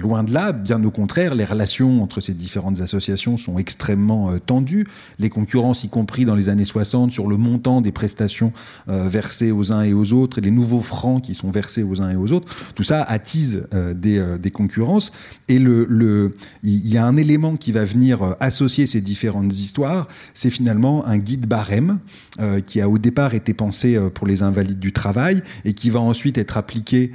loin 0.00 0.24
de 0.24 0.32
là, 0.32 0.52
bien 0.52 0.82
au 0.84 0.90
contraire, 0.90 1.34
les 1.34 1.44
relations 1.44 2.02
entre 2.02 2.20
ces 2.20 2.34
différentes 2.34 2.80
associations 2.80 3.36
sont 3.36 3.58
extrêmement 3.58 4.38
tendues. 4.38 4.86
Les 5.18 5.30
concurrences, 5.30 5.84
y 5.84 5.88
compris 5.88 6.24
dans 6.24 6.34
les 6.34 6.48
années 6.48 6.64
60, 6.64 7.12
sur 7.12 7.26
le 7.26 7.36
montant 7.36 7.80
des 7.80 7.92
prestations 7.92 8.52
versées 8.86 9.52
aux 9.52 9.72
uns 9.72 9.82
et 9.82 9.92
aux 9.92 10.12
autres, 10.12 10.38
et 10.38 10.40
les 10.40 10.50
nouveaux 10.50 10.80
francs 10.80 11.22
qui 11.22 11.34
sont 11.34 11.50
versés 11.50 11.82
aux 11.82 12.00
uns 12.02 12.10
et 12.10 12.16
aux 12.16 12.32
autres, 12.32 12.52
tout 12.74 12.82
ça 12.84 13.02
attise 13.02 13.66
des, 13.94 14.50
concurrences. 14.52 15.12
Et 15.48 15.56
il 15.56 16.88
y 16.88 16.98
a 16.98 17.04
un 17.04 17.16
élément 17.16 17.56
qui 17.56 17.72
va 17.72 17.84
venir 17.84 18.22
euh, 18.22 18.34
associer 18.40 18.86
ces 18.86 19.00
différentes 19.00 19.52
histoires, 19.52 20.08
c'est 20.34 20.50
finalement 20.50 21.06
un 21.06 21.18
guide 21.18 21.46
barème 21.46 21.98
euh, 22.40 22.60
qui 22.60 22.80
a 22.80 22.88
au 22.88 22.98
départ 22.98 23.13
été 23.32 23.54
pensé 23.54 23.96
euh, 23.96 24.10
pour 24.10 24.26
les 24.26 24.42
invalides 24.42 24.78
du 24.78 24.92
travail 24.92 25.42
et 25.64 25.74
qui 25.74 25.90
va 25.90 26.00
ensuite 26.00 26.38
être 26.38 26.56
appliqué 26.56 27.12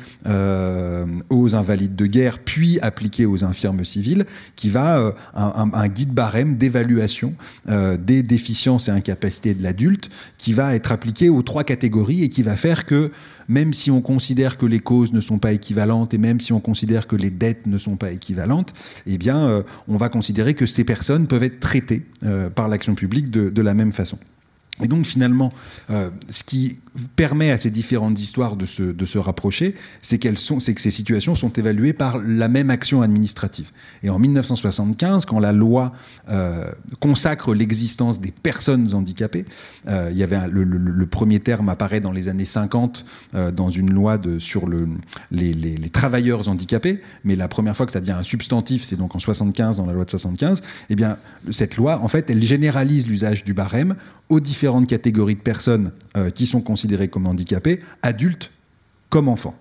aux 1.30 1.56
invalides 1.56 1.96
de 1.96 2.06
guerre, 2.06 2.40
puis 2.40 2.80
appliqué 2.82 3.26
aux 3.26 3.44
infirmes 3.44 3.84
civiles, 3.84 4.26
qui 4.56 4.70
va 4.70 5.14
un, 5.34 5.88
guide 5.88 6.12
barème 6.14 6.56
d'évaluation 6.56 7.34
des 7.68 8.24
déficiences 8.24 8.88
et 8.88 8.92
incapacités 8.92 9.54
de 9.54 9.64
l'adulte, 9.64 10.10
qui 10.38 10.54
va 10.54 10.76
être 10.76 10.92
appliqué 10.92 11.30
aux 11.30 11.42
trois 11.42 11.64
catégories 11.64 12.24
et 12.24 12.30
qui 12.30 12.44
va 12.44 12.56
faire 12.56 12.86
que 12.86 13.12
même 13.50 13.74
si 13.74 13.92
on 13.92 14.00
considère 14.02 14.58
que 14.58 14.66
les 14.66 14.80
causes 14.80 15.12
ne 15.12 15.20
sont 15.20 15.40
pas 15.40 15.52
équivalentes 15.52 16.14
et 16.14 16.18
même 16.18 16.40
si 16.40 16.54
on 16.54 16.62
considère 16.62 17.08
que 17.08 17.16
les 17.16 17.32
dettes 17.32 17.66
ne 17.66 17.78
sont 17.78 17.98
pas 17.98 18.12
équivalentes, 18.12 18.74
eh 19.08 19.18
bien, 19.18 19.40
euh, 19.40 19.64
on 19.88 19.98
va 19.98 20.08
considérer 20.08 20.54
que 20.54 20.66
ces 20.66 20.86
personnes 20.86 21.28
peuvent 21.28 21.44
être 21.44 21.60
traitées 21.60 22.06
euh, 22.24 22.50
par 22.50 22.70
l'action 22.70 22.96
publique 22.96 23.32
de 23.32 23.62
la 23.62 23.74
même 23.74 23.92
façon. 23.92 24.18
Et 24.82 24.88
donc 24.88 25.06
finalement, 25.06 25.52
euh, 25.90 26.10
ce 26.30 26.44
qui 26.44 26.80
permet 27.16 27.52
à 27.52 27.58
ces 27.58 27.72
différentes 27.72 28.20
histoires 28.20 28.56
de 28.56 28.66
se, 28.66 28.84
de 28.84 29.06
se 29.06 29.18
rapprocher, 29.18 29.76
c'est 30.02 30.18
qu'elles 30.18 30.38
que 30.58 30.82
ces 30.82 30.92
situations 30.92 31.36
sont 31.36 31.52
évaluées 31.54 31.94
par 31.94 32.18
la 32.18 32.48
même 32.48 32.70
action 32.70 33.02
administrative. 33.02 33.72
Et 34.04 34.10
en 34.10 34.20
1975, 34.20 35.26
quand 35.26 35.40
la 35.40 35.52
loi 35.52 35.94
euh, 36.30 36.72
consacre 37.00 37.54
l'existence 37.54 38.20
des 38.20 38.32
personnes 38.32 38.94
handicapées, 38.94 39.46
euh, 39.88 40.10
il 40.12 40.18
y 40.18 40.24
avait 40.24 40.40
le, 40.48 41.06
premier 41.06 41.40
terme 41.40 41.70
apparaît 41.70 42.02
dans 42.02 42.12
les 42.12 42.28
années 42.28 42.46
50 42.46 43.06
euh, 43.34 43.52
dans 43.52 43.70
une 43.70 43.92
loi 43.92 44.18
de, 44.18 44.40
sur 44.40 44.68
le, 44.68 44.88
les, 45.32 45.54
les, 45.54 45.76
les, 45.76 45.90
travailleurs 45.90 46.48
handicapés, 46.48 47.02
mais 47.24 47.36
la 47.36 47.48
première 47.48 47.76
fois 47.76 47.86
que 47.86 47.92
ça 47.92 48.00
devient 48.00 48.12
un 48.12 48.24
substantif, 48.24 48.84
c'est 48.84 48.96
donc 48.96 49.16
en 49.16 49.20
75 49.20 49.78
dans 49.78 49.86
la 49.86 49.94
loi 49.94 50.06
de 50.06 50.10
75. 50.10 50.62
Eh 50.90 50.96
bien, 50.96 51.18
cette 51.52 51.78
loi, 51.78 52.00
en 52.04 52.08
fait, 52.08 52.30
elle 52.30 52.44
généralise 52.44 53.08
l'usage 53.08 53.44
du 53.44 53.54
barème 53.54 53.96
aux 54.30 54.40
différentes 54.40 54.88
catégories 54.88 55.36
de 55.36 55.40
personnes 55.40 55.92
qui 56.36 56.46
sont 56.46 56.62
considérées 56.62 56.89
comme 57.10 57.28
handicapées, 57.28 57.80
adultes 58.02 58.52
comme 59.10 59.28
enfants. 59.28 59.58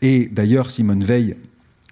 Et 0.00 0.28
d'ailleurs, 0.28 0.70
Simone 0.70 1.02
Veil, 1.02 1.36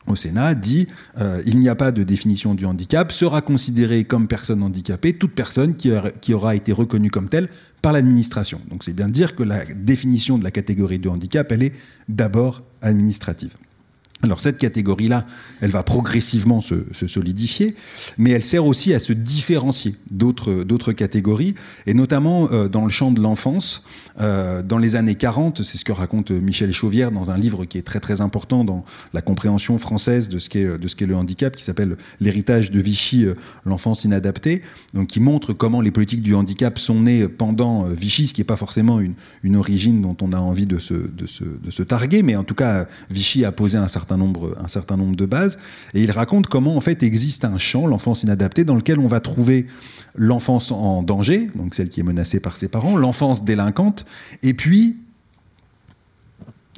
au 0.06 0.16
Sénat, 0.16 0.54
dit 0.54 0.88
euh, 1.18 1.42
il 1.46 1.58
n'y 1.58 1.68
a 1.68 1.74
pas 1.74 1.92
de 1.92 2.02
définition 2.02 2.54
du 2.54 2.66
handicap, 2.66 3.12
sera 3.12 3.40
considérée 3.40 4.04
comme 4.04 4.28
personne 4.28 4.62
handicapée 4.62 5.12
toute 5.14 5.32
personne 5.32 5.74
qui, 5.74 6.34
aura 6.34 6.54
été 6.54 6.72
reconnue 6.72 7.10
comme 7.10 7.28
telle 7.28 7.48
par 7.82 7.92
l'administration. 7.92 8.60
Donc 8.68 8.84
c'est 8.84 8.92
bien 8.92 9.08
dire 9.08 9.34
que 9.36 9.42
la 9.42 9.64
définition 9.64 10.38
de 10.38 10.44
la 10.44 10.50
catégorie 10.50 10.98
de 10.98 11.08
handicap, 11.08 11.50
elle 11.52 11.62
est 11.62 11.72
d'abord 12.08 12.62
administrative. 12.80 13.54
Alors 14.24 14.40
cette 14.40 14.58
catégorie-là, 14.58 15.26
elle 15.60 15.72
va 15.72 15.82
progressivement 15.82 16.60
se, 16.60 16.84
solidifier, 16.92 17.74
mais 18.18 18.30
elle 18.30 18.44
sert 18.44 18.64
aussi 18.64 18.94
à 18.94 19.00
se 19.00 19.12
différencier 19.12 19.96
d'autres 20.12 20.92
catégories, 20.92 21.54
et 21.86 21.94
notamment 21.94 22.48
euh, 22.52 22.68
dans 22.68 22.84
le 22.84 22.90
champ 22.92 23.10
de 23.10 23.20
l'enfance. 23.20 23.84
Euh, 24.20 24.62
dans 24.62 24.78
les 24.78 24.94
années 24.94 25.16
40, 25.16 25.64
c'est 25.64 25.76
ce 25.76 25.84
que 25.84 25.90
raconte 25.90 26.30
Michel 26.30 26.72
Chauvière 26.72 27.10
dans 27.10 27.32
un 27.32 27.36
livre 27.36 27.64
qui 27.64 27.78
est 27.78 27.82
très 27.82 27.98
très 27.98 28.20
important 28.20 28.62
dans 28.62 28.84
la 29.12 29.22
compréhension 29.22 29.76
française 29.76 30.28
de 30.28 30.38
ce 30.38 30.48
qu'est 30.48 31.06
le 31.06 31.16
handicap, 31.16 31.56
qui 31.56 31.64
s'appelle 31.64 31.96
L'héritage 32.20 32.70
de 32.70 32.78
Vichy, 32.78 33.24
euh, 33.24 33.34
l'enfance 33.66 34.04
inadaptée, 34.04 34.62
donc 34.94 35.08
qui 35.08 35.18
montre 35.18 35.52
comment 35.52 35.80
les 35.80 35.90
politiques 35.90 36.22
du 36.22 36.36
handicap 36.36 36.78
sont 36.78 37.00
nées 37.00 37.26
pendant 37.26 37.86
Vichy, 37.88 38.28
ce 38.28 38.34
qui 38.34 38.40
n'est 38.40 38.46
pas 38.46 38.56
forcément 38.56 39.00
une, 39.00 39.56
origine 39.56 40.00
dont 40.00 40.16
on 40.22 40.32
a 40.32 40.38
envie 40.38 40.66
de 40.66 40.78
se 40.78 41.82
targuer, 41.82 42.22
mais 42.22 42.36
en 42.36 42.44
tout 42.44 42.54
cas 42.54 42.86
Vichy 43.10 43.44
a 43.44 43.50
posé 43.50 43.78
un 43.78 43.88
certain 43.88 44.11
nombre, 44.16 44.56
un 44.62 44.68
certain 44.68 44.96
nombre 44.96 45.16
de 45.16 45.26
bases. 45.26 45.58
Et 45.94 46.02
il 46.02 46.10
raconte 46.10 46.46
comment 46.46 46.76
en 46.76 46.80
fait 46.80 47.02
existe 47.02 47.44
un 47.44 47.58
champ, 47.58 47.86
l'enfance 47.86 48.22
inadaptée, 48.22 48.64
dans 48.64 48.74
lequel 48.76 48.98
on 48.98 49.06
va 49.06 49.20
trouver 49.20 49.66
l'enfance 50.14 50.70
en 50.72 51.02
danger, 51.02 51.50
donc 51.54 51.74
celle 51.74 51.88
qui 51.88 52.00
est 52.00 52.04
menacée 52.04 52.40
par 52.40 52.56
ses 52.56 52.68
parents, 52.68 52.96
l'enfance 52.96 53.44
délinquante, 53.44 54.04
et 54.42 54.54
puis 54.54 54.96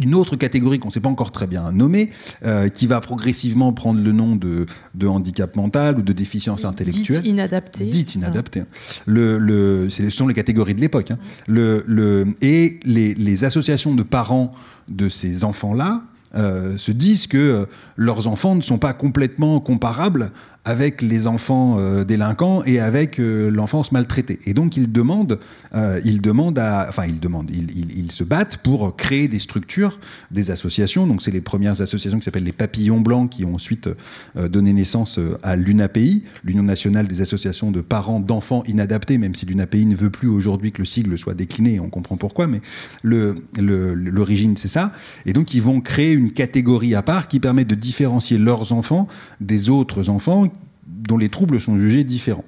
une 0.03 0.16
autre 0.16 0.35
catégorie 0.35 0.80
qu'on 0.80 0.89
ne 0.89 0.93
sait 0.93 0.99
pas 0.99 1.09
encore 1.09 1.30
très 1.30 1.47
bien 1.47 1.70
nommer, 1.70 2.11
euh, 2.45 2.68
qui 2.68 2.89
va 2.89 3.01
progressivement 3.01 3.72
prendre 3.72 4.01
le 4.03 4.11
nom 4.11 4.35
de, 4.35 4.66
de 4.97 5.07
handicap 5.07 5.55
mental 5.55 5.99
ou 5.99 6.03
de 6.03 6.12
déficience 6.12 6.64
intellectuelle. 6.64 7.22
Dite 7.22 7.30
inadaptée. 7.30 7.87
Dite 7.87 8.14
inadaptée. 8.16 8.61
hein. 8.61 8.66
Le, 9.07 9.39
le, 9.39 9.89
ce 9.91 10.11
sont 10.11 10.26
les 10.26 10.35
catégories 10.35 10.74
de 10.74 10.80
l'époque. 10.80 11.12
hein. 11.12 11.18
Le, 11.47 11.85
le, 11.87 12.26
et 12.43 12.80
les, 12.85 13.14
les 13.14 13.45
associations 13.45 13.95
de 13.95 14.03
parents 14.03 14.51
de 14.89 15.09
ces 15.09 15.45
enfants-là 15.45 16.03
euh, 16.37 16.76
se 16.76 16.93
disent 16.93 17.26
que 17.26 17.39
euh, 17.39 17.66
leurs 17.97 18.26
enfants 18.26 18.55
ne 18.55 18.62
sont 18.62 18.78
pas 18.78 18.93
complètement 18.93 19.61
comparables 19.61 20.32
avec 20.65 21.03
les 21.03 21.27
enfants 21.27 21.77
euh, 21.79 22.05
délinquants 22.05 22.62
et 22.65 22.81
avec 22.81 23.21
euh, 23.21 23.51
l'enfance 23.51 23.93
maltraitée. 23.93 24.39
Et 24.47 24.55
donc 24.55 24.77
ils 24.77 24.91
demandent, 24.91 25.39
euh, 25.75 26.01
ils 26.05 26.21
demandent 26.21 26.59
enfin 26.59 27.05
ils 27.07 27.21
demandent, 27.21 27.51
ils, 27.51 28.11
se 28.11 28.25
battent 28.25 28.59
pour 28.59 28.97
créer 28.97 29.29
des 29.29 29.39
structures, 29.39 29.99
des 30.31 30.51
associations. 30.51 31.07
Donc 31.07 31.23
c'est 31.23 31.31
les 31.31 31.41
premières 31.41 31.81
associations 31.81 32.19
qui 32.19 32.25
s'appellent 32.25 32.45
les 32.45 32.53
Papillons 32.53 33.01
Blancs 33.01 33.31
qui 33.31 33.45
ont 33.45 33.55
ensuite 33.55 33.89
donné 34.37 34.73
naissance 34.73 35.19
à 35.43 35.57
l'UNAPI, 35.57 36.23
l'Union 36.45 36.62
nationale 36.62 37.09
des 37.09 37.23
associations 37.23 37.71
de 37.71 37.81
parents 37.81 38.21
d'enfants 38.21 38.62
inadaptés, 38.67 39.19
même 39.19 39.35
si 39.35 39.47
l'UNAPI 39.47 39.87
ne 39.87 39.97
veut 39.97 40.11
plus 40.11 40.29
aujourd'hui 40.29 40.71
que 40.71 40.79
le 40.79 40.85
sigle 40.85 41.19
soit 41.19 41.35
décliné, 41.35 41.81
on 41.81 41.89
comprend 41.89 42.17
pourquoi, 42.17 42.47
mais 42.47 42.61
l'origine 43.03 44.57
c'est 44.57 44.69
ça. 44.69 44.93
Et 45.27 45.33
donc 45.33 45.55
ils 45.55 45.62
vont 45.62 45.81
créer 45.81 46.12
une 46.12 46.31
catégorie 46.31 46.95
à 46.95 47.03
part 47.03 47.27
qui 47.27 47.41
permet 47.41 47.65
de 47.65 47.75
différencier 47.75 48.39
leurs 48.39 48.73
enfants 48.73 49.09
des 49.41 49.71
autres 49.71 50.11
enfants 50.11 50.45
dont 51.07 51.19
les 51.19 51.29
troubles 51.29 51.61
sont 51.61 51.79
jugés 51.79 52.05
différents. 52.05 52.45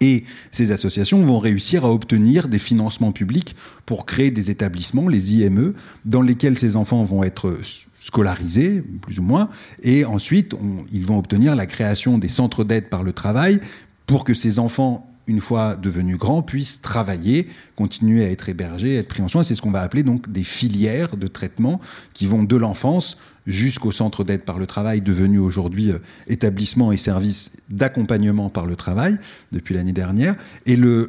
Et 0.00 0.24
ces 0.52 0.72
associations 0.72 1.20
vont 1.20 1.38
réussir 1.38 1.84
à 1.84 1.92
obtenir 1.92 2.48
des 2.48 2.58
financements 2.58 3.12
publics 3.12 3.56
pour 3.86 4.06
créer 4.06 4.30
des 4.30 4.50
établissements, 4.50 5.08
les 5.08 5.34
IME, 5.34 5.74
dans 6.04 6.22
lesquels 6.22 6.58
ces 6.58 6.76
enfants 6.76 7.02
vont 7.02 7.24
être 7.24 7.58
scolarisés, 7.98 8.82
plus 9.02 9.18
ou 9.18 9.22
moins, 9.22 9.50
et 9.82 10.04
ensuite 10.04 10.54
ils 10.92 11.04
vont 11.04 11.18
obtenir 11.18 11.56
la 11.56 11.66
création 11.66 12.18
des 12.18 12.28
centres 12.28 12.64
d'aide 12.64 12.88
par 12.88 13.02
le 13.02 13.12
travail 13.12 13.60
pour 14.06 14.24
que 14.24 14.32
ces 14.32 14.58
enfants 14.58 15.10
une 15.30 15.40
fois 15.40 15.76
devenus 15.76 16.18
grands, 16.18 16.42
puissent 16.42 16.82
travailler, 16.82 17.46
continuer 17.76 18.24
à 18.24 18.30
être 18.30 18.48
hébergés, 18.48 18.96
être 18.96 19.08
pris 19.08 19.22
en 19.22 19.28
soin. 19.28 19.44
C'est 19.44 19.54
ce 19.54 19.62
qu'on 19.62 19.70
va 19.70 19.80
appeler 19.80 20.02
donc 20.02 20.30
des 20.30 20.44
filières 20.44 21.16
de 21.16 21.28
traitement 21.28 21.80
qui 22.12 22.26
vont 22.26 22.42
de 22.42 22.56
l'enfance 22.56 23.16
jusqu'au 23.46 23.92
centre 23.92 24.24
d'aide 24.24 24.42
par 24.42 24.58
le 24.58 24.66
travail, 24.66 25.00
devenu 25.00 25.38
aujourd'hui 25.38 25.90
euh, 25.90 25.98
établissement 26.26 26.92
et 26.92 26.96
service 26.96 27.52
d'accompagnement 27.70 28.50
par 28.50 28.66
le 28.66 28.76
travail 28.76 29.16
depuis 29.52 29.74
l'année 29.74 29.92
dernière, 29.92 30.36
et, 30.66 30.76
le, 30.76 31.08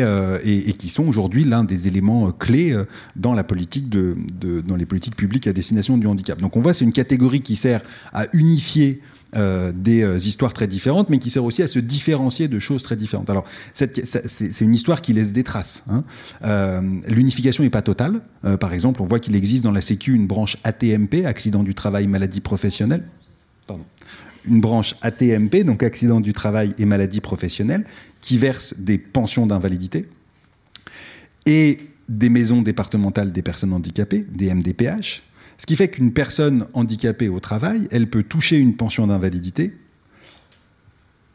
euh, 0.00 0.38
qui 0.72 0.88
sont 0.88 1.06
aujourd'hui 1.08 1.44
l'un 1.44 1.64
des 1.64 1.88
éléments 1.88 2.28
euh, 2.28 2.32
clés 2.32 2.76
dans 3.16 3.34
politique 3.44 3.88
de- 3.88 4.60
dans 4.60 4.76
les 4.76 4.86
politiques 4.86 5.16
publiques 5.16 5.46
à 5.46 5.52
destination 5.52 5.96
du 5.98 6.06
handicap. 6.06 6.40
Donc 6.40 6.56
on 6.56 6.60
voit 6.60 6.72
c'est 6.74 6.84
une 6.84 6.92
catégorie 6.92 7.40
qui 7.40 7.56
sert 7.56 7.82
à 8.12 8.26
unifier 8.32 9.00
euh, 9.36 9.72
des 9.74 10.02
euh, 10.02 10.16
histoires 10.16 10.52
très 10.52 10.66
différentes, 10.66 11.10
mais 11.10 11.18
qui 11.18 11.30
sert 11.30 11.44
aussi 11.44 11.62
à 11.62 11.68
se 11.68 11.78
différencier 11.78 12.48
de 12.48 12.58
choses 12.58 12.82
très 12.82 12.96
différentes. 12.96 13.30
Alors, 13.30 13.44
c'est 13.74 14.60
une 14.60 14.74
histoire 14.74 15.02
qui 15.02 15.12
laisse 15.12 15.32
des 15.32 15.44
traces. 15.44 15.84
hein. 15.90 16.04
Euh, 16.44 16.80
L'unification 17.06 17.62
n'est 17.62 17.70
pas 17.70 17.82
totale. 17.82 18.20
Par 18.60 18.72
exemple, 18.72 19.02
on 19.02 19.04
voit 19.04 19.20
qu'il 19.20 19.34
existe 19.34 19.64
dans 19.64 19.72
la 19.72 19.80
Sécu 19.80 20.14
une 20.14 20.26
branche 20.26 20.56
ATMP, 20.64 21.24
accident 21.26 21.62
du 21.62 21.74
travail, 21.74 22.06
maladie 22.06 22.40
professionnelle. 22.40 23.04
Une 24.48 24.60
branche 24.60 24.94
ATMP, 25.02 25.64
donc 25.64 25.82
accident 25.82 26.20
du 26.20 26.32
travail 26.32 26.74
et 26.78 26.84
maladie 26.84 27.20
professionnelle, 27.20 27.84
qui 28.20 28.38
verse 28.38 28.74
des 28.78 28.96
pensions 28.98 29.46
d'invalidité 29.46 30.08
et 31.46 31.78
des 32.08 32.28
maisons 32.28 32.62
départementales 32.62 33.32
des 33.32 33.42
personnes 33.42 33.72
handicapées, 33.72 34.24
des 34.32 34.54
MDPH. 34.54 35.22
Ce 35.58 35.66
qui 35.66 35.76
fait 35.76 35.88
qu'une 35.88 36.12
personne 36.12 36.66
handicapée 36.74 37.28
au 37.28 37.40
travail, 37.40 37.88
elle 37.90 38.08
peut 38.08 38.22
toucher 38.22 38.58
une 38.58 38.76
pension 38.76 39.06
d'invalidité 39.06 39.76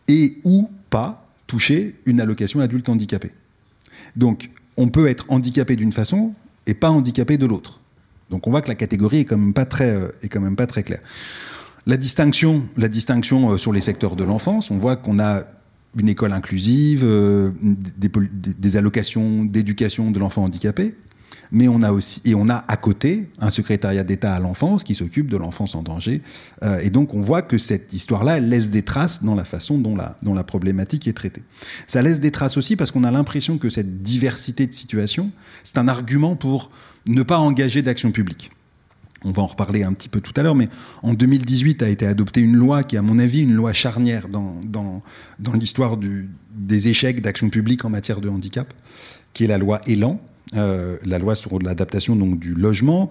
et 0.07 0.37
ou 0.43 0.69
pas 0.89 1.27
toucher 1.47 1.95
une 2.05 2.21
allocation 2.21 2.59
adulte 2.59 2.87
handicapé. 2.89 3.31
Donc, 4.15 4.49
on 4.77 4.89
peut 4.89 5.07
être 5.07 5.25
handicapé 5.29 5.75
d'une 5.75 5.91
façon 5.91 6.33
et 6.67 6.73
pas 6.73 6.89
handicapé 6.89 7.37
de 7.37 7.45
l'autre. 7.45 7.81
Donc, 8.29 8.47
on 8.47 8.51
voit 8.51 8.61
que 8.61 8.69
la 8.69 8.75
catégorie 8.75 9.19
est 9.19 9.25
quand 9.25 9.37
même 9.37 9.53
pas 9.53 9.65
très, 9.65 9.89
euh, 9.89 10.07
est 10.21 10.29
quand 10.29 10.39
même 10.39 10.55
pas 10.55 10.67
très 10.67 10.83
claire. 10.83 11.01
La 11.87 11.97
distinction, 11.97 12.69
euh, 12.77 13.57
sur 13.57 13.73
les 13.73 13.81
secteurs 13.81 14.15
de 14.15 14.23
l'enfance, 14.23 14.71
on 14.71 14.77
voit 14.77 14.95
qu'on 14.95 15.19
a 15.19 15.43
une 15.97 16.07
école 16.07 16.31
inclusive, 16.31 17.03
euh, 17.03 17.51
des 17.61 18.77
allocations 18.77 19.43
d'éducation 19.43 20.11
de 20.11 20.19
l'enfant 20.19 20.43
handicapé, 20.43 20.95
mais 21.51 21.67
on 21.67 21.81
a 21.83 21.91
aussi 21.91 22.21
et 22.25 22.33
on 22.33 22.49
a 22.49 22.63
à 22.67 22.77
côté 22.77 23.29
un 23.39 23.49
secrétariat 23.49 24.03
d'État 24.03 24.33
à 24.33 24.39
l'enfance 24.39 24.83
qui 24.83 24.95
s'occupe 24.95 25.29
de 25.29 25.37
l'enfance 25.37 25.75
en 25.75 25.83
danger. 25.83 26.21
Euh, 26.63 26.79
et 26.79 26.89
donc 26.89 27.13
on 27.13 27.21
voit 27.21 27.41
que 27.41 27.57
cette 27.57 27.93
histoire-là, 27.93 28.39
laisse 28.39 28.69
des 28.69 28.83
traces 28.83 29.23
dans 29.23 29.35
la 29.35 29.43
façon 29.43 29.77
dont 29.77 29.95
la, 29.95 30.43
problématique 30.43 31.07
est 31.07 31.13
traitée. 31.13 31.43
Ça 31.87 32.01
laisse 32.01 32.19
des 32.19 32.31
traces 32.31 32.57
aussi 32.57 32.75
parce 32.75 32.91
qu'on 32.91 33.03
a 33.03 33.11
l'impression 33.11 33.57
que 33.57 33.69
cette 33.69 34.01
diversité 34.01 34.65
de 34.65 34.73
situations, 34.73 35.31
c'est 35.63 35.77
un 35.77 35.87
argument 35.87 36.35
pour 36.35 36.71
ne 37.05 37.21
pas 37.23 37.37
engager 37.37 37.81
d'action 37.81 38.11
publique. 38.11 38.51
On 39.23 39.31
va 39.31 39.43
en 39.43 39.47
reparler 39.47 39.83
un 39.83 39.93
petit 39.93 40.09
peu 40.09 40.19
tout 40.19 40.33
à 40.35 40.41
l'heure, 40.41 40.55
mais 40.55 40.67
en 41.03 41.13
2018 41.13 41.83
a 41.83 41.89
été 41.89 42.07
adoptée 42.07 42.41
une 42.41 42.55
loi 42.55 42.83
qui 42.83 42.97
à 42.97 43.03
mon 43.03 43.19
avis, 43.19 43.41
une 43.41 43.53
loi 43.53 43.71
charnière 43.71 44.27
dans, 44.27 44.55
dans, 44.67 45.53
l'histoire 45.53 45.97
des 45.97 46.87
échecs 46.87 47.21
d'action 47.21 47.49
publique 47.49 47.85
en 47.85 47.89
matière 47.89 48.19
de 48.19 48.29
handicap, 48.29 48.73
qui 49.33 49.43
est 49.43 49.47
la 49.47 49.59
loi 49.59 49.79
Élan, 49.85 50.19
euh, 50.55 50.97
la 51.05 51.19
loi 51.19 51.35
sur 51.35 51.59
l'adaptation 51.59 52.15
donc 52.15 52.39
du 52.39 52.53
logement, 52.53 53.09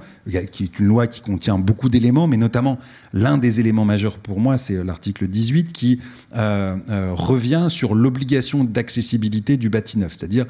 qui 0.52 0.64
est 0.64 0.78
une 0.78 0.86
loi 0.86 1.06
qui 1.06 1.20
contient 1.20 1.58
beaucoup 1.58 1.88
d'éléments, 1.88 2.26
mais 2.26 2.36
notamment 2.36 2.78
l'un 3.12 3.38
des 3.38 3.60
éléments 3.60 3.84
majeurs 3.84 4.18
pour 4.18 4.40
moi, 4.40 4.58
c'est 4.58 4.82
l'article 4.84 5.26
18 5.26 5.72
qui 5.72 6.00
euh, 6.34 6.76
euh, 6.88 7.12
revient 7.14 7.66
sur 7.68 7.94
l'obligation 7.94 8.64
d'accessibilité 8.64 9.56
du 9.56 9.70
bâti 9.70 9.98
neuf, 9.98 10.16
c'est-à-dire 10.16 10.46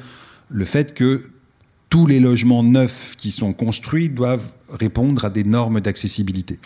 le 0.49 0.65
fait 0.65 0.93
que 0.93 1.23
tous 1.89 2.07
les 2.07 2.19
logements 2.19 2.63
neufs 2.63 3.15
qui 3.17 3.31
sont 3.31 3.51
construits 3.53 4.09
doivent 4.09 4.53
répondre 4.69 5.25
à 5.25 5.29
des 5.29 5.43
normes 5.43 5.81
d'accessibilité. 5.81 6.57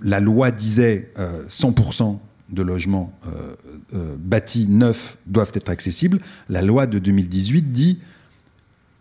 La 0.00 0.20
loi 0.20 0.50
disait 0.50 1.10
euh, 1.18 1.42
100% 1.48 2.18
de 2.50 2.62
logements 2.62 3.12
euh, 3.26 3.54
euh, 3.94 4.16
bâtis 4.18 4.68
neufs 4.68 5.18
doivent 5.26 5.50
être 5.54 5.68
accessibles. 5.68 6.20
La 6.48 6.62
loi 6.62 6.86
de 6.86 6.98
2018 6.98 7.72
dit 7.72 7.98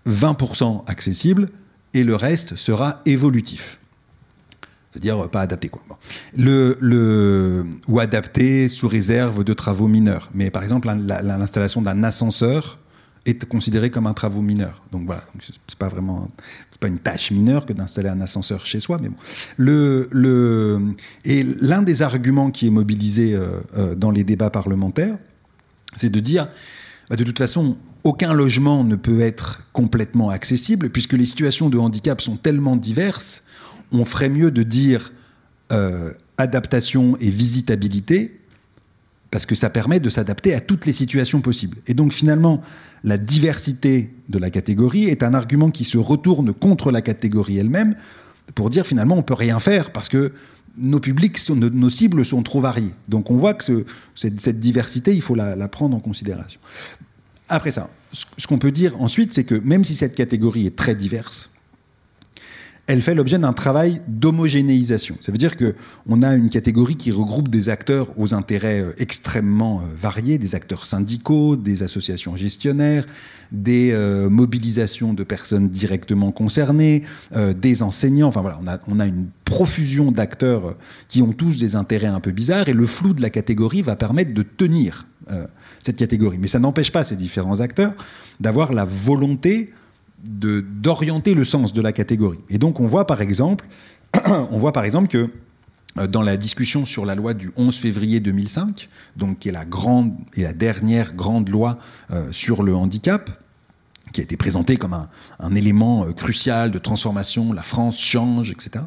20% 0.07 0.83
accessibles 0.87 1.49
et 1.93 2.03
le 2.03 2.15
reste 2.15 2.55
sera 2.55 3.01
évolutif. 3.05 3.79
C'est-à-dire 4.91 5.25
euh, 5.25 5.27
pas 5.27 5.41
adapté. 5.41 5.69
Quoi. 5.69 5.81
Le, 6.37 7.65
ou 7.87 7.99
adapté 7.99 8.69
sous 8.69 8.87
réserve 8.87 9.43
de 9.43 9.53
travaux 9.53 9.87
mineurs. 9.87 10.29
Mais 10.33 10.49
par 10.49 10.63
exemple, 10.63 10.87
la- 10.87 11.21
la- 11.21 11.37
l'installation 11.37 11.81
d'un 11.81 12.03
ascenseur 12.03 12.79
est 13.25 13.43
considéré 13.45 13.89
comme 13.89 14.07
un 14.07 14.13
travaux 14.13 14.41
mineur. 14.41 14.83
Donc 14.91 15.05
voilà, 15.07 15.23
c'est- 15.41 15.75
pas 15.77 15.89
vraiment, 15.89 16.29
pas 16.79 16.87
une 16.87 16.99
tâche 16.99 17.31
mineure 17.31 17.65
que 17.65 17.73
d'installer 17.73 18.07
un 18.09 18.21
ascenseur 18.21 18.65
chez 18.65 18.79
soi, 18.79 18.97
mais 19.01 19.09
bon. 19.09 19.17
Le, 19.57 20.07
le, 20.11 20.79
et 21.25 21.43
l'un 21.43 21.81
des 21.81 22.01
arguments 22.01 22.51
qui 22.51 22.67
est 22.67 22.69
mobilisé 22.69 23.33
euh, 23.33 23.59
euh, 23.75 23.95
dans 23.95 24.11
les 24.11 24.23
débats 24.23 24.51
parlementaires, 24.51 25.17
c'est 25.97 26.09
de 26.09 26.19
dire, 26.19 26.47
bah, 27.09 27.15
de 27.17 27.23
toute 27.25 27.37
façon, 27.37 27.77
aucun 28.05 28.33
logement 28.35 28.83
ne 28.83 28.95
peut 28.95 29.19
être 29.19 29.63
complètement 29.73 30.29
accessible, 30.29 30.91
puisque 30.91 31.13
les 31.13 31.25
situations 31.25 31.69
de 31.69 31.77
handicap 31.79 32.21
sont 32.21 32.37
tellement 32.37 32.75
diverses, 32.75 33.43
on 33.91 34.05
ferait 34.05 34.29
mieux 34.29 34.51
de 34.51 34.61
dire 34.61 35.11
euh, 35.71 36.13
adaptation 36.37 37.17
et 37.19 37.31
visitabilité, 37.31 38.39
parce 39.31 39.47
que 39.47 39.55
ça 39.55 39.71
permet 39.71 39.99
de 39.99 40.11
s'adapter 40.11 40.53
à 40.53 40.61
toutes 40.61 40.85
les 40.85 40.93
situations 40.93 41.41
possibles. 41.41 41.77
Et 41.87 41.95
donc 41.95 42.13
finalement, 42.13 42.61
la 43.03 43.17
diversité 43.17 44.13
de 44.29 44.37
la 44.37 44.51
catégorie 44.51 45.05
est 45.05 45.23
un 45.23 45.33
argument 45.33 45.71
qui 45.71 45.83
se 45.83 45.97
retourne 45.97 46.53
contre 46.53 46.91
la 46.91 47.01
catégorie 47.01 47.57
elle-même, 47.57 47.95
pour 48.53 48.69
dire 48.69 48.85
finalement 48.85 49.17
on 49.17 49.23
peut 49.23 49.33
rien 49.33 49.59
faire, 49.59 49.91
parce 49.91 50.09
que 50.09 50.31
nos 50.77 50.99
publics, 50.99 51.39
nos, 51.49 51.89
cibles 51.89 52.23
sont 52.23 52.43
trop 52.43 52.61
variées. 52.61 52.93
Donc 53.07 53.31
on 53.31 53.35
voit 53.35 53.55
que 53.55 53.63
ce- 53.63 53.85
cette, 54.13 54.59
diversité, 54.59 55.15
il 55.15 55.23
faut 55.23 55.33
la 55.33 55.67
prendre 55.69 55.97
en 55.97 55.99
considération. 55.99 56.59
Après 57.49 57.71
ça, 57.71 57.89
ce, 58.11 58.47
qu'on 58.47 58.57
peut 58.57 58.71
dire 58.71 58.99
ensuite, 59.01 59.33
c'est 59.33 59.43
que 59.43 59.55
même 59.55 59.83
si 59.83 59.95
cette 59.95 60.15
catégorie 60.15 60.65
est 60.65 60.75
très 60.75 60.95
diverse, 60.95 61.51
elle 62.87 63.01
fait 63.01 63.15
l'objet 63.15 63.39
d'un 63.39 63.53
travail 63.53 64.01
d'homogénéisation. 64.07 65.17
Ça 65.19 65.31
veut 65.31 65.39
dire 65.39 65.55
que 65.57 65.75
on 66.07 66.21
a 66.21 66.35
une 66.35 66.49
catégorie 66.49 66.95
qui 66.95 67.11
regroupe 67.11 67.49
des 67.49 67.69
acteurs 67.69 68.11
aux 68.17 68.35
intérêts 68.35 68.79
euh, 68.79 68.93
extrêmement 68.99 69.79
euh, 69.79 69.85
variés, 69.97 70.37
des 70.37 70.53
acteurs 70.53 70.85
syndicaux, 70.85 71.55
des 71.55 71.81
associations 71.81 72.35
gestionnaires, 72.35 73.07
des 73.51 73.89
euh, 73.91 74.29
mobilisations 74.29 75.15
de 75.15 75.23
personnes 75.23 75.69
directement 75.69 76.31
concernées, 76.31 77.03
des 77.55 77.81
enseignants. 77.81 78.27
Enfin 78.27 78.41
voilà, 78.41 78.59
on 78.87 78.99
a, 78.99 79.05
une 79.07 79.27
profusion 79.45 80.11
d'acteurs 80.11 80.75
qui 81.07 81.21
ont 81.21 81.31
tous 81.31 81.57
des 81.57 81.75
intérêts 81.75 82.07
un 82.07 82.19
peu 82.19 82.31
bizarres 82.31 82.69
et 82.69 82.73
le 82.73 82.85
flou 82.85 83.13
de 83.13 83.21
la 83.21 83.29
catégorie 83.29 83.81
va 83.81 83.95
permettre 83.95 84.33
de 84.33 84.43
tenir 84.43 85.07
cette 85.85 85.97
catégorie. 85.97 86.39
Mais 86.39 86.47
ça 86.47 86.57
n'empêche 86.57 86.91
pas 86.91 87.03
ces 87.03 87.15
différents 87.15 87.61
acteurs 87.61 87.93
d'avoir 88.39 88.73
la 88.73 88.85
volonté 88.85 89.71
d'orienter 90.27 91.35
le 91.35 91.43
sens 91.43 91.73
de 91.73 91.81
la 91.81 91.93
catégorie. 91.93 92.39
Et 92.49 92.57
donc 92.57 92.79
on 92.79 92.87
voit 92.87 93.05
par 93.05 93.21
exemple, 93.21 93.67
on 94.25 94.57
voit 94.57 94.73
par 94.73 94.83
exemple 94.83 95.07
que 95.07 95.29
euh, 95.99 96.07
dans 96.07 96.23
la 96.23 96.37
discussion 96.37 96.85
sur 96.85 97.05
la 97.05 97.13
loi 97.13 97.35
du 97.35 97.51
11 97.55 97.77
février 97.77 98.19
2005, 98.19 98.89
donc 99.15 99.37
qui 99.39 99.49
est 99.49 99.51
la 99.51 99.65
grande 99.65 100.15
et 100.33 100.41
la 100.41 100.53
dernière 100.53 101.13
grande 101.13 101.49
loi 101.49 101.77
euh, 102.09 102.31
sur 102.31 102.63
le 102.63 102.75
handicap, 102.75 103.29
qui 104.11 104.21
a 104.21 104.23
été 104.23 104.37
présentée 104.37 104.77
comme 104.77 104.93
un, 105.39 105.55
élément 105.55 106.05
euh, 106.05 106.13
crucial 106.13 106.71
de 106.71 106.79
transformation, 106.79 107.53
la 107.53 107.63
France 107.63 107.99
change, 107.99 108.51
etc. 108.51 108.85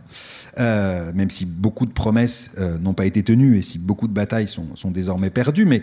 Euh, 0.59 1.13
même 1.15 1.31
si 1.31 1.47
beaucoup 1.47 1.87
de 1.87 1.93
promesses 1.93 2.53
euh, 2.59 2.79
n'ont 2.79 2.95
pas 2.95 3.07
été 3.07 3.23
tenues 3.23 3.59
et 3.59 3.63
si 3.63 3.79
beaucoup 3.79 4.09
de 4.09 4.13
batailles 4.13 4.49
sont, 4.49 4.91
désormais 4.91 5.31
perdues, 5.31 5.67
mais 5.67 5.83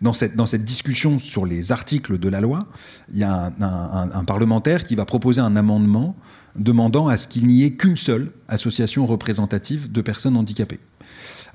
dans 0.00 0.14
cette, 0.14 0.64
discussion 0.64 1.18
sur 1.18 1.46
les 1.46 1.72
articles 1.72 2.18
de 2.18 2.28
la 2.28 2.40
loi, 2.40 2.66
il 3.12 3.18
y 3.18 3.24
a 3.24 3.46
un, 3.46 3.62
un, 3.62 4.10
un 4.12 4.24
parlementaire 4.24 4.84
qui 4.84 4.96
va 4.96 5.04
proposer 5.04 5.40
un 5.40 5.56
amendement 5.56 6.16
demandant 6.56 7.08
à 7.08 7.16
ce 7.16 7.28
qu'il 7.28 7.46
n'y 7.46 7.62
ait 7.62 7.72
qu'une 7.72 7.96
seule 7.96 8.30
association 8.48 9.06
représentative 9.06 9.90
de 9.90 10.02
personnes 10.02 10.36
handicapées. 10.36 10.80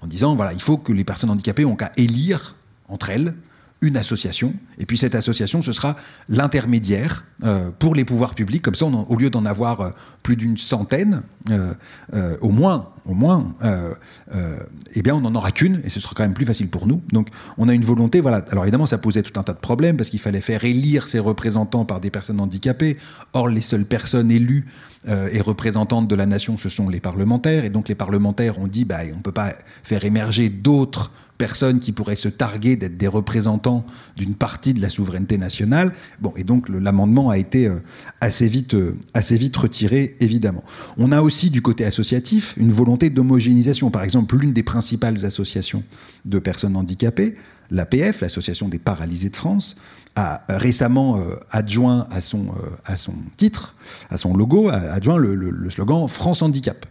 En 0.01 0.07
disant, 0.07 0.35
voilà, 0.35 0.53
il 0.53 0.61
faut 0.61 0.77
que 0.77 0.93
les 0.93 1.03
personnes 1.03 1.29
handicapées 1.29 1.65
ont 1.65 1.75
qu'à 1.75 1.91
élire 1.97 2.55
entre 2.87 3.09
elles 3.09 3.35
une 3.81 3.97
association, 3.97 4.53
et 4.79 4.85
puis 4.85 4.97
cette 4.97 5.13
association, 5.13 5.61
ce 5.61 5.71
sera 5.71 5.95
l'intermédiaire 6.29 7.25
euh, 7.43 7.69
pour 7.77 7.93
les 7.93 8.05
pouvoirs 8.05 8.33
publics. 8.33 8.63
Comme 8.63 8.75
ça, 8.75 8.85
au 8.85 9.15
lieu 9.15 9.29
d'en 9.29 9.45
avoir 9.45 9.81
euh, 9.81 9.89
plus 10.23 10.35
d'une 10.35 10.57
centaine, 10.57 11.21
euh, 11.51 12.37
au 12.41 12.49
moins, 12.49 12.89
au 13.07 13.13
moins, 13.13 13.55
euh, 13.63 13.93
eh 14.93 15.01
bien, 15.01 15.15
on 15.15 15.21
n'en 15.21 15.35
aura 15.35 15.51
qu'une, 15.51 15.81
et 15.83 15.89
ce 15.89 15.99
sera 15.99 16.13
quand 16.15 16.23
même 16.23 16.33
plus 16.33 16.45
facile 16.45 16.69
pour 16.69 16.87
nous. 16.87 17.01
Donc, 17.11 17.29
on 17.57 17.69
a 17.69 17.73
une 17.73 17.85
volonté. 17.85 18.19
Voilà. 18.19 18.43
Alors 18.49 18.65
évidemment, 18.65 18.85
ça 18.85 18.97
posait 18.97 19.23
tout 19.23 19.39
un 19.39 19.43
tas 19.43 19.53
de 19.53 19.59
problèmes 19.59 19.97
parce 19.97 20.09
qu'il 20.09 20.19
fallait 20.19 20.41
faire 20.41 20.63
élire 20.63 21.07
ces 21.07 21.19
représentants 21.19 21.85
par 21.85 21.99
des 21.99 22.09
personnes 22.09 22.39
handicapées. 22.39 22.97
Or, 23.33 23.47
les 23.47 23.61
seules 23.61 23.85
personnes 23.85 24.31
élues 24.31 24.65
et 25.31 25.39
représentantes 25.39 26.07
de 26.07 26.15
la 26.15 26.25
nation, 26.25 26.57
ce 26.57 26.67
sont 26.67 26.89
les 26.89 26.99
parlementaires, 26.99 27.63
et 27.63 27.69
donc 27.69 27.87
les 27.87 27.95
parlementaires 27.95 28.59
ont 28.59 28.67
dit, 28.67 28.83
bah, 28.83 28.99
on 29.13 29.17
ne 29.17 29.21
peut 29.21 29.31
pas 29.31 29.53
faire 29.83 30.03
émerger 30.03 30.49
d'autres 30.49 31.11
personnes 31.37 31.79
qui 31.79 31.91
pourraient 31.91 32.15
se 32.15 32.29
targuer 32.29 32.75
d'être 32.75 32.97
des 32.97 33.07
représentants 33.07 33.85
d'une 34.15 34.33
partie 34.33 34.73
de 34.73 34.81
la 34.81 34.89
souveraineté 34.89 35.37
nationale. 35.37 35.93
Bon, 36.19 36.33
et 36.35 36.43
donc 36.43 36.67
l'amendement 36.69 37.29
a 37.29 37.37
été 37.37 37.67
euh, 37.67 37.79
assez 38.21 38.47
vite, 38.47 38.73
euh, 38.73 38.95
assez 39.13 39.37
vite 39.37 39.55
retiré, 39.55 40.15
évidemment. 40.19 40.63
On 40.97 41.11
a 41.11 41.21
aussi 41.21 41.49
du 41.49 41.61
côté 41.61 41.85
associatif 41.85 42.55
une 42.57 42.71
volonté 42.71 42.96
d'homogénéisation. 42.97 43.89
Par 43.91 44.03
exemple, 44.03 44.37
l'une 44.37 44.53
des 44.53 44.63
principales 44.63 45.25
associations 45.25 45.83
de 46.25 46.39
personnes 46.39 46.75
handicapées, 46.75 47.35
l'APF, 47.71 48.21
l'Association 48.21 48.67
des 48.67 48.79
paralysés 48.79 49.29
de 49.29 49.35
France, 49.35 49.77
a 50.15 50.43
récemment 50.49 51.17
euh, 51.17 51.35
adjoint 51.51 52.07
à 52.11 52.21
son, 52.21 52.47
euh, 52.47 52.69
à 52.85 52.97
son 52.97 53.13
titre, 53.37 53.75
à 54.09 54.17
son 54.17 54.35
logo, 54.35 54.69
a 54.69 54.77
adjoint 54.77 55.17
le 55.17 55.69
slogan 55.69 56.07
France 56.07 56.41
Handicap 56.41 56.85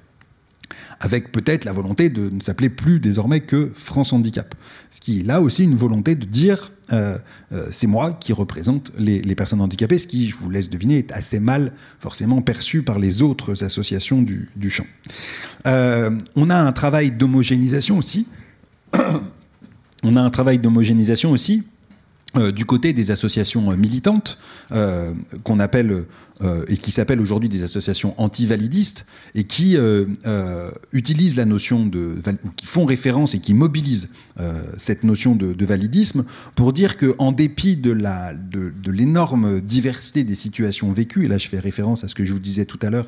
avec 1.01 1.33
peut-être 1.33 1.65
la 1.65 1.73
volonté 1.73 2.11
de 2.11 2.31
ne 2.31 2.41
s'appeler 2.41 2.69
plus 2.69 3.01
désormais 3.01 3.41
que 3.41 3.71
France 3.75 4.13
Handicap. 4.13 4.55
Ce 4.91 5.01
qui 5.01 5.21
est 5.21 5.23
là 5.23 5.41
aussi 5.41 5.65
une 5.65 5.75
volonté 5.75 6.15
de 6.15 6.25
dire 6.25 6.73
euh, 6.93 7.19
euh, 7.53 7.67
c'est 7.71 7.87
moi 7.87 8.13
qui 8.13 8.33
représente 8.33 8.93
les, 8.97 9.35
personnes 9.35 9.61
handicapées, 9.61 9.99
ce 9.99 10.07
qui, 10.07 10.29
je 10.29 10.37
vous 10.37 10.51
laisse 10.51 10.71
deviner, 10.71 10.99
est 10.99 11.13
assez 11.13 11.41
mal 11.41 11.73
forcément 11.99 12.43
perçu 12.43 12.83
par 12.83 12.99
les 12.99 13.23
autres 13.23 13.65
associations 13.65 14.23
du, 14.23 14.49
du 14.57 14.71
champ. 14.71 14.87
Euh, 15.67 16.11
on 16.37 16.49
a 16.49 16.57
un 16.57 16.73
travail 16.73 17.11
d'homogénéisation 17.11 17.99
aussi. 17.99 18.27
on 20.03 20.17
a 20.17 20.21
un 20.21 20.31
travail 20.31 20.59
d'homogénéisation 20.59 21.31
aussi 21.31 21.65
euh, 22.39 22.53
du 22.53 22.65
côté 22.65 22.93
des 22.93 23.11
associations 23.11 23.71
euh, 23.71 23.77
militantes 23.77 24.39
euh, 24.73 25.13
qu'on 25.45 25.61
appelle 25.61 26.05
euh, 26.43 26.65
et 26.69 26.77
qui 26.77 26.91
s'appellent 26.91 27.21
aujourd'hui 27.21 27.49
des 27.49 27.63
associations 27.63 28.15
anti-validistes 28.21 29.07
et 29.35 29.45
qui 29.45 29.77
euh, 29.77 30.07
utilisent 30.93 31.37
la 31.37 31.45
notion 31.45 31.87
de 31.87 32.17
ou 32.45 32.51
qui 32.57 32.67
font 32.67 32.85
référence 32.85 33.35
et 33.35 33.41
qui 33.41 33.55
mobilisent 33.55 34.11
cette 34.77 35.03
notion 35.05 35.35
de, 35.35 35.53
de, 35.55 35.67
validisme 35.67 36.25
pour 36.55 36.73
dire 36.73 36.97
que 36.97 37.15
en 37.19 37.33
dépit 37.33 37.77
de 37.77 37.91
la 37.91 38.35
de, 38.35 38.73
de 38.83 38.91
l'énorme 38.91 39.61
diversité 39.61 40.25
des 40.25 40.35
situations 40.35 40.93
vécues 40.93 41.25
et 41.25 41.29
là 41.29 41.39
je 41.39 41.49
fais 41.49 41.59
référence 41.59 42.05
à 42.05 42.09
ce 42.09 42.15
que 42.15 42.25
je 42.25 42.33
vous 42.33 42.39
disais 42.39 42.67
tout 42.67 42.79
à 42.83 42.91
l'heure 42.91 43.07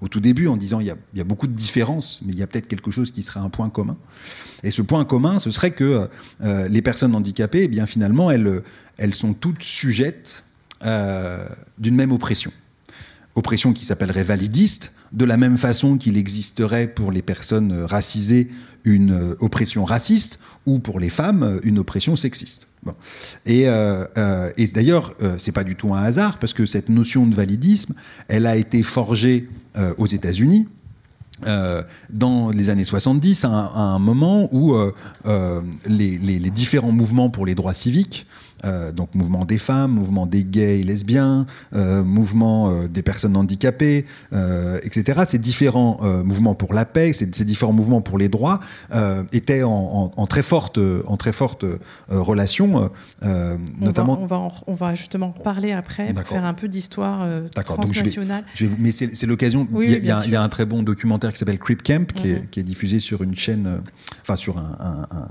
au 0.00 0.08
tout 0.08 0.20
début 0.20 0.48
en 0.48 0.56
disant 0.56 0.80
il 0.80 0.86
y 0.86 1.20
a, 1.20 1.24
beaucoup 1.24 1.46
de 1.46 1.52
différences, 1.52 2.20
mais 2.24 2.32
il 2.32 2.38
y 2.38 2.42
a 2.42 2.46
peut-être 2.46 2.68
quelque 2.68 2.90
chose 2.90 3.10
qui 3.10 3.22
serait 3.22 3.40
un 3.40 3.50
point 3.50 3.70
commun. 3.70 3.96
Et 4.62 4.70
ce 4.70 4.82
point 4.82 5.04
commun, 5.04 5.38
ce 5.38 5.50
serait 5.50 5.72
que 5.72 6.08
euh, 6.42 6.68
les 6.68 6.82
personnes 6.82 7.14
handicapées, 7.14 7.64
eh 7.64 7.68
bien 7.68 7.86
finalement, 7.86 8.30
elles, 8.30 8.62
elles 8.96 9.14
sont 9.14 9.34
toutes 9.34 9.62
sujettes 9.62 10.44
euh, 10.84 11.46
d'une 11.78 11.94
même 11.94 12.12
oppression. 12.12 12.52
Oppression 13.40 13.72
qui 13.72 13.86
s'appellerait 13.86 14.22
validiste, 14.22 14.92
de 15.12 15.24
la 15.24 15.38
même 15.38 15.56
façon 15.56 15.96
qu'il 15.96 16.18
existerait 16.18 16.86
pour 16.86 17.10
les 17.10 17.22
personnes 17.22 17.84
racisées 17.84 18.48
une 18.84 19.34
oppression 19.40 19.86
raciste 19.86 20.40
ou 20.66 20.78
pour 20.78 21.00
les 21.00 21.08
femmes 21.08 21.58
une 21.64 21.78
oppression 21.78 22.16
sexiste. 22.16 22.68
Euh, 23.48 24.06
euh, 24.18 24.52
et 24.58 24.66
d'ailleurs, 24.66 25.14
euh, 25.22 25.36
c'est 25.38 25.52
pas 25.52 25.64
du 25.64 25.74
tout 25.74 25.94
un 25.94 26.02
hasard 26.02 26.38
parce 26.38 26.52
que 26.52 26.66
cette 26.66 26.90
notion 26.90 27.26
de 27.26 27.34
validisme, 27.34 27.94
elle 28.28 28.46
a 28.46 28.56
été 28.56 28.82
forgée 28.82 29.48
euh, 29.76 29.94
aux 29.96 30.06
États-Unis. 30.06 30.66
Euh, 31.46 31.82
dans 32.10 32.50
les 32.50 32.68
années 32.68 32.84
70, 32.84 33.46
à 33.46 33.48
un, 33.48 33.98
moment 33.98 34.48
où 34.52 34.74
euh, 34.74 34.92
euh, 35.26 35.62
les, 35.86 36.38
différents 36.50 36.92
mouvements 36.92 37.30
pour 37.30 37.46
les 37.46 37.54
droits 37.54 37.72
civiques, 37.72 38.26
euh, 38.64 38.92
donc 38.92 39.14
mouvement 39.14 39.44
des 39.44 39.58
femmes, 39.58 39.92
mouvement 39.92 40.26
des 40.26 40.44
gays 40.44 40.80
et 40.80 40.82
lesbiens, 40.82 41.46
euh, 41.74 42.02
mouvement 42.02 42.70
euh, 42.70 42.88
des 42.88 43.02
personnes 43.02 43.36
handicapées, 43.36 44.04
etc., 44.82 45.22
ces 45.26 45.38
différents 45.38 46.00
mouvements 46.24 46.54
pour 46.54 46.74
la 46.74 46.84
paix, 46.84 47.12
ces, 47.12 47.28
ces, 47.32 47.44
différents 47.44 47.72
mouvements 47.72 48.00
pour 48.00 48.18
les 48.18 48.28
droits, 48.28 48.60
étaient 49.32 49.62
en, 49.62 49.70
en, 49.70 50.12
en, 50.16 50.26
très 50.26 50.42
forte, 50.42 50.78
en 51.06 51.16
très 51.16 51.32
forte 51.32 51.64
relation, 52.08 52.90
notamment. 53.78 54.18
On 54.20 54.26
va, 54.26 54.38
on 54.38 54.48
va, 54.48 54.54
on 54.66 54.74
va 54.74 54.94
justement 54.94 55.30
parler 55.30 55.72
après, 55.72 56.12
pour 56.12 56.26
faire 56.26 56.44
un 56.44 56.54
peu 56.54 56.68
d'histoire 56.68 57.26
transnationale. 57.64 58.42
Donc 58.42 58.50
je 58.54 58.64
vais, 58.66 58.70
je 58.70 58.76
vais, 58.76 58.82
mais 58.82 58.92
c'est 58.92 59.26
l'occasion. 59.26 59.66
Oui, 59.72 59.86
il, 59.86 60.04
y 60.04 60.10
a, 60.10 60.22
il 60.24 60.32
y, 60.32 60.36
a 60.36 60.42
un 60.42 60.48
très 60.48 60.66
bon 60.66 60.82
documentaire 60.82 61.32
qui 61.32 61.38
s'appelle 61.38 61.58
Creep 61.58 61.82
Camp, 61.82 62.12
qui, 62.12 62.28
mm 62.28 62.32
-hmm. 62.32 62.36
est, 62.36 62.50
qui, 62.50 62.60
est, 62.60 62.64
diffusé 62.64 63.00
sur 63.00 63.22
une 63.22 63.34
chaîne, 63.34 63.82
enfin 64.22 64.36
sur 64.36 64.58
un, 64.58 64.76
un, 64.80 65.16
un 65.16 65.28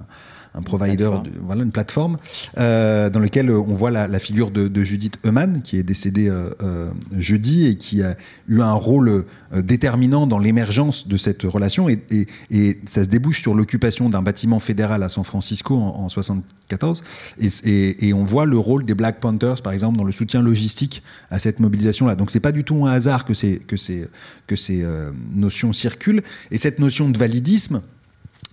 un 0.56 0.62
provider, 0.62 1.12
de, 1.24 1.32
voilà, 1.42 1.64
une 1.64 1.72
plateforme, 1.72 2.18
euh, 2.58 3.10
dans 3.10 3.20
lequel 3.20 3.52
on 3.52 3.74
voit 3.74 3.92
la, 3.92 4.08
la 4.08 4.20
figure 4.20 4.52
de, 4.52 4.68
de, 4.68 4.84
Judith 4.84 5.18
Eumann, 5.26 5.62
qui 5.62 5.78
est 5.78 5.84
décédée 5.84 6.28
euh, 6.28 6.50
euh, 6.64 6.90
jeudi 7.18 7.68
et 7.68 7.76
qui 7.76 8.02
a 8.02 8.16
eu 8.48 8.62
un 8.62 8.74
rôle 8.74 9.10
euh, 9.10 9.62
déterminant 9.62 10.28
dans 10.28 10.40
l'émergence 10.40 11.08
de 11.08 11.18
cette 11.18 11.44
relation. 11.44 11.90
Et, 11.90 12.02
et, 12.10 12.28
et, 12.52 12.80
ça 12.86 13.04
se 13.04 13.10
débouche 13.10 13.42
sur 13.42 13.54
l'occupation 13.54 14.10
d'un 14.10 14.22
bâtiment 14.22 14.60
fédéral 14.60 15.04
à 15.04 15.10
San 15.10 15.24
Francisco 15.24 15.76
en, 15.76 16.06
en 16.06 16.10
74. 16.10 17.04
Et, 17.40 18.08
et, 18.08 18.14
on 18.14 18.24
voit 18.24 18.46
le 18.46 18.58
rôle 18.58 18.86
des 18.86 18.96
Black 18.96 19.20
Panthers, 19.20 19.62
par 19.62 19.74
exemple, 19.74 19.98
dans 19.98 20.04
le 20.04 20.12
soutien 20.12 20.42
logistique 20.42 21.04
à 21.30 21.40
cette 21.40 21.60
mobilisation-là. 21.60 22.16
Donc 22.16 22.32
c'est 22.32 22.40
pas 22.40 22.52
du 22.52 22.64
tout 22.64 22.86
un 22.86 22.92
hasard 22.92 23.26
que 23.26 23.34
ces, 23.34 23.58
que 23.58 23.78
ces, 23.78 24.08
que 24.48 24.56
ces 24.56 24.84
euh, 24.84 25.12
notions 25.34 25.74
circulent. 25.74 26.24
Et 26.52 26.58
cette 26.58 26.80
notion 26.80 27.10
de 27.10 27.18
validisme, 27.18 27.82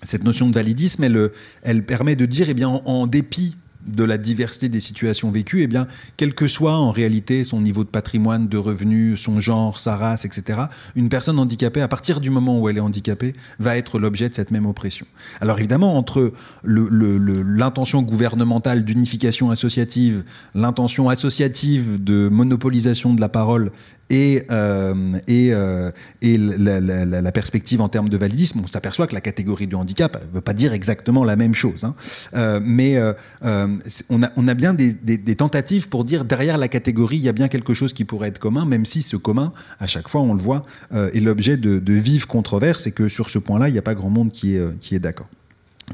cette 0.02 0.24
notion 0.24 0.48
de 0.48 0.54
validisme, 0.54 1.04
elle, 1.04 1.30
elle 1.62 1.84
permet 1.84 2.16
de 2.16 2.26
dire, 2.26 2.48
eh 2.48 2.64
en 2.64 3.06
dépit 3.06 3.56
de 3.86 4.04
la 4.04 4.18
diversité 4.18 4.68
des 4.68 4.80
situations 4.80 5.30
vécues, 5.30 5.62
eh 5.62 5.66
bien, 5.66 5.86
quel 6.16 6.34
que 6.34 6.48
soit 6.48 6.74
en 6.74 6.90
réalité 6.90 7.44
son 7.44 7.60
niveau 7.60 7.84
de 7.84 7.88
patrimoine, 7.88 8.48
de 8.48 8.58
revenus, 8.58 9.20
son 9.20 9.40
genre, 9.40 9.80
sa 9.80 9.96
race, 9.96 10.24
etc., 10.24 10.62
une 10.96 11.08
personne 11.08 11.38
handicapée, 11.38 11.80
à 11.80 11.88
partir 11.88 12.20
du 12.20 12.30
moment 12.30 12.60
où 12.60 12.68
elle 12.68 12.76
est 12.76 12.80
handicapée, 12.80 13.34
va 13.58 13.76
être 13.76 13.98
l'objet 13.98 14.28
de 14.28 14.34
cette 14.34 14.50
même 14.50 14.66
oppression. 14.66 15.06
Alors 15.40 15.58
évidemment, 15.58 15.96
entre 15.96 16.32
l'intention 16.64 18.02
gouvernementale 18.02 18.84
d'unification 18.84 19.50
associative, 19.50 20.24
l'intention 20.54 21.08
associative 21.08 22.02
de 22.02 22.28
monopolisation 22.28 23.14
de 23.14 23.20
la 23.20 23.28
parole 23.28 23.70
et, 24.08 24.44
euh, 24.50 25.18
et, 25.26 25.52
euh, 25.52 25.90
et 26.22 26.38
la, 26.38 27.32
perspective 27.32 27.80
en 27.80 27.88
termes 27.88 28.08
de 28.08 28.16
validisme, 28.16 28.60
on 28.62 28.66
s'aperçoit 28.66 29.06
que 29.06 29.14
la 29.14 29.20
catégorie 29.20 29.66
du 29.66 29.74
handicap 29.74 30.22
ne 30.28 30.34
veut 30.34 30.40
pas 30.40 30.52
dire 30.52 30.72
exactement 30.72 31.24
la 31.24 31.36
même 31.36 31.54
chose. 31.54 31.84
Hein. 31.84 31.94
Euh, 32.34 32.60
mais 32.62 32.98
on, 33.42 34.22
a, 34.22 34.30
on 34.36 34.48
a 34.48 34.54
bien 34.54 34.74
des, 34.74 35.36
tentatives 35.36 35.88
pour 35.88 36.04
dire 36.04 36.24
derrière 36.24 36.56
la 36.58 36.68
catégorie, 36.68 37.16
il 37.16 37.22
y 37.22 37.28
a 37.28 37.32
bien 37.32 37.48
quelque 37.48 37.74
chose 37.74 37.92
qui 37.92 38.04
pourrait 38.04 38.28
être 38.28 38.38
commun, 38.38 38.64
même 38.64 38.86
si 38.86 39.02
ce 39.02 39.16
commun, 39.16 39.52
à 39.80 39.86
chaque 39.86 40.08
fois, 40.08 40.20
on 40.20 40.34
le 40.34 40.40
voit, 40.40 40.64
est 40.92 41.20
l'objet 41.20 41.56
de, 41.56 41.78
de 41.78 41.92
vives 41.92 42.26
controverses 42.26 42.86
et 42.86 42.92
que 42.92 43.08
sur 43.08 43.30
ce 43.30 43.38
point-là, 43.38 43.68
il 43.68 43.72
n'y 43.72 43.78
a 43.78 43.82
pas 43.82 43.94
grand 43.94 44.10
monde 44.10 44.30
qui 44.30 44.56
est, 44.56 44.78
qui 44.80 44.94
est 44.94 45.00
d'accord. 45.00 45.28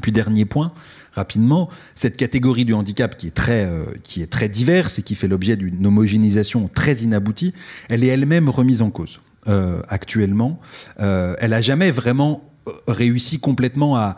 Puis 0.01 0.13
dernier 0.13 0.45
point, 0.45 0.73
rapidement, 1.13 1.69
cette 1.95 2.17
catégorie 2.17 2.65
du 2.65 2.75
handicap 2.75 3.17
qui 3.17 3.27
est 3.27 3.35
très, 3.35 3.65
euh, 3.65 3.85
qui 4.03 4.23
est 4.23 4.31
très 4.31 4.49
diverse 4.49 4.99
et 4.99 5.03
qui 5.03 5.15
fait 5.15 5.29
l'objet 5.29 5.57
d'une 5.57 5.87
homogénéisation 5.87 6.69
très 6.73 6.97
inaboutie, 6.97 7.53
elle 7.89 8.05
est 8.05 8.09
elle-même 8.09 8.49
remise 8.49 8.83
en 8.83 8.91
cause. 8.91 9.21
Euh, 9.49 9.83
actuellement, 9.89 10.61
euh, 11.01 11.35
elle 11.39 11.53
a 11.53 11.61
jamais 11.61 11.91
vraiment 11.91 12.52
réussi 12.87 13.41
complètement 13.41 13.97
à, 13.97 14.17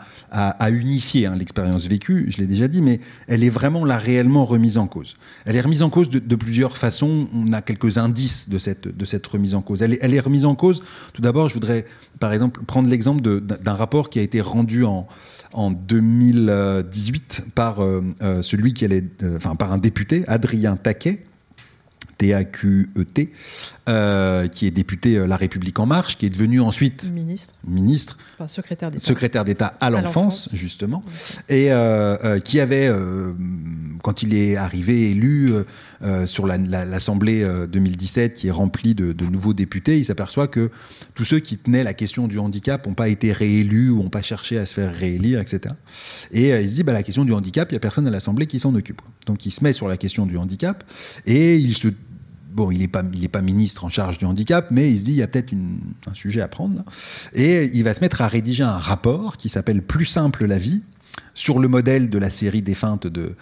unifier 0.69 1.25
hein, 1.25 1.35
l'expérience 1.35 1.87
vécue, 1.87 2.27
je 2.29 2.37
l'ai 2.37 2.47
déjà 2.47 2.67
dit, 2.67 2.81
mais 2.81 2.99
elle 3.27 3.43
est 3.43 3.49
vraiment 3.49 3.85
là 3.85 3.97
réellement 3.97 4.45
remise 4.45 4.77
en 4.77 4.87
cause. 4.87 5.15
Elle 5.45 5.55
est 5.55 5.61
remise 5.61 5.83
en 5.83 5.89
cause 5.89 6.09
de, 6.09 6.35
plusieurs 6.35 6.77
façons. 6.77 7.27
On 7.33 7.53
a 7.53 7.61
quelques 7.61 7.97
indices 7.97 8.49
de 8.49 8.57
cette, 8.57 8.87
de 8.87 9.05
cette 9.05 9.25
remise 9.25 9.55
en 9.55 9.61
cause. 9.61 9.81
Elle 9.81 9.93
est, 9.93 9.99
elle 10.01 10.13
est 10.13 10.19
remise 10.19 10.45
en 10.45 10.55
cause. 10.55 10.83
Tout 11.13 11.21
d'abord, 11.21 11.49
je 11.49 11.53
voudrais, 11.53 11.85
par 12.19 12.33
exemple, 12.33 12.61
prendre 12.65 12.89
l'exemple 12.89 13.21
d'un 13.21 13.73
rapport 13.73 14.09
qui 14.09 14.19
a 14.19 14.21
été 14.21 14.41
rendu 14.41 14.83
en, 14.83 15.07
en 15.53 15.71
2018 15.71 17.45
par 17.55 17.81
euh, 17.81 18.03
euh, 18.21 18.41
celui 18.41 18.73
qui 18.73 18.85
allait, 18.85 19.03
euh, 19.23 19.37
enfin 19.37 19.55
par 19.55 19.71
un 19.71 19.77
député, 19.77 20.23
Adrien 20.27 20.75
Taquet, 20.75 21.23
T-A-Q-E-T, 22.17 23.31
euh, 23.87 24.47
qui 24.47 24.67
est 24.67 24.71
député 24.71 25.17
euh, 25.17 25.27
La 25.27 25.37
République 25.37 25.79
En 25.79 25.85
Marche, 25.85 26.17
qui 26.17 26.25
est 26.25 26.29
devenu 26.29 26.61
ensuite 26.61 27.09
ministre, 27.11 27.53
ministre. 27.67 28.17
Enfin, 28.35 28.47
secrétaire 28.47 29.43
d'État, 29.45 29.73
à 29.79 29.89
l'enfance, 29.89 30.49
justement, 30.53 31.03
et 31.49 31.71
euh, 31.71 32.39
qui 32.39 32.59
avait, 32.59 32.91
quand 34.03 34.23
il 34.23 34.33
est 34.33 34.55
arrivé 34.55 35.11
élu 35.11 35.53
sur 36.25 36.47
l'Assemblée 36.47 37.47
2017, 37.71 38.33
qui 38.33 38.47
est 38.47 38.51
remplie 38.51 38.95
de, 38.95 39.13
de 39.13 39.25
nouveaux 39.25 39.53
députés, 39.53 39.97
il 39.97 40.05
s'aperçoit 40.05 40.47
que 40.47 40.71
tous 41.13 41.23
ceux 41.23 41.39
qui 41.39 41.57
tenaient 41.57 41.83
la 41.83 41.93
question 41.93 42.27
du 42.27 42.39
handicap 42.39 42.85
n'ont 42.87 42.93
pas 42.93 43.09
été 43.09 43.31
réélus 43.31 43.89
ou 43.89 44.03
n'ont 44.03 44.09
pas 44.09 44.21
cherché 44.21 44.57
à 44.57 44.65
se 44.65 44.73
faire 44.73 44.93
réélire, 44.93 45.39
etc. 45.39 45.75
Et 46.31 46.49
il 46.49 46.69
se 46.69 46.75
dit, 46.75 46.83
bah, 46.83 46.93
la 46.93 47.03
question 47.03 47.25
du 47.25 47.33
handicap, 47.33 47.71
il 47.71 47.73
n'y 47.73 47.77
a 47.77 47.81
personne 47.81 48.07
à 48.07 48.11
l'Assemblée 48.11 48.47
qui 48.47 48.59
s'en 48.59 48.73
occupe. 48.75 49.01
Donc 49.25 49.45
il 49.45 49.51
se 49.51 49.63
met 49.63 49.73
sur 49.73 49.87
la 49.87 49.97
question 49.97 50.25
du 50.25 50.37
handicap 50.37 50.83
et 51.25 51.57
il 51.57 51.75
se 51.75 51.87
bon, 52.55 52.71
il 52.71 52.79
n'est 52.79 52.87
pas, 52.87 53.03
pas 53.31 53.41
ministre 53.41 53.85
en 53.85 53.89
charge 53.89 54.17
du 54.17 54.25
handicap, 54.25 54.67
mais 54.71 54.89
il 54.91 54.99
se 54.99 55.03
dit, 55.03 55.11
il 55.11 55.17
y 55.17 55.23
a 55.23 55.27
peut-être 55.27 55.53
un 55.53 56.13
sujet 56.13 56.41
à 56.41 56.47
prendre. 56.47 56.83
Et 57.33 57.65
il 57.73 57.83
va 57.83 57.93
se 57.93 57.99
mettre 57.99 58.21
à 58.21 58.27
rédiger 58.27 58.63
un 58.63 58.79
rapport 58.79 59.37
qui 59.37 59.49
s'appelle 59.49 59.81
Plus 59.81 60.05
simple 60.05 60.45
la 60.45 60.57
vie, 60.57 60.81
sur 61.35 61.59
le 61.59 61.67
modèle 61.67 62.09
de 62.09 62.17
la 62.17 62.29
série 62.29 62.61
défunte 62.61 63.07
de, 63.07 63.35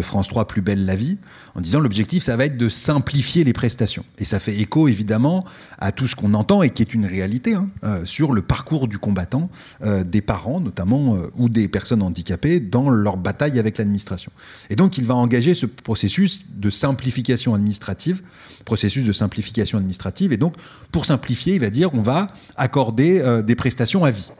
France 0.00 0.28
3, 0.28 0.46
Plus 0.46 0.62
belle 0.62 0.86
la 0.86 0.94
vie, 0.94 1.18
en 1.54 1.60
disant 1.60 1.80
l'objectif, 1.80 2.22
ça 2.22 2.36
va 2.36 2.46
être 2.46 2.56
de 2.56 2.68
simplifier 2.68 3.44
les 3.44 3.52
prestations. 3.52 4.04
Et 4.18 4.24
ça 4.24 4.38
fait 4.38 4.56
écho, 4.56 4.88
évidemment, 4.88 5.44
à 5.78 5.92
tout 5.92 6.06
ce 6.06 6.14
qu'on 6.14 6.32
entend 6.34 6.62
et 6.62 6.70
qui 6.70 6.80
est 6.82 6.94
une 6.94 7.04
réalité 7.04 7.54
hein, 7.54 7.68
euh, 7.84 8.04
sur 8.04 8.32
le 8.32 8.40
parcours 8.40 8.86
du 8.86 8.98
combattant, 8.98 9.50
euh, 9.82 10.04
des 10.04 10.22
parents 10.22 10.60
notamment, 10.60 11.16
euh, 11.16 11.30
ou 11.36 11.48
des 11.48 11.68
personnes 11.68 12.02
handicapées 12.02 12.60
dans 12.60 12.88
leur 12.88 13.16
bataille 13.16 13.58
avec 13.58 13.78
l'administration. 13.78 14.30
Et 14.70 14.76
donc, 14.76 14.96
il 14.96 15.04
va 15.04 15.16
engager 15.16 15.54
ce 15.54 15.66
processus 15.66 16.42
de 16.54 16.70
simplification 16.70 17.54
administrative, 17.54 18.22
processus 18.64 19.04
de 19.04 19.12
simplification 19.12 19.78
administrative. 19.78 20.32
Et 20.32 20.36
donc, 20.36 20.54
pour 20.92 21.04
simplifier, 21.04 21.54
il 21.54 21.60
va 21.60 21.70
dire 21.70 21.92
on 21.94 22.02
va 22.02 22.28
accorder 22.56 23.42
des 23.44 23.56
prestations 23.56 24.04
à 24.04 24.10
vie. 24.10 24.30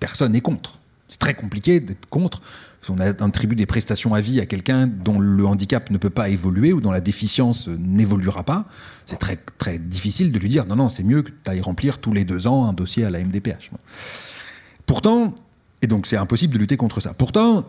Personne 0.00 0.32
n'est 0.32 0.40
contre. 0.40 0.80
C'est 1.08 1.20
très 1.20 1.34
compliqué 1.34 1.80
d'être 1.80 2.08
contre. 2.08 2.42
On 2.88 3.00
attribue 3.00 3.56
des 3.56 3.66
prestations 3.66 4.14
à 4.14 4.20
vie 4.20 4.40
à 4.40 4.46
quelqu'un 4.46 4.86
dont 4.86 5.18
le 5.18 5.44
handicap 5.44 5.90
ne 5.90 5.98
peut 5.98 6.10
pas 6.10 6.28
évoluer 6.28 6.72
ou 6.72 6.80
dont 6.80 6.92
la 6.92 7.00
déficience 7.00 7.66
n'évoluera 7.66 8.44
pas. 8.44 8.66
C'est 9.04 9.18
très, 9.18 9.36
très 9.36 9.78
difficile 9.78 10.30
de 10.30 10.38
lui 10.38 10.48
dire 10.48 10.66
non, 10.66 10.76
non, 10.76 10.88
c'est 10.88 11.02
mieux 11.02 11.22
que 11.22 11.30
tu 11.30 11.50
ailles 11.50 11.60
remplir 11.60 11.98
tous 11.98 12.12
les 12.12 12.24
deux 12.24 12.46
ans 12.46 12.68
un 12.68 12.72
dossier 12.72 13.04
à 13.04 13.10
la 13.10 13.18
MDPH. 13.20 13.70
Pourtant, 14.86 15.34
et 15.82 15.88
donc 15.88 16.06
c'est 16.06 16.16
impossible 16.16 16.54
de 16.54 16.58
lutter 16.58 16.76
contre 16.76 17.00
ça. 17.00 17.12
Pourtant, 17.12 17.64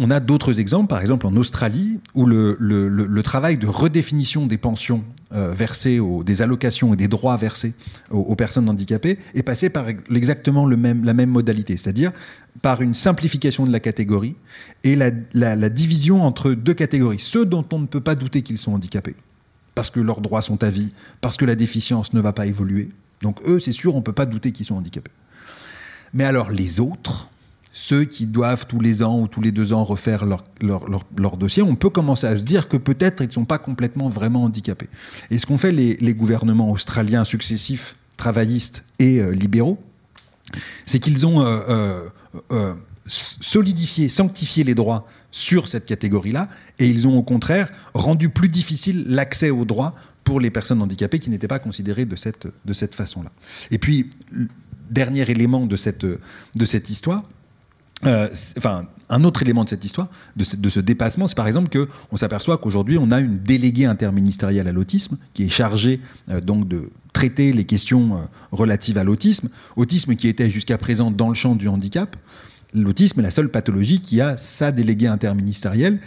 on 0.00 0.10
a 0.10 0.18
d'autres 0.18 0.60
exemples, 0.60 0.88
par 0.88 1.02
exemple 1.02 1.26
en 1.26 1.36
Australie, 1.36 2.00
où 2.14 2.24
le, 2.24 3.20
travail 3.22 3.58
de 3.58 3.66
redéfinition 3.66 4.46
des 4.46 4.56
pensions 4.56 5.04
euh, 5.34 5.52
versées, 5.52 6.00
des 6.24 6.42
allocations 6.42 6.94
et 6.94 6.96
des 6.96 7.06
droits 7.06 7.36
versés 7.36 7.74
aux, 8.10 8.34
personnes 8.34 8.68
handicapées 8.68 9.18
est 9.34 9.42
passé 9.42 9.68
par 9.68 9.86
exactement 9.88 10.66
la 10.66 10.76
même 10.76 11.30
modalité, 11.30 11.76
c'est-à-dire 11.76 12.12
par 12.62 12.80
une 12.80 12.94
simplification 12.94 13.66
de 13.66 13.72
la 13.72 13.78
catégorie 13.78 14.36
et 14.84 14.96
la, 14.96 15.10
la 15.34 15.68
division 15.68 16.22
entre 16.22 16.52
deux 16.52 16.74
catégories. 16.74 17.20
Ceux 17.20 17.44
dont 17.44 17.64
on 17.70 17.78
ne 17.78 17.86
peut 17.86 18.00
pas 18.00 18.14
douter 18.14 18.40
qu'ils 18.40 18.58
sont 18.58 18.72
handicapés, 18.72 19.16
parce 19.74 19.90
que 19.90 20.00
leurs 20.00 20.22
droits 20.22 20.42
sont 20.42 20.64
à 20.64 20.70
vie, 20.70 20.92
parce 21.20 21.36
que 21.36 21.44
la 21.44 21.56
déficience 21.56 22.14
ne 22.14 22.20
va 22.20 22.32
pas 22.32 22.46
évoluer. 22.46 22.88
Donc 23.20 23.46
eux, 23.46 23.60
c'est 23.60 23.72
sûr, 23.72 23.94
on 23.94 23.98
ne 23.98 24.02
peut 24.02 24.14
pas 24.14 24.26
douter 24.26 24.50
qu'ils 24.50 24.66
sont 24.66 24.76
handicapés. 24.76 25.12
Mais 26.14 26.24
alors 26.24 26.50
les 26.50 26.80
autres, 26.80 27.28
ceux 27.72 28.04
qui 28.04 28.26
doivent 28.26 28.66
tous 28.66 28.80
les 28.80 29.02
ans 29.02 29.20
ou 29.20 29.28
tous 29.28 29.40
les 29.40 29.52
deux 29.52 29.72
ans 29.72 29.84
refaire 29.84 30.24
leur, 30.26 31.36
dossier, 31.36 31.62
on 31.62 31.76
peut 31.76 31.90
commencer 31.90 32.26
à 32.26 32.36
se 32.36 32.44
dire 32.44 32.68
que 32.68 32.76
peut-être 32.76 33.22
ils 33.22 33.28
ne 33.28 33.32
sont 33.32 33.44
pas 33.44 33.58
complètement 33.58 34.08
vraiment 34.08 34.44
handicapés. 34.44 34.88
Et 35.30 35.38
ce 35.38 35.46
qu'ont 35.46 35.58
fait 35.58 35.72
les, 35.72 36.14
gouvernements 36.14 36.70
australiens 36.72 37.24
successifs, 37.24 37.96
travaillistes 38.16 38.84
et 38.98 39.20
euh, 39.20 39.30
libéraux, 39.30 39.78
c'est 40.84 40.98
qu'ils 40.98 41.26
ont 41.26 41.42
euh, 41.44 42.08
euh, 42.50 42.74
solidifié, 43.06 44.08
sanctifié 44.08 44.64
les 44.64 44.74
droits 44.74 45.06
sur 45.30 45.68
cette 45.68 45.86
catégorie-là, 45.86 46.48
et 46.80 46.88
ils 46.88 47.06
ont 47.06 47.16
au 47.16 47.22
contraire 47.22 47.70
rendu 47.94 48.28
plus 48.28 48.48
difficile 48.48 49.04
l'accès 49.06 49.50
aux 49.50 49.64
droits 49.64 49.94
pour 50.24 50.40
les 50.40 50.50
personnes 50.50 50.82
handicapées 50.82 51.20
qui 51.20 51.30
n'étaient 51.30 51.48
pas 51.48 51.60
considérées 51.60 52.04
de 52.04 52.16
cette, 52.16 52.48
de 52.64 52.72
cette 52.72 52.94
façon-là. 52.96 53.30
Et 53.70 53.78
puis, 53.78 54.10
dernier 54.90 55.30
élément 55.30 55.66
de 55.66 55.76
cette, 55.76 56.04
de 56.04 56.64
cette 56.64 56.90
histoire, 56.90 57.22
enfin, 58.02 58.86
un 59.10 59.24
autre 59.24 59.42
élément 59.42 59.64
de 59.64 59.68
cette 59.68 59.84
histoire, 59.84 60.08
de 60.36 60.44
ce, 60.44 60.80
dépassement, 60.80 61.26
c'est 61.26 61.36
par 61.36 61.48
exemple 61.48 61.68
que 61.68 61.88
on 62.12 62.16
s'aperçoit 62.16 62.56
qu'aujourd'hui 62.58 62.96
on 62.98 63.10
a 63.10 63.20
une 63.20 63.38
déléguée 63.38 63.84
interministérielle 63.84 64.68
à 64.68 64.72
l'autisme 64.72 65.18
qui 65.34 65.44
est 65.44 65.48
chargée 65.48 66.00
euh, 66.30 66.40
donc 66.40 66.68
de 66.68 66.90
traiter 67.12 67.52
les 67.52 67.64
questions 67.64 68.14
euh, 68.14 68.18
relatives 68.52 68.96
à 68.96 69.04
l'autisme, 69.04 69.50
autisme 69.76 70.14
qui 70.14 70.28
était 70.28 70.48
jusqu'à 70.48 70.78
présent 70.78 71.10
dans 71.10 71.28
le 71.28 71.34
champ 71.34 71.56
du 71.56 71.68
handicap, 71.68 72.16
l'autisme 72.74 73.20
est 73.20 73.22
la 73.22 73.30
seule 73.30 73.50
pathologie 73.50 74.00
qui 74.00 74.20
a 74.20 74.36
sa 74.36 74.72
déléguée 74.72 75.06
interministérielle 75.06 75.98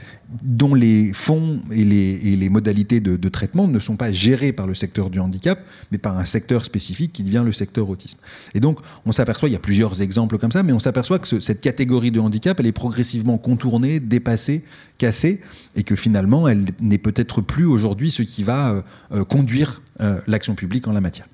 dont 0.41 0.73
les 0.73 1.13
fonds 1.13 1.61
et 1.71 1.83
les, 1.83 2.49
modalités 2.49 2.99
de, 2.99 3.29
traitement 3.29 3.67
ne 3.67 3.79
sont 3.79 3.97
pas 3.97 4.11
gérés 4.11 4.51
par 4.51 4.67
le 4.67 4.73
secteur 4.73 5.09
du 5.09 5.19
handicap, 5.19 5.59
mais 5.91 5.97
par 5.97 6.17
un 6.17 6.25
secteur 6.25 6.65
spécifique 6.65 7.13
qui 7.13 7.23
devient 7.23 7.43
le 7.45 7.51
secteur 7.51 7.89
autisme. 7.89 8.17
Et 8.53 8.59
donc, 8.59 8.79
on 9.05 9.11
s'aperçoit, 9.11 9.49
il 9.49 9.51
y 9.51 9.55
a 9.55 9.59
plusieurs 9.59 10.01
exemples 10.01 10.37
comme 10.37 10.51
ça, 10.51 10.63
mais 10.63 10.73
on 10.73 10.79
s'aperçoit 10.79 11.19
que 11.19 11.39
cette 11.39 11.61
catégorie 11.61 12.11
de 12.11 12.19
handicap, 12.19 12.59
elle 12.59 12.65
est 12.65 12.71
progressivement 12.71 13.37
contournée, 13.37 13.99
dépassée, 13.99 14.63
cassée, 14.97 15.41
et 15.75 15.83
que 15.83 15.95
finalement, 15.95 16.47
elle 16.47 16.65
n'est 16.79 16.97
peut-être 16.97 17.41
plus 17.41 17.65
aujourd'hui 17.65 18.11
ce 18.11 18.23
qui 18.23 18.43
va 18.43 18.71
euh, 18.71 18.81
euh, 19.11 19.25
conduire 19.25 19.81
euh, 20.01 20.19
l'action 20.27 20.55
publique 20.55 20.87
en 20.87 20.93
la 20.93 21.01
matière. 21.01 21.27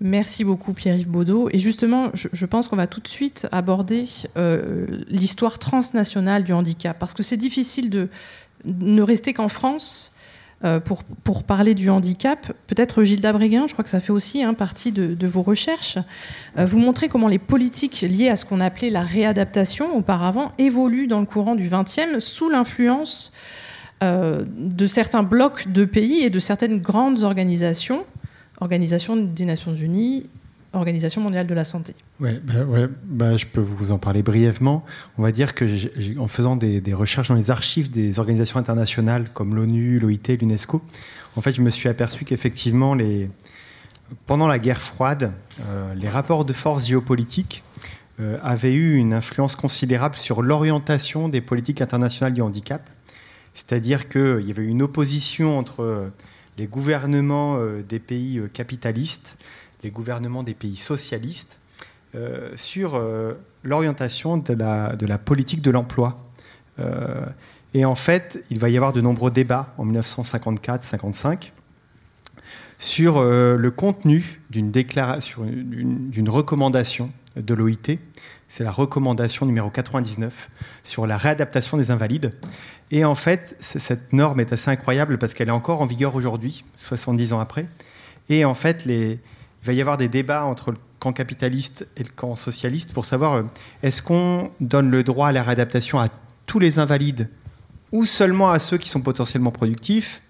Merci 0.00 0.44
beaucoup 0.44 0.74
Pierre-Yves 0.74 1.08
Baudot. 1.08 1.48
Et 1.52 1.58
justement, 1.58 2.10
je, 2.12 2.46
pense 2.46 2.68
qu'on 2.68 2.76
va 2.76 2.86
tout 2.86 3.00
de 3.00 3.08
suite 3.08 3.48
aborder 3.50 4.04
euh, 4.36 4.86
l'histoire 5.08 5.58
transnationale 5.58 6.44
du 6.44 6.52
handicap, 6.52 6.98
parce 6.98 7.14
que 7.14 7.22
c'est 7.22 7.38
difficile 7.38 7.88
de 7.88 8.08
ne 8.66 9.00
rester 9.00 9.32
qu'en 9.32 9.48
France 9.48 10.12
euh, 10.64 10.80
pour, 10.80 11.02
pour, 11.02 11.44
parler 11.44 11.74
du 11.74 11.88
handicap. 11.88 12.52
Peut-être 12.66 13.04
Gilda 13.04 13.32
Bréguin, 13.32 13.66
je 13.68 13.72
crois 13.72 13.84
que 13.84 13.90
ça 13.90 14.00
fait 14.00 14.12
aussi 14.12 14.42
hein, 14.42 14.52
partie 14.52 14.92
de, 14.92 15.26
vos 15.26 15.42
recherches. 15.42 15.96
Euh, 16.58 16.66
vous 16.66 16.78
montrez 16.78 17.08
comment 17.08 17.28
les 17.28 17.38
politiques 17.38 18.02
liées 18.02 18.28
à 18.28 18.36
ce 18.36 18.44
qu'on 18.44 18.60
appelait 18.60 18.90
la 18.90 19.02
réadaptation 19.02 19.96
auparavant 19.96 20.52
évoluent 20.58 21.08
dans 21.08 21.20
le 21.20 21.26
courant 21.26 21.54
du 21.54 21.70
XXe 21.70 22.18
sous 22.18 22.50
l'influence 22.50 23.32
de 24.02 24.86
certains 24.86 25.22
blocs 25.22 25.72
de 25.72 25.86
pays 25.86 26.22
et 26.22 26.28
de 26.28 26.38
certaines 26.38 26.80
grandes 26.80 27.22
organisations 27.22 28.04
Organisation 28.60 29.16
des 29.16 29.44
Nations 29.44 29.74
Unies, 29.74 30.26
Organisation 30.76 31.22
mondiale 31.22 31.46
de 31.46 31.54
la 31.54 31.64
santé. 31.64 31.94
Ouais, 32.20 32.38
bah, 32.44 32.64
ouais 32.64 32.86
bah, 33.04 33.36
je 33.36 33.46
peux 33.46 33.60
vous 33.60 33.92
en 33.92 33.98
parler 33.98 34.22
brièvement. 34.22 34.84
On 35.16 35.22
va 35.22 35.32
dire 35.32 35.54
que 35.54 35.64
en 36.18 36.28
faisant 36.28 36.54
des, 36.56 36.82
recherches 36.92 37.28
dans 37.28 37.34
les 37.34 37.50
archives 37.50 37.90
des 37.90 38.18
organisations 38.18 38.58
internationales 38.58 39.28
comme 39.32 39.54
l'ONU, 39.54 39.98
l'OIT, 39.98 40.36
l'UNESCO, 40.38 40.82
en 41.36 41.40
fait, 41.40 41.52
je 41.52 41.62
me 41.62 41.70
suis 41.70 41.88
aperçu 41.88 42.24
qu'effectivement, 42.24 42.94
les... 42.94 43.30
pendant 44.26 44.48
la 44.48 44.58
guerre 44.58 44.82
froide, 44.82 45.32
euh, 45.66 45.94
les 45.94 46.08
rapports 46.08 46.44
de 46.44 46.52
force 46.52 46.84
géopolitiques 46.84 47.62
euh, 48.20 48.38
avaient 48.42 48.74
eu 48.74 48.96
une 48.96 49.14
influence 49.14 49.56
considérable 49.56 50.16
sur 50.16 50.42
l'orientation 50.42 51.30
des 51.30 51.40
politiques 51.40 51.80
internationales 51.80 52.34
du 52.34 52.42
handicap. 52.42 52.90
C'est-à-dire 53.54 54.08
qu'il 54.10 54.42
y 54.46 54.50
avait 54.50 54.66
une 54.66 54.82
opposition 54.82 55.58
entre 55.58 56.10
les 56.56 56.66
gouvernements 56.66 57.56
euh, 57.58 57.82
des 57.82 57.98
pays 57.98 58.38
euh, 58.38 58.48
capitalistes, 58.48 59.38
les 59.82 59.90
gouvernements 59.90 60.42
des 60.42 60.54
pays 60.54 60.76
socialistes, 60.76 61.58
euh, 62.14 62.50
sur 62.56 63.02
l'orientation 63.62 64.38
de 64.38 64.54
la, 64.54 65.18
politique 65.18 65.60
de 65.60 65.70
l'emploi. 65.70 66.22
et 67.74 67.84
en 67.84 67.94
fait, 67.94 68.42
il 68.50 68.58
va 68.58 68.70
y 68.70 68.76
avoir 68.76 68.92
de 68.92 69.00
nombreux 69.00 69.30
débats 69.30 69.70
en 69.76 69.84
1954-55 69.86 71.52
sur 72.78 73.22
le 73.22 73.70
contenu 73.70 74.40
d'une 74.50 76.28
recommandation 76.28 77.10
de 77.36 77.54
l'OIT. 77.54 77.98
C'est 78.48 78.62
la 78.64 78.70
recommandation 78.70 79.44
numéro 79.44 79.70
99 79.70 80.50
sur 80.84 81.06
la 81.06 81.16
réadaptation 81.16 81.76
des 81.76 81.90
invalides. 81.90 82.32
Et 82.90 83.04
en 83.04 83.16
fait, 83.16 83.56
cette 83.58 84.12
norme 84.12 84.40
est 84.40 84.52
assez 84.52 84.70
incroyable 84.70 85.18
parce 85.18 85.34
qu'elle 85.34 85.48
est 85.48 85.52
encore 85.52 85.80
en 85.80 85.86
vigueur 85.86 86.14
aujourd'hui, 86.14 86.64
70 86.76 87.32
ans 87.32 87.40
après. 87.40 87.66
Et 88.28 88.44
en 88.44 88.54
fait, 88.54 88.84
il 88.86 89.18
va 89.64 89.72
y 89.72 89.80
avoir 89.80 89.96
des 89.96 90.08
débats 90.08 90.44
entre 90.44 90.74
camp 91.00 91.12
capitaliste 91.12 91.88
et 91.96 92.04
le 92.04 92.08
camp 92.08 92.36
socialiste 92.36 92.92
pour 92.92 93.04
savoir 93.04 93.44
est-ce 93.82 94.02
qu'on 94.02 94.52
donne 94.60 94.90
le 94.90 95.02
droit 95.02 95.28
à 95.28 95.32
la 95.32 95.42
réadaptation 95.42 95.98
à 95.98 96.08
tous 96.46 96.58
les 96.58 96.78
invalides 96.78 97.28
ou 97.92 98.06
seulement 98.06 98.50
à 98.50 98.58
ceux 98.58 98.78
qui 98.78 98.88
sont 98.88 99.00
potentiellement 99.00 99.50
productifs? 99.50 100.22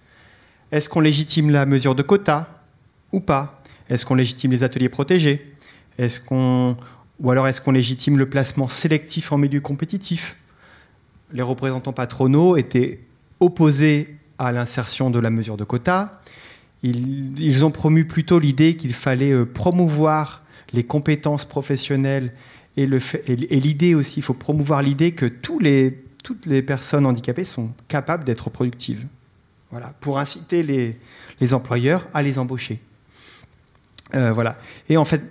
Est-ce 0.72 0.88
qu'on 0.88 1.00
légitime 1.00 1.50
la 1.50 1.66
mesure 1.66 1.94
de 1.94 2.02
quota 2.02 2.64
ou 3.12 3.20
pas? 3.20 3.62
Est-ce 3.88 4.04
qu'on 4.04 4.14
légitime 4.14 4.50
les 4.50 4.64
ateliers 4.64 4.88
protégés? 4.88 5.44
Est-ce 5.98 6.18
qu'on 6.20 6.76
ou 7.20 7.30
alors 7.30 7.48
est-ce 7.48 7.60
qu'on 7.60 7.72
légitime 7.72 8.18
le 8.18 8.28
placement 8.28 8.68
sélectif 8.68 9.32
en 9.32 9.38
milieu 9.38 9.60
compétitif? 9.60 10.36
Les 11.32 11.42
représentants 11.42 11.92
patronaux 11.92 12.56
étaient 12.56 13.00
opposés 13.40 14.16
à 14.38 14.52
l'insertion 14.52 15.10
de 15.10 15.18
la 15.18 15.30
mesure 15.30 15.56
de 15.56 15.64
quota. 15.64 16.20
Ils, 16.82 17.64
ont 17.64 17.70
promu 17.70 18.06
plutôt 18.06 18.38
l'idée 18.38 18.76
qu'il 18.76 18.94
fallait 18.94 19.32
euh, 19.32 19.46
promouvoir 19.46 20.42
les 20.72 20.84
compétences 20.84 21.44
professionnelles 21.44 22.32
et 22.76 22.86
l'idée 22.86 23.94
aussi, 23.94 24.20
il 24.20 24.22
faut 24.22 24.34
promouvoir 24.34 24.82
l'idée 24.82 25.12
que 25.12 25.24
toutes 25.24 25.62
les 25.62 26.62
personnes 26.62 27.06
handicapées 27.06 27.44
sont 27.44 27.72
capables 27.88 28.24
d'être 28.24 28.50
productives. 28.50 29.06
Voilà, 29.70 29.94
pour 30.00 30.18
inciter 30.18 30.62
les, 30.62 30.98
les, 31.40 31.54
employeurs 31.54 32.06
à 32.14 32.22
les 32.22 32.38
embaucher. 32.38 32.80
Euh, 34.14 34.32
voilà. 34.32 34.58
Et 34.88 34.96
en 34.96 35.04
fait, 35.04 35.22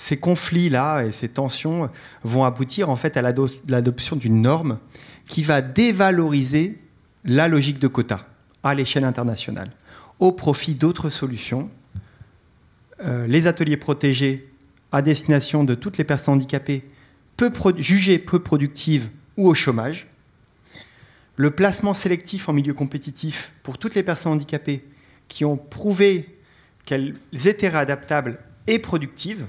ces 0.00 0.16
conflits-là 0.16 1.02
et 1.02 1.12
ces 1.12 1.28
tensions 1.28 1.90
vont 2.24 2.46
aboutir 2.46 2.88
en 2.88 2.96
fait 2.96 3.18
à 3.18 3.22
l'adoption 3.22 4.16
d'une 4.16 4.40
norme 4.40 4.78
qui 5.26 5.42
va 5.42 5.60
dévaloriser 5.60 6.78
la 7.24 7.48
logique 7.48 7.78
de 7.78 7.86
quota 7.86 8.26
à 8.62 8.74
l'échelle 8.74 9.04
internationale 9.04 9.70
au 10.18 10.32
profit 10.32 10.72
d'autres 10.72 11.10
solutions. 11.10 11.68
Euh, 13.04 13.26
les 13.26 13.46
ateliers 13.46 13.76
protégés 13.76 14.50
à 14.90 15.02
destination 15.02 15.64
de 15.64 15.74
toutes 15.74 15.98
les 15.98 16.04
personnes 16.04 16.34
handicapées 16.34 16.82
peu 17.36 17.52
jugées 17.76 18.18
peu 18.18 18.38
productives 18.38 19.10
ou 19.36 19.48
au 19.48 19.54
chômage. 19.54 20.08
Le 21.36 21.50
placement 21.50 21.92
sélectif 21.92 22.48
en 22.48 22.54
milieu 22.54 22.72
compétitif 22.72 23.52
pour 23.62 23.76
toutes 23.76 23.94
les 23.94 24.02
personnes 24.02 24.32
handicapées 24.32 24.82
qui 25.28 25.44
ont 25.44 25.58
prouvé 25.58 26.38
qu'elles 26.86 27.16
étaient 27.44 27.68
réadaptables 27.68 28.38
et 28.66 28.78
productives. 28.78 29.44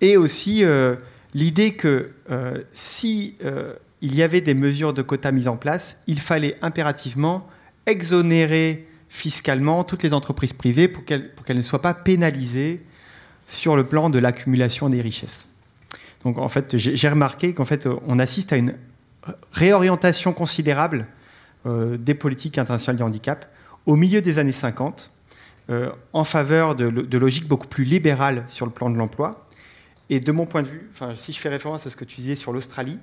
Et 0.00 0.16
aussi 0.16 0.64
euh, 0.64 0.96
l'idée 1.34 1.74
que 1.74 2.10
euh, 2.30 2.62
si 2.72 3.36
euh, 3.44 3.74
il 4.00 4.14
y 4.14 4.22
avait 4.22 4.40
des 4.40 4.54
mesures 4.54 4.94
de 4.94 5.02
quotas 5.02 5.32
mises 5.32 5.48
en 5.48 5.56
place, 5.56 5.98
il 6.06 6.20
fallait 6.20 6.56
impérativement 6.62 7.46
exonérer 7.86 8.86
fiscalement 9.08 9.84
toutes 9.84 10.02
les 10.02 10.14
entreprises 10.14 10.52
privées 10.52 10.88
pour 10.88 11.04
qu'elles 11.04 11.30
ne 11.48 11.62
soient 11.62 11.82
pas 11.82 11.94
pénalisées 11.94 12.84
sur 13.46 13.74
le 13.74 13.84
plan 13.84 14.10
de 14.10 14.18
l'accumulation 14.18 14.88
des 14.88 15.00
richesses. 15.00 15.48
Donc 16.22 16.38
en 16.38 16.48
fait, 16.48 16.76
j'ai 16.76 17.08
remarqué 17.08 17.52
qu'en 17.52 17.64
fait, 17.64 17.88
on 18.06 18.18
assiste 18.18 18.52
à 18.52 18.56
une 18.56 18.76
réorientation 19.52 20.32
considérable 20.32 21.08
des 21.64 22.14
politiques 22.14 22.58
internationales 22.58 22.96
du 22.96 23.02
handicap 23.02 23.50
au 23.86 23.96
milieu 23.96 24.20
des 24.20 24.38
années 24.38 24.52
50 24.52 25.10
euh, 25.70 25.90
en 26.12 26.24
faveur 26.24 26.74
de, 26.74 27.16
logiques 27.16 27.46
beaucoup 27.46 27.68
plus 27.68 27.84
libérales 27.84 28.42
sur 28.48 28.66
le 28.66 28.72
plan 28.72 28.90
de 28.90 28.96
l'emploi. 28.96 29.46
Et 30.10 30.20
de 30.20 30.32
mon 30.32 30.44
point 30.44 30.62
de 30.62 30.68
vue, 30.68 30.88
enfin, 30.92 31.14
si 31.16 31.32
je 31.32 31.38
fais 31.38 31.48
référence 31.48 31.86
à 31.86 31.90
ce 31.90 31.96
que 31.96 32.04
tu 32.04 32.20
disais 32.20 32.34
sur 32.34 32.52
l'Australie, 32.52 32.98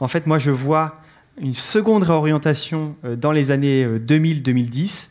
en 0.00 0.08
fait, 0.08 0.26
moi, 0.26 0.38
je 0.38 0.50
vois 0.50 0.94
une 1.38 1.52
seconde 1.52 2.04
réorientation 2.04 2.96
euh, 3.04 3.16
dans 3.16 3.32
les 3.32 3.50
années 3.50 3.86
2000-2010 3.86 5.10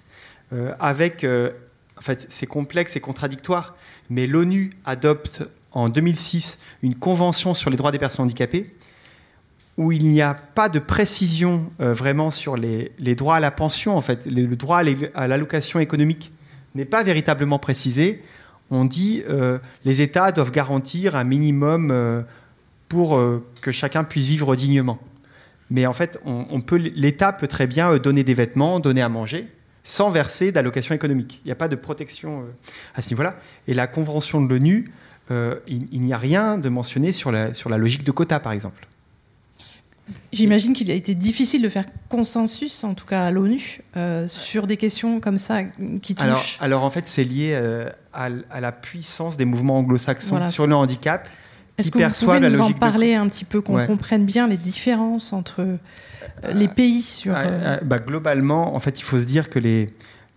avec, 0.80 1.26
en 1.26 2.02
fait, 2.02 2.28
c'est 2.30 2.46
complexe 2.46 2.96
et 2.96 3.00
contradictoire, 3.00 3.76
mais 4.12 4.28
l'ONU 4.28 4.70
adopte 4.86 5.42
en 5.72 5.90
2006 5.90 6.60
une 6.84 6.94
convention 6.94 7.56
sur 7.56 7.72
les 7.72 7.76
droits 7.76 7.92
des 7.92 7.98
personnes 7.98 8.26
handicapées 8.26 8.76
où 9.78 9.92
il 9.92 10.08
n'y 10.08 10.22
a 10.22 10.34
pas 10.34 10.70
de 10.70 10.80
précision 10.80 11.72
euh, 11.82 11.94
vraiment 11.94 12.30
sur 12.30 12.56
les, 12.56 12.92
droits 13.16 13.38
à 13.38 13.40
la 13.40 13.52
pension, 13.52 13.98
en 13.98 14.02
fait, 14.02 14.26
le, 14.26 14.48
droit 14.56 14.82
à 15.16 15.28
l'allocation 15.28 15.80
économique 15.80 16.32
n'est 16.76 16.86
pas 16.86 17.04
véritablement 17.04 17.60
précisé. 17.60 18.24
On 18.74 18.86
dit 18.86 19.24
euh, 19.30 19.60
les 19.86 20.02
États 20.02 20.32
doivent 20.32 20.52
garantir 20.52 21.16
un 21.16 21.24
minimum 21.24 21.92
euh, 21.92 22.22
pour 22.90 23.20
que 23.62 23.72
chacun 23.72 24.04
puisse 24.04 24.28
vivre 24.28 24.56
dignement. 24.56 25.00
Mais 25.72 25.88
en 25.88 25.94
fait, 25.94 26.20
on, 26.26 26.62
peut, 26.62 26.76
l'État 26.76 27.34
peut 27.34 27.48
très 27.48 27.66
bien 27.66 27.98
donner 27.98 28.24
des 28.24 28.36
vêtements, 28.36 28.80
donner 28.80 29.02
à 29.02 29.10
manger, 29.10 29.48
sans 29.84 30.12
verser 30.12 30.52
d'allocation 30.52 30.94
économique. 30.94 31.42
Il 31.44 31.48
n'y 31.48 31.52
a 31.52 31.56
pas 31.56 31.68
de 31.68 31.76
protection 31.76 32.44
à 32.94 33.02
ce 33.02 33.10
niveau-là. 33.10 33.36
Et 33.68 33.74
la 33.74 33.88
Convention 33.88 34.42
de 34.42 34.54
l'ONU 34.54 34.92
euh, 35.32 35.56
il, 35.68 36.02
n'y 36.02 36.14
a 36.14 36.18
rien 36.18 36.58
de 36.58 36.68
mentionné 36.68 37.14
sur 37.14 37.32
la, 37.32 37.54
sur 37.54 37.70
la 37.70 37.78
logique 37.78 38.04
de 38.04 38.12
quota, 38.12 38.40
par 38.40 38.52
exemple. 38.52 38.88
J'imagine 40.34 40.74
qu'il 40.74 40.92
a 40.92 40.94
été 40.94 41.16
difficile 41.16 41.62
de 41.62 41.70
faire 41.70 41.86
consensus, 42.10 42.84
en 42.84 42.94
tout 42.94 43.06
cas 43.06 43.24
à 43.24 43.32
l'ONU, 43.32 43.82
euh, 43.96 44.28
sur 44.28 44.68
des 44.68 44.76
questions 44.76 45.22
comme 45.22 45.38
ça 45.38 45.64
qui 46.02 46.16
touchent. 46.16 46.58
Alors, 46.60 46.82
alors 46.82 46.84
en 46.84 46.90
fait, 46.90 47.08
c'est 47.08 47.24
lié 47.24 47.54
euh, 47.54 47.90
à, 48.14 48.30
la 48.62 48.72
puissance 48.72 49.38
des 49.38 49.46
mouvements 49.46 49.78
anglo-saxons 49.80 50.50
sur 50.50 50.68
le 50.68 50.76
handicap. 50.76 51.28
Est-ce 51.78 51.90
que 51.90 51.98
vous 51.98 52.26
pouvez 52.26 52.50
nous 52.50 52.62
en 52.62 52.72
parler 52.72 53.16
un 53.16 53.28
petit 53.28 53.46
peu, 53.46 53.62
qu'on 53.62 53.86
comprenne 53.86 54.26
bien 54.26 54.48
les 54.48 54.58
différences 54.58 55.34
entre 55.34 55.66
les 56.54 56.68
pays 56.68 57.02
sur. 57.02 57.34
Bah, 57.84 58.00
globalement, 58.00 58.76
en 58.76 58.80
fait, 58.80 59.00
il 59.00 59.04
faut 59.04 59.20
se 59.20 59.26
dire 59.26 59.50
que 59.50 59.60
les, 59.60 59.88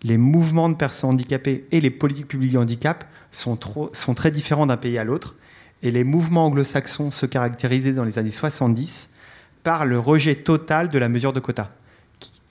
les 0.02 0.18
mouvements 0.18 0.68
de 0.68 0.74
personnes 0.74 1.10
handicapées 1.10 1.66
et 1.72 1.80
les 1.80 1.90
politiques 1.90 2.28
publiques 2.28 2.52
de 2.52 2.58
handicap 2.58 3.04
sont, 3.32 3.56
trop, 3.56 3.90
sont 3.92 4.14
très 4.14 4.30
différents 4.30 4.66
d'un 4.66 4.76
pays 4.76 4.98
à 4.98 5.04
l'autre. 5.04 5.34
Et 5.82 5.90
les 5.90 6.04
mouvements 6.04 6.46
anglo-saxons 6.46 7.10
se 7.10 7.26
caractérisaient 7.26 7.92
dans 7.92 8.04
les 8.04 8.18
années 8.18 8.30
70 8.30 9.10
par 9.62 9.84
le 9.84 9.98
rejet 9.98 10.36
total 10.36 10.88
de 10.90 10.98
la 10.98 11.08
mesure 11.08 11.32
de 11.32 11.40
quota 11.40 11.70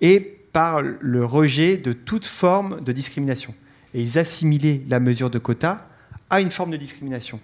et 0.02 0.20
par 0.52 0.82
le 0.82 1.26
rejet 1.26 1.78
de 1.78 1.94
toute 1.94 2.26
forme 2.26 2.82
de 2.82 2.92
discrimination. 2.92 3.54
Et 3.96 4.02
ils 4.02 4.20
assimilaient 4.20 4.82
la 4.90 5.00
mesure 5.00 5.30
de 5.30 5.40
quota 5.40 5.88
à 6.30 6.42
une 6.42 6.52
forme 6.52 6.72
de 6.72 6.78
discrimination. 6.78 7.40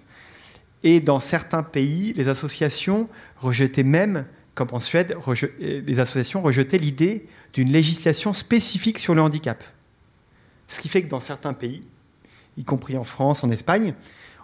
Et 0.83 0.99
dans 0.99 1.21
certains 1.21 1.63
pays, 1.63 2.11
les 2.17 2.27
associations 2.27 3.07
rejetaient 3.37 3.83
même, 3.83 4.25
comme 4.53 4.67
en 4.73 4.81
Suède, 4.81 5.15
les 5.59 5.99
associations 5.99 6.41
rejetaient 6.41 6.77
l'idée 6.77 7.25
d'une 7.53 7.71
législation 7.71 8.33
spécifique 8.33 8.99
sur 8.99 9.15
le 9.15 9.21
handicap. 9.21 9.63
Ce 10.67 10.81
qui 10.81 10.89
fait 10.89 11.03
que 11.03 11.09
dans 11.09 11.21
certains 11.21 11.53
pays, 11.53 11.81
y 12.57 12.65
compris 12.65 12.97
en 12.97 13.05
France, 13.05 13.45
en 13.45 13.49
Espagne, 13.49 13.93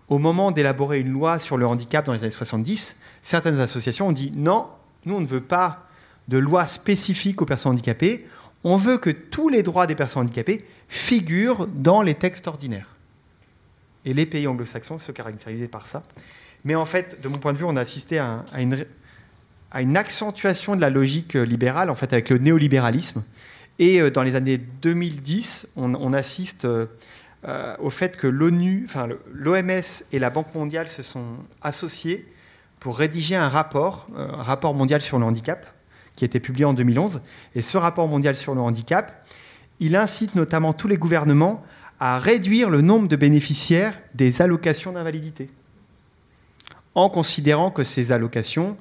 au 0.07 0.17
moment 0.17 0.51
d'élaborer 0.51 1.01
une 1.01 1.11
loi 1.11 1.39
sur 1.39 1.57
le 1.57 1.67
handicap 1.67 2.05
dans 2.05 2.13
les 2.13 2.23
années 2.23 2.31
70, 2.31 2.97
certaines 3.21 3.59
associations 3.59 4.07
ont 4.07 4.13
dit 4.13 4.31
non, 4.33 4.67
nous 5.05 5.15
on 5.15 5.21
ne 5.21 5.27
veut 5.27 5.41
pas 5.41 5.89
de 6.29 6.37
loi 6.37 6.67
spécifique 6.67 7.41
aux 7.41 7.45
personnes 7.45 7.73
handicapées, 7.73 8.25
on 8.63 8.77
veut 8.77 8.97
que 8.97 9.09
tous 9.09 9.49
les 9.49 9.63
droits 9.63 9.87
des 9.87 9.95
personnes 9.95 10.23
handicapées 10.23 10.65
figurent 10.88 11.67
dans 11.67 12.01
les 12.01 12.15
textes 12.15 12.47
ordinaires. 12.47 12.95
Et 14.05 14.13
les 14.13 14.25
pays 14.25 14.47
anglo-saxons 14.47 14.99
se 14.99 15.11
caractérisaient 15.11 15.67
par 15.67 15.88
ça. 15.88 16.01
Mais 16.64 16.76
en 16.76 16.85
fait, 16.85 17.22
de 17.22 17.27
mon 17.27 17.38
point 17.38 17.53
de 17.53 17.57
vue, 17.57 17.65
on 17.65 17.76
a 17.76 17.81
assisté 17.81 18.19
à, 18.19 18.43
une, 18.57 19.97
accentuation 19.97 20.76
de 20.76 20.81
la 20.81 20.89
logique 20.89 21.34
libérale, 21.34 21.89
en 21.89 21.95
fait, 21.95 22.14
avec 22.14 22.30
le 22.30 22.38
néolibéralisme, 22.38 23.23
et 23.80 24.01
euh, 24.01 24.09
dans 24.09 24.23
les 24.23 24.35
années 24.35 24.57
2010, 24.57 25.68
on, 25.76 26.14
assiste 26.14 26.65
euh, 26.65 26.88
euh, 27.47 27.76
au 27.80 27.89
fait 27.89 28.18
que 28.18 28.27
l'ONU, 28.27 28.84
enfin 28.88 29.07
l'OMS 29.31 30.03
et 30.11 30.19
la 30.19 30.30
Banque 30.30 30.53
mondiale 30.55 30.88
se 30.88 31.03
sont 31.03 31.26
associés 31.61 32.26
pour 32.80 32.97
rédiger 32.97 33.35
un 33.35 33.49
rapport, 33.49 34.07
un 34.15 34.43
rapport 34.43 34.73
mondial 34.73 35.01
sur 35.01 35.19
le 35.19 35.26
handicap, 35.26 35.65
qui 36.15 36.23
a 36.23 36.27
été 36.27 36.39
publié 36.39 36.65
en 36.65 36.73
2011. 36.73 37.22
Et 37.55 37.61
ce 37.61 37.77
rapport 37.77 38.07
mondial 38.07 38.35
sur 38.35 38.55
le 38.55 38.61
handicap, 38.61 39.26
il 39.79 39.95
incite 39.95 40.35
notamment 40.35 40.73
tous 40.73 40.87
les 40.87 40.97
gouvernements 40.97 41.63
à 41.99 42.19
réduire 42.19 42.69
le 42.69 42.81
nombre 42.81 43.07
de 43.07 43.15
bénéficiaires 43.15 43.93
des 44.13 44.41
allocations 44.41 44.91
d'invalidité, 44.91 45.49
en 46.95 47.09
considérant 47.09 47.71
que 47.71 47.83
ces 47.83 48.11
allocations 48.11 48.77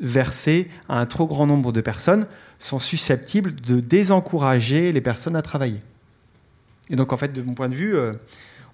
versées 0.00 0.68
à 0.88 1.00
un 1.00 1.06
trop 1.06 1.26
grand 1.26 1.46
nombre 1.46 1.72
de 1.72 1.80
personnes 1.80 2.26
sont 2.58 2.78
susceptibles 2.78 3.54
de 3.54 3.80
désencourager 3.80 4.92
les 4.92 5.00
personnes 5.00 5.36
à 5.36 5.42
travailler. 5.42 5.78
Et 6.90 6.96
donc, 6.96 7.12
en 7.12 7.16
fait, 7.16 7.32
de 7.32 7.42
mon 7.42 7.54
point 7.54 7.68
de 7.68 7.74
vue, 7.74 7.96
euh, 7.96 8.12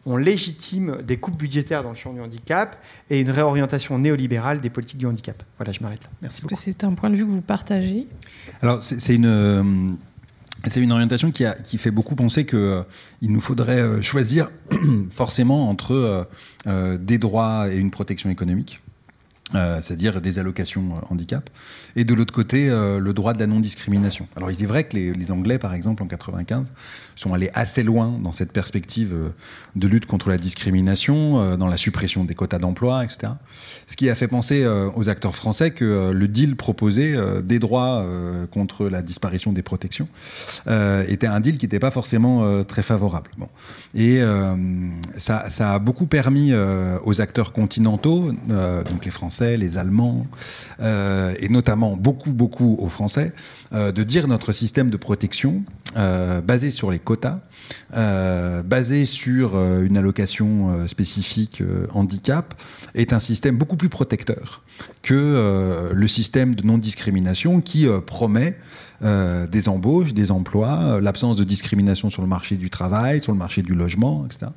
on 0.04 0.16
légitime 0.16 0.98
des 1.02 1.16
coupes 1.16 1.36
budgétaires 1.36 1.82
dans 1.82 1.90
le 1.90 1.94
champ 1.94 2.12
du 2.12 2.20
handicap 2.20 2.76
et 3.10 3.20
une 3.20 3.30
réorientation 3.30 3.98
néolibérale 3.98 4.60
des 4.60 4.70
politiques 4.70 4.98
du 4.98 5.06
handicap. 5.06 5.42
Voilà, 5.58 5.72
je 5.72 5.80
m'arrête 5.80 6.02
là. 6.02 6.10
Merci 6.20 6.38
Est-ce 6.38 6.46
que 6.46 6.54
c'est 6.54 6.84
un 6.84 6.94
point 6.94 7.10
de 7.10 7.16
vue 7.16 7.24
que 7.24 7.30
vous 7.30 7.40
partagez? 7.40 8.06
Alors, 8.60 8.82
c'est 8.82 9.14
une. 9.14 9.96
Euh, 10.64 10.68
c'est 10.70 10.80
une 10.80 10.92
orientation 10.92 11.30
qui, 11.30 11.78
fait 11.78 11.90
beaucoup 11.90 12.14
penser 12.14 12.46
qu'il 12.46 12.58
euh, 12.58 12.82
nous 13.22 13.40
faudrait 13.40 14.02
choisir 14.02 14.50
forcément 15.10 15.68
entre 15.68 16.28
des 16.66 17.18
droits 17.18 17.72
et 17.72 17.78
une 17.78 17.90
protection 17.90 18.30
économique. 18.30 18.81
Euh, 19.54 19.80
c'est-à-dire 19.82 20.20
des 20.20 20.38
allocations 20.38 20.88
euh, 20.92 21.06
handicap, 21.10 21.50
et 21.94 22.04
de 22.04 22.14
l'autre 22.14 22.32
côté, 22.32 22.70
euh, 22.70 22.98
le 22.98 23.12
droit 23.12 23.34
de 23.34 23.38
la 23.38 23.46
non-discrimination. 23.46 24.26
Alors 24.34 24.50
il 24.50 24.62
est 24.62 24.66
vrai 24.66 24.84
que 24.84 24.96
les, 24.96 25.30
Anglais, 25.30 25.58
par 25.58 25.74
exemple, 25.74 26.02
en 26.02 26.06
95, 26.06 26.72
sont 27.16 27.34
allés 27.34 27.50
assez 27.54 27.82
loin 27.82 28.18
dans 28.22 28.32
cette 28.32 28.52
perspective 28.52 29.32
de 29.76 29.86
lutte 29.86 30.06
contre 30.06 30.30
la 30.30 30.38
discrimination, 30.38 31.56
dans 31.56 31.68
la 31.68 31.76
suppression 31.76 32.24
des 32.24 32.34
quotas 32.34 32.58
d'emploi, 32.58 33.04
etc. 33.04 33.34
Ce 33.86 33.96
qui 33.96 34.10
a 34.10 34.14
fait 34.14 34.28
penser 34.28 34.66
aux 34.94 35.08
acteurs 35.08 35.34
français 35.36 35.70
que 35.70 36.10
le 36.12 36.28
deal 36.28 36.56
proposé 36.56 37.16
des 37.44 37.58
droits 37.58 38.04
contre 38.50 38.88
la 38.88 39.00
disparition 39.00 39.52
des 39.52 39.62
protections 39.62 40.08
était 40.66 41.28
un 41.28 41.40
deal 41.40 41.56
qui 41.56 41.66
n'était 41.66 41.78
pas 41.78 41.92
forcément 41.92 42.64
très 42.64 42.82
favorable. 42.82 43.30
Bon. 43.38 43.48
Et 43.94 44.20
ça, 45.16 45.48
ça, 45.50 45.74
a 45.74 45.78
beaucoup 45.78 46.06
permis 46.06 46.52
aux 47.04 47.20
acteurs 47.20 47.52
continentaux, 47.52 48.32
donc 48.48 49.04
les 49.04 49.10
Français, 49.10 49.41
les 49.42 49.76
Allemands, 49.78 50.26
euh, 50.80 51.34
et 51.38 51.48
notamment 51.48 51.96
beaucoup, 51.96 52.32
beaucoup 52.32 52.76
aux 52.80 52.88
Français, 52.88 53.32
euh, 53.72 53.92
de 53.92 54.02
dire 54.02 54.28
notre 54.28 54.52
système 54.52 54.90
de 54.90 54.96
protection, 54.96 55.62
euh, 55.96 56.40
basé 56.40 56.70
sur 56.70 56.90
les 56.90 56.98
quotas, 56.98 57.40
basé 57.92 59.06
sur 59.06 59.56
une 59.56 59.96
allocation 59.96 60.86
spécifique 60.88 61.62
handicap, 61.92 62.54
est 62.94 63.12
un 63.12 63.20
système 63.20 63.56
beaucoup 63.56 63.76
plus 63.76 63.88
protecteur 63.88 64.62
que 65.02 65.90
le 65.92 66.06
système 66.06 66.54
de 66.54 66.66
non-discrimination 66.66 67.60
qui 67.60 67.86
promet 68.06 68.56
des 69.02 69.68
embauches, 69.68 70.14
des 70.14 70.30
emplois, 70.30 71.00
l'absence 71.00 71.36
de 71.36 71.44
discrimination 71.44 72.10
sur 72.10 72.22
le 72.22 72.28
marché 72.28 72.56
du 72.56 72.70
travail, 72.70 73.20
sur 73.20 73.32
le 73.32 73.38
marché 73.38 73.62
du 73.62 73.74
logement, 73.74 74.24
etc 74.26 74.48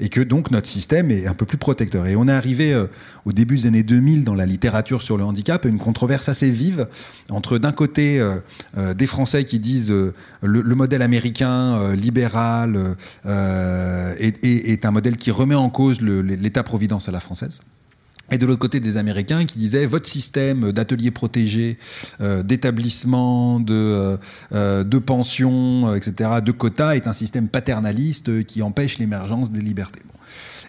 et 0.00 0.08
que 0.08 0.20
donc 0.20 0.50
notre 0.50 0.68
système 0.68 1.10
est 1.10 1.26
un 1.26 1.34
peu 1.34 1.46
plus 1.46 1.58
protecteur. 1.58 2.06
Et 2.06 2.16
on 2.16 2.28
est 2.28 2.32
arrivé 2.32 2.72
euh, 2.72 2.86
au 3.24 3.32
début 3.32 3.56
des 3.56 3.66
années 3.66 3.82
2000 3.82 4.24
dans 4.24 4.34
la 4.34 4.46
littérature 4.46 5.02
sur 5.02 5.16
le 5.16 5.24
handicap, 5.24 5.64
une 5.64 5.78
controverse 5.78 6.28
assez 6.28 6.50
vive 6.50 6.88
entre 7.30 7.58
d'un 7.58 7.72
côté 7.72 8.20
euh, 8.20 8.36
euh, 8.76 8.94
des 8.94 9.06
Français 9.06 9.44
qui 9.44 9.58
disent 9.58 9.92
le, 10.42 10.74
modèle 10.74 11.02
américain 11.02 11.94
libéral 11.94 12.51
est, 13.24 14.44
est, 14.44 14.84
un 14.84 14.90
modèle 14.90 15.16
qui 15.16 15.30
remet 15.30 15.54
en 15.54 15.70
cause 15.70 16.00
l'État-providence 16.00 17.08
à 17.08 17.12
la 17.12 17.20
française 17.20 17.62
et 18.32 18.38
de 18.38 18.46
l'autre 18.46 18.58
côté 18.58 18.80
des 18.80 18.96
Américains 18.96 19.44
qui 19.44 19.58
disaient 19.58 19.86
votre 19.86 20.08
système 20.08 20.72
d'ateliers 20.72 21.10
protégés, 21.10 21.78
euh, 22.20 22.42
d'établissements, 22.42 23.60
de, 23.60 23.74
euh, 23.74 24.16
euh, 24.52 24.84
de 24.84 24.98
pensions, 24.98 25.94
etc., 25.94 26.30
de 26.44 26.52
quotas 26.52 26.94
est 26.94 27.06
un 27.06 27.12
système 27.12 27.48
paternaliste 27.48 28.44
qui 28.46 28.62
empêche 28.62 28.98
l'émergence 28.98 29.52
des 29.52 29.60
libertés. 29.60 30.02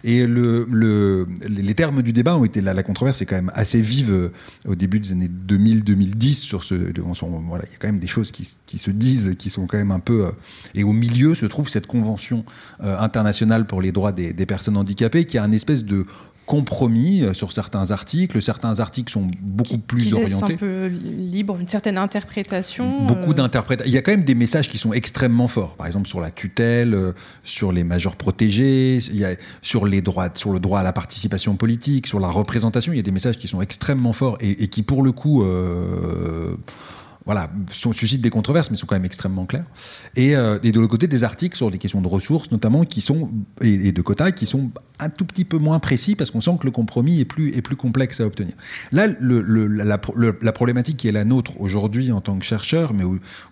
Et 0.06 0.26
le, 0.26 0.66
le, 0.70 1.26
les 1.48 1.74
termes 1.74 2.02
du 2.02 2.12
débat 2.12 2.36
ont 2.36 2.44
été 2.44 2.60
là. 2.60 2.74
La 2.74 2.82
controverse 2.82 3.22
est 3.22 3.26
quand 3.26 3.36
même 3.36 3.50
assez 3.54 3.80
vive 3.80 4.30
au 4.68 4.74
début 4.74 5.00
des 5.00 5.12
années 5.12 5.30
2000-2010 5.48 6.34
sur 6.34 6.62
ce. 6.62 6.74
voilà, 6.74 7.64
il 7.66 7.72
y 7.72 7.74
a 7.74 7.78
quand 7.80 7.88
même 7.88 8.00
des 8.00 8.06
choses 8.06 8.30
qui, 8.30 8.44
se 8.44 8.90
disent, 8.90 9.34
qui 9.38 9.48
sont 9.48 9.66
quand 9.66 9.78
même 9.78 9.90
un 9.90 10.00
peu. 10.00 10.30
et 10.74 10.84
au 10.84 10.92
milieu 10.92 11.34
se 11.34 11.46
trouve 11.46 11.70
cette 11.70 11.86
convention 11.86 12.44
internationale 12.80 13.66
pour 13.66 13.80
les 13.80 13.92
droits 13.92 14.12
des, 14.12 14.34
des 14.34 14.46
personnes 14.46 14.76
handicapées, 14.76 15.24
qui 15.24 15.38
a 15.38 15.42
un 15.42 15.52
espèce 15.52 15.84
de 15.84 16.04
compromis 16.46 17.22
euh, 17.22 17.32
sur 17.32 17.52
certains 17.52 17.90
articles. 17.90 18.40
Certains 18.42 18.80
articles 18.80 19.12
sont 19.12 19.28
beaucoup 19.40 19.78
plus 19.78 20.06
qui 20.06 20.14
orientés. 20.14 20.54
un 20.54 20.56
peu 20.56 20.86
libre, 20.86 21.56
une 21.60 21.68
certaine 21.68 21.98
interprétation. 21.98 23.06
Beaucoup 23.06 23.30
euh... 23.30 23.34
d'interprétations. 23.34 23.90
Il 23.90 23.94
y 23.94 23.98
a 23.98 24.02
quand 24.02 24.12
même 24.12 24.24
des 24.24 24.34
messages 24.34 24.68
qui 24.68 24.78
sont 24.78 24.92
extrêmement 24.92 25.48
forts. 25.48 25.74
Par 25.76 25.86
exemple, 25.86 26.08
sur 26.08 26.20
la 26.20 26.30
tutelle, 26.30 26.94
euh, 26.94 27.12
sur 27.44 27.72
les 27.72 27.84
majeurs 27.84 28.16
protégés, 28.16 28.98
il 29.10 29.16
y 29.16 29.24
a, 29.24 29.34
sur 29.62 29.86
les 29.86 30.02
droits, 30.02 30.28
sur 30.34 30.52
le 30.52 30.60
droit 30.60 30.80
à 30.80 30.82
la 30.82 30.92
participation 30.92 31.56
politique, 31.56 32.06
sur 32.06 32.20
la 32.20 32.28
représentation. 32.28 32.92
Il 32.92 32.96
y 32.96 33.00
a 33.00 33.02
des 33.02 33.10
messages 33.10 33.38
qui 33.38 33.48
sont 33.48 33.62
extrêmement 33.62 34.12
forts 34.12 34.36
et, 34.40 34.64
et 34.64 34.68
qui, 34.68 34.82
pour 34.82 35.02
le 35.02 35.12
coup, 35.12 35.44
euh, 35.44 36.56
voilà, 37.26 37.50
suscitent 37.70 38.20
des 38.20 38.30
controverses, 38.30 38.70
mais 38.70 38.76
sont 38.76 38.86
quand 38.86 38.96
même 38.96 39.04
extrêmement 39.06 39.46
clairs. 39.46 39.64
Et, 40.14 40.36
euh, 40.36 40.58
et 40.62 40.72
de 40.72 40.78
l'autre 40.78 40.90
côté, 40.90 41.06
des 41.06 41.24
articles 41.24 41.56
sur 41.56 41.70
les 41.70 41.78
questions 41.78 42.02
de 42.02 42.08
ressources, 42.08 42.50
notamment, 42.50 42.84
qui 42.84 43.00
sont, 43.00 43.30
et, 43.62 43.92
de 43.92 44.02
quotas, 44.02 44.30
qui 44.32 44.44
sont 44.44 44.70
un 45.00 45.08
tout 45.08 45.24
petit 45.24 45.46
peu 45.46 45.56
moins 45.56 45.78
précis, 45.78 46.16
parce 46.16 46.30
qu'on 46.30 46.42
sent 46.42 46.58
que 46.60 46.66
le 46.66 46.70
compromis 46.70 47.20
est 47.20 47.24
plus, 47.24 47.56
est 47.56 47.62
plus 47.62 47.76
complexe 47.76 48.20
à 48.20 48.26
obtenir. 48.26 48.52
Là, 48.92 49.06
le, 49.06 49.40
le, 49.40 49.66
la, 49.66 49.84
la, 49.84 50.52
problématique 50.52 50.98
qui 50.98 51.08
est 51.08 51.12
la 51.12 51.24
nôtre 51.24 51.58
aujourd'hui 51.60 52.12
en 52.12 52.20
tant 52.20 52.38
que 52.38 52.44
chercheur, 52.44 52.92
mais 52.92 53.04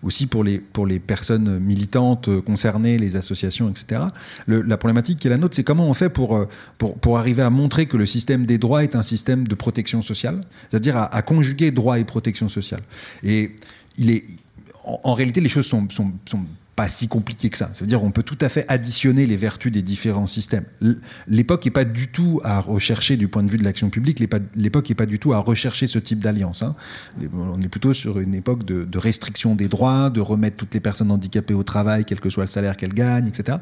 aussi 0.03 0.27
pour 0.27 0.43
les, 0.43 0.59
pour 0.59 0.85
les 0.85 0.99
personnes 0.99 1.57
militantes 1.57 2.29
concernées, 2.41 2.99
les 2.99 3.15
associations, 3.15 3.69
etc., 3.69 4.03
la 4.47 4.77
problématique 4.77 5.17
qui 5.17 5.27
est 5.27 5.31
la 5.31 5.37
nôtre, 5.37 5.55
c'est 5.55 5.63
comment 5.63 5.89
on 5.89 5.95
fait 5.95 6.09
pour, 6.09 6.37
euh, 6.37 6.47
pour, 6.77 6.97
pour 6.99 7.17
arriver 7.17 7.41
à 7.41 7.49
montrer 7.49 7.87
que 7.87 7.97
le 7.97 8.05
système 8.05 8.45
des 8.45 8.59
droits 8.59 8.83
est 8.83 8.95
un 8.95 9.03
système 9.03 9.47
de 9.47 9.55
protection 9.55 10.03
sociale, 10.03 10.41
c'est-à-dire 10.69 10.95
à, 10.95 11.13
à 11.13 11.23
conjuguer 11.23 11.71
droit 11.71 11.99
et 11.99 12.03
protection 12.03 12.49
sociale. 12.49 12.81
Et 13.23 13.55
en, 14.83 15.13
réalité, 15.13 15.41
les 15.41 15.49
choses 15.49 15.65
sont, 15.65 15.87
sont, 15.89 16.11
pas 16.75 16.89
si 16.89 17.07
compliquées 17.07 17.49
que 17.49 17.57
ça. 17.57 17.69
Ça 17.73 17.81
veut 17.81 17.87
dire 17.87 17.99
qu'on 17.99 18.11
peut 18.11 18.23
tout 18.23 18.37
à 18.41 18.49
fait 18.49 18.65
additionner 18.67 19.27
les 19.27 19.37
vertus 19.37 19.71
des 19.71 19.83
différents 19.83 20.25
systèmes. 20.25 20.65
L'époque 21.27 21.65
n'est 21.65 21.71
pas 21.71 21.85
du 21.85 22.07
tout 22.07 22.41
à 22.43 22.59
rechercher 22.59 23.15
du 23.15 23.27
point 23.27 23.43
de 23.43 23.51
vue 23.51 23.59
de 23.59 23.63
l'action 23.63 23.91
publique, 23.91 24.19
l'époque 24.19 24.89
n'est 24.89 24.95
pas 24.95 25.05
du 25.05 25.19
tout 25.19 25.33
à 25.33 25.37
rechercher 25.37 25.85
ce 25.85 25.99
type 25.99 26.19
d'alliance. 26.19 26.63
Hein. 26.63 26.75
On 27.33 27.61
est 27.61 27.67
plutôt 27.67 27.93
sur 27.93 28.19
une 28.19 28.33
époque 28.33 28.63
de, 28.63 28.97
restriction 28.97 29.53
des 29.53 29.67
droits, 29.67 30.09
de 30.09 30.21
remettre 30.21 30.57
toutes 30.57 30.73
les 30.73 30.79
personnes 30.79 31.11
handicapées 31.11 31.53
au 31.53 31.63
travail, 31.63 32.05
quel 32.05 32.19
que 32.19 32.29
soit 32.29 32.45
le 32.45 32.49
salaire 32.49 32.75
qu'elles 32.75 32.93
gagnent, 32.93 33.27
etc. 33.27 33.59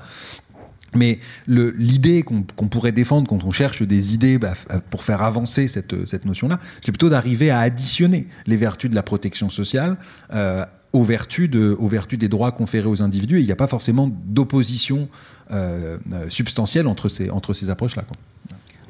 Mais 0.96 1.20
l'idée 1.48 2.24
qu'on 2.24 2.68
pourrait 2.68 2.92
défendre 2.92 3.28
quand 3.28 3.44
on 3.44 3.52
cherche 3.52 3.82
des 3.82 4.14
idées 4.14 4.38
bah, 4.38 4.54
pour 4.90 5.04
faire 5.04 5.22
avancer 5.22 5.68
cette, 5.68 6.06
cette 6.06 6.26
notion-là, 6.26 6.60
c'est 6.84 6.92
plutôt 6.92 7.10
d'arriver 7.10 7.50
à 7.50 7.60
additionner 7.60 8.28
les 8.46 8.58
vertus 8.58 8.90
de 8.90 8.96
la 8.96 9.04
protection 9.04 9.50
sociale 9.50 9.98
euh, 10.34 10.66
aux, 10.94 11.04
vertus 11.04 11.50
de, 11.50 11.76
aux 11.80 11.88
vertus 11.88 12.20
des 12.20 12.28
droits 12.28 12.52
conférés 12.52 12.88
aux 12.88 13.02
individus. 13.02 13.38
Et 13.38 13.42
il 13.42 13.46
n'y 13.46 13.52
a 13.52 13.58
pas 13.58 13.68
forcément 13.68 14.12
d'opposition 14.26 15.08
euh, 15.52 15.98
substantielle 16.30 16.88
entre 16.88 17.08
ces, 17.10 17.30
entre 17.30 17.54
ces 17.54 17.70
approches-là. 17.70 18.04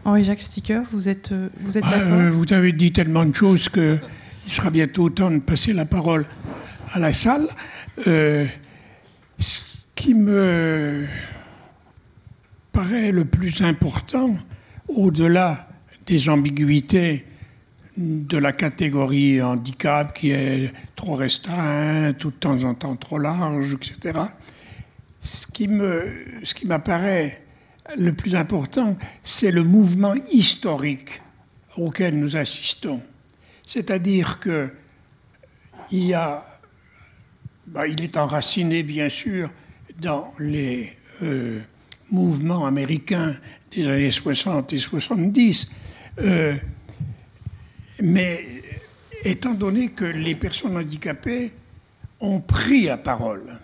Henri-Jacques 0.04 0.42
Sticker, 0.42 0.82
vous 0.92 1.10
êtes, 1.10 1.34
vous 1.62 1.78
êtes 1.78 1.84
d'accord 1.84 2.14
euh, 2.14 2.32
Vous 2.32 2.52
avez 2.52 2.72
dit 2.74 2.92
tellement 2.92 3.26
de 3.26 3.36
choses 3.36 3.70
qu'il 3.70 4.00
sera 4.48 4.72
bientôt 4.72 5.10
temps 5.10 5.30
de 5.30 5.40
passer 5.40 5.74
la 5.74 5.86
parole 5.86 6.26
à 6.92 7.00
la 7.00 7.14
salle. 7.14 7.48
Euh, 8.08 8.46
ce 9.38 9.78
qui 9.96 10.16
me 10.16 11.06
paraît 12.72 13.12
le 13.12 13.26
plus 13.26 13.62
important, 13.62 14.38
au-delà 14.88 15.68
des 16.06 16.30
ambiguïtés 16.30 17.26
de 17.98 18.38
la 18.38 18.54
catégorie 18.54 19.42
handicap 19.42 20.14
qui 20.14 20.32
est 20.32 20.72
trop 20.96 21.16
restreint, 21.16 22.14
tout 22.14 22.32
de 22.32 22.36
temps 22.36 22.64
en 22.64 22.74
temps 22.74 22.96
trop 22.96 23.18
large, 23.18 23.74
etc. 23.74 24.20
Ce 25.20 25.46
qui, 25.46 25.68
me, 25.68 26.26
ce 26.44 26.54
qui 26.54 26.66
m'apparaît 26.66 27.42
le 27.98 28.14
plus 28.14 28.36
important, 28.36 28.98
c'est 29.24 29.52
le 29.52 29.64
mouvement 29.64 30.16
historique 30.32 31.22
auquel 31.78 32.18
nous 32.18 32.38
assistons. 32.38 33.02
C'est-à-dire 33.66 34.40
que 34.40 34.74
il 35.92 36.06
y 36.06 36.14
a, 36.14 36.46
bah, 37.68 37.88
il 37.88 38.02
est 38.02 38.16
enraciné 38.18 38.82
bien 38.84 39.10
sûr 39.10 39.50
dans 40.00 40.34
les 40.40 40.94
euh, 41.22 41.60
mouvement 42.12 42.66
américain 42.66 43.36
des 43.72 43.88
années 43.88 44.12
60 44.12 44.74
et 44.74 44.78
70. 44.78 45.72
Euh, 46.20 46.56
mais 48.02 48.46
étant 49.24 49.54
donné 49.54 49.92
que 49.92 50.06
les 50.06 50.36
personnes 50.36 50.78
handicapées 50.78 51.52
ont 52.20 52.40
pris 52.40 52.84
la 52.84 52.98
parole 52.98 53.60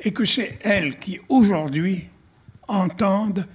et 0.00 0.12
que 0.12 0.24
c'est 0.24 0.58
elles 0.62 0.98
qui 0.98 1.20
aujourd'hui 1.28 2.08
entendent 2.68 3.46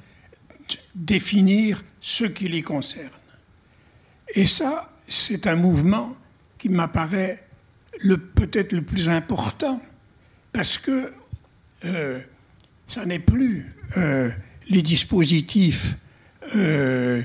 définir 0.93 1.83
ce 1.99 2.25
qui 2.25 2.47
les 2.47 2.61
concerne. 2.61 3.09
Et 4.33 4.47
ça, 4.47 4.91
c'est 5.07 5.47
un 5.47 5.55
mouvement 5.55 6.15
qui 6.57 6.69
m'apparaît 6.69 7.43
peut-être 8.35 8.73
le 8.73 8.81
plus 8.81 9.09
important 9.09 9.81
parce 10.51 10.77
que 10.77 11.11
euh, 11.85 12.19
ça 12.87 13.05
n'est 13.05 13.19
plus 13.19 13.65
euh, 13.97 14.29
les 14.69 14.81
dispositifs 14.81 15.95
euh, 16.55 17.21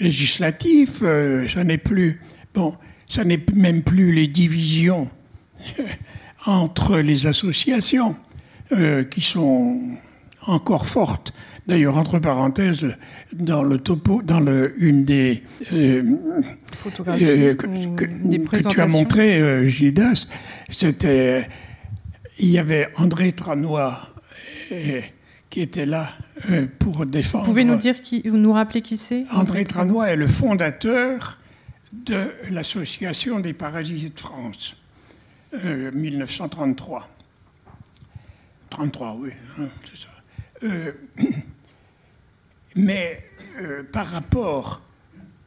législatifs, 0.00 1.00
euh, 1.02 1.46
ça 1.48 1.64
n'est 1.64 1.78
plus 1.78 2.20
bon, 2.54 2.74
ça 3.08 3.24
n'est 3.24 3.40
même 3.54 3.82
plus 3.82 4.12
les 4.12 4.28
divisions 4.28 5.08
entre 6.46 6.98
les 6.98 7.26
associations 7.26 8.16
qui 9.10 9.20
sont 9.20 9.82
encore 10.46 10.86
fortes. 10.86 11.34
D'ailleurs, 11.66 11.98
entre 11.98 12.18
parenthèses, 12.18 12.96
dans 13.34 13.62
le 13.62 13.76
topo, 13.76 14.22
dans 14.22 14.40
le, 14.40 14.74
une 14.82 15.04
des 15.04 15.42
photographies 16.78 17.54
que, 17.58 18.68
tu 18.70 18.80
as 18.80 18.86
montré, 18.86 19.68
Gildas, 19.68 20.26
c'était 20.70 21.46
il 22.38 22.48
y 22.48 22.58
avait 22.58 22.88
André 22.96 23.32
Tranois 23.32 24.11
qui 25.50 25.60
était 25.60 25.86
là 25.86 26.08
euh, 26.50 26.66
pour 26.78 27.04
défendre. 27.04 27.44
Vous 27.44 27.50
pouvez 27.50 27.64
nous 27.64 27.76
dire 27.76 28.00
qui, 28.00 28.22
nous 28.24 28.52
rappeler 28.52 28.80
qui 28.80 28.96
c'est? 28.96 29.26
André 29.30 29.64
Tranois 29.64 30.08
est 30.08 30.16
le 30.16 30.26
fondateur 30.26 31.38
de 31.92 32.32
l'Association 32.50 33.38
des 33.40 33.52
parasites 33.52 34.14
de 34.14 34.20
France, 34.20 34.76
1933. 35.52 37.08
33, 38.70 39.16
oui, 39.20 39.30
hein, 39.58 39.68
c'est 39.90 40.00
ça. 40.00 40.66
mais 42.76 43.22
par 43.92 44.06
rapport 44.06 44.80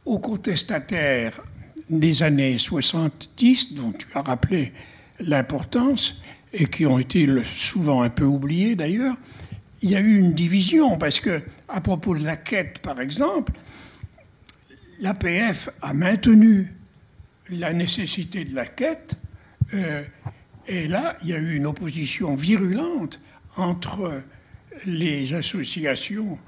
aux 0.04 0.20
contestataires 0.20 1.42
des 1.90 2.22
années 2.22 2.58
70, 2.58 3.74
dont 3.74 3.92
tu 3.92 4.06
as 4.14 4.22
rappelé 4.22 4.72
l'importance, 5.20 6.20
et 6.58 6.66
qui 6.66 6.86
ont 6.86 6.98
été 6.98 7.28
souvent 7.44 8.02
un 8.02 8.08
peu 8.08 8.24
oubliés 8.24 8.76
d'ailleurs, 8.76 9.16
il 9.82 9.90
y 9.90 9.96
a 9.96 10.00
eu 10.00 10.18
une 10.18 10.32
division, 10.32 10.96
parce 10.96 11.20
que, 11.20 11.42
à 11.68 11.80
propos 11.80 12.16
de 12.16 12.24
la 12.24 12.36
quête, 12.36 12.78
par 12.78 13.00
exemple, 13.00 13.52
l'APF 15.00 15.68
a 15.82 15.92
maintenu 15.92 16.72
la 17.50 17.74
nécessité 17.74 18.44
de 18.44 18.54
la 18.54 18.64
quête, 18.64 19.16
euh, 19.74 20.02
et 20.66 20.88
là, 20.88 21.18
il 21.22 21.28
y 21.28 21.34
a 21.34 21.38
eu 21.38 21.54
une 21.54 21.66
opposition 21.66 22.34
virulente 22.34 23.20
entre 23.56 24.22
les 24.86 25.34
associations 25.34 26.38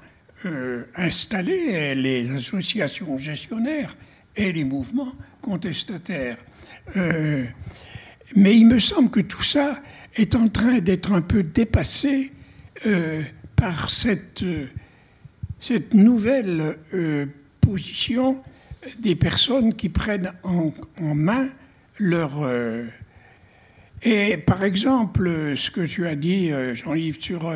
euh, 0.45 0.85
installées, 0.95 1.93
les 1.93 2.29
associations 2.35 3.17
gestionnaires 3.17 3.95
et 4.35 4.51
les 4.51 4.63
mouvements 4.63 5.13
contestataires. 5.41 6.37
Euh, 6.97 7.45
mais 8.35 8.57
il 8.57 8.67
me 8.67 8.79
semble 8.79 9.09
que 9.09 9.21
tout 9.21 9.43
ça 9.43 9.81
est 10.15 10.35
en 10.35 10.49
train 10.49 10.79
d'être 10.79 11.11
un 11.11 11.21
peu 11.21 11.43
dépassé 11.43 12.31
euh, 12.85 13.21
par 13.55 13.89
cette, 13.89 14.43
cette 15.59 15.93
nouvelle 15.93 16.77
position 17.61 18.41
des 18.99 19.15
personnes 19.15 19.73
qui 19.75 19.89
prennent 19.89 20.31
en, 20.43 20.73
en 21.01 21.15
main 21.15 21.49
leur... 21.97 22.49
et 24.01 24.37
par 24.37 24.63
exemple, 24.63 25.57
ce 25.57 25.69
que 25.69 25.81
tu 25.81 26.07
as 26.07 26.15
dit, 26.15 26.51
Jean-Yves, 26.73 27.19
sur 27.19 27.53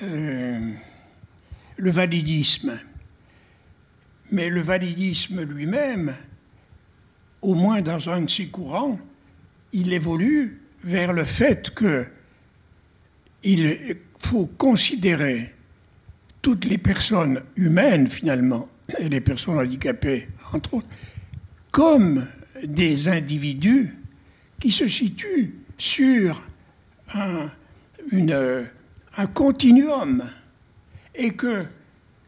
le 0.00 1.90
validisme. 1.90 2.78
Mais 4.30 4.48
le 4.48 4.62
validisme 4.62 5.42
lui-même, 5.42 6.14
au 7.42 7.54
moins 7.54 7.82
dans 7.82 8.08
un 8.08 8.22
de 8.22 8.30
ses 8.30 8.46
courants, 8.46 8.98
il 9.72 9.92
évolue 9.92 10.61
vers 10.84 11.12
le 11.12 11.24
fait 11.24 11.70
que 11.70 12.06
il 13.44 13.96
faut 14.18 14.46
considérer 14.46 15.52
toutes 16.42 16.64
les 16.64 16.78
personnes 16.78 17.42
humaines 17.56 18.08
finalement, 18.08 18.68
et 18.98 19.08
les 19.08 19.20
personnes 19.20 19.58
handicapées 19.58 20.28
entre 20.52 20.74
autres, 20.74 20.88
comme 21.70 22.26
des 22.64 23.08
individus 23.08 23.96
qui 24.60 24.70
se 24.70 24.86
situent 24.86 25.54
sur 25.78 26.42
un, 27.14 27.48
un 29.16 29.26
continuum 29.26 30.22
et 31.14 31.32
que, 31.32 31.64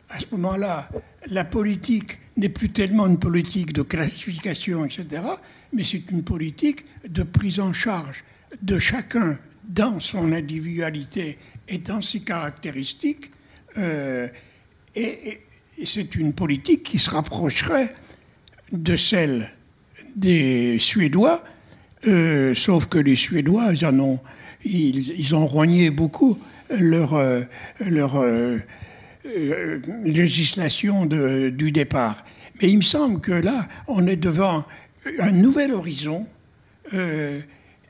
à 0.08 0.18
ce 0.18 0.26
moment-là, 0.32 0.88
la 1.26 1.44
politique 1.44 2.18
n'est 2.36 2.48
plus 2.48 2.70
tellement 2.70 3.06
une 3.06 3.18
politique 3.18 3.72
de 3.72 3.82
classification, 3.82 4.84
etc., 4.84 5.22
mais 5.72 5.84
c'est 5.84 6.10
une 6.10 6.22
politique 6.22 6.84
de 7.08 7.22
prise 7.22 7.60
en 7.60 7.72
charge 7.72 8.24
de 8.62 8.78
chacun 8.78 9.38
dans 9.68 10.00
son 10.00 10.32
individualité 10.32 11.38
et 11.68 11.78
dans 11.78 12.00
ses 12.00 12.20
caractéristiques. 12.20 13.30
Euh, 13.78 14.28
et, 14.94 15.40
c'est 15.84 16.14
une 16.14 16.32
politique 16.32 16.84
qui 16.84 17.00
se 17.00 17.10
rapprocherait 17.10 17.92
de 18.70 18.94
celle 18.94 19.50
des 20.14 20.78
Suédois, 20.78 21.42
euh, 22.06 22.54
sauf 22.54 22.86
que 22.86 22.98
les 22.98 23.16
Suédois, 23.16 23.72
ils, 23.72 23.84
en 23.84 23.98
ont, 23.98 24.20
ils, 24.64 25.34
ont 25.34 25.46
rogné 25.46 25.90
beaucoup 25.90 26.38
leur, 26.70 27.14
euh, 27.14 27.42
euh, 27.80 28.58
législation 30.04 31.06
du 31.06 31.72
départ. 31.72 32.24
Mais 32.60 32.70
il 32.70 32.78
me 32.78 32.82
semble 32.82 33.20
que 33.20 33.32
là, 33.32 33.66
on 33.88 34.06
est 34.06 34.16
devant 34.16 34.64
un 35.18 35.32
nouvel 35.32 35.72
horizon 35.72 36.26
euh, 36.92 37.40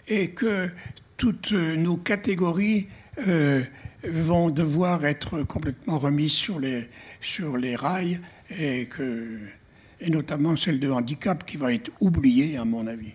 et 0.08 0.28
que 0.30 0.70
toutes 1.16 1.52
nos 1.52 1.96
catégories 1.96 2.88
euh, 3.28 3.62
vont 4.08 4.50
devoir 4.50 5.04
être 5.04 5.42
complètement 5.42 5.98
remises 5.98 6.32
sur 6.32 6.58
les, 6.58 6.88
sur 7.20 7.56
les 7.56 7.76
rails 7.76 8.20
et, 8.58 8.86
que, 8.86 9.38
et 10.00 10.10
notamment 10.10 10.56
celle 10.56 10.80
de 10.80 10.90
handicap 10.90 11.44
qui 11.46 11.56
va 11.56 11.72
être 11.72 11.90
oubliée 12.00 12.56
à 12.56 12.64
mon 12.64 12.86
avis. 12.86 13.12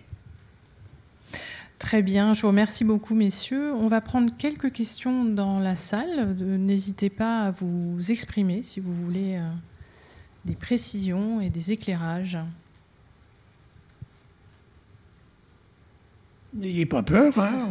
Très 1.78 2.02
bien, 2.02 2.34
je 2.34 2.42
vous 2.42 2.48
remercie 2.48 2.84
beaucoup, 2.84 3.14
messieurs. 3.14 3.72
On 3.72 3.88
va 3.88 4.02
prendre 4.02 4.30
quelques 4.36 4.70
questions 4.70 5.24
dans 5.24 5.60
la 5.60 5.76
salle. 5.76 6.36
N'hésitez 6.38 7.08
pas 7.08 7.46
à 7.46 7.50
vous 7.52 7.98
exprimer 8.10 8.62
si 8.62 8.80
vous 8.80 8.92
voulez 8.92 9.36
euh, 9.36 9.48
des 10.44 10.54
précisions 10.54 11.40
et 11.40 11.48
des 11.48 11.72
éclairages. 11.72 12.38
N'ayez 16.60 16.84
pas 16.84 17.02
peur. 17.02 17.38
Hein, 17.38 17.68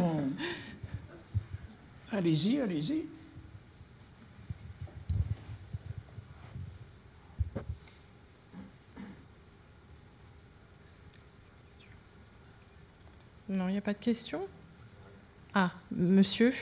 allez-y, 2.10 2.60
allez-y. 2.60 3.04
Non, 13.48 13.68
il 13.68 13.72
n'y 13.72 13.78
a 13.78 13.80
pas 13.80 13.94
de 13.94 14.00
questions 14.00 14.48
Ah, 15.54 15.70
monsieur 15.92 16.52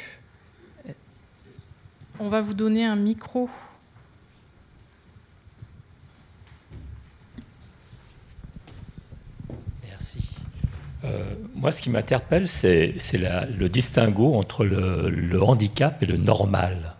On 2.18 2.28
va 2.28 2.42
vous 2.42 2.52
donner 2.52 2.84
un 2.84 2.96
micro. 2.96 3.48
Merci. 9.82 10.28
Euh, 11.04 11.34
moi, 11.58 11.72
ce 11.72 11.82
qui 11.82 11.90
m'interpelle, 11.90 12.46
c'est 12.46 12.94
le 13.12 13.68
distinguo 13.68 14.34
entre 14.34 14.64
le, 14.64 15.42
handicap 15.42 16.02
et 16.02 16.06
le 16.06 16.16
normal, 16.16 16.94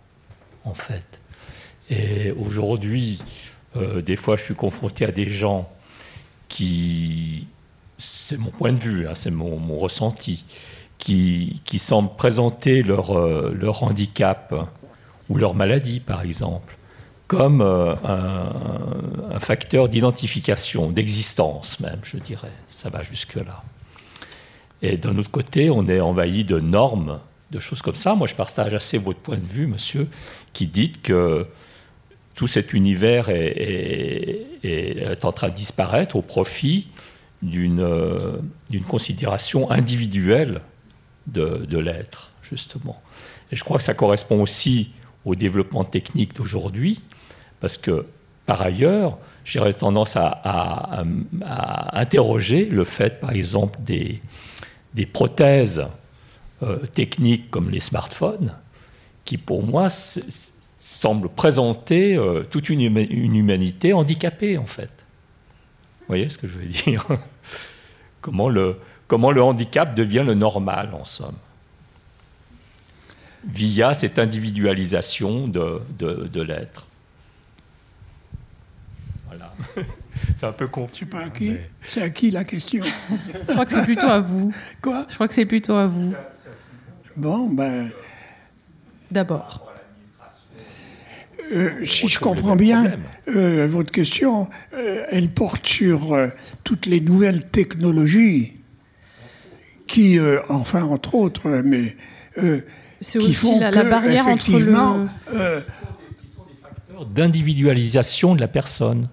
en 0.65 0.75
fait. 0.75 1.21
Et 1.91 2.33
aujourd'hui, 2.33 3.23
euh, 3.77 4.03
des 4.03 4.17
fois, 4.17 4.37
je 4.37 4.43
suis 4.43 4.55
confronté 4.55 5.05
à 5.05 5.13
des 5.13 5.29
gens 5.29 5.71
qui 6.49 7.47
c'est 7.99 8.37
mon 8.37 8.51
point 8.51 8.73
de 8.73 8.79
vue, 8.79 9.09
hein, 9.09 9.15
c'est 9.15 9.31
mon, 9.31 9.77
ressenti, 9.77 10.45
qui, 10.99 11.61
semblent 11.79 12.15
présenter 12.17 12.83
leur, 12.83 13.19
euh, 13.19 13.57
leur, 13.59 13.83
handicap 13.83 14.55
ou 15.29 15.37
leur 15.37 15.55
maladie, 15.55 16.01
par 16.01 16.23
exemple, 16.23 16.77
comme 17.27 17.61
euh, 17.61 17.95
un, 18.05 19.41
facteur 19.41 19.89
d'identification, 19.89 20.91
d'existence 20.91 21.81
même, 21.81 22.01
je 22.03 22.19
dirais. 22.19 22.53
Ça 22.67 22.91
va 22.91 23.03
jusque-là. 23.03 23.63
Et 24.83 24.97
d'un 24.97 25.17
autre 25.19 25.31
côté, 25.31 25.71
on 25.71 25.87
est 25.87 26.01
envahi 26.01 26.45
de 26.45 26.61
normes, 26.61 27.21
de 27.51 27.59
choses 27.59 27.83
comme 27.83 27.95
ça. 27.95 28.15
Moi, 28.15 28.27
je 28.27 28.35
partage 28.35 28.75
assez 28.75 28.99
votre 28.99 29.19
point 29.19 29.37
de 29.37 29.47
vue, 29.47 29.67
monsieur, 29.67 30.09
qui 30.53 30.67
dit 30.67 30.93
que 30.93 31.47
tout 32.35 32.47
cet 32.47 32.73
univers 32.73 33.29
est, 33.31 35.25
en 35.25 35.33
train 35.33 35.49
de 35.49 35.55
disparaître 35.55 36.15
au 36.15 36.23
profit 36.23 36.89
euh, 37.45 38.39
d'une 38.71 38.85
considération 38.85 39.71
individuelle 39.71 40.61
de, 41.27 41.79
l'être, 41.79 42.31
justement. 42.43 43.03
Et 43.51 43.57
je 43.57 43.65
crois 43.65 43.79
que 43.79 43.83
ça 43.83 43.95
correspond 43.95 44.41
aussi 44.41 44.91
au 45.25 45.35
développement 45.35 45.85
technique 45.85 46.35
d'aujourd'hui, 46.37 47.01
parce 47.61 47.77
que, 47.77 48.07
par 48.47 48.63
ailleurs, 48.63 49.19
j'aurais 49.45 49.73
tendance 49.73 50.17
à, 50.17 51.05
interroger 51.93 52.67
le 52.67 52.85
fait, 52.85 53.21
par 53.21 53.33
exemple, 53.33 53.79
des, 53.83 54.23
des 54.95 55.07
prothèses 55.07 55.87
euh, 56.63 56.79
techniques 56.87 57.51
comme 57.51 57.71
les 57.71 57.81
smartphones, 57.81 58.55
qui, 59.25 59.37
pour 59.37 59.63
moi, 59.63 59.89
semblent 60.81 61.29
présenter 61.29 62.17
euh, 62.17 62.43
toute 62.43 62.71
une, 62.71 62.81
humanité 62.81 63.93
handicapée, 63.93 64.59
en 64.59 64.67
fait. 64.67 64.91
Vous 66.01 66.07
voyez 66.09 66.29
ce 66.29 66.39
que 66.39 66.49
je 66.49 66.55
veux 66.55 66.67
dire? 66.67 67.07
Comment, 68.21 68.49
le, 68.49 68.77
comment 69.07 69.31
le 69.31 69.41
handicap 69.41 69.95
devient 69.95 70.25
le 70.27 70.35
normal, 70.35 70.91
en 70.93 71.05
somme? 71.05 71.37
Via 73.47 73.95
cette 73.95 74.19
individualisation 74.19 75.47
de, 75.47 75.81
de, 75.99 76.43
l'être. 76.43 76.87
Voilà. 79.29 79.55
C'est 80.37 80.47
un 80.47 80.53
peu 80.53 80.67
con. 80.67 80.89
Je 80.93 81.01
sais 81.01 81.07
pas 81.07 81.21
à 81.21 81.31
qui. 81.31 81.57
C'est 81.91 82.03
à 82.03 82.11
qui 82.11 82.31
la 82.31 82.45
question? 82.45 82.85
Je 83.49 83.53
crois 83.53 83.65
que 83.65 83.73
c'est 83.73 83.83
plutôt 83.83 84.07
à 84.07 84.21
vous. 84.21 84.53
Quoi? 84.83 85.07
Je 85.09 85.15
crois 85.15 85.29
que 85.29 85.35
c'est 85.35 85.47
plutôt 85.47 85.75
à 85.75 85.87
vous. 85.87 86.15
Bon, 87.17 87.49
ben. 87.49 87.91
d'abord. 89.11 89.69
Euh, 91.53 91.85
si 91.85 92.09
je 92.09 92.19
comprends 92.19 92.57
bien, 92.57 92.99
euh, 93.29 93.67
votre 93.69 93.91
question, 93.91 94.49
euh, 94.75 95.05
elle 95.11 95.29
porte 95.29 95.67
sur 95.67 96.17
toutes 96.65 96.87
les 96.87 97.01
nouvelles 97.01 97.49
technologies 97.49 98.55
qui, 99.87 100.19
enfin, 100.49 100.83
entre 100.83 101.15
autres, 101.15 101.49
mais. 101.65 101.97
c'est 103.01 103.19
aussi 103.19 103.59
la, 103.59 103.71
barrière 103.85 104.29
entre 104.29 104.59
le. 104.59 105.63
d'individualisation 107.15 108.35
de 108.35 108.41
la 108.41 108.49
personne. 108.49 109.09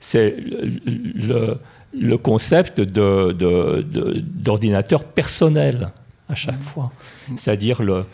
C'est 0.00 0.36
le, 0.38 1.58
le, 1.92 2.18
concept 2.18 2.80
d'ordinateur 2.80 5.00
de, 5.00 5.06
personnel 5.06 5.90
à 6.28 6.34
chaque 6.34 6.62
fois. 6.62 6.90
C'est-à-dire 7.36 7.82
le, 7.82 8.04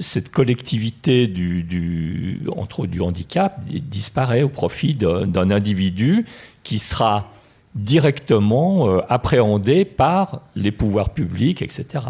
cette 0.00 0.30
collectivité 0.30 1.26
du, 1.26 2.40
entre, 2.56 2.86
du 2.86 3.00
handicap 3.00 3.62
disparaît 3.64 4.42
au 4.42 4.48
profit 4.48 4.94
d'un 4.94 5.50
individu 5.50 6.24
qui 6.62 6.78
sera 6.78 7.30
directement 7.74 8.88
euh, 8.88 9.00
appréhendé 9.08 9.84
par 9.84 10.42
les 10.54 10.70
pouvoirs 10.70 11.10
publics, 11.10 11.60
etc. 11.60 12.04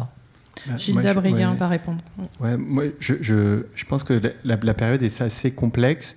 Bah, 0.67 0.77
Gilles 0.77 1.01
Dabrien 1.01 1.55
va 1.55 1.69
répondre. 1.69 2.01
Ouais, 2.39 2.57
moi, 2.57 2.85
je, 3.01 3.15
je, 3.21 3.65
je, 3.75 3.85
pense 3.87 4.05
que 4.05 4.21
la, 4.45 4.75
période 4.75 5.03
est 5.03 5.23
assez 5.23 5.53
complexe. 5.53 6.17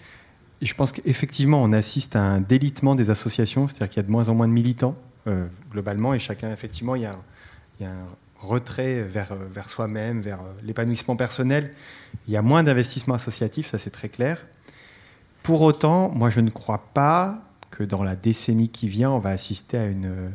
Je 0.61 0.73
pense 0.73 0.91
qu'effectivement, 0.91 1.61
on 1.61 1.71
assiste 1.71 2.15
à 2.15 2.21
un 2.21 2.41
délitement 2.41 2.95
des 2.95 3.09
associations, 3.09 3.67
c'est-à-dire 3.67 3.89
qu'il 3.89 3.97
y 3.97 3.99
a 3.99 4.07
de 4.07 4.11
moins 4.11 4.29
en 4.29 4.33
moins 4.33 4.47
de 4.47 4.53
militants, 4.53 4.95
euh, 5.27 5.47
globalement, 5.71 6.13
et 6.13 6.19
chacun, 6.19 6.51
effectivement, 6.51 6.95
il 6.95 7.03
y 7.03 7.05
a, 7.05 7.15
il 7.79 7.83
y 7.83 7.85
a 7.85 7.91
un 7.91 8.07
retrait 8.39 9.01
vers, 9.01 9.33
vers 9.35 9.69
soi-même, 9.69 10.21
vers 10.21 10.39
l'épanouissement 10.63 11.15
personnel. 11.15 11.71
Il 12.27 12.33
y 12.33 12.37
a 12.37 12.41
moins 12.41 12.63
d'investissement 12.63 13.15
associatif, 13.15 13.67
ça 13.67 13.77
c'est 13.77 13.89
très 13.89 14.09
clair. 14.09 14.45
Pour 15.43 15.61
autant, 15.61 16.09
moi 16.09 16.29
je 16.29 16.39
ne 16.39 16.49
crois 16.49 16.89
pas 16.93 17.41
que 17.71 17.83
dans 17.83 18.03
la 18.03 18.15
décennie 18.15 18.69
qui 18.69 18.87
vient, 18.87 19.09
on 19.09 19.17
va 19.17 19.29
assister 19.31 19.77
à 19.77 19.85
une 19.85 20.31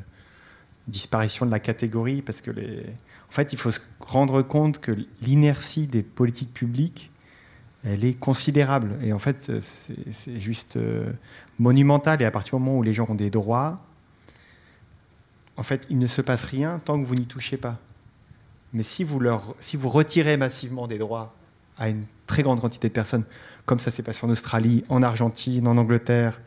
disparition 0.88 1.46
de 1.46 1.50
la 1.50 1.60
catégorie, 1.60 2.22
parce 2.22 2.40
que 2.40 2.50
les... 2.50 2.80
en 3.28 3.32
fait, 3.32 3.52
il 3.52 3.58
faut 3.58 3.70
se 3.70 3.80
rendre 4.00 4.42
compte 4.42 4.80
que 4.80 4.96
l'inertie 5.20 5.86
des 5.86 6.02
politiques 6.02 6.52
publiques, 6.52 7.11
elle 7.84 8.04
est 8.04 8.14
considérable. 8.14 8.96
Et 9.02 9.12
en 9.12 9.18
fait, 9.18 9.60
c'est 9.60 10.40
juste 10.40 10.76
euh, 10.76 11.12
monumental. 11.58 12.22
Et 12.22 12.24
à 12.24 12.30
partir 12.30 12.58
du 12.58 12.64
moment 12.64 12.78
où 12.78 12.82
les 12.82 12.94
gens 12.94 13.06
ont 13.08 13.14
des 13.14 13.30
droits, 13.30 13.76
en 15.56 15.62
fait, 15.62 15.86
il 15.90 15.98
ne 15.98 16.06
se 16.06 16.22
passe 16.22 16.44
rien 16.44 16.80
tant 16.84 17.00
que 17.00 17.06
vous 17.06 17.14
n'y 17.14 17.26
touchez 17.26 17.56
pas. 17.56 17.78
Mais 18.72 18.82
si 18.82 19.04
vous, 19.04 19.20
leur, 19.20 19.54
si 19.60 19.76
vous 19.76 19.88
retirez 19.88 20.36
massivement 20.36 20.86
des 20.86 20.98
droits 20.98 21.34
à 21.76 21.88
une 21.88 22.04
très 22.26 22.42
grande 22.42 22.60
quantité 22.60 22.88
de 22.88 22.92
personnes, 22.92 23.24
comme 23.66 23.80
ça 23.80 23.90
s'est 23.90 24.02
passé 24.02 24.24
en 24.24 24.30
Australie, 24.30 24.84
en 24.88 25.02
Argentine, 25.02 25.66
en 25.68 25.76
Angleterre, 25.76 26.40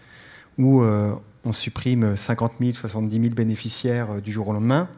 où 0.57 0.81
euh, 0.81 1.13
on 1.43 1.53
supprime 1.53 2.15
50 2.15 2.53
000, 2.59 2.73
70 2.73 3.21
000 3.21 3.35
bénéficiaires 3.35 4.11
euh, 4.11 4.21
du 4.21 4.31
jour 4.31 4.47
au 4.47 4.53
lendemain, 4.53 4.89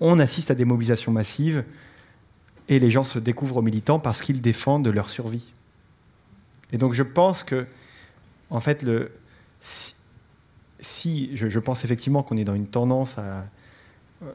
on 0.00 0.18
assiste 0.18 0.50
à 0.50 0.54
des 0.54 0.64
mobilisations 0.64 1.12
massives 1.12 1.64
et 2.68 2.78
les 2.78 2.90
gens 2.90 3.04
se 3.04 3.18
découvrent 3.18 3.62
militants 3.62 4.00
parce 4.00 4.22
qu'ils 4.22 4.40
défendent 4.40 4.88
leur 4.88 5.10
survie. 5.10 5.52
Et 6.72 6.78
donc 6.78 6.94
je 6.94 7.02
pense 7.02 7.44
que, 7.44 7.66
en 8.50 8.60
fait, 8.60 8.84
si, 9.60 11.36
je, 11.36 11.58
pense 11.58 11.84
effectivement 11.84 12.22
qu'on 12.22 12.36
est 12.36 12.44
dans 12.44 12.54
une 12.54 12.66
tendance 12.66 13.18
à 13.18 13.44
euh, 14.22 14.32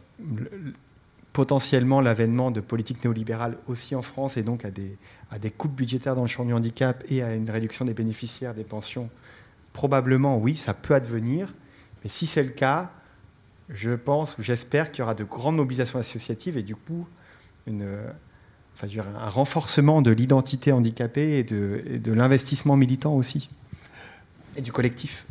potentiellement 1.33 1.99
l'avènement 1.99 2.51
de 2.51 2.61
politiques 2.61 3.03
néolibérales 3.03 3.57
aussi 3.67 3.95
en 3.95 4.01
France 4.01 4.37
et 4.37 4.43
donc 4.43 4.65
à 4.65 4.71
des 5.39 5.51
coupes 5.51 5.75
budgétaires 5.75 6.15
dans 6.15 6.21
le 6.21 6.27
champ 6.27 6.45
du 6.45 6.53
handicap 6.53 7.03
et 7.09 7.21
à 7.21 7.33
une 7.33 7.49
réduction 7.49 7.85
des 7.85 7.93
bénéficiaires 7.93 8.53
des 8.53 8.63
pensions, 8.63 9.09
probablement 9.73 10.37
oui, 10.37 10.55
ça 10.55 10.73
peut 10.73 10.95
advenir. 10.95 11.53
Mais 12.03 12.09
si 12.09 12.27
c'est 12.27 12.43
le 12.43 12.49
cas, 12.49 12.91
je 13.69 13.91
pense 13.91 14.37
ou 14.37 14.41
j'espère 14.41 14.91
qu'il 14.91 14.99
y 14.99 15.03
aura 15.03 15.15
de 15.15 15.23
grandes 15.23 15.57
mobilisations 15.57 15.99
associatives 15.99 16.57
et 16.57 16.63
du 16.63 16.75
coup 16.75 17.07
une, 17.65 17.85
enfin, 18.77 18.87
un 19.19 19.29
renforcement 19.29 20.01
de 20.01 20.11
l'identité 20.11 20.71
handicapée 20.71 21.39
et 21.39 21.43
de, 21.43 21.83
et 21.89 21.99
de 21.99 22.11
l'investissement 22.11 22.77
militant 22.77 23.15
aussi 23.15 23.49
et 24.57 24.61
du 24.61 24.71
collectif. 24.71 25.25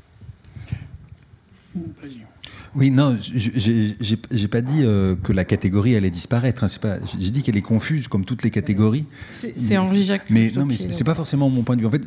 Oui, 2.74 2.90
non, 2.90 3.18
j'ai 3.20 4.48
pas 4.48 4.60
dit 4.60 4.82
euh, 4.82 5.16
que 5.16 5.32
la 5.32 5.44
catégorie 5.44 5.96
allait 5.96 6.10
disparaître. 6.10 6.64
Hein, 6.64 6.98
j'ai 7.18 7.30
dit 7.30 7.42
qu'elle 7.42 7.56
est 7.56 7.62
confuse, 7.62 8.08
comme 8.08 8.24
toutes 8.24 8.42
les 8.42 8.50
catégories. 8.50 9.06
C'est 9.30 9.76
Henri 9.76 10.04
Jacques. 10.04 10.30
Mais 10.30 10.52
non, 10.54 10.64
mais 10.64 10.76
c'est 10.76 11.04
pas 11.04 11.14
forcément 11.14 11.50
mon 11.50 11.62
point 11.62 11.76
de 11.76 11.80
vue. 11.80 11.86
En 11.86 11.90
fait, 11.90 12.02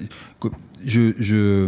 je, 0.84 1.14
je 1.20 1.68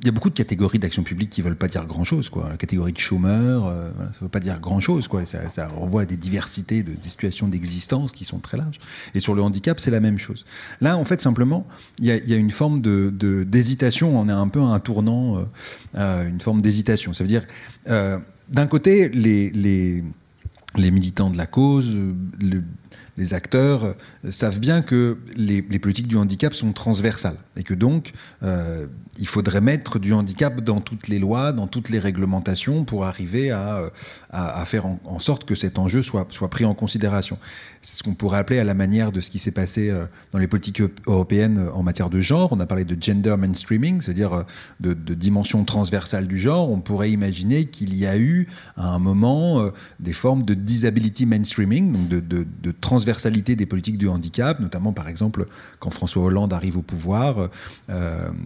il 0.00 0.06
y 0.06 0.08
a 0.08 0.12
beaucoup 0.12 0.30
de 0.30 0.34
catégories 0.34 0.78
d'action 0.78 1.02
publique 1.02 1.28
qui 1.28 1.42
ne 1.42 1.46
veulent 1.46 1.56
pas 1.56 1.68
dire 1.68 1.84
grand-chose. 1.84 2.30
Quoi. 2.30 2.48
La 2.48 2.56
catégorie 2.56 2.92
de 2.92 2.98
chômeurs, 2.98 3.66
euh, 3.66 3.90
ça 4.12 4.18
veut 4.22 4.28
pas 4.28 4.40
dire 4.40 4.58
grand-chose. 4.58 5.08
Quoi. 5.08 5.26
Ça, 5.26 5.66
renvoie 5.68 6.02
à 6.02 6.04
des 6.06 6.16
diversités 6.16 6.82
de 6.82 6.98
situations 7.00 7.48
d'existence 7.48 8.12
qui 8.12 8.24
sont 8.24 8.38
très 8.38 8.56
larges. 8.56 8.78
Et 9.14 9.20
sur 9.20 9.34
le 9.34 9.42
handicap, 9.42 9.78
c'est 9.78 9.90
la 9.90 10.00
même 10.00 10.18
chose. 10.18 10.46
Là, 10.80 10.96
en 10.96 11.04
fait, 11.04 11.20
simplement, 11.20 11.66
il 11.98 12.06
y 12.06 12.32
a, 12.32 12.36
une 12.36 12.50
forme 12.50 12.80
de, 12.80 13.44
d'hésitation. 13.44 14.18
On 14.18 14.28
est 14.28 14.32
un 14.32 14.48
peu 14.48 14.60
à 14.60 14.64
un 14.64 14.80
tournant, 14.80 15.38
euh, 15.38 15.42
euh, 15.96 16.28
une 16.28 16.40
forme 16.40 16.62
d'hésitation. 16.62 17.12
Ça 17.12 17.24
veut 17.24 17.28
dire, 17.28 17.46
euh, 17.88 18.18
d'un 18.48 18.66
côté, 18.66 19.10
les, 19.10 19.50
les, 19.50 20.02
les 20.76 20.90
militants 20.90 21.28
de 21.28 21.36
la 21.36 21.46
cause, 21.46 21.94
le, 22.40 22.62
les 23.20 23.34
acteurs 23.34 23.84
euh, 23.84 23.92
savent 24.30 24.58
bien 24.58 24.82
que 24.82 25.18
les, 25.36 25.62
politiques 25.78 26.08
du 26.08 26.16
handicap 26.16 26.54
sont 26.54 26.72
transversales 26.72 27.36
et 27.60 27.62
que 27.62 27.74
donc 27.74 28.12
euh, 28.42 28.86
il 29.18 29.26
faudrait 29.26 29.60
mettre 29.60 29.98
du 29.98 30.14
handicap 30.14 30.60
dans 30.62 30.80
toutes 30.80 31.08
les 31.08 31.18
lois, 31.18 31.52
dans 31.52 31.66
toutes 31.66 31.90
les 31.90 31.98
réglementations 31.98 32.84
pour 32.84 33.04
arriver 33.04 33.50
à, 33.50 33.76
euh, 33.76 33.90
à, 34.30 34.64
faire 34.64 34.86
en, 34.86 35.18
sorte 35.18 35.44
que 35.44 35.54
cet 35.54 35.78
enjeu 35.78 36.00
soit, 36.02 36.26
soit 36.30 36.48
pris 36.48 36.64
en 36.64 36.72
considération. 36.74 37.36
C'est 37.82 37.98
ce 37.98 38.02
qu'on 38.02 38.14
pourrait 38.14 38.38
appeler 38.38 38.58
à 38.58 38.64
la 38.64 38.72
manière 38.72 39.12
de 39.12 39.20
ce 39.20 39.28
qui 39.28 39.38
s'est 39.38 39.50
passé 39.50 39.92
dans 40.32 40.38
les 40.38 40.46
politiques 40.46 40.82
européennes 41.06 41.68
en 41.74 41.82
matière 41.82 42.08
de 42.08 42.20
genre. 42.20 42.52
On 42.52 42.60
a 42.60 42.66
parlé 42.66 42.84
de 42.84 42.96
gender 43.00 43.36
mainstreaming, 43.36 44.00
c'est-à-dire 44.00 44.44
de, 44.80 44.94
dimension 44.94 45.64
transversale 45.64 46.26
du 46.26 46.38
genre. 46.38 46.70
On 46.70 46.80
pourrait 46.80 47.10
imaginer 47.10 47.66
qu'il 47.66 47.94
y 47.96 48.06
a 48.06 48.16
eu 48.16 48.48
à 48.76 48.86
un 48.86 48.98
moment 48.98 49.70
des 49.98 50.12
formes 50.12 50.44
de 50.44 50.54
disability 50.54 51.26
mainstreaming, 51.26 51.92
donc 51.92 52.08
de, 52.08 52.46
transversalité 52.80 53.56
des 53.56 53.66
politiques 53.66 53.98
du 53.98 54.08
handicap, 54.08 54.60
notamment 54.60 54.92
par 54.92 55.08
exemple 55.08 55.46
quand 55.78 55.90
François 55.90 56.22
Hollande 56.22 56.52
arrive 56.52 56.78
au 56.78 56.82
pouvoir, 56.82 57.38
euh, 57.38 57.49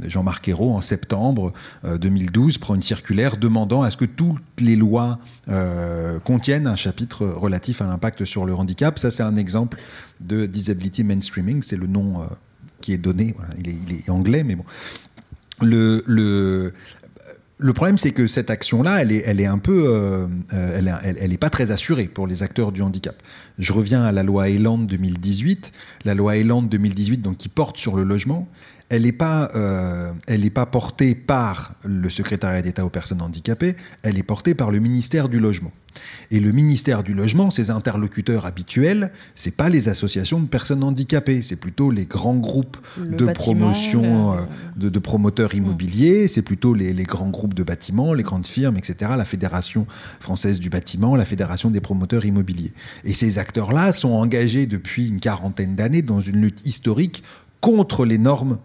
Jean-Marc 0.06 0.48
Ayrault 0.48 0.74
en 0.74 0.81
septembre 0.81 1.52
2012 1.85 2.56
euh, 2.56 2.60
prend 2.60 2.74
une 2.74 2.82
circulaire 2.82 3.36
demandant 3.36 3.82
à 3.82 3.90
ce 3.90 3.97
que 3.97 4.05
toutes 4.05 4.43
les 4.60 4.76
lois 4.76 5.18
euh, 5.48 6.18
contiennent 6.20 6.66
un 6.66 6.76
chapitre 6.76 7.26
relatif 7.26 7.82
à 7.82 7.86
l'impact 7.86 8.24
sur 8.24 8.47
le 8.47 8.55
handicap. 8.55 8.98
Ça 8.98 9.10
c'est 9.10 9.22
un 9.22 9.36
exemple 9.36 9.78
de 10.20 10.47
disability 10.47 11.05
mainstreaming, 11.05 11.62
c'est 11.62 11.76
le 11.76 11.86
nom 11.86 12.26
qui 12.81 12.93
est 12.93 12.98
donné, 12.98 13.35
il, 13.59 13.68
est, 13.68 14.06
est, 14.06 14.10
anglais 14.10 14.44
mais 14.44 14.56
bon. 14.56 14.64
Le, 15.60 16.02
le, 16.06 16.72
le 17.59 17.72
problème, 17.72 17.98
c'est 17.98 18.10
que 18.10 18.26
cette 18.26 18.51
action-là, 18.51 19.01
elle 19.01 19.12
est, 19.12 19.22
elle 19.26 19.40
est 19.40 19.47
un 19.47 19.59
peu, 19.59 19.85
euh, 19.86 20.26
euh, 20.52 20.98
elle, 21.02 21.31
n'est 21.31 21.39
pas 21.39 21.51
très 21.51 21.70
assurée 21.70 22.06
pour 22.06 22.26
les 22.26 22.43
acteurs 22.43 22.72
du 22.72 22.82
handicap. 22.82 23.14
Je 23.59 23.72
reviens 23.72 24.05
à 24.05 24.10
la 24.10 24.24
loi 24.24 24.48
Eland 24.48 24.78
2018. 24.78 25.72
La 26.05 26.14
loi 26.14 26.36
Eland 26.36 26.62
2018, 26.62 27.18
donc 27.18 27.36
qui 27.36 27.48
porte 27.48 27.78
sur 27.78 27.94
le 27.97 28.02
logement, 28.02 28.48
elle 28.89 29.02
n'est 29.02 29.12
pas, 29.12 29.51
euh, 29.55 30.12
elle 30.27 30.51
pas 30.51 30.66
portée 30.66 31.15
par 31.15 31.73
le 31.85 32.09
secrétariat 32.09 32.62
d'État 32.62 32.85
aux 32.85 32.90
personnes 32.90 33.23
handicapées. 33.23 33.77
Elle 34.02 34.19
est 34.19 34.23
portée 34.23 34.55
par 34.55 34.70
le 34.70 34.78
ministère 34.78 35.28
du 35.28 35.40
logement. 35.40 35.73
Et 36.31 36.40
le 36.40 36.52
ministère 36.52 37.02
du 37.02 37.15
Logement, 37.15 37.51
ses 37.51 37.70
interlocuteurs 37.70 38.47
habituels, 38.47 39.12
c'est 39.35 39.56
pas 39.56 39.69
les 39.69 39.89
associations 39.89 40.40
de 40.40 40.47
personnes 40.47 40.82
handicapées, 40.82 41.43
c'est 41.43 41.56
plutôt 41.56 41.90
les 41.90 42.06
grands 42.06 42.36
groupes 42.36 42.78
de 42.98 43.27
promotion, 43.27 44.32
euh, 44.32 44.40
de, 44.77 44.98
promoteurs 44.98 45.55
immobiliers, 45.55 46.28
c'est 46.28 46.43
plutôt 46.43 46.74
les, 46.74 46.93
grands 47.05 47.28
groupes 47.28 47.55
de 47.55 47.62
bâtiments, 47.62 48.12
les 48.12 48.23
grandes 48.23 48.47
firmes, 48.47 48.77
etc., 48.77 49.12
la 49.16 49.24
Fédération 49.24 49.86
française 50.20 50.61
du 50.61 50.70
bâtiment, 50.70 51.16
la 51.16 51.24
Fédération 51.24 51.70
des 51.70 51.81
promoteurs 51.81 52.24
immobiliers. 52.24 52.73
Et 53.05 53.15
ces 53.15 53.39
acteurs-là 53.39 53.93
sont 53.93 54.12
engagés 54.12 54.66
depuis 54.66 55.09
une 55.09 55.20
quarantaine 55.20 55.77
d'années 55.77 56.02
dans 56.02 56.20
une 56.20 56.40
lutte 56.40 56.66
historique 56.66 57.23
contre 57.61 58.05
les 58.05 58.19
normes 58.19 58.59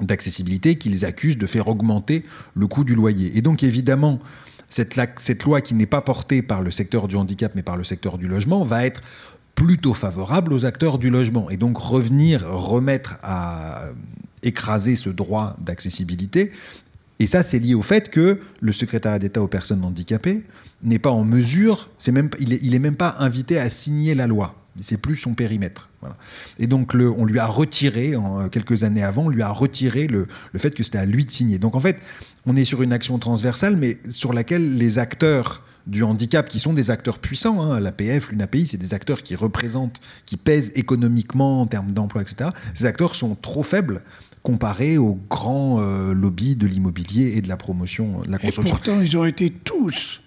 d'accessibilité 0.00 0.76
qu'ils 0.76 1.04
accusent 1.04 1.38
de 1.38 1.46
faire 1.46 1.68
augmenter 1.68 2.24
le 2.54 2.66
coût 2.66 2.84
du 2.84 2.94
loyer. 2.94 3.36
Et 3.36 3.42
donc 3.42 3.62
évidemment, 3.62 4.18
cette, 4.68 5.44
loi 5.44 5.60
qui 5.60 5.74
n'est 5.74 5.86
pas 5.86 6.00
portée 6.00 6.42
par 6.42 6.62
le 6.62 6.70
secteur 6.70 7.08
du 7.08 7.16
handicap 7.16 7.52
mais 7.54 7.62
par 7.62 7.76
le 7.76 7.84
secteur 7.84 8.18
du 8.18 8.28
logement 8.28 8.64
va 8.64 8.84
être 8.84 9.00
plutôt 9.54 9.94
favorable 9.94 10.52
aux 10.52 10.66
acteurs 10.66 10.98
du 10.98 11.10
logement. 11.10 11.48
Et 11.50 11.56
donc 11.56 11.78
revenir, 11.78 12.46
remettre 12.46 13.16
à 13.22 13.86
écraser 14.42 14.96
ce 14.96 15.08
droit 15.08 15.56
d'accessibilité. 15.60 16.52
Et 17.18 17.26
ça, 17.26 17.42
c'est 17.42 17.58
lié 17.58 17.74
au 17.74 17.82
fait 17.82 18.10
que 18.10 18.40
le 18.60 18.72
secrétariat 18.72 19.18
d'État 19.18 19.40
aux 19.40 19.48
personnes 19.48 19.82
handicapées 19.84 20.42
n'est 20.82 20.98
pas 20.98 21.10
en 21.10 21.24
mesure, 21.24 21.88
même, 22.12 22.28
il 22.38 22.50
n'est 22.50 22.76
est 22.76 22.78
même 22.78 22.96
pas 22.96 23.14
invité 23.18 23.58
à 23.58 23.70
signer 23.70 24.14
la 24.14 24.26
loi. 24.26 24.54
C'est 24.80 25.00
plus 25.00 25.16
son 25.16 25.34
périmètre. 25.34 25.88
Et 26.58 26.66
donc 26.66 26.94
le, 26.94 27.10
on 27.10 27.24
lui 27.24 27.38
a 27.38 27.46
retiré, 27.46 28.16
en, 28.16 28.48
quelques 28.48 28.84
années 28.84 29.02
avant, 29.02 29.24
on 29.24 29.28
lui 29.28 29.42
a 29.42 29.50
retiré 29.50 30.06
le, 30.06 30.26
le 30.52 30.58
fait 30.58 30.70
que 30.70 30.82
c'était 30.82 30.98
à 30.98 31.06
lui 31.06 31.24
de 31.24 31.30
signer. 31.30 31.58
Donc 31.58 31.74
en 31.74 31.80
fait, 31.80 31.98
on 32.46 32.56
est 32.56 32.64
sur 32.64 32.82
une 32.82 32.92
action 32.92 33.18
transversale, 33.18 33.76
mais 33.76 33.98
sur 34.10 34.32
laquelle 34.32 34.76
les 34.76 34.98
acteurs 34.98 35.62
du 35.86 36.02
handicap, 36.02 36.48
qui 36.48 36.58
sont 36.58 36.72
des 36.72 36.90
acteurs 36.90 37.18
puissants. 37.18 37.62
Hein. 37.62 37.80
L'APF, 37.80 38.30
l'UNAPI, 38.30 38.66
c'est 38.66 38.76
des 38.76 38.94
acteurs 38.94 39.22
qui 39.22 39.36
représentent, 39.36 40.00
qui 40.26 40.36
pèsent 40.36 40.72
économiquement 40.74 41.62
en 41.62 41.66
termes 41.66 41.92
d'emploi, 41.92 42.22
etc. 42.22 42.50
Ces 42.74 42.86
acteurs 42.86 43.14
sont 43.14 43.36
trop 43.36 43.62
faibles 43.62 44.02
comparés 44.42 44.98
aux 44.98 45.18
grands 45.28 45.80
euh, 45.80 46.12
lobbies 46.12 46.56
de 46.56 46.66
l'immobilier 46.66 47.34
et 47.36 47.40
de 47.40 47.48
la 47.48 47.56
promotion, 47.56 48.20
de 48.22 48.30
la 48.30 48.38
construction. 48.38 48.74
Et 48.74 48.78
pourtant, 48.78 49.00
ils 49.00 49.16
ont 49.16 49.24
été 49.24 49.50
tous 49.50 50.20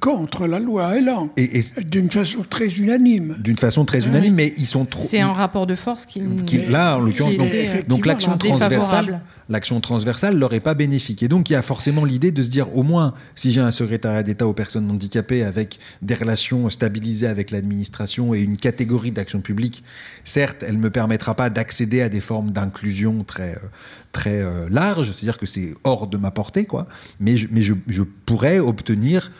contre 0.00 0.46
la 0.46 0.58
loi 0.58 0.96
Elan, 0.96 1.30
et, 1.36 1.60
d'une 1.84 2.10
façon 2.10 2.44
très 2.48 2.68
unanime. 2.78 3.36
D'une 3.38 3.58
façon 3.58 3.84
très 3.84 4.06
unanime, 4.06 4.34
mais 4.34 4.52
ils 4.56 4.66
sont 4.66 4.84
trop. 4.84 5.06
C'est 5.06 5.20
un 5.20 5.32
rapport 5.32 5.66
de 5.66 5.74
force 5.74 6.06
qui. 6.06 6.22
qui 6.46 6.58
là, 6.66 6.96
en 6.96 7.00
l'occurrence, 7.00 7.36
donc, 7.36 7.88
donc 7.88 8.06
l'action 8.06 8.36
transversale 8.36 9.20
l'action 9.48 9.80
transversale 9.80 10.38
leur 10.38 10.52
est 10.54 10.60
pas 10.60 10.74
bénéfique. 10.74 11.22
Et 11.22 11.28
donc 11.28 11.50
il 11.50 11.54
y 11.54 11.56
a 11.56 11.62
forcément 11.62 12.04
l'idée 12.04 12.30
de 12.30 12.42
se 12.42 12.50
dire 12.50 12.74
au 12.76 12.82
moins 12.82 13.14
si 13.34 13.50
j'ai 13.50 13.60
un 13.60 13.70
secrétariat 13.70 14.22
d'État 14.22 14.46
aux 14.46 14.52
personnes 14.52 14.90
handicapées 14.90 15.42
avec 15.42 15.78
des 16.02 16.14
relations 16.14 16.68
stabilisées 16.70 17.26
avec 17.26 17.50
l'administration 17.50 18.34
et 18.34 18.40
une 18.40 18.56
catégorie 18.56 19.10
d'action 19.10 19.40
publique, 19.40 19.84
certes, 20.24 20.64
elle 20.66 20.76
ne 20.76 20.80
me 20.80 20.90
permettra 20.90 21.34
pas 21.34 21.50
d'accéder 21.50 22.02
à 22.02 22.08
des 22.08 22.20
formes 22.20 22.50
d'inclusion 22.50 23.24
très 23.24 23.52
euh, 23.52 23.68
très 24.12 24.40
euh, 24.40 24.68
larges, 24.70 25.12
c'est-à-dire 25.12 25.38
que 25.38 25.46
c'est 25.46 25.74
hors 25.84 26.06
de 26.06 26.16
ma 26.16 26.30
portée, 26.30 26.64
quoi. 26.64 26.86
Mais 27.20 27.36
je, 27.36 27.48
mais 27.50 27.62
je, 27.62 27.74
je 27.86 28.02
pourrais 28.02 28.58
obtenir 28.58 29.30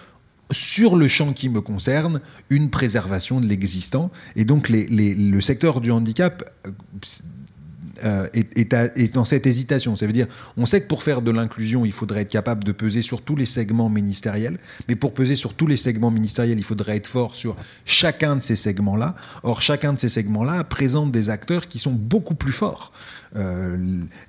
sur 0.51 0.97
le 0.97 1.09
champ 1.09 1.33
qui 1.33 1.49
me 1.49 1.61
concerne, 1.61 2.21
une 2.51 2.71
préservation 2.71 3.41
de 3.41 3.47
l'existant. 3.47 4.11
Et 4.37 4.45
donc 4.45 4.69
le 4.69 5.41
secteur 5.41 5.81
du 5.81 5.91
handicap 5.91 6.49
euh, 6.67 6.71
euh, 8.05 8.29
est, 8.33 9.15
dans 9.15 9.25
cette 9.25 9.47
hésitation. 9.47 9.97
Ça 9.97 10.07
veut 10.07 10.13
dire, 10.13 10.27
on 10.59 10.67
sait 10.67 10.83
que 10.83 10.87
pour 10.87 11.03
faire 11.03 11.23
de 11.23 11.31
l'inclusion, 11.31 11.87
il 11.87 11.93
faudrait 11.93 12.23
être 12.23 12.31
capable 12.31 12.63
de 12.63 12.73
peser 12.73 13.01
sur 13.01 13.23
tous 13.23 13.37
les 13.37 13.47
segments 13.47 13.89
ministériels, 13.89 14.59
mais 14.87 14.97
pour 14.97 15.15
peser 15.15 15.35
sur 15.35 15.55
tous 15.55 15.67
les 15.67 15.79
segments 15.79 16.11
ministériels, 16.11 16.59
il 16.59 16.65
faudrait 16.65 16.97
être 16.97 17.07
fort 17.07 17.35
sur 17.35 17.57
chacun 17.87 18.37
de 18.37 18.43
ces 18.43 18.57
segments-là. 18.57 19.15
Or, 19.45 19.63
chacun 19.63 19.95
de 19.95 19.99
ces 19.99 20.11
segments-là 20.11 20.63
présente 20.65 21.11
des 21.11 21.31
acteurs 21.31 21.69
qui 21.69 21.79
sont 21.79 21.93
beaucoup 21.93 22.35
plus 22.35 22.53
forts. 22.53 22.93
Euh, 23.37 23.77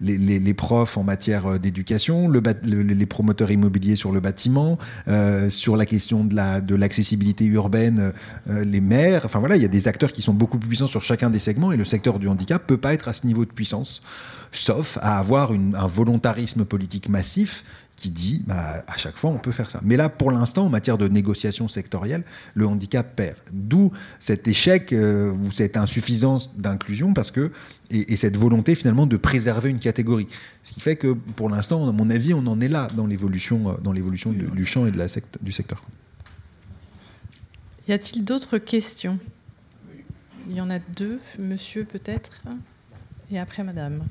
les, 0.02 0.54
profs 0.54 0.98
en 0.98 1.04
matière 1.04 1.46
euh, 1.46 1.60
d'éducation, 1.60 2.30
les 2.30 3.06
promoteurs 3.06 3.52
immobiliers 3.52 3.96
sur 3.96 4.12
le 4.12 4.20
bâtiment, 4.20 4.78
euh, 5.08 5.50
sur 5.50 5.78
la 5.78 5.86
question 5.86 6.24
de 6.24 6.76
l'accessibilité 6.76 7.46
urbaine, 7.46 8.12
les 8.48 8.82
maires. 8.82 9.24
Enfin 9.26 9.40
voilà, 9.40 9.56
il 9.56 9.62
y 9.62 9.66
a 9.66 9.70
des 9.70 9.88
acteurs 9.88 10.12
qui 10.12 10.22
sont 10.22 10.34
beaucoup 10.34 10.58
plus 10.58 10.68
puissants 10.68 10.88
sur 10.88 11.04
chacun 11.04 11.30
des 11.30 11.40
segments 11.40 11.72
et 11.72 11.78
le 11.78 11.86
secteur 11.86 12.20
du 12.20 12.28
handicap 12.28 12.66
peut 12.66 12.78
pas 12.78 12.94
être 12.94 13.08
à 13.08 13.14
ce 13.14 13.26
niveau 13.26 13.46
de 13.46 13.52
puissance, 13.52 14.02
sauf 14.52 14.98
à 15.02 15.20
avoir 15.20 15.52
un 15.52 15.88
volontarisme 15.88 16.66
politique 16.66 17.10
massif 17.10 17.64
qui 17.98 18.12
dit 18.12 18.44
bah, 18.46 18.86
à 18.88 18.96
chaque 18.96 19.18
fois 19.18 19.32
on 19.32 19.40
peut 19.40 19.52
faire 19.52 19.70
ça. 19.70 19.82
Mais 19.84 19.98
là, 19.98 20.08
pour 20.08 20.32
l'instant, 20.32 20.68
en 20.68 20.70
matière 20.70 20.98
de 20.98 21.08
négociation 21.08 21.68
sectorielle, 21.68 22.24
le 22.54 22.66
handicap 22.66 23.16
perd. 23.16 23.38
D'où 23.52 23.92
cet 24.20 24.48
échec 24.48 24.94
euh, 24.94 25.32
ou 25.32 25.52
cette 25.52 25.76
insuffisance 25.76 26.56
d'inclusion 26.56 27.14
parce 27.14 27.32
que 27.32 27.52
et, 27.90 28.16
cette 28.16 28.38
volonté 28.38 28.76
finalement 28.76 29.08
de 29.08 29.18
préserver 29.18 29.70
une 29.70 29.80
catégorie. 29.80 30.28
Ce 30.64 30.74
qui 30.74 30.80
fait 30.80 30.96
que 30.96 31.14
pour 31.14 31.50
l'instant, 31.50 31.90
à 31.90 31.92
mon 31.92 32.10
avis, 32.10 32.34
on 32.34 32.46
en 32.48 32.62
est 32.62 32.68
là 32.68 32.88
dans 32.96 33.08
l'évolution 33.08 33.64
euh, 33.68 33.78
dans 33.82 33.92
l'évolution 33.92 34.32
du, 34.32 34.66
champ 34.66 34.86
et 34.86 34.92
de 34.92 34.98
la 34.98 35.08
du 35.42 35.52
secteur. 35.52 35.84
Y 37.88 37.94
a-t-il 37.94 38.24
d'autres 38.24 38.60
questions? 38.60 39.18
Il 40.48 40.56
y 40.56 40.62
en 40.62 40.70
a 40.70 40.80
deux, 40.80 41.20
monsieur 41.40 41.84
peut-être, 41.84 42.42
et 43.32 43.40
après 43.40 43.64
madame. 43.64 44.04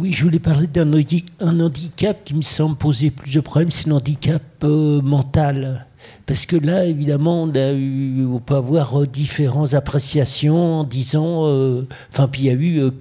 Oui, 0.00 0.12
je 0.12 0.22
voulais 0.22 0.38
parler 0.38 0.68
d'un 0.68 0.92
handicap 0.92 2.22
qui 2.24 2.36
me 2.36 2.42
semble 2.42 2.76
poser 2.76 3.10
plus 3.10 3.32
de 3.32 3.40
problèmes, 3.40 3.72
c'est 3.72 3.88
l'handicap 3.88 4.44
euh, 4.62 5.02
mental. 5.02 5.88
Parce 6.24 6.46
que 6.46 6.54
là, 6.54 6.84
évidemment, 6.84 7.42
on, 7.42 8.38
peut 8.38 8.54
avoir 8.54 9.02
euh, 9.02 9.06
différentes 9.08 9.74
appréciations 9.74 10.78
en 10.78 10.84
disant. 10.84 11.48
Euh, 11.48 11.84
enfin, 12.12 12.28
puis 12.28 12.42
il 12.42 12.46
y 12.46 12.50
a 12.50 12.52
eu 12.52 12.92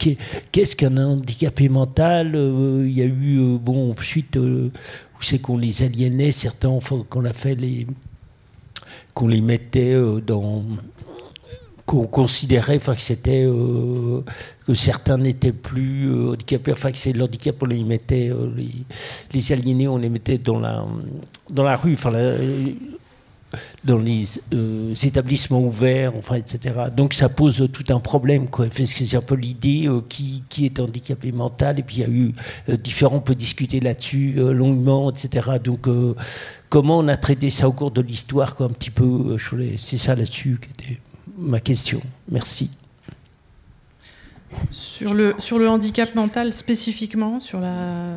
qu'est-ce 0.52 0.76
qu'un 0.76 0.98
handicapé 0.98 1.70
mental 1.70 2.32
Il 2.34 2.98
y 2.98 3.04
a 3.04 3.06
eu, 3.06 3.60
bon, 3.60 3.92
ensuite, 3.92 4.36
où 4.36 4.72
c'est 5.22 5.38
qu'on 5.38 5.60
les 5.60 5.84
aliénait, 5.84 6.32
certains, 6.32 6.80
qu'on 7.12 7.26
a 7.26 7.34
fait 7.34 7.54
les. 7.54 7.86
qu'on 9.14 9.28
les 9.28 9.42
mettait 9.42 9.96
dans 10.26 10.64
qu'on 11.88 12.06
considérait 12.06 12.76
enfin, 12.76 12.96
que 12.96 13.02
c'était 13.02 13.46
euh, 13.46 14.22
que 14.68 14.74
certains 14.74 15.18
n'étaient 15.18 15.54
plus 15.54 16.12
euh, 16.12 16.34
handicapés, 16.34 16.74
enfin 16.74 16.92
que 16.92 16.98
c'est 16.98 17.14
l'handicap, 17.14 17.56
on 17.64 17.66
les 17.66 17.84
mettait, 17.86 18.30
euh, 18.30 18.52
les, 18.56 18.70
les, 19.34 19.52
aliénés, 19.54 19.88
on 19.88 19.98
les 19.98 20.10
mettait 20.10 20.38
dans 20.38 20.60
la, 20.60 20.86
dans 21.50 21.64
la 21.64 21.78
rue, 21.78 21.94
enfin, 21.94 22.12
dans 23.86 23.98
les 23.98 24.26
établissements 25.02 25.62
ouverts, 25.62 26.12
enfin, 26.18 26.36
etc. 26.36 26.76
Donc 26.96 27.14
ça 27.14 27.30
pose 27.30 27.70
tout 27.72 27.86
un 27.88 28.02
problème, 28.02 28.50
quoi, 28.50 28.66
parce 28.66 28.94
que 28.94 29.06
c'est 29.06 29.16
un 29.16 29.22
peu 29.22 29.36
l'idée 29.36 29.90
qui, 30.10 30.44
qui, 30.50 30.66
est 30.66 30.82
handicapé 30.82 31.32
mental, 31.32 31.80
et 31.80 31.84
puis 31.84 31.98
il 31.98 32.02
y 32.02 32.04
a 32.04 32.10
eu 32.10 32.34
différents, 32.80 33.16
on 33.16 33.22
peut 33.22 33.34
discuter 33.34 33.80
là-dessus 33.80 34.34
longuement, 34.34 35.10
etc. 35.10 35.52
Donc 35.64 35.88
comment 36.68 36.98
on 36.98 37.08
a 37.08 37.16
traité 37.16 37.50
ça 37.50 37.70
au 37.70 37.72
cours 37.72 37.92
de 37.92 38.02
l'histoire, 38.02 38.58
quoi, 38.58 38.66
un 38.66 38.72
petit 38.72 38.92
peu, 38.92 39.38
c'est 39.78 39.98
ça 39.98 40.16
là-dessus 40.16 40.60
qui 40.62 40.70
était 40.72 41.00
ma 41.38 41.60
question. 41.60 42.02
Merci. 42.32 42.72
Sur 44.72 45.14
le, 45.14 45.36
sur 45.38 45.60
le 45.60 45.70
handicap 45.70 46.16
mental 46.16 46.54
spécifiquement, 46.54 47.40
sur 47.40 47.60
la, 47.60 48.16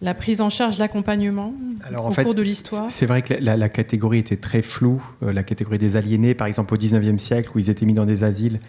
la 0.00 0.14
prise 0.14 0.40
en 0.40 0.50
charge, 0.50 0.78
l'accompagnement 0.78 1.52
au 1.96 2.12
cours 2.12 2.34
de 2.34 2.42
l'histoire 2.42 2.90
C'est 2.90 3.06
vrai 3.06 3.22
que 3.22 3.34
la, 3.34 3.68
catégorie 3.68 4.18
était 4.18 4.36
très 4.36 4.62
floue. 4.62 5.02
Euh, 5.22 5.32
la 5.32 5.42
catégorie 5.42 5.78
des 5.78 5.96
aliénés, 5.96 6.34
par 6.34 6.46
exemple, 6.46 6.74
au 6.74 6.76
19e 6.76 7.18
siècle, 7.18 7.50
où 7.54 7.58
ils 7.58 7.70
étaient 7.70 7.86
mis 7.86 7.94
dans 7.94 8.06
des 8.06 8.22
asiles, 8.22 8.60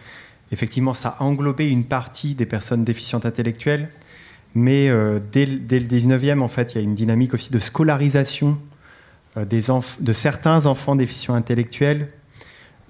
effectivement, 0.52 0.94
ça 0.94 1.18
englobait 1.20 1.70
une 1.70 1.86
partie 1.86 2.34
des 2.34 2.46
personnes 2.46 2.84
déficientes 2.84 3.26
intellectuelles. 3.26 3.90
Mais 4.56 4.90
euh, 4.90 5.20
dès, 5.32 5.46
dès, 5.46 5.80
le 5.80 5.86
19e, 5.86 6.40
en 6.41 6.48
fait, 6.48 6.74
il 6.74 6.78
y 6.78 6.82
a 6.82 6.84
une 6.84 6.96
dynamique 6.96 7.36
aussi 7.36 7.52
de 7.52 7.60
scolarisation 7.60 8.58
euh, 9.38 9.46
des 9.46 9.66
de 10.00 10.14
certains 10.14 10.66
enfants 10.66 10.96
déficients 10.96 11.36
intellectuels 11.36 12.08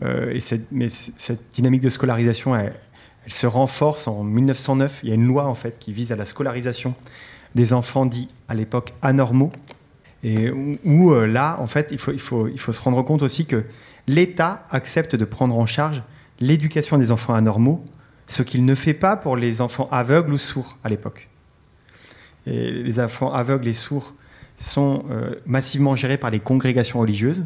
euh, 0.04 0.32
et 0.32 0.40
cette, 0.40 0.72
mais 0.72 0.90
cette 0.90 1.54
dynamique 1.54 1.82
de 1.82 1.90
scolarisation, 1.90 2.56
elle, 2.56 2.74
se 3.28 3.48
renforce 3.48 4.08
en 4.08 4.24
1909. 4.24 5.02
Il 5.04 5.10
y 5.10 5.12
a 5.12 5.16
une 5.16 5.28
loi 5.28 5.46
en 5.46 5.56
fait 5.56 5.78
qui 5.78 5.94
vise 5.94 6.12
à 6.12 6.16
la 6.16 6.26
scolarisation 6.26 6.96
des 7.56 7.74
enfants 7.74 8.06
dits 8.06 8.28
à 8.48 8.56
l'époque 8.56 8.94
anormaux. 9.02 9.52
Et 10.24 10.50
où, 10.52 11.12
euh, 11.12 11.26
là, 11.28 11.58
en 11.60 11.68
fait, 11.68 11.90
il 11.92 11.98
faut, 11.98 12.50
se 12.58 12.82
rendre 12.82 13.02
compte 13.04 13.22
aussi 13.22 13.46
que 13.46 13.66
l'État 14.08 14.66
accepte 14.70 15.16
de 15.16 15.26
prendre 15.26 15.58
en 15.58 15.66
charge 15.66 16.04
l'éducation 16.40 16.98
des 16.98 17.12
enfants 17.12 17.34
anormaux, 17.34 17.86
ce 18.28 18.44
qu'il 18.44 18.66
ne 18.66 18.76
fait 18.76 18.94
pas 18.94 19.16
pour 19.16 19.38
les 19.38 19.62
enfants 19.62 19.88
aveugles 19.92 20.34
ou 20.34 20.38
sourds 20.38 20.78
à 20.84 20.90
l'époque. 20.90 21.30
Les 22.46 23.00
enfants 23.00 23.32
aveugles 23.32 23.68
et 23.68 23.74
sourds 23.74 24.14
sont 24.58 25.06
euh, 25.10 25.36
massivement 25.46 25.96
gérés 25.96 26.18
par 26.18 26.32
les 26.32 26.40
congrégations 26.40 27.00
religieuses, 27.00 27.46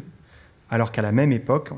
alors 0.70 0.90
qu'à 0.92 1.02
la 1.02 1.12
même 1.12 1.32
époque, 1.32 1.70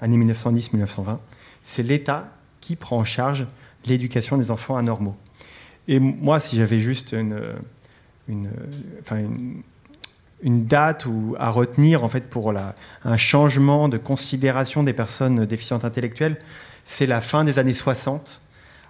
années 0.00 0.18
1910-1920, 0.18 1.18
c'est 1.62 1.82
l'État 1.82 2.32
qui 2.60 2.76
prend 2.76 2.98
en 2.98 3.04
charge 3.04 3.46
l'éducation 3.86 4.36
des 4.36 4.50
enfants 4.50 4.76
anormaux. 4.76 5.16
Et 5.86 5.98
moi, 5.98 6.40
si 6.40 6.56
j'avais 6.56 6.80
juste 6.80 7.12
une, 7.12 7.40
une, 8.28 8.50
enfin 9.00 9.22
une, 10.42 10.66
date 10.66 11.06
ou 11.06 11.34
à 11.38 11.50
retenir 11.50 12.04
en 12.04 12.08
fait 12.08 12.28
pour 12.28 12.52
un 13.04 13.16
changement 13.16 13.88
de 13.88 13.96
considération 13.96 14.82
des 14.82 14.92
personnes 14.92 15.46
déficientes 15.46 15.84
intellectuelles, 15.84 16.38
c'est 16.84 17.06
la 17.06 17.20
fin 17.20 17.44
des 17.44 17.58
années 17.58 17.74
60 17.74 18.40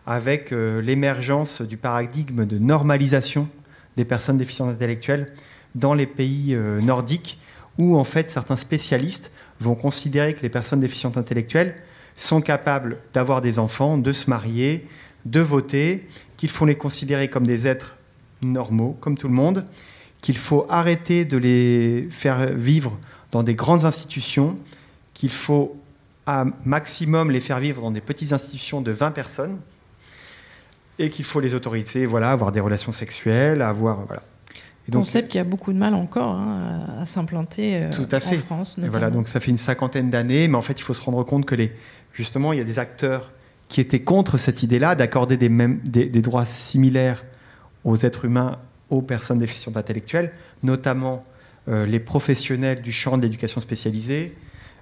avec 0.06 0.52
euh, 0.52 0.80
l'émergence 0.80 1.60
du 1.60 1.76
paradigme 1.76 2.46
de 2.46 2.58
normalisation 2.58 3.48
des 3.96 4.04
personnes 4.04 4.38
déficientes 4.38 4.70
intellectuelles 4.70 5.26
dans 5.74 5.94
les 5.94 6.06
pays 6.06 6.54
euh, 6.54 6.80
nordiques 6.80 7.38
où 7.76 7.96
en 7.96 8.04
fait 8.04 8.30
certains 8.30 8.56
spécialistes 8.56 9.32
vont 9.60 9.74
considérer 9.74 10.34
que 10.34 10.42
les 10.42 10.48
personnes 10.48 10.80
déficientes 10.80 11.16
intellectuelles 11.16 11.76
sont 12.16 12.40
capables 12.40 12.98
d'avoir 13.14 13.40
des 13.40 13.58
enfants, 13.58 13.98
de 13.98 14.12
se 14.12 14.28
marier, 14.28 14.86
de 15.24 15.40
voter, 15.40 16.08
qu'il 16.36 16.50
faut 16.50 16.66
les 16.66 16.76
considérer 16.76 17.28
comme 17.28 17.46
des 17.46 17.66
êtres 17.66 17.96
normaux, 18.42 18.96
comme 19.00 19.16
tout 19.16 19.28
le 19.28 19.34
monde, 19.34 19.64
qu'il 20.20 20.36
faut 20.36 20.66
arrêter 20.68 21.24
de 21.24 21.36
les 21.36 22.08
faire 22.10 22.52
vivre 22.52 22.98
dans 23.30 23.42
des 23.42 23.54
grandes 23.54 23.84
institutions, 23.84 24.58
qu'il 25.14 25.32
faut 25.32 25.76
à 26.26 26.44
maximum 26.64 27.30
les 27.30 27.40
faire 27.40 27.58
vivre 27.58 27.82
dans 27.82 27.90
des 27.90 28.00
petites 28.00 28.32
institutions 28.32 28.80
de 28.80 28.90
20 28.90 29.10
personnes, 29.12 29.58
et 30.98 31.10
qu'il 31.10 31.24
faut 31.24 31.40
les 31.40 31.54
autoriser, 31.54 32.06
voilà, 32.06 32.32
avoir 32.32 32.52
des 32.52 32.60
relations 32.60 32.92
sexuelles, 32.92 33.62
avoir 33.62 34.04
voilà. 34.06 34.22
Donc, 34.88 35.02
Concept 35.02 35.28
qui 35.28 35.38
a 35.38 35.44
beaucoup 35.44 35.72
de 35.72 35.78
mal 35.78 35.94
encore 35.94 36.34
hein, 36.34 36.86
à, 37.00 37.04
s'implanter 37.04 37.82
euh, 37.82 37.90
tout 37.90 38.08
à 38.10 38.20
fait. 38.20 38.36
en 38.36 38.40
France. 38.40 38.78
Et 38.82 38.88
voilà, 38.88 39.10
donc 39.10 39.28
ça 39.28 39.38
fait 39.38 39.50
une 39.50 39.58
cinquantaine 39.58 40.08
d'années, 40.08 40.48
mais 40.48 40.56
en 40.56 40.62
fait, 40.62 40.80
il 40.80 40.82
faut 40.82 40.94
se 40.94 41.02
rendre 41.02 41.22
compte 41.24 41.44
que 41.44 41.54
les, 41.54 41.72
justement, 42.14 42.54
il 42.54 42.58
y 42.58 42.62
a 42.62 42.64
des 42.64 42.78
acteurs 42.78 43.32
qui 43.68 43.82
étaient 43.82 44.00
contre 44.00 44.38
cette 44.38 44.62
idée-là 44.62 44.94
d'accorder 44.94 45.36
des, 45.36 45.50
mêmes, 45.50 45.80
des, 45.84 46.22
droits 46.22 46.46
similaires 46.46 47.24
aux 47.84 47.98
êtres 47.98 48.24
humains, 48.24 48.58
aux 48.88 49.02
personnes 49.02 49.38
déficientes 49.38 49.76
intellectuelles, 49.76 50.32
notamment 50.62 51.24
euh, 51.68 51.84
les 51.84 52.00
professionnels 52.00 52.80
du 52.80 52.92
champ 52.92 53.18
de 53.18 53.22
l'éducation 53.22 53.60
spécialisée, 53.60 54.34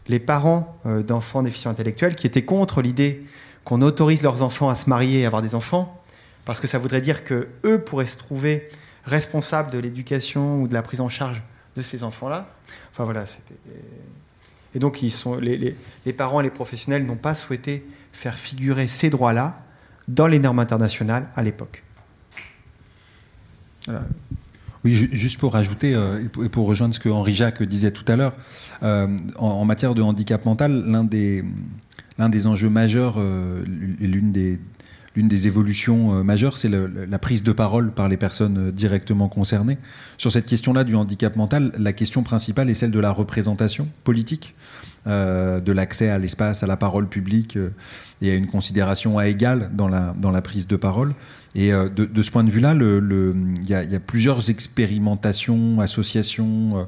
les 0.06 0.20
parents 0.20 0.78
euh, 0.86 1.02
d'enfants 1.02 1.42
déficients 1.42 1.72
intellectuels, 1.72 2.14
qui 2.14 2.28
étaient 2.28 2.44
contre 2.44 2.80
l'idée 2.80 3.20
qu'on 3.64 3.82
autorise 3.82 4.22
leurs 4.22 4.42
enfants 4.42 4.68
à 4.68 4.76
se 4.76 4.88
marier 4.88 5.22
et 5.22 5.26
avoir 5.26 5.42
des 5.42 5.56
enfants, 5.56 6.00
parce 6.44 6.60
que 6.60 6.68
ça 6.68 6.78
voudrait 6.78 7.00
dire 7.00 7.24
que 7.24 7.48
eux 7.64 7.80
pourraient 7.80 8.06
se 8.06 8.16
trouver 8.16 8.70
responsables 9.06 9.70
de 9.70 9.78
l'éducation 9.78 10.60
ou 10.60 10.68
de 10.68 10.74
la 10.74 10.82
prise 10.82 11.00
en 11.00 11.08
charge 11.08 11.42
de 11.76 11.82
ces 11.82 12.02
enfants-là. 12.02 12.48
Enfin 12.92 13.04
voilà. 13.04 13.24
Et 14.74 14.78
donc 14.78 15.02
ils 15.02 15.10
sont, 15.10 15.36
les, 15.36 15.76
les, 16.04 16.12
parents 16.12 16.40
et 16.40 16.44
les 16.44 16.50
professionnels 16.50 17.06
n'ont 17.06 17.16
pas 17.16 17.34
souhaité 17.34 17.86
faire 18.12 18.34
figurer 18.34 18.88
ces 18.88 19.08
droits-là 19.10 19.62
dans 20.08 20.26
les 20.26 20.38
normes 20.38 20.58
internationales 20.58 21.26
à 21.36 21.42
l'époque. 21.42 21.82
Oui, 24.84 24.94
juste 24.94 25.38
pour 25.38 25.54
rajouter 25.54 25.94
euh, 25.94 26.22
et 26.44 26.48
pour 26.48 26.66
rejoindre 26.66 26.94
ce 26.94 27.00
que 27.00 27.08
Henri 27.08 27.34
Jacques 27.34 27.62
disait 27.62 27.90
tout 27.90 28.04
à 28.06 28.16
l'heure, 28.16 28.36
euh, 28.82 29.08
en, 29.36 29.64
matière 29.64 29.94
de 29.94 30.02
handicap 30.02 30.44
mental, 30.44 30.84
l'un 30.86 31.02
des, 31.02 31.44
l'un 32.18 32.28
des 32.28 32.46
enjeux 32.46 32.68
majeurs, 32.68 33.16
euh, 33.18 33.64
l'une 33.66 34.32
des, 34.32 34.60
l'une 35.16 35.28
des 35.28 35.46
évolutions 35.46 36.18
euh, 36.18 36.22
majeures, 36.22 36.58
c'est 36.58 36.68
la 36.68 37.18
prise 37.18 37.42
de 37.42 37.52
parole 37.52 37.90
par 37.90 38.08
les 38.08 38.16
personnes 38.16 38.68
euh, 38.68 38.72
directement 38.72 39.28
concernées. 39.28 39.78
Sur 40.18 40.30
cette 40.30 40.46
question-là 40.46 40.84
du 40.84 40.94
handicap 40.94 41.34
mental, 41.36 41.72
la 41.78 41.92
question 41.92 42.22
principale 42.22 42.70
est 42.70 42.74
celle 42.74 42.90
de 42.90 43.00
la 43.00 43.10
représentation 43.10 43.88
politique, 44.04 44.54
de 45.06 45.72
l'accès 45.72 46.08
à 46.10 46.18
l'espace, 46.18 46.64
à 46.64 46.66
la 46.66 46.76
parole 46.76 47.08
publique 47.08 47.56
et 48.20 48.32
à 48.32 48.34
une 48.34 48.48
considération 48.48 49.18
à 49.18 49.28
égal 49.28 49.70
dans 49.72 49.86
la, 49.86 50.12
dans 50.20 50.32
la 50.32 50.42
prise 50.42 50.66
de 50.66 50.74
parole. 50.74 51.14
Et 51.54 51.70
de, 51.70 52.22
ce 52.22 52.30
point 52.32 52.42
de 52.42 52.50
vue-là, 52.50 52.74
il 52.74 53.68
y, 53.68 53.74
a 53.74 54.00
plusieurs 54.00 54.50
expérimentations, 54.50 55.80
associations 55.80 56.84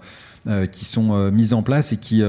qui 0.73 0.85
sont 0.85 1.31
mises 1.31 1.53
en 1.53 1.63
place 1.63 1.93
et 1.93 1.99
qui 1.99 2.25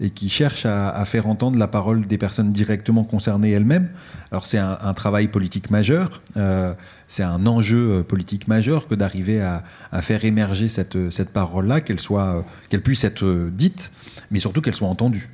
et 0.00 0.10
qui 0.10 0.28
cherche 0.28 0.64
à, 0.64 1.04
faire 1.04 1.26
entendre 1.26 1.58
la 1.58 1.66
parole 1.66 2.06
des 2.06 2.18
personnes 2.18 2.52
directement 2.52 3.04
concernées 3.04 3.50
elles-mêmes. 3.50 3.88
Alors 4.30 4.46
c'est 4.46 4.58
un, 4.58 4.94
travail 4.94 5.28
politique 5.28 5.70
majeur, 5.70 6.22
euh, 6.36 6.74
c'est 7.08 7.22
un 7.22 7.46
enjeu 7.46 7.98
euh, 7.98 8.02
politique 8.02 8.46
majeur 8.48 8.86
que 8.86 8.94
d'arriver 8.94 9.40
à, 9.40 9.62
faire 10.02 10.24
émerger 10.24 10.68
cette, 10.68 11.10
cette 11.10 11.30
parole-là, 11.30 11.80
qu'elle 11.80 12.00
soit, 12.00 12.36
euh, 12.36 12.42
qu'elle 12.68 12.82
puisse 12.82 13.04
être 13.04 13.50
dite, 13.52 13.90
mais 14.30 14.38
surtout 14.38 14.60
qu'elle 14.60 14.76
soit 14.76 14.88
entendue. 14.88 15.28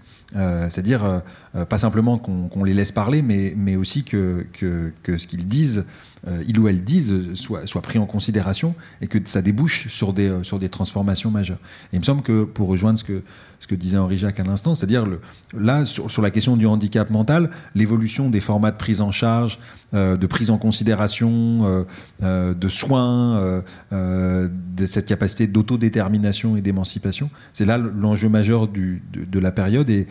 C'est-à-dire 0.69 1.23
pas 1.69 1.78
simplement 1.78 2.19
qu'on 2.19 2.65
les 2.65 2.74
laisse 2.74 2.91
parler, 2.91 3.23
mais, 3.23 3.55
mais 3.57 3.77
aussi 3.77 4.03
que, 4.03 4.45
que 4.53 5.19
ce 5.19 5.28
qu'ils 5.28 5.47
disent 5.47 5.85
euh, 6.27 6.43
il 6.47 6.59
ou 6.59 6.69
elle 6.69 6.83
disent 6.83 7.35
soit, 7.35 7.67
soit 7.67 7.83
pris 7.83 7.99
en 7.99 8.07
considération 8.07 8.75
et 9.01 9.07
que 9.07 9.19
ça 9.25 9.43
débouche 9.43 9.89
sur 9.89 10.13
des, 10.13 10.29
euh, 10.29 10.43
sur 10.43 10.59
des 10.59 10.69
transformations 10.69 11.31
majeures. 11.31 11.59
Et 11.93 11.97
il 11.97 11.99
me 11.99 12.05
semble 12.05 12.23
que, 12.23 12.45
pour 12.45 12.69
rejoindre 12.69 12.99
ce 12.99 13.05
que, 13.05 13.23
ce 13.61 13.67
que 13.67 13.75
disait 13.75 13.99
Henri 13.99 14.17
Jacques 14.17 14.41
à 14.41 14.43
l'instant, 14.43 14.75
c'est-à-dire 14.75 15.07
là, 15.55 15.85
sur, 15.85 16.11
sur, 16.11 16.23
la 16.23 16.31
question 16.31 16.57
du 16.57 16.67
handicap 16.67 17.11
mental, 17.11 17.51
l'évolution 17.75 18.31
des 18.31 18.41
formats 18.41 18.71
de 18.71 18.77
prise 18.77 19.01
en 19.01 19.13
charge, 19.13 19.59
euh, 19.59 19.84
de 19.95 20.27
prise 20.27 20.51
en 20.51 20.59
considération, 20.59 21.87
de 22.21 22.69
soins, 22.69 23.62
de 23.93 24.87
cette 24.87 25.07
capacité 25.07 25.47
d'autodétermination 25.47 26.57
et 26.57 26.61
d'émancipation, 26.61 27.31
c'est 27.53 27.65
là 27.65 27.79
l'enjeu 27.79 28.29
majeur 28.29 28.69
de, 28.69 29.39
la 29.39 29.53
période 29.53 29.89
et, 29.91 30.07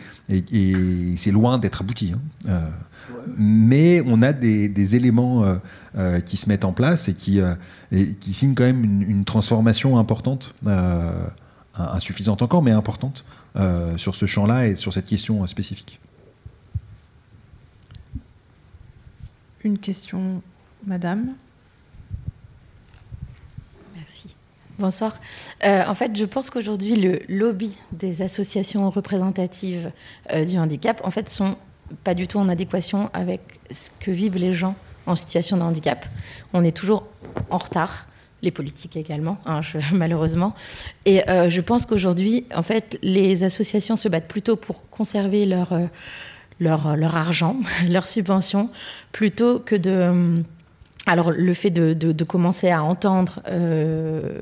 c'est 1.16 1.30
loin 1.30 1.58
d'être 1.58 1.82
abouti. 1.82 2.14
Hein 2.48 2.60
mais 3.36 4.02
on 4.06 4.22
a 4.22 4.32
des, 4.32 4.96
éléments 4.96 5.44
euh, 5.44 5.54
euh, 5.96 6.20
qui 6.20 6.36
se 6.36 6.48
mettent 6.48 6.64
en 6.64 6.72
place 6.72 7.08
et 7.08 7.16
euh, 7.28 7.54
qui 8.20 8.32
signent 8.32 8.54
quand 8.54 8.64
même 8.64 8.84
une, 8.84 9.24
transformation 9.24 9.98
importante, 9.98 10.54
insuffisante 11.74 12.42
encore, 12.42 12.62
mais 12.62 12.70
importante, 12.70 13.24
sur 13.96 14.14
ce 14.14 14.26
champ-là 14.26 14.68
et 14.68 14.76
sur 14.76 14.92
cette 14.92 15.06
question 15.06 15.46
spécifique. 15.46 16.00
Une 19.64 19.78
question, 19.78 20.42
Madame 20.86 21.34
Merci. 23.96 24.36
Bonsoir. 24.78 25.18
en 25.62 25.94
fait, 25.94 26.16
je 26.16 26.24
pense 26.24 26.50
qu'aujourd'hui, 26.50 26.96
le 26.96 27.22
lobby 27.28 27.78
des 27.92 28.22
associations 28.22 28.90
représentatives 28.90 29.90
du 30.46 30.58
handicap, 30.58 31.00
en 31.04 31.10
fait, 31.10 31.30
sont 31.30 31.56
pas 32.02 32.14
du 32.14 32.26
tout 32.28 32.38
en 32.38 32.48
adéquation 32.48 33.08
avec 33.12 33.40
ce 33.70 33.88
que 34.00 34.10
vivent 34.10 34.36
les 34.36 34.52
gens 34.52 34.74
en 35.06 35.16
situation 35.16 35.56
de 35.56 35.62
handicap. 35.62 36.06
On 36.52 36.64
est 36.64 36.76
toujours 36.76 37.06
en 37.50 37.58
retard, 37.58 38.06
les 38.42 38.50
politiques 38.50 38.96
également, 38.96 39.38
hein, 39.46 39.60
malheureusement. 39.92 40.54
Et 41.06 41.28
euh, 41.28 41.50
je 41.50 41.60
pense 41.60 41.86
qu'aujourd'hui, 41.86 42.46
en 42.54 42.62
fait, 42.62 42.98
les 43.02 43.44
associations 43.44 43.96
se 43.96 44.08
battent 44.08 44.28
plutôt 44.28 44.56
pour 44.56 44.88
conserver 44.90 45.46
leur, 45.46 45.72
euh, 45.72 45.86
leur, 46.60 46.96
leur 46.96 47.16
argent, 47.16 47.56
leurs 47.90 48.06
subventions, 48.06 48.70
plutôt 49.12 49.58
que 49.58 49.74
de... 49.74 49.90
Euh, 49.90 50.36
alors 51.06 51.32
le 51.32 51.52
fait 51.52 51.68
de, 51.68 52.24
commencer 52.24 52.70
à 52.70 52.82
entendre 52.82 53.42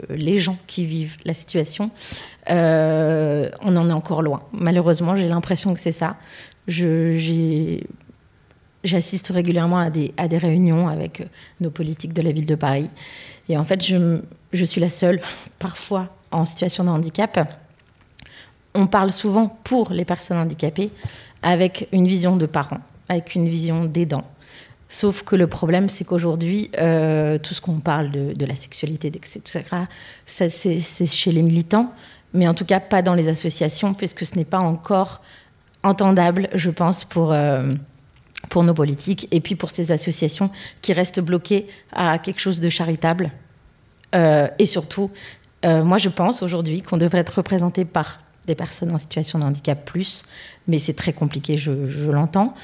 les 0.08 0.38
gens 0.38 0.56
qui 0.68 0.84
vivent 0.84 1.16
la 1.24 1.34
situation, 1.34 1.90
on 2.48 3.76
en 3.76 3.90
est 3.90 3.92
encore 3.92 4.22
loin. 4.22 4.44
Malheureusement, 4.52 5.16
j'ai 5.16 5.26
l'impression 5.26 5.74
que 5.74 5.80
c'est 5.80 5.90
ça. 5.90 6.18
J'assiste 8.84 9.28
régulièrement 9.28 9.78
à 9.78 9.90
des, 9.90 10.12
à 10.16 10.26
des, 10.26 10.38
réunions 10.38 10.88
avec 10.88 11.20
euh, 11.20 11.24
nos 11.60 11.70
politiques 11.70 12.12
de 12.12 12.22
la 12.22 12.32
ville 12.32 12.46
de 12.46 12.56
Paris. 12.56 12.90
Et 13.48 13.56
en 13.56 13.62
fait, 13.64 13.84
je, 13.84 14.20
je 14.52 14.64
suis 14.64 14.80
la 14.80 14.90
seule, 14.90 15.20
parfois, 15.58 16.08
en 16.32 16.44
situation 16.44 16.84
de 16.84 16.88
handicap. 16.88 17.56
On 18.74 18.86
parle 18.86 19.12
souvent 19.12 19.48
pour 19.64 19.92
les 19.92 20.04
personnes 20.04 20.38
handicapées 20.38 20.90
avec 21.42 21.88
une 21.92 22.06
vision 22.06 22.36
de 22.36 22.46
parents, 22.46 22.80
avec 23.08 23.34
une 23.34 23.48
vision 23.48 23.84
d'aidants. 23.84 24.24
Sauf 24.92 25.22
que 25.22 25.36
le 25.36 25.46
problème, 25.46 25.88
c'est 25.88 26.04
qu'aujourd'hui, 26.04 26.70
euh, 26.78 27.38
tout 27.38 27.54
ce 27.54 27.62
qu'on 27.62 27.80
parle 27.80 28.10
de, 28.10 28.44
la 28.44 28.54
sexualité, 28.54 29.08
etc., 29.08 29.64
ça, 30.26 30.50
c'est 30.50 31.06
chez 31.06 31.32
les 31.32 31.40
militants, 31.40 31.92
mais 32.34 32.46
en 32.46 32.52
tout 32.52 32.66
cas 32.66 32.78
pas 32.78 33.00
dans 33.00 33.14
les 33.14 33.28
associations, 33.28 33.94
puisque 33.94 34.26
ce 34.26 34.36
n'est 34.36 34.44
pas 34.44 34.58
encore 34.58 35.22
entendable, 35.82 36.50
je 36.52 36.68
pense, 36.68 37.04
pour, 37.04 37.32
euh, 37.32 37.74
pour 38.50 38.64
nos 38.64 38.74
politiques 38.74 39.28
et 39.30 39.40
puis 39.40 39.54
pour 39.54 39.70
ces 39.70 39.92
associations 39.92 40.50
qui 40.82 40.92
restent 40.92 41.20
bloquées 41.20 41.68
à 41.92 42.18
quelque 42.18 42.40
chose 42.40 42.60
de 42.60 42.68
charitable. 42.68 43.30
Euh, 44.14 44.48
et 44.58 44.66
surtout, 44.66 45.10
moi, 45.64 45.96
je 45.96 46.08
pense 46.08 46.42
aujourd'hui 46.42 46.82
qu'on 46.82 46.96
devrait 46.96 47.20
être 47.20 47.36
représenté 47.36 47.84
par 47.84 48.21
des 48.46 48.54
personnes 48.54 48.92
en 48.92 48.98
situation 48.98 49.38
de 49.38 49.44
handicap 49.44 49.84
plus, 49.84 50.24
mais 50.66 50.78
c'est 50.78 50.94
très 50.94 51.12
compliqué, 51.12 51.58
je, 51.58 52.10
l'entends, 52.10 52.54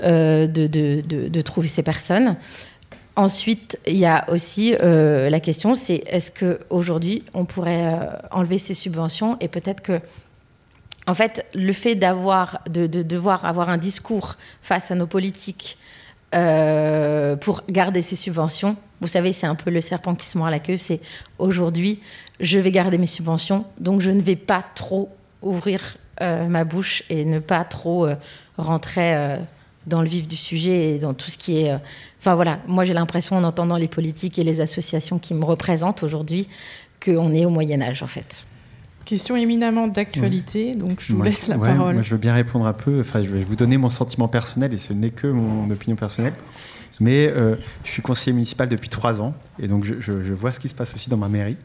de, 0.00 0.46
de, 0.46 0.66
de, 0.66 1.28
de, 1.28 1.40
trouver 1.42 1.68
ces 1.68 1.82
personnes. 1.82 2.36
Ensuite, 3.16 3.78
il 3.86 3.96
y 3.96 4.06
a 4.06 4.24
aussi 4.30 4.74
la 4.80 5.40
question, 5.40 5.74
c'est 5.74 6.02
est-ce 6.06 6.30
qu'aujourd'hui, 6.30 7.24
on 7.34 7.44
pourrait 7.44 7.98
enlever 8.30 8.58
ces 8.58 8.74
subventions 8.74 9.36
et 9.40 9.48
peut-être 9.48 9.82
que 9.82 10.00
en 11.06 11.14
fait, 11.14 11.46
le 11.54 11.72
fait 11.72 11.94
d'avoir, 11.94 12.60
de, 12.68 12.86
devoir 12.86 13.44
avoir 13.44 13.68
un 13.68 13.78
discours 13.78 14.36
face 14.62 14.90
à 14.90 14.94
nos 14.94 15.06
politiques 15.06 15.76
euh, 16.34 17.36
pour 17.36 17.62
garder 17.68 18.00
ces 18.00 18.16
subventions, 18.16 18.76
vous 19.00 19.08
savez, 19.08 19.32
c'est 19.32 19.46
un 19.46 19.54
peu 19.54 19.70
le 19.70 19.80
serpent 19.80 20.14
qui 20.14 20.26
se 20.26 20.38
mord 20.38 20.48
la 20.48 20.60
queue. 20.60 20.78
C'est 20.78 21.00
aujourd'hui, 21.38 22.00
je 22.40 22.58
vais 22.58 22.70
garder 22.70 22.96
mes 22.96 23.06
subventions, 23.06 23.66
donc 23.78 24.00
je 24.00 24.10
ne 24.10 24.22
vais 24.22 24.36
pas 24.36 24.64
trop 24.74 25.10
ouvrir 25.44 25.96
euh, 26.20 26.46
ma 26.48 26.64
bouche 26.64 27.02
et 27.10 27.24
ne 27.24 27.38
pas 27.38 27.64
trop 27.64 28.06
euh, 28.06 28.14
rentrer 28.58 29.38
dans 29.86 30.00
le 30.00 30.08
vif 30.08 30.28
du 30.28 30.36
sujet 30.36 30.94
et 30.94 30.98
dans 30.98 31.14
tout 31.14 31.30
ce 31.30 31.38
qui 31.38 31.58
est. 31.58 31.72
Enfin 32.20 32.34
voilà, 32.34 32.60
moi 32.66 32.84
j'ai 32.84 32.94
l'impression 32.94 33.36
en 33.36 33.44
entendant 33.44 33.76
les 33.76 33.88
politiques 33.88 34.38
et 34.38 34.44
les 34.44 34.60
associations 34.60 35.18
qui 35.18 35.34
me 35.34 35.44
représentent 35.44 36.02
aujourd'hui 36.02 36.48
qu'on 37.04 37.32
est 37.32 37.44
au 37.44 37.50
Moyen 37.50 37.82
Âge 37.82 38.02
en 38.02 38.06
fait. 38.06 38.44
Question 39.04 39.36
éminemment 39.36 39.86
d'actualité, 39.86 40.72
donc 40.72 41.00
je 41.00 41.12
vous 41.12 41.22
laisse 41.22 41.48
la 41.48 41.58
parole. 41.58 41.94
Moi, 41.94 42.02
je 42.02 42.10
veux 42.10 42.20
bien 42.20 42.32
répondre 42.32 42.66
un 42.66 42.72
peu. 42.72 43.00
Enfin, 43.00 43.20
je 43.20 43.28
vais 43.28 43.42
vous 43.42 43.56
donner 43.56 43.76
mon 43.76 43.90
sentiment 43.90 44.28
personnel 44.28 44.72
et 44.72 44.78
ce 44.78 44.94
n'est 44.94 45.10
que 45.10 45.26
mon 45.26 45.68
opinion 45.68 45.94
personnelle. 45.94 46.32
Mais 47.00 47.26
euh, 47.26 47.56
je 47.84 47.90
suis 47.90 48.02
conseiller 48.02 48.32
municipal 48.32 48.68
depuis 48.68 48.88
trois 48.88 49.20
ans 49.20 49.34
et 49.58 49.68
donc 49.68 49.84
je, 49.84 50.12
vois 50.32 50.52
ce 50.52 50.60
qui 50.60 50.68
se 50.68 50.74
passe 50.74 50.94
aussi 50.94 51.10
dans 51.10 51.16
ma 51.16 51.28
mairie. 51.28 51.56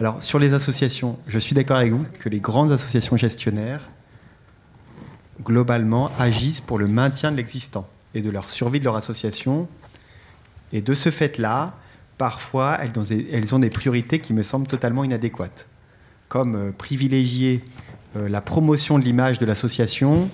Alors, 0.00 0.22
sur 0.22 0.38
les 0.38 0.54
associations, 0.54 1.18
je 1.26 1.38
suis 1.38 1.54
d'accord 1.54 1.76
avec 1.76 1.92
vous 1.92 2.06
que 2.18 2.30
les 2.30 2.40
grandes 2.40 2.72
associations 2.72 3.18
gestionnaires, 3.18 3.90
globalement, 5.44 6.10
agissent 6.18 6.62
pour 6.62 6.78
le 6.78 6.86
maintien 6.86 7.30
de 7.30 7.36
l'existant 7.36 7.86
et 8.14 8.22
de 8.22 8.30
leur 8.30 8.48
survie 8.48 8.78
de 8.78 8.84
leur 8.84 8.96
association. 8.96 9.68
Et 10.72 10.80
de 10.80 10.94
ce 10.94 11.10
fait-là, 11.10 11.74
parfois 12.16 12.78
elles 12.80 13.54
ont, 13.54 13.58
des 13.58 13.68
priorités 13.68 14.20
qui 14.20 14.32
me 14.32 14.42
semblent 14.42 14.66
totalement 14.66 15.04
inadéquates, 15.04 15.68
comme 16.28 16.72
privilégier 16.72 17.62
la 18.14 18.40
promotion 18.40 18.98
de 18.98 19.04
l'image 19.04 19.38
de 19.38 19.44
l'association 19.44 20.30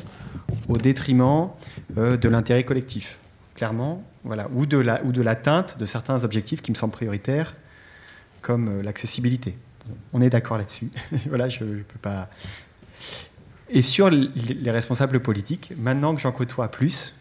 au 0.68 0.78
détriment 0.78 1.48
de 1.96 2.28
l'intérêt 2.28 2.62
collectif, 2.62 3.18
clairement, 3.56 4.04
voilà, 4.22 4.48
ou 4.54 4.64
de 4.64 4.78
l'atteinte 5.22 5.70
la, 5.72 5.74
de, 5.74 5.80
de 5.80 5.86
certains 5.86 6.22
objectifs 6.22 6.62
qui 6.62 6.70
me 6.70 6.76
semblent 6.76 6.92
prioritaires, 6.92 7.56
comme 8.46 8.80
l'accessibilité. 8.80 9.58
On 10.12 10.20
est 10.20 10.30
d'accord 10.30 10.56
là-dessus. 10.56 10.88
voilà, 11.26 11.48
je 11.48 11.64
ne 11.64 11.82
peux 11.82 11.98
pas. 12.00 12.30
Et 13.68 13.82
sur 13.82 14.08
les 14.08 14.70
responsables 14.70 15.18
politiques, 15.18 15.72
maintenant 15.76 16.14
que 16.14 16.20
j'en 16.20 16.30
côtoie 16.30 16.68
plus, 16.68 17.16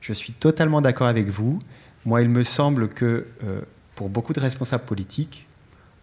je 0.00 0.12
suis 0.12 0.32
totalement 0.32 0.80
d'accord 0.80 1.08
avec 1.08 1.28
vous. 1.28 1.58
Moi, 2.04 2.22
il 2.22 2.28
me 2.28 2.44
semble 2.44 2.88
que 2.88 3.26
euh, 3.42 3.62
pour 3.96 4.08
beaucoup 4.08 4.32
de 4.32 4.38
responsables 4.38 4.84
politiques, 4.84 5.48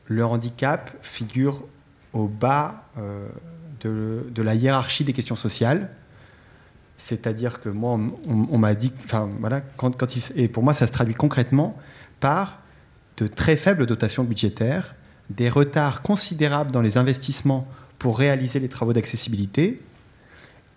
le 0.07 0.25
handicap 0.25 0.91
figure 1.01 1.63
au 2.11 2.27
bas 2.27 2.89
euh, 2.97 3.29
de, 3.79 4.41
la 4.41 4.55
hiérarchie 4.55 5.05
des 5.05 5.13
questions 5.13 5.37
sociales. 5.37 5.89
C'est-à-dire 6.97 7.61
que 7.61 7.69
moi, 7.69 7.97
on, 8.27 8.57
m'a 8.57 8.75
dit, 8.75 8.91
enfin 9.05 9.29
voilà, 9.39 9.61
quand, 9.61 9.95
quand 9.95 10.07
et 10.35 10.49
pour 10.49 10.63
moi, 10.63 10.73
ça 10.73 10.85
se 10.85 10.91
traduit 10.91 11.15
concrètement 11.15 11.77
par 12.19 12.59
de 13.19 13.27
très 13.27 13.57
faibles 13.57 13.85
dotations 13.85 14.23
budgétaires, 14.23 14.95
des 15.29 15.49
retards 15.49 16.01
considérables 16.01 16.71
dans 16.71 16.81
les 16.81 16.97
investissements 16.97 17.67
pour 17.99 18.17
réaliser 18.17 18.59
les 18.59 18.69
travaux 18.69 18.93
d'accessibilité. 18.93 19.79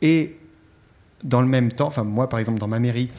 Et 0.02 0.36
dans 1.23 1.40
le 1.40 1.47
même 1.47 1.70
temps, 1.73 1.86
enfin 1.86 2.02
moi 2.02 2.28
par 2.28 2.40
exemple 2.40 2.59
dans 2.59 2.66
ma 2.66 2.81
mairie, 2.81 3.10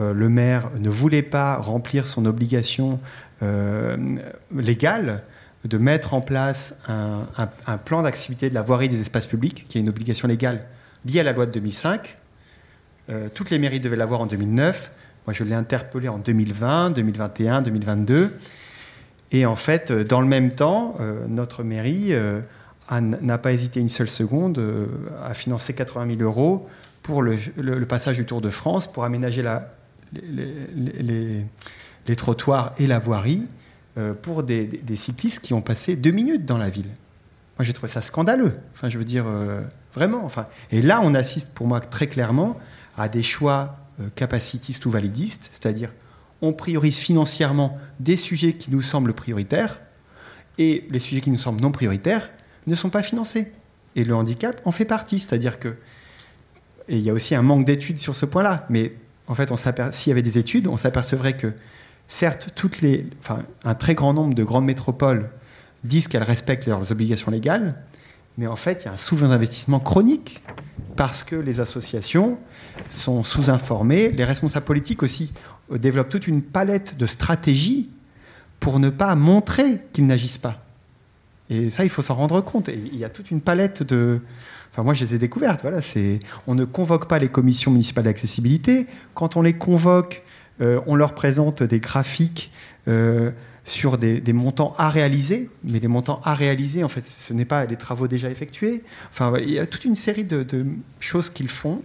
euh, 0.00 0.12
le 0.12 0.28
maire 0.28 0.70
ne 0.78 0.90
voulait 0.90 1.22
pas 1.22 1.56
remplir 1.56 2.06
son 2.08 2.26
obligation 2.26 3.00
euh, 3.42 3.96
légale 4.54 5.22
de 5.64 5.78
mettre 5.78 6.12
en 6.12 6.20
place 6.20 6.78
un, 6.88 7.26
plan 7.84 8.02
d'activité 8.02 8.50
de 8.50 8.54
la 8.54 8.62
voirie 8.62 8.88
des 8.88 9.00
espaces 9.00 9.28
publics, 9.28 9.66
qui 9.68 9.78
est 9.78 9.80
une 9.80 9.88
obligation 9.88 10.26
légale 10.26 10.66
liée 11.04 11.20
à 11.20 11.22
la 11.22 11.32
loi 11.32 11.46
de 11.46 11.52
2005. 11.52 12.16
Euh, 13.10 13.28
toutes 13.32 13.50
les 13.50 13.60
mairies 13.60 13.78
devaient 13.78 13.96
l'avoir 13.96 14.20
en 14.20 14.26
2009. 14.26 14.90
Moi, 15.26 15.34
je 15.34 15.44
l'ai 15.44 15.54
interpellé 15.54 16.08
en 16.08 16.18
2020, 16.18 16.90
2021, 16.90 17.62
2022. 17.62 18.32
Et 19.32 19.46
en 19.46 19.56
fait, 19.56 19.90
euh, 19.90 20.04
dans 20.04 20.20
le 20.20 20.28
même 20.28 20.50
temps, 20.50 20.96
euh, 21.00 21.24
notre 21.26 21.64
mairie 21.64 22.12
euh, 22.12 22.40
n'a 22.90 23.38
pas 23.38 23.52
hésité 23.52 23.80
une 23.80 23.88
seule 23.88 24.08
seconde 24.08 24.62
à 25.24 25.32
financer 25.32 25.72
80 25.72 26.16
000 26.18 26.22
euros 26.22 26.68
pour 27.02 27.22
le, 27.22 27.36
passage 27.86 28.18
du 28.18 28.26
Tour 28.26 28.42
de 28.42 28.50
France, 28.50 28.86
pour 28.86 29.04
aménager 29.04 29.42
les, 30.12 31.46
trottoirs 32.16 32.74
et 32.78 32.86
la 32.86 32.98
voirie 32.98 33.46
pour 34.20 34.42
des, 34.42 34.68
cyclistes 34.94 35.40
qui 35.40 35.54
ont 35.54 35.62
passé 35.62 35.96
deux 35.96 36.10
minutes 36.10 36.44
dans 36.44 36.58
la 36.58 36.68
ville. 36.68 36.90
Moi, 37.58 37.64
j'ai 37.64 37.72
trouvé 37.72 37.88
ça 37.88 38.02
scandaleux. 38.02 38.52
Enfin, 38.74 38.90
je 38.90 38.98
veux 38.98 39.04
dire, 39.04 39.24
vraiment. 39.94 40.22
Enfin, 40.22 40.46
et 40.70 40.82
là, 40.82 41.00
on 41.02 41.14
assiste 41.14 41.54
pour 41.54 41.66
moi 41.66 41.80
très 41.80 42.08
clairement 42.08 42.58
à 42.98 43.08
des 43.08 43.22
choix 43.22 43.78
capacitistes 44.16 44.84
ou 44.84 44.90
validistes, 44.90 45.48
c'est-à-dire 45.50 45.88
on 46.42 46.52
priorise 46.52 46.98
financièrement 46.98 47.78
des 48.00 48.16
sujets 48.16 48.54
qui 48.54 48.70
nous 48.70 48.82
semblent 48.82 49.14
prioritaires, 49.14 49.80
et 50.58 50.86
les 50.90 50.98
sujets 50.98 51.20
qui 51.20 51.30
nous 51.30 51.38
semblent 51.38 51.62
non 51.62 51.70
prioritaires 51.70 52.30
ne 52.66 52.74
sont 52.74 52.90
pas 52.90 53.02
financés. 53.02 53.52
Et 53.96 54.04
le 54.04 54.14
handicap 54.14 54.60
en 54.64 54.72
fait 54.72 54.84
partie, 54.84 55.18
c'est-à-dire 55.18 55.58
que... 55.58 55.76
Et 56.88 56.96
il 56.96 57.02
y 57.02 57.10
a 57.10 57.12
aussi 57.12 57.34
un 57.34 57.42
manque 57.42 57.64
d'études 57.64 57.98
sur 57.98 58.14
ce 58.14 58.26
point-là, 58.26 58.66
mais 58.68 58.94
en 59.28 59.34
fait, 59.34 59.50
s'il 59.92 60.10
y 60.10 60.12
avait 60.12 60.22
des 60.22 60.36
études, 60.36 60.66
on 60.66 60.76
s'apercevrait 60.76 61.36
que, 61.36 61.54
certes, 62.08 62.48
un 63.64 63.74
très 63.74 63.94
grand 63.94 64.12
nombre 64.12 64.34
de 64.34 64.44
grandes 64.44 64.64
métropoles 64.64 65.30
disent 65.84 66.08
qu'elles 66.08 66.24
respectent 66.24 66.66
leurs 66.66 66.90
obligations 66.90 67.30
légales, 67.30 67.74
mais 68.36 68.46
en 68.46 68.56
fait, 68.56 68.82
il 68.82 68.86
y 68.86 68.88
a 68.88 68.92
un 68.92 68.98
sous-investissement 68.98 69.78
chronique 69.78 70.42
parce 70.96 71.22
que 71.22 71.36
les 71.36 71.60
associations 71.60 72.38
sont 72.90 73.22
sous-informées, 73.22 74.10
les 74.10 74.24
responsables 74.24 74.66
politiques 74.66 75.02
aussi 75.02 75.32
développent 75.78 76.08
toute 76.08 76.26
une 76.26 76.42
palette 76.42 76.96
de 76.96 77.06
stratégies 77.06 77.90
pour 78.60 78.78
ne 78.78 78.90
pas 78.90 79.14
montrer 79.16 79.80
qu'ils 79.92 80.06
n'agissent 80.06 80.38
pas. 80.38 80.64
Et 81.50 81.68
ça, 81.68 81.84
il 81.84 81.90
faut 81.90 82.02
s'en 82.02 82.14
rendre 82.14 82.40
compte. 82.40 82.68
Il 82.68 82.96
y 82.96 83.04
a 83.04 83.10
toute 83.10 83.30
une 83.30 83.40
palette 83.40 83.82
de... 83.82 84.20
Enfin, 84.70 84.82
moi, 84.82 84.94
je 84.94 85.04
les 85.04 85.14
ai 85.16 85.18
découvertes. 85.18 85.60
Voilà, 85.62 85.82
c'est... 85.82 86.18
On 86.46 86.54
ne 86.54 86.64
convoque 86.64 87.08
pas 87.08 87.18
les 87.18 87.28
commissions 87.28 87.70
municipales 87.70 88.04
d'accessibilité. 88.04 88.86
Quand 89.14 89.36
on 89.36 89.42
les 89.42 89.52
convoque, 89.52 90.22
euh, 90.60 90.80
on 90.86 90.94
leur 90.94 91.14
présente 91.14 91.62
des 91.62 91.80
graphiques 91.80 92.52
euh, 92.88 93.32
sur 93.64 93.98
des, 93.98 94.22
montants 94.32 94.74
à 94.78 94.88
réaliser. 94.88 95.50
Mais 95.64 95.78
les 95.78 95.88
montants 95.88 96.20
à 96.24 96.34
réaliser, 96.34 96.84
en 96.84 96.88
fait, 96.88 97.04
ce 97.04 97.34
n'est 97.34 97.44
pas 97.44 97.66
les 97.66 97.76
travaux 97.76 98.08
déjà 98.08 98.30
effectués. 98.30 98.82
Enfin, 99.10 99.34
il 99.38 99.50
y 99.50 99.58
a 99.58 99.66
toute 99.66 99.84
une 99.84 99.96
série 99.96 100.24
de 100.24 100.66
choses 101.00 101.28
qu'ils 101.28 101.48
font 101.50 101.82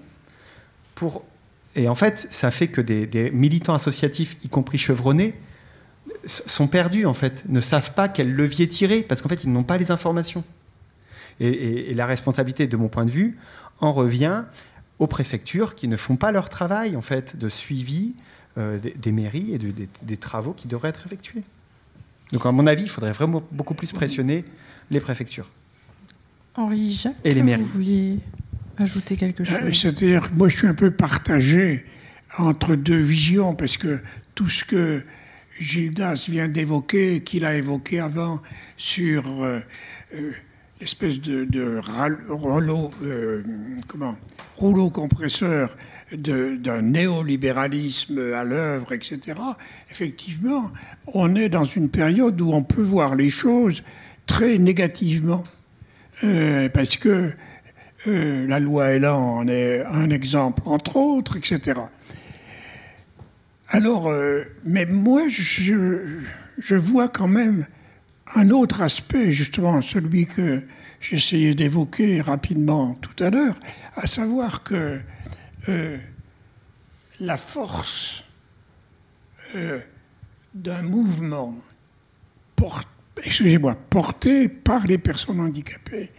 pour 0.95 1.23
et 1.77 1.87
en 1.87 1.95
fait, 1.95 2.27
ça 2.29 2.49
fait 2.49 2.67
que 2.67 2.81
des, 2.81 3.31
militants 3.31 3.75
associatifs, 3.75 4.37
y 4.43 4.49
compris 4.49 4.79
chevronnés, 4.79 5.35
sont 6.25 6.67
perdus, 6.67 7.05
en 7.05 7.13
fait, 7.13 7.45
ne 7.47 7.61
savent 7.61 7.93
pas 7.93 8.09
quel 8.09 8.33
levier 8.33 8.67
tirer, 8.67 9.01
parce 9.03 9.21
qu'en 9.21 9.29
fait, 9.29 9.43
ils 9.43 9.51
n'ont 9.51 9.63
pas 9.63 9.77
les 9.77 9.91
informations. 9.91 10.43
Et, 11.39 11.93
la 11.93 12.07
responsabilité, 12.07 12.65
de 12.65 12.75
mon 12.77 12.89
point 12.89 13.05
de 13.05 13.11
vue, 13.11 13.37
en 13.79 13.93
revient 13.93 14.45
aux 14.97 15.05
préfectures 15.05 15.75
qui 15.75 15.87
ne 15.87 15.95
font 15.95 16.15
pas 16.15 16.31
leur 16.31 16.49
travail, 16.49 16.95
en 16.95 17.01
fait, 17.01 17.37
de 17.37 17.47
suivi 17.47 18.15
euh, 18.57 18.79
des, 18.79 19.11
mairies 19.11 19.53
et 19.53 19.59
des, 20.01 20.17
travaux 20.17 20.53
qui 20.53 20.67
devraient 20.67 20.89
être 20.89 21.05
effectués. 21.05 21.43
Donc, 22.33 22.45
à 22.47 22.51
mon 22.51 22.65
avis, 22.65 22.83
il 22.83 22.89
faudrait 22.89 23.11
vraiment 23.11 23.43
beaucoup 23.51 23.75
plus 23.75 23.93
pressionner 23.93 24.43
les 24.89 24.99
préfectures. 24.99 25.47
Henri 26.55 26.91
Jacques, 26.91 27.13
et 27.23 27.35
les 27.35 27.43
mairies. 27.43 27.61
Vous 27.61 27.67
vouliez 27.67 28.19
ajouter 28.77 29.15
quelque 29.15 29.41
euh, 29.41 29.45
chose 29.45 29.81
C'est-à-dire, 29.81 30.29
moi, 30.35 30.49
je 30.49 30.57
suis 30.57 30.67
un 30.67 30.73
peu 30.73 30.91
partagé 30.91 31.85
entre 32.37 32.75
deux 32.75 32.99
visions, 32.99 33.55
parce 33.55 33.77
que 33.77 33.99
tout 34.35 34.49
ce 34.49 34.63
que 34.63 35.01
Gildas 35.59 36.25
vient 36.29 36.47
d'évoquer, 36.47 37.23
qu'il 37.23 37.45
a 37.45 37.55
évoqué 37.55 37.99
avant 37.99 38.41
sur 38.75 39.43
euh, 39.43 39.59
euh, 40.13 40.31
l'espèce 40.79 41.19
de, 41.19 41.79
rouleau, 42.29 42.91
comment, 43.87 44.15
rouleau 44.57 44.89
compresseur 44.89 45.75
d'un 46.11 46.81
néolibéralisme 46.83 48.33
à 48.33 48.43
l'œuvre, 48.43 48.93
etc., 48.93 49.41
effectivement, 49.89 50.71
on 51.07 51.35
est 51.35 51.49
dans 51.49 51.63
une 51.63 51.89
période 51.89 52.39
où 52.39 52.53
on 52.53 52.63
peut 52.63 52.83
voir 52.83 53.15
les 53.15 53.29
choses 53.29 53.83
très 54.27 54.59
négativement. 54.59 55.43
parce 56.21 56.97
que 56.97 57.33
euh, 58.07 58.47
la 58.47 58.59
loi 58.59 58.91
Elan 58.91 59.19
en 59.19 59.47
est 59.47 59.83
un 59.85 60.09
exemple, 60.09 60.61
entre 60.65 60.95
autres, 60.95 61.35
etc. 61.37 61.81
Alors, 63.67 64.07
euh, 64.07 64.43
mais 64.63 64.85
moi, 64.85 65.23
je, 65.27 66.75
vois 66.75 67.09
quand 67.09 67.27
même 67.27 67.65
un 68.33 68.49
autre 68.49 68.81
aspect, 68.81 69.31
justement, 69.31 69.81
celui 69.81 70.25
que 70.25 70.61
j'essayais 71.01 71.53
d'évoquer 71.53 72.21
rapidement 72.21 72.97
tout 73.01 73.23
à 73.23 73.29
l'heure, 73.29 73.59
à 73.95 74.07
savoir 74.07 74.63
que 74.63 74.99
euh, 75.67 75.97
la 77.19 77.35
force 77.35 78.23
d'un 80.53 80.81
mouvement 80.81 81.55
porté 83.89 84.49
par 84.49 84.85
les 84.85 84.97
personnes 84.97 85.39
handicapées, 85.39 86.11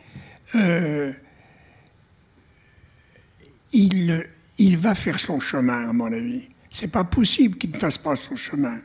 il, 3.72 4.76
va 4.76 4.94
faire 4.94 5.18
son 5.18 5.40
chemin, 5.40 5.88
à 5.88 5.92
mon 5.92 6.12
avis. 6.12 6.42
C'est 6.70 6.90
pas 6.90 7.04
possible 7.04 7.56
qu'il 7.56 7.70
ne 7.70 7.78
fasse 7.78 7.98
pas 7.98 8.16
son 8.16 8.36
chemin. 8.36 8.78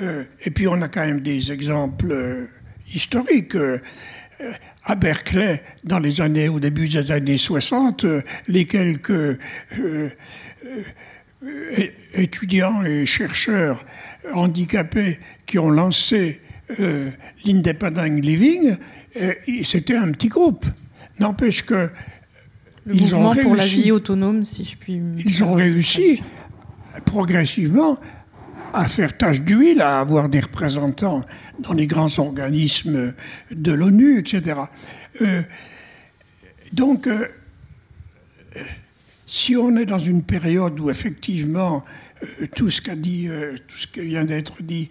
Euh, 0.00 0.24
et 0.44 0.50
puis 0.50 0.68
on 0.68 0.80
a 0.82 0.88
quand 0.88 1.04
même 1.04 1.20
des 1.20 1.52
exemples 1.52 2.10
euh, 2.10 2.46
historiques. 2.92 3.56
Euh, 3.56 3.80
à 4.84 4.94
Berkeley, 4.94 5.62
dans 5.84 5.98
les 5.98 6.22
années, 6.22 6.48
au 6.48 6.58
début 6.58 6.88
des 6.88 7.10
années 7.12 7.36
60, 7.36 8.06
les 8.48 8.64
quelques 8.64 9.38
étudiants 12.14 12.82
et 12.82 13.04
chercheurs 13.04 13.84
handicapés 14.32 15.18
qui 15.44 15.58
ont 15.58 15.68
lancé 15.68 16.40
l'Independent 17.44 18.22
Living, 18.22 18.76
c'était 19.62 19.96
un 19.96 20.10
petit 20.12 20.28
groupe. 20.28 20.64
N'empêche 21.18 21.66
que 21.66 21.90
le 22.86 22.94
ils 22.94 23.02
mouvement 23.02 23.34
pour 23.34 23.56
la 23.56 23.66
vie 23.66 23.92
autonome, 23.92 24.44
si 24.44 24.64
je 24.64 24.76
puis. 24.76 25.00
Ils 25.24 25.44
ont 25.44 25.54
réussi 25.54 26.22
progressivement 27.04 27.98
à 28.72 28.86
faire 28.88 29.16
tâche 29.16 29.40
d'huile, 29.40 29.80
à 29.80 30.00
avoir 30.00 30.28
des 30.28 30.40
représentants 30.40 31.24
dans 31.58 31.72
les 31.72 31.86
grands 31.86 32.18
organismes 32.18 33.14
de 33.50 33.72
l'ONU, 33.72 34.18
etc. 34.18 34.60
Euh, 35.20 35.42
donc, 36.72 37.06
euh, 37.06 37.26
si 39.26 39.56
on 39.56 39.76
est 39.76 39.86
dans 39.86 39.98
une 39.98 40.22
période 40.22 40.78
où 40.80 40.90
effectivement 40.90 41.84
euh, 42.22 42.46
tout 42.54 42.70
ce 42.70 42.80
qu'a 42.80 42.96
dit, 42.96 43.28
tout 43.66 43.76
ce 43.76 43.86
qui 43.86 44.00
vient 44.02 44.24
d'être 44.24 44.62
dit 44.62 44.90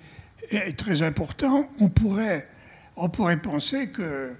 est 0.51 0.77
très 0.77 1.01
important. 1.03 1.69
On 1.79 1.89
pourrait, 1.89 2.47
on 2.95 3.09
pourrait 3.09 3.41
penser 3.41 3.89
que 3.89 4.31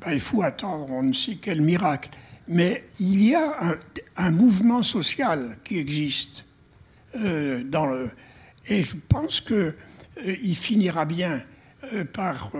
ben, 0.00 0.12
il 0.12 0.20
faut 0.20 0.42
attendre 0.42 0.86
on 0.90 1.02
ne 1.02 1.12
sait 1.12 1.36
quel 1.40 1.60
miracle. 1.60 2.10
Mais 2.48 2.84
il 2.98 3.22
y 3.22 3.34
a 3.34 3.76
un, 4.16 4.30
mouvement 4.30 4.82
social 4.82 5.58
qui 5.64 5.78
existe 5.78 6.46
euh, 7.16 7.62
dans 7.62 7.86
le, 7.86 8.10
et 8.66 8.82
je 8.82 8.96
pense 9.08 9.42
qu'il 9.42 9.74
euh, 10.26 10.54
finira 10.54 11.04
bien 11.04 11.42
euh, 11.92 12.04
par 12.04 12.52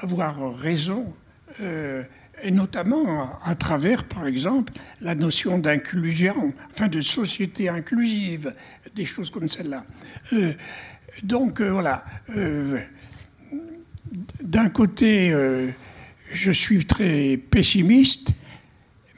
avoir 0.00 0.56
raison, 0.56 1.12
et 1.60 2.52
notamment 2.52 3.36
à, 3.42 3.56
travers, 3.56 4.04
par 4.04 4.28
exemple, 4.28 4.72
la 5.00 5.16
notion 5.16 5.58
d'inclusion, 5.58 6.52
enfin 6.70 6.86
de 6.86 7.00
société 7.00 7.68
inclusive, 7.68 8.54
des 8.94 9.04
choses 9.04 9.28
comme 9.30 9.48
celle-là. 9.48 9.84
donc 11.24 11.60
voilà, 11.60 12.04
d'un 14.40 14.68
côté, 14.68 15.34
je 16.30 16.52
suis 16.52 16.86
très 16.86 17.36
pessimiste, 17.36 18.34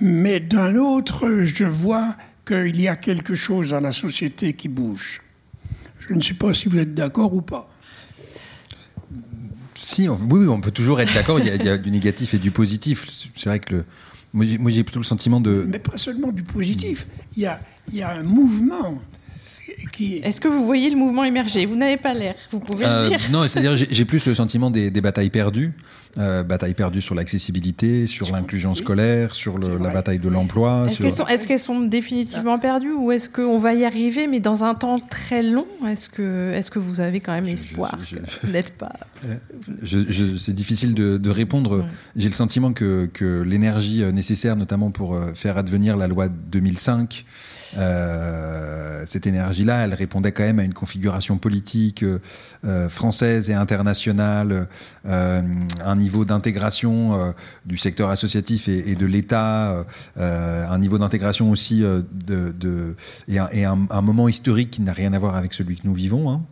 mais 0.00 0.40
d'un 0.40 0.76
autre, 0.76 1.42
je 1.44 1.64
vois 1.64 2.16
qu'il 2.46 2.80
y 2.80 2.88
a 2.88 2.96
quelque 2.96 3.34
chose 3.34 3.70
dans 3.70 3.80
la 3.80 3.92
société 3.92 4.54
qui 4.54 4.68
bouge. 4.68 5.22
Je 5.98 6.14
ne 6.14 6.20
sais 6.20 6.34
pas 6.34 6.54
si 6.54 6.68
vous 6.68 6.78
êtes 6.78 6.94
d'accord 6.94 7.34
ou 7.34 7.42
pas. 7.42 7.70
Si, 9.74 10.08
oui, 10.08 10.46
on 10.46 10.60
peut 10.60 10.72
toujours 10.72 11.00
être 11.00 11.14
d'accord. 11.14 11.38
il, 11.40 11.46
y 11.46 11.68
a 11.68 11.78
du 11.78 11.90
négatif 11.90 12.34
et 12.34 12.38
du 12.38 12.50
positif. 12.50 13.06
C'est 13.34 13.48
vrai 13.48 13.60
que 13.60 13.76
le, 13.76 13.84
moi, 14.32 14.70
j'ai 14.70 14.84
plutôt 14.84 15.00
le 15.00 15.04
sentiment 15.04 15.40
de. 15.40 15.64
Mais 15.66 15.78
pas 15.78 15.98
seulement 15.98 16.32
du 16.32 16.42
positif. 16.42 17.06
Il 17.36 17.42
y 17.42 17.46
a, 17.46 17.60
il 17.88 17.96
y 17.96 18.02
a 18.02 18.12
un 18.12 18.22
mouvement 18.22 19.00
est-ce 20.22 20.40
que 20.40 20.48
vous 20.48 20.64
voyez 20.64 20.90
le 20.90 20.96
mouvement 20.96 21.24
émerger? 21.24 21.66
Vous 21.66 21.76
n'avez 21.76 21.96
pas 21.96 22.14
l'air, 22.14 22.34
vous 22.50 22.60
pouvez 22.60 22.84
le 22.84 22.90
euh, 22.90 23.08
dire. 23.08 23.18
Non, 23.30 23.42
c'est-à-dire 23.48 23.76
j'ai 23.76 24.04
plus 24.04 24.26
le 24.26 24.34
sentiment 24.34 24.70
des, 24.70 24.90
batailles 24.90 25.30
perdues. 25.30 25.72
Euh, 26.18 26.42
batailles 26.42 26.74
perdues 26.74 27.02
sur 27.02 27.14
l'accessibilité, 27.14 28.08
sur 28.08 28.32
l'inclusion 28.32 28.74
scolaire, 28.74 29.34
sur 29.34 29.58
la 29.58 29.90
bataille 29.90 30.18
de 30.18 30.28
l'emploi. 30.28 30.86
Est-ce 30.86 31.46
qu'elles 31.46 31.58
sont, 31.58 31.80
définitivement 31.80 32.58
perdues 32.58 32.92
ou 32.92 33.12
est-ce 33.12 33.28
qu'on 33.28 33.58
va 33.58 33.74
y 33.74 33.84
arriver, 33.84 34.26
mais 34.26 34.40
dans 34.40 34.64
un 34.64 34.74
temps 34.74 34.98
très 34.98 35.42
long? 35.42 35.66
Est-ce 35.86 36.08
que, 36.08 36.52
est 36.52 36.68
que 36.70 36.78
vous 36.78 37.00
avez 37.00 37.20
quand 37.20 37.32
même 37.32 37.44
l'espoir 37.44 37.96
Vous 38.42 38.50
n'êtes 38.50 38.76
pas. 38.76 38.92
c'est 39.84 40.54
difficile 40.54 40.94
de, 40.94 41.30
répondre. 41.30 41.86
J'ai 42.16 42.28
le 42.28 42.34
sentiment 42.34 42.72
que, 42.72 43.08
que 43.12 43.42
l'énergie 43.42 44.02
nécessaire, 44.12 44.56
notamment 44.56 44.90
pour 44.90 45.14
euh, 45.14 45.32
faire 45.34 45.56
advenir 45.56 45.96
la 45.96 46.08
loi 46.08 46.28
2005, 46.28 47.24
euh, 47.76 49.04
cette 49.06 49.26
énergie-là, 49.26 49.84
elle 49.84 49.94
répondait 49.94 50.32
quand 50.32 50.42
même 50.42 50.58
à 50.58 50.64
une 50.64 50.74
configuration 50.74 51.38
politique 51.38 52.02
euh, 52.02 52.88
française 52.88 53.50
et 53.50 53.54
internationale, 53.54 54.68
euh, 55.06 55.42
un 55.84 55.96
niveau 55.96 56.24
d'intégration 56.24 57.34
du 57.64 57.78
secteur 57.78 58.10
associatif 58.10 58.68
et, 58.68 58.94
de 58.94 59.06
l'État, 59.06 59.84
un 60.16 60.78
niveau 60.78 60.98
d'intégration 60.98 61.50
aussi 61.50 61.80
de, 61.80 62.94
et, 63.28 63.64
un, 63.64 63.78
un, 63.90 64.02
moment 64.02 64.28
historique 64.28 64.70
qui 64.70 64.82
n'a 64.82 64.92
rien 64.92 65.12
à 65.12 65.18
voir 65.18 65.36
avec 65.36 65.54
celui 65.54 65.76
que 65.76 65.86
nous 65.86 65.94
vivons. 65.94 66.30
Hein 66.30 66.42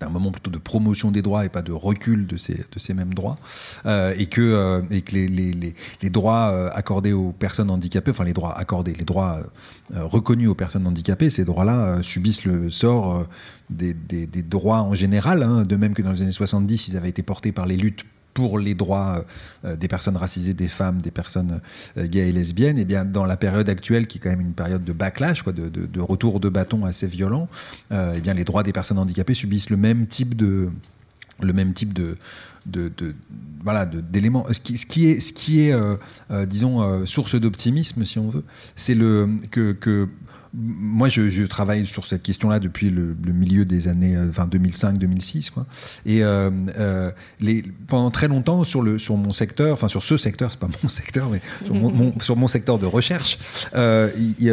un 0.00 0.08
moment 0.08 0.30
plutôt 0.30 0.50
de 0.50 0.58
promotion 0.58 1.10
des 1.10 1.22
droits 1.22 1.44
et 1.44 1.48
pas 1.48 1.62
de 1.62 1.72
recul 1.72 2.26
de 2.26 2.36
ces, 2.36 2.54
de 2.54 2.78
ces 2.78 2.94
mêmes 2.94 3.14
droits, 3.14 3.38
euh, 3.86 4.14
et 4.16 4.26
que, 4.26 4.40
euh, 4.40 4.82
et 4.90 5.02
que 5.02 5.12
les, 5.12 5.28
les, 5.28 5.74
les, 6.02 6.10
droits 6.10 6.50
euh, 6.52 6.70
accordés 6.72 7.12
aux 7.12 7.32
personnes 7.32 7.70
handicapées, 7.70 8.10
enfin 8.10 8.24
les 8.24 8.32
droits 8.32 8.56
accordés, 8.56 8.94
les 8.94 9.04
droits 9.04 9.40
reconnus 9.92 10.48
aux 10.48 10.54
personnes 10.54 10.86
handicapées, 10.86 11.30
ces 11.30 11.44
droits-là 11.44 11.98
subissent 12.02 12.44
le 12.44 12.70
sort 12.70 13.26
des, 13.70 13.94
des, 13.94 14.26
des, 14.26 14.42
droits 14.42 14.80
en 14.80 14.94
général, 14.94 15.42
hein, 15.42 15.64
de 15.64 15.76
même 15.76 15.94
que 15.94 16.02
dans 16.02 16.12
les 16.12 16.22
années 16.22 16.30
70, 16.30 16.88
ils 16.88 16.96
avaient 16.96 17.08
été 17.08 17.22
portés 17.22 17.52
par 17.52 17.66
les 17.66 17.76
luttes 17.76 18.04
pour 18.34 18.58
les 18.58 18.74
droits 18.74 19.24
euh, 19.64 19.76
des 19.76 19.88
personnes 19.88 20.16
racisées, 20.16 20.52
des 20.52 20.68
femmes, 20.68 21.00
des 21.00 21.12
personnes 21.12 21.60
euh, 21.96 22.06
gays 22.06 22.28
et 22.28 22.32
lesbiennes, 22.32 22.76
et 22.76 22.82
eh 22.82 22.84
bien 22.84 23.04
dans 23.04 23.24
la 23.24 23.36
période 23.36 23.68
actuelle, 23.68 24.06
qui 24.06 24.18
est 24.18 24.20
quand 24.20 24.30
même 24.30 24.40
une 24.40 24.52
période 24.52 24.84
de 24.84 24.92
backlash, 24.92 25.42
quoi, 25.42 25.52
de, 25.52 26.00
retour 26.00 26.40
de 26.40 26.48
bâton 26.48 26.84
assez 26.84 27.06
violent, 27.06 27.48
et 27.90 27.94
euh, 27.94 28.14
eh 28.16 28.20
bien 28.20 28.34
les 28.34 28.44
droits 28.44 28.64
des 28.64 28.72
personnes 28.72 28.98
handicapées 28.98 29.34
subissent 29.34 29.70
le 29.70 29.76
même 29.76 30.06
type 30.06 30.36
de 30.36 30.68
le 31.40 31.52
même 31.52 31.72
type 31.72 31.92
de, 31.92 32.16
de, 32.66 32.92
voilà 33.62 33.86
d'éléments. 33.86 34.46
Ce 34.52 34.60
qui, 34.60 34.78
ce 34.78 34.86
qui 34.86 35.08
est 35.08 35.18
ce 35.18 35.32
qui 35.32 35.60
est 35.60 35.74
disons 36.46 37.04
source 37.06 37.34
d'optimisme 37.34 38.04
si 38.04 38.20
on 38.20 38.28
veut 38.28 38.44
c'est 38.76 38.94
le 38.94 39.28
que, 39.50 39.72
que 39.72 40.08
moi, 40.56 41.08
je, 41.08 41.46
travaille 41.46 41.84
sur 41.86 42.06
cette 42.06 42.22
question-là 42.22 42.60
depuis 42.60 42.90
le, 42.90 43.16
milieu 43.26 43.64
des 43.64 43.88
années 43.88 44.14
euh, 44.14 44.28
enfin, 44.30 44.46
2005-2006. 44.46 45.50
Et 46.06 46.22
euh, 46.22 46.50
euh, 46.78 47.10
les, 47.40 47.64
pendant 47.88 48.10
très 48.10 48.28
longtemps, 48.28 48.62
sur, 48.62 48.80
le, 48.80 48.98
sur 48.98 49.16
mon 49.16 49.32
secteur, 49.32 49.72
enfin 49.72 49.88
sur 49.88 50.04
ce 50.04 50.16
secteur, 50.16 50.52
c'est 50.52 50.60
pas 50.60 50.68
mon 50.82 50.88
secteur, 50.88 51.28
mais 51.28 51.40
sur 51.64 51.74
mon, 51.74 52.20
sur 52.20 52.36
mon 52.36 52.46
secteur 52.46 52.78
de 52.78 52.86
recherche, 52.86 53.38
il 53.74 54.34
y, 54.38 54.50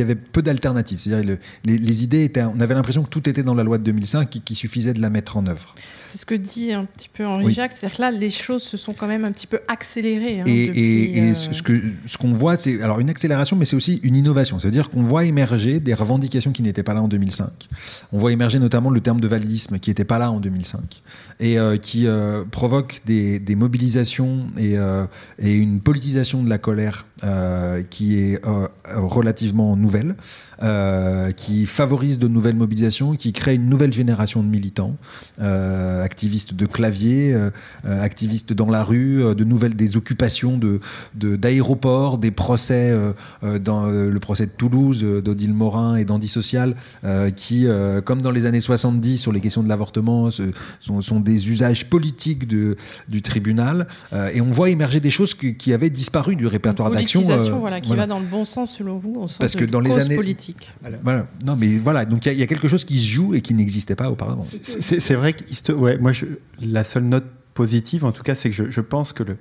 avait 0.00 0.14
peu 0.14 0.42
d'alternatives. 0.42 1.00
C'est-à-dire 1.00 1.38
les, 1.64 1.78
les, 1.78 2.04
idées 2.04 2.24
étaient, 2.24 2.42
on 2.42 2.60
avait 2.60 2.74
l'impression 2.74 3.04
que 3.04 3.10
tout 3.10 3.28
était 3.28 3.44
dans 3.44 3.54
la 3.54 3.62
loi 3.62 3.78
de 3.78 3.84
2005, 3.84 4.28
qu'il 4.28 4.56
suffisait 4.56 4.94
de 4.94 5.00
la 5.00 5.10
mettre 5.10 5.36
en 5.36 5.46
œuvre. 5.46 5.74
C'est 6.04 6.18
ce 6.18 6.26
que 6.26 6.34
dit 6.34 6.72
un 6.72 6.84
petit 6.84 7.08
peu 7.08 7.24
Henri 7.24 7.54
Jacques, 7.54 7.72
c'est-à-dire 7.72 7.96
que 7.96 8.02
là, 8.02 8.10
les 8.10 8.30
choses 8.30 8.62
se 8.62 8.76
sont 8.76 8.92
quand 8.92 9.06
même 9.06 9.24
un 9.24 9.32
petit 9.32 9.46
peu 9.46 9.60
accélérées. 9.68 10.40
Hein, 10.40 10.44
et, 10.46 11.32
ce 11.34 11.62
qu'on 11.62 11.80
ce 12.04 12.18
qu'on 12.18 12.32
voit, 12.32 12.56
c'est 12.56 12.82
alors 12.82 13.00
une 13.00 13.08
accélération, 13.08 13.56
mais 13.56 13.64
c'est 13.64 13.76
aussi 13.76 13.91
une 14.02 14.16
innovation. 14.16 14.58
C'est-à-dire 14.58 14.90
qu'on 14.90 15.02
voit 15.02 15.24
émerger 15.24 15.80
des 15.80 15.94
revendications 15.94 16.52
qui 16.52 16.62
n'étaient 16.62 16.82
pas 16.82 16.94
là 16.94 17.02
en 17.02 17.08
2005. 17.08 17.48
On 18.12 18.18
voit 18.18 18.32
émerger 18.32 18.58
notamment 18.58 18.90
le 18.90 19.00
terme 19.00 19.20
de 19.20 19.28
validisme 19.28 19.78
qui 19.78 19.90
n'était 19.90 20.04
pas 20.04 20.18
là 20.18 20.30
en 20.30 20.40
2005 20.40 21.02
et 21.40 21.58
euh, 21.58 21.76
qui 21.76 22.06
euh, 22.06 22.44
provoque 22.50 23.00
des, 23.06 23.40
mobilisations 23.56 24.46
euh, 24.58 25.06
et, 25.38 25.54
une 25.54 25.80
politisation 25.80 26.42
de 26.42 26.48
la 26.48 26.58
colère 26.58 27.06
qui 27.90 28.20
est 28.20 28.40
relativement 28.94 29.76
nouvelle, 29.76 30.16
qui 31.36 31.66
favorise 31.66 32.18
de 32.18 32.28
nouvelles 32.28 32.56
mobilisations, 32.56 33.14
qui 33.14 33.32
crée 33.32 33.54
une 33.54 33.68
nouvelle 33.68 33.92
génération 33.92 34.42
de 34.42 34.48
militants, 34.48 34.96
activistes 35.38 36.54
de 36.54 36.66
clavier, 36.66 37.36
activistes 37.84 38.52
dans 38.52 38.70
la 38.70 38.82
rue, 38.82 39.34
de 39.34 39.44
nouvelles 39.44 39.74
des 39.74 39.96
occupations 39.96 40.58
de 40.58 40.80
d'aéroports, 41.14 42.18
des 42.18 42.30
procès 42.30 42.92
dans 43.42 43.86
le 43.86 44.20
procès 44.20 44.46
de 44.46 44.52
Toulouse 44.52 45.02
d'Odile 45.02 45.54
Morin 45.54 45.96
et 45.96 46.04
d'Andy 46.04 46.28
Social, 46.28 46.76
qui, 47.36 47.66
comme 48.04 48.22
dans 48.22 48.30
les 48.30 48.46
années 48.46 48.60
70 48.60 49.18
sur 49.18 49.32
les 49.32 49.40
questions 49.40 49.62
de 49.62 49.68
l'avortement, 49.68 50.30
sont, 50.30 51.02
sont 51.02 51.20
des 51.20 51.50
usages 51.50 51.88
politiques 51.88 52.46
de, 52.46 52.76
du 53.08 53.22
tribunal. 53.22 53.86
Euh, 54.12 54.30
et 54.32 54.40
on 54.40 54.50
voit 54.50 54.70
émerger 54.70 55.00
des 55.00 55.10
choses 55.10 55.34
qui, 55.34 55.72
avaient 55.72 55.90
disparu 55.90 56.36
du 56.36 56.46
répertoire 56.46 56.90
d'action. 56.90 57.11
Euh, 57.16 57.50
voilà, 57.52 57.80
qui 57.80 57.94
va 57.94 58.06
dans 58.06 58.18
le 58.18 58.26
bon 58.26 58.44
sens 58.44 58.76
selon 58.76 58.96
vous, 58.96 59.14
au 59.16 59.28
sens 59.28 59.38
Parce 59.38 59.56
que 59.56 59.64
dans 59.64 59.80
les 59.80 59.98
années 59.98 60.16
politique. 60.16 60.72
Voilà. 61.02 61.26
Non, 61.44 61.56
mais 61.56 61.78
voilà, 61.78 62.04
donc 62.04 62.26
il 62.26 62.34
y, 62.34 62.42
a 62.42 62.46
quelque 62.46 62.68
chose 62.68 62.84
qui 62.84 62.98
se 62.98 63.08
joue 63.08 63.34
et 63.34 63.40
qui 63.40 63.54
n'existait 63.54 63.94
pas 63.94 64.10
auparavant. 64.10 64.46
C'est 64.62 65.14
vrai 65.14 65.32
que 65.32 65.72
ouais, 65.72 65.98
moi, 65.98 66.12
je, 66.12 66.26
la 66.60 66.84
seule 66.84 67.04
note 67.04 67.26
positive, 67.54 68.04
en 68.04 68.12
tout 68.12 68.22
cas, 68.22 68.34
c'est 68.34 68.50
que 68.50 68.56
je, 68.56 68.70
je, 68.70 68.80
pense 68.80 69.12
que 69.12 69.22
le, 69.22 69.36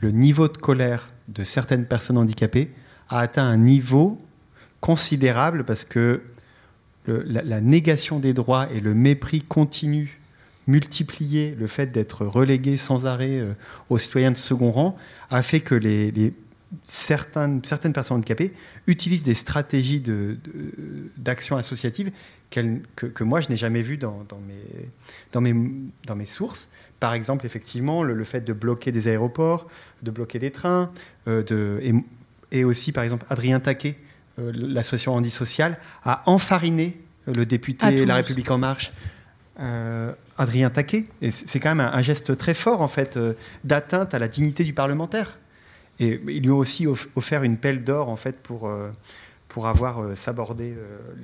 le 0.00 0.10
niveau 0.10 0.48
de 0.48 0.56
colère 0.56 1.08
de 1.28 1.44
certaines 1.44 1.86
personnes 1.86 2.18
handicapées 2.18 2.72
a 3.08 3.20
atteint 3.20 3.44
un 3.44 3.58
niveau 3.58 4.20
considérable 4.80 5.64
parce 5.64 5.84
que 5.84 6.22
le, 7.06 7.22
la, 7.22 7.42
la, 7.42 7.60
négation 7.60 8.18
des 8.18 8.34
droits 8.34 8.68
et 8.72 8.80
le 8.80 8.94
mépris 8.94 9.40
continu 9.42 10.20
multiplier 10.66 11.54
le 11.58 11.66
fait 11.66 11.86
d'être 11.86 12.24
relégué 12.24 12.76
sans 12.76 13.06
arrêt 13.06 13.38
euh, 13.38 13.54
aux 13.90 13.98
citoyens 13.98 14.30
de 14.30 14.36
second 14.36 14.70
rang 14.70 14.96
a 15.30 15.42
fait 15.42 15.60
que 15.60 15.74
les, 15.74 16.32
certaines, 16.86 17.64
certaines 17.64 17.92
personnes 17.92 18.18
handicapées 18.18 18.52
utilisent 18.86 19.24
des 19.24 19.34
stratégies 19.34 20.02
d'action 21.16 21.56
de, 21.56 21.60
associative 21.60 22.10
que, 22.50 22.80
que, 22.94 23.24
moi 23.24 23.40
je 23.40 23.48
n'ai 23.48 23.56
jamais 23.56 23.82
vues 23.82 23.96
dans, 23.96 24.24
dans, 24.28 24.38
mes, 24.38 24.90
dans, 25.32 25.40
mes, 25.40 25.54
dans 26.06 26.16
mes 26.16 26.26
sources. 26.26 26.68
Par 27.00 27.14
exemple, 27.14 27.44
effectivement, 27.44 28.02
le, 28.02 28.24
fait 28.24 28.40
de 28.40 28.52
bloquer 28.52 28.92
des 28.92 29.08
aéroports, 29.08 29.68
de 30.02 30.10
bloquer 30.10 30.38
des 30.38 30.50
trains, 30.50 30.90
euh, 31.28 31.42
de, 31.42 31.80
et, 32.50 32.64
aussi, 32.64 32.92
par 32.92 33.04
exemple, 33.04 33.26
Adrien 33.28 33.60
Taquet, 33.60 33.96
euh, 34.38 34.52
l'association 34.54 35.14
Handisocial, 35.14 35.78
a 36.04 36.22
enfariné 36.26 37.00
le 37.26 37.44
député 37.44 38.06
La 38.06 38.16
République 38.16 38.50
En 38.50 38.58
Marche 38.58 38.92
euh, 39.60 40.12
Adrien 40.38 40.70
Taquet. 40.70 41.06
Et 41.20 41.30
c'est 41.30 41.60
quand 41.60 41.74
même 41.74 41.86
un, 41.86 42.02
geste 42.02 42.36
très 42.38 42.54
fort, 42.54 42.80
en 42.80 42.88
fait, 42.88 43.18
d'atteinte 43.64 44.14
à 44.14 44.18
la 44.18 44.28
dignité 44.28 44.64
du 44.64 44.72
parlementaire. 44.72 45.36
Et 46.00 46.20
ils 46.28 46.42
lui 46.42 46.50
ont 46.50 46.58
aussi 46.58 46.86
offert 46.86 47.42
une 47.42 47.56
pelle 47.56 47.84
d'or, 47.84 48.08
en 48.08 48.16
fait, 48.16 48.36
pour, 48.42 48.68
euh, 48.68 48.90
pour 49.48 49.66
avoir 49.68 50.16
sabordé 50.16 50.74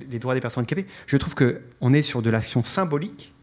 les 0.08 0.18
droits 0.18 0.34
des 0.34 0.40
personnes 0.40 0.62
handicapées. 0.62 0.86
Je 1.06 1.16
trouve 1.16 1.34
qu'on 1.34 1.92
est 1.92 2.02
sur 2.02 2.22
de 2.22 2.30
l'action 2.30 2.62
symbolique, 2.62 3.34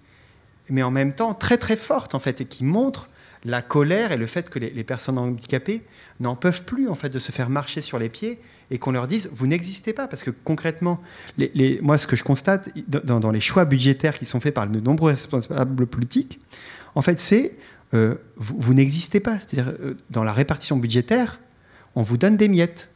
mais 0.69 0.83
en 0.83 0.91
même 0.91 1.13
temps 1.13 1.33
très, 1.33 1.57
très 1.57 1.77
forte, 1.77 2.15
en 2.15 2.19
fait, 2.19 2.41
et 2.41 2.45
qui 2.45 2.63
montre 2.63 3.09
la 3.45 3.61
colère 3.61 4.11
et 4.11 4.17
le 4.17 4.25
fait 4.25 4.49
que 4.49 4.59
les, 4.59 4.83
personnes 4.83 5.17
handicapées 5.17 5.83
n'en 6.19 6.35
peuvent 6.35 6.65
plus 6.65 6.89
en 6.89 6.95
fait 6.95 7.09
de 7.09 7.19
se 7.19 7.31
faire 7.31 7.49
marcher 7.49 7.81
sur 7.81 7.99
les 7.99 8.09
pieds 8.09 8.39
et 8.71 8.77
qu'on 8.77 8.91
leur 8.91 9.07
dise 9.07 9.29
vous 9.31 9.47
n'existez 9.47 9.93
pas 9.93 10.07
parce 10.07 10.23
que 10.23 10.31
concrètement 10.31 10.99
les, 11.37 11.79
moi 11.81 11.97
ce 11.97 12.07
que 12.07 12.15
je 12.15 12.23
constate 12.23 12.69
dans, 12.87 13.31
les 13.31 13.39
choix 13.39 13.65
budgétaires 13.65 14.17
qui 14.17 14.25
sont 14.25 14.39
faits 14.39 14.53
par 14.53 14.67
de 14.67 14.79
nombreux 14.79 15.11
responsables 15.11 15.87
politiques 15.87 16.39
en 16.95 17.01
fait 17.01 17.19
c'est 17.19 17.53
euh, 17.93 18.15
vous, 18.35 18.73
n'existez 18.73 19.19
pas 19.19 19.39
c'est-à-dire 19.39 19.73
euh, 19.79 19.95
dans 20.09 20.23
la 20.23 20.33
répartition 20.33 20.77
budgétaire 20.77 21.39
on 21.95 22.01
vous 22.01 22.17
donne 22.17 22.37
des 22.37 22.47
miettes 22.47 22.91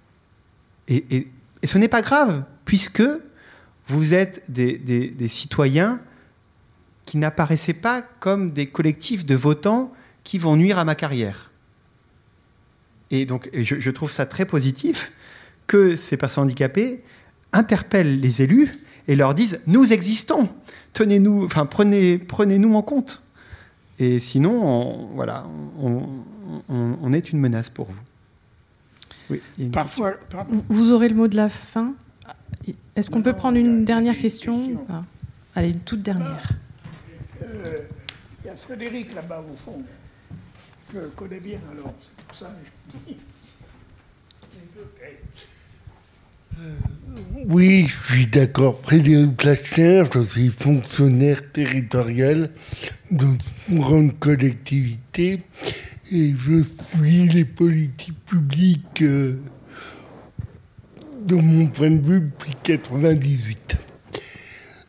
et, 0.87 1.27
ce 1.63 1.77
n'est 1.77 1.87
pas 1.87 2.01
grave 2.01 2.43
puisque 2.65 3.03
vous 3.87 4.13
êtes 4.13 4.49
des 4.49 5.27
citoyens 5.27 6.01
qui 7.05 7.17
n'apparaissaient 7.17 7.73
pas 7.73 8.01
comme 8.01 8.51
des 8.51 8.67
collectifs 8.67 9.25
de 9.25 9.35
votants 9.35 9.91
qui 10.23 10.37
vont 10.37 10.55
nuire 10.55 10.77
à 10.77 10.85
ma 10.85 10.95
carrière. 10.95 11.51
Et 13.09 13.25
donc, 13.25 13.49
je, 13.53 13.89
trouve 13.89 14.11
ça 14.11 14.25
très 14.25 14.45
positif 14.45 15.11
que 15.67 15.95
ces 15.95 16.15
personnes 16.15 16.45
handicapées 16.45 17.03
interpellent 17.51 18.21
les 18.21 18.41
élus 18.41 18.71
et 19.07 19.15
leur 19.15 19.33
disent 19.33 19.59
nous 19.67 19.91
existons, 19.91 20.47
tenez-nous, 20.93 21.43
enfin 21.43 21.65
prenez, 21.65 22.17
prenez-nous 22.17 22.73
en 22.73 22.81
compte. 22.81 23.21
Et 24.01 24.19
sinon, 24.19 24.65
on, 24.65 25.05
voilà, 25.13 25.45
on, 25.77 27.13
est 27.13 27.31
une 27.31 27.37
menace 27.37 27.69
pour 27.69 27.85
vous. 27.85 28.01
Oui, 29.29 29.69
Parfois, 29.71 30.13
vous 30.69 30.91
aurez 30.91 31.07
le 31.07 31.13
mot 31.13 31.27
de 31.27 31.35
la 31.35 31.49
fin. 31.49 31.93
Est-ce 32.95 33.11
qu'on 33.11 33.21
peut 33.21 33.33
prendre 33.33 33.59
une 33.59 33.85
dernière 33.85 34.17
question, 34.17 34.83
ah. 34.89 35.03
Allez, 35.53 35.69
une 35.69 35.81
toute 35.81 36.01
dernière. 36.01 36.49
Euh, 37.43 37.81
il 38.43 38.47
y 38.47 38.49
a 38.49 38.55
Frédéric 38.55 39.13
là-bas 39.13 39.43
au 39.51 39.55
fond. 39.55 39.83
Je 40.91 40.97
le 40.97 41.09
connais 41.09 41.39
bien 41.39 41.59
alors, 41.71 41.93
c'est 41.99 42.25
pour 42.25 42.37
ça 42.37 42.47
que 42.47 42.97
je 43.07 43.13
dis. 43.13 43.17
Oui, 47.47 47.87
je 47.87 48.13
suis 48.13 48.27
d'accord. 48.27 48.79
Frédéric 48.83 49.35
Placher, 49.37 50.03
je 50.13 50.21
suis 50.21 50.49
fonctionnaire 50.49 51.51
territorial 51.51 52.51
dans 53.09 53.35
une 53.67 53.79
grande 53.79 54.19
collectivité 54.19 55.41
et 56.11 56.33
je 56.37 56.61
suis 56.61 57.27
les 57.29 57.45
politiques 57.45 58.25
publiques 58.25 59.01
euh, 59.01 59.39
de 61.25 61.35
mon 61.35 61.67
point 61.67 61.89
de 61.89 62.05
vue 62.05 62.21
depuis 62.21 62.51
1998. 62.51 63.77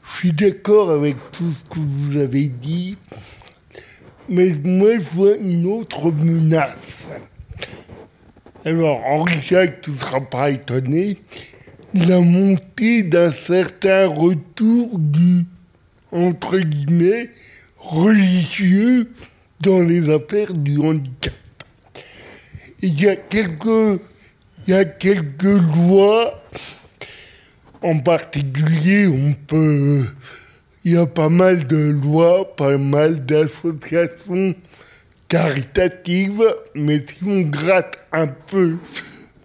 Je 0.04 0.18
suis 0.18 0.32
d'accord 0.32 0.90
avec 0.90 1.16
tout 1.32 1.50
ce 1.50 1.64
que 1.64 1.80
vous 1.80 2.16
avez 2.16 2.48
dit. 2.48 2.96
Mais 4.28 4.50
moi, 4.62 4.98
je 4.98 5.16
vois 5.16 5.36
une 5.36 5.66
autre 5.66 6.12
menace. 6.12 7.08
Alors, 8.64 9.02
Henri 9.04 9.40
Jacques 9.42 9.88
ne 9.88 9.96
sera 9.96 10.20
pas 10.20 10.50
étonné. 10.50 11.18
La 11.94 12.20
montée 12.20 13.02
d'un 13.02 13.32
certain 13.32 14.06
retour 14.06 14.98
du, 14.98 15.44
entre 16.10 16.58
guillemets, 16.58 17.30
religieux 17.78 19.10
dans 19.60 19.80
les 19.80 20.08
affaires 20.08 20.54
du 20.54 20.78
handicap. 20.78 21.34
Il 22.80 23.00
y 23.00 23.08
a 23.08 23.16
quelques, 23.16 24.00
lois, 25.42 26.42
en 27.82 27.98
particulier, 27.98 29.06
on 29.06 29.34
peut 29.34 30.04
il 30.84 30.94
y 30.94 30.96
a 30.96 31.06
pas 31.06 31.28
mal 31.28 31.66
de 31.66 31.76
lois, 31.76 32.56
pas 32.56 32.76
mal 32.76 33.24
d'associations 33.24 34.54
caritatives, 35.28 36.42
mais 36.74 37.04
si 37.06 37.24
on 37.24 37.42
gratte 37.42 37.98
un 38.10 38.26
peu 38.26 38.78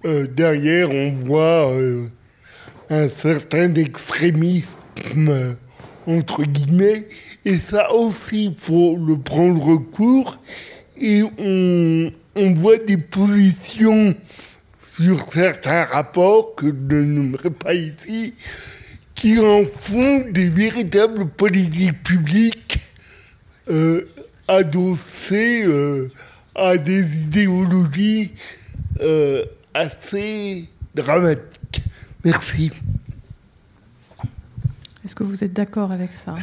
euh, 0.06 0.26
derrière, 0.28 0.90
on 0.90 1.11
voit 1.11 1.72
euh, 1.72 2.07
un 2.89 3.09
certain 3.09 3.73
extrémisme, 3.76 5.55
entre 6.05 6.43
guillemets, 6.43 7.07
et 7.45 7.57
ça 7.57 7.93
aussi, 7.93 8.45
il 8.45 8.57
faut 8.57 8.97
le 8.97 9.18
prendre 9.18 9.77
court, 9.77 10.39
et 10.99 11.22
on, 11.23 12.53
voit 12.55 12.77
des 12.77 12.97
positions 12.97 14.15
sur 14.95 15.31
certains 15.31 15.85
rapports 15.85 16.55
que 16.55 16.68
je 16.68 16.95
nommerai 16.95 17.49
pas 17.49 17.73
ici, 17.73 18.34
qui 19.15 19.39
en 19.39 19.64
font 19.65 20.26
des 20.30 20.49
véritables 20.49 21.27
politiques 21.27 22.03
publiques 22.03 22.80
euh, 23.69 24.07
adossées 24.47 25.64
euh, 25.65 26.11
à 26.55 26.77
des 26.77 27.01
idéologies 27.01 28.31
euh, 29.01 29.43
assez 29.73 30.65
dramatiques. 30.95 31.81
Merci. 32.23 32.72
Est-ce 35.03 35.15
que 35.15 35.23
vous 35.23 35.44
êtes 35.44 35.53
d'accord 35.53 35.91
avec 35.91 36.14
ça? 36.14 36.35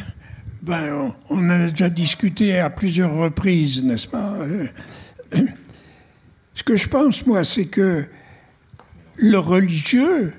Ben, 0.61 1.13
on, 1.29 1.49
a 1.49 1.69
déjà 1.69 1.89
discuté 1.89 2.59
à 2.59 2.69
plusieurs 2.69 3.13
reprises, 3.13 3.83
n'est-ce 3.83 4.07
pas? 4.07 4.35
Ce 6.55 6.63
que 6.63 6.75
je 6.75 6.87
pense, 6.87 7.25
moi, 7.27 7.43
c'est 7.43 7.67
que 7.67 8.05
le 9.17 9.37
religieux, 9.37 10.33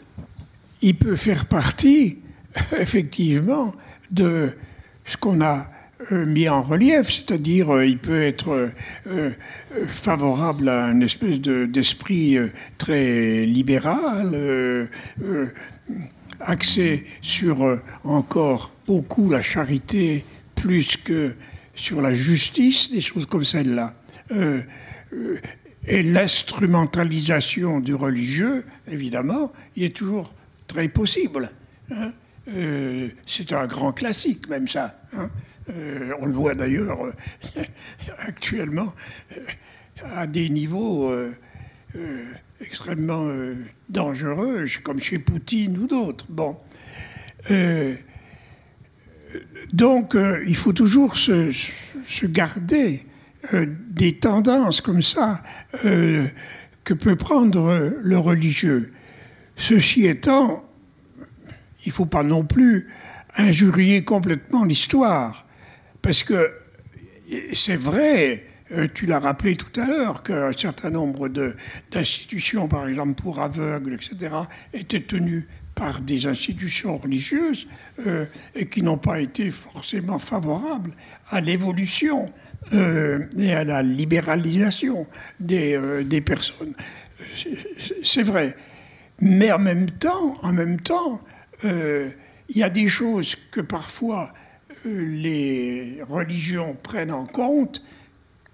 il 0.82 0.96
peut 0.96 1.16
faire 1.16 1.46
partie 1.46 2.18
effectivement 2.72 3.74
de 4.10 4.56
ce 5.04 5.16
qu'on 5.16 5.40
a 5.40 5.58
euh, 5.58 5.75
mis 6.10 6.48
en 6.48 6.62
relief, 6.62 7.10
c'est-à-dire 7.10 7.74
euh, 7.74 7.86
il 7.86 7.98
peut 7.98 8.22
être 8.22 8.70
euh, 9.06 9.30
favorable 9.86 10.68
à 10.68 10.88
une 10.88 11.02
espèce 11.02 11.40
d'esprit 11.40 12.38
très 12.78 13.44
libéral, 13.44 14.88
axé 16.40 17.06
sur 17.22 17.80
encore 18.04 18.72
beaucoup 18.86 19.30
la 19.30 19.42
charité 19.42 20.24
plus 20.54 20.96
que 20.96 21.34
sur 21.74 22.00
la 22.00 22.14
justice, 22.14 22.90
des 22.90 23.00
choses 23.00 23.26
comme 23.26 23.44
celle-là. 23.44 23.94
et 25.86 26.02
l'instrumentalisation 26.02 27.80
du 27.80 27.94
religieux, 27.94 28.64
évidemment, 28.90 29.52
il 29.76 29.84
est 29.84 29.96
toujours 29.96 30.32
très 30.66 30.88
possible. 30.88 31.50
Hein. 31.90 32.12
Euh, 32.48 33.08
c'est 33.26 33.52
un 33.52 33.66
grand 33.66 33.92
classique, 33.92 34.48
même 34.48 34.68
ça. 34.68 35.00
Hein. 35.16 35.30
Euh, 35.68 36.12
on 36.20 36.26
le 36.26 36.32
voit 36.32 36.54
d'ailleurs 36.54 37.06
euh, 37.06 37.12
actuellement 38.18 38.94
à 40.14 40.26
des 40.26 40.48
niveaux 40.48 41.10
extrêmement 42.60 43.30
dangereux, 43.88 44.64
comme 44.84 45.00
chez 45.00 45.18
Poutine 45.18 45.78
ou 45.78 45.86
d'autres. 45.86 46.26
Donc, 49.72 50.16
il 50.46 50.54
faut 50.54 50.74
toujours 50.74 51.16
se 51.16 52.26
garder 52.26 53.06
des 53.52 54.18
tendances 54.18 54.82
comme 54.82 55.00
ça 55.00 55.42
que 55.82 56.94
peut 56.94 57.16
prendre 57.16 57.94
le 57.98 58.18
religieux. 58.18 58.92
Ceci 59.56 60.06
étant, 60.06 60.62
il 61.86 61.88
ne 61.88 61.92
faut 61.92 62.04
pas 62.04 62.22
non 62.22 62.44
plus 62.44 62.88
injurier 63.36 64.04
complètement 64.04 64.64
l'histoire. 64.64 65.45
Parce 66.06 66.22
que 66.22 66.52
c'est 67.52 67.74
vrai, 67.74 68.44
euh, 68.70 68.86
tu 68.94 69.06
l'as 69.06 69.18
rappelé 69.18 69.56
tout 69.56 69.80
à 69.80 69.86
l'heure, 69.86 70.22
qu'un 70.22 70.52
certain 70.52 70.88
nombre 70.88 71.28
d'institutions, 71.90 72.68
par 72.68 72.86
exemple 72.86 73.20
pour 73.20 73.40
aveugles, 73.40 73.94
etc., 73.94 74.32
étaient 74.72 75.00
tenues 75.00 75.48
par 75.74 76.00
des 76.00 76.28
institutions 76.28 76.96
religieuses 76.96 77.66
euh, 78.06 78.24
et 78.54 78.68
qui 78.68 78.84
n'ont 78.84 78.98
pas 78.98 79.18
été 79.18 79.50
forcément 79.50 80.20
favorables 80.20 80.92
à 81.28 81.40
l'évolution 81.40 82.26
euh, 82.72 83.24
et 83.36 83.52
à 83.52 83.64
la 83.64 83.82
libéralisation 83.82 85.08
des, 85.40 86.04
des 86.04 86.20
personnes. 86.20 86.74
C'est 88.04 88.22
vrai. 88.22 88.56
Mais 89.18 89.50
en 89.50 89.58
même 89.58 89.90
temps, 89.90 90.36
en 90.42 90.52
même 90.52 90.78
temps, 90.78 91.18
il 91.64 92.56
y 92.56 92.62
a 92.62 92.70
des 92.70 92.86
choses 92.86 93.34
que 93.50 93.60
parfois 93.60 94.32
les 94.86 96.02
religions 96.08 96.76
prennent 96.82 97.12
en 97.12 97.26
compte 97.26 97.82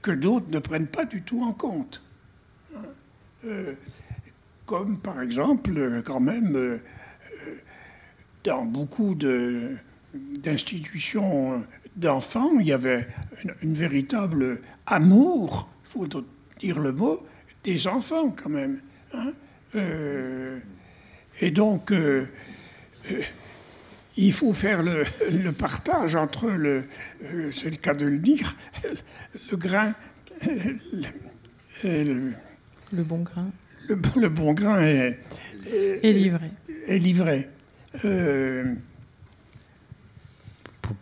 que 0.00 0.10
d'autres 0.10 0.50
ne 0.50 0.58
prennent 0.58 0.86
pas 0.86 1.04
du 1.04 1.22
tout 1.22 1.42
en 1.42 1.52
compte. 1.52 2.02
Euh, 3.44 3.74
comme 4.66 4.98
par 4.98 5.20
exemple, 5.20 6.02
quand 6.04 6.20
même, 6.20 6.80
dans 8.44 8.64
beaucoup 8.64 9.14
d'institutions 9.14 11.62
d'enfants, 11.96 12.52
il 12.58 12.66
y 12.66 12.72
avait 12.72 13.06
une, 13.62 13.74
véritable 13.74 14.60
amour, 14.86 15.68
il 15.84 15.88
faut 15.88 16.08
dire 16.58 16.80
le 16.80 16.92
mot, 16.92 17.24
des 17.64 17.86
enfants 17.86 18.30
quand 18.30 18.50
même. 18.50 18.80
Hein. 19.14 19.32
et 21.40 21.50
donc, 21.50 21.92
euh, 21.92 22.26
il 24.16 24.32
faut 24.32 24.52
faire 24.52 24.82
le, 24.82 25.04
partage 25.52 26.16
entre 26.16 26.48
le, 26.48 26.84
euh, 27.24 27.50
c'est 27.52 27.70
le 27.70 27.76
cas 27.76 27.94
de 27.94 28.06
le 28.06 28.18
dire, 28.18 28.54
le 29.50 29.56
grain 29.56 29.94
le, 31.84 33.02
bon 33.02 33.18
grain. 33.18 33.50
Le, 33.88 34.28
bon 34.28 34.52
grain 34.52 34.82
est, 34.82 35.18
livré. 36.02 36.50
Est 36.88 36.98
livré. 36.98 37.48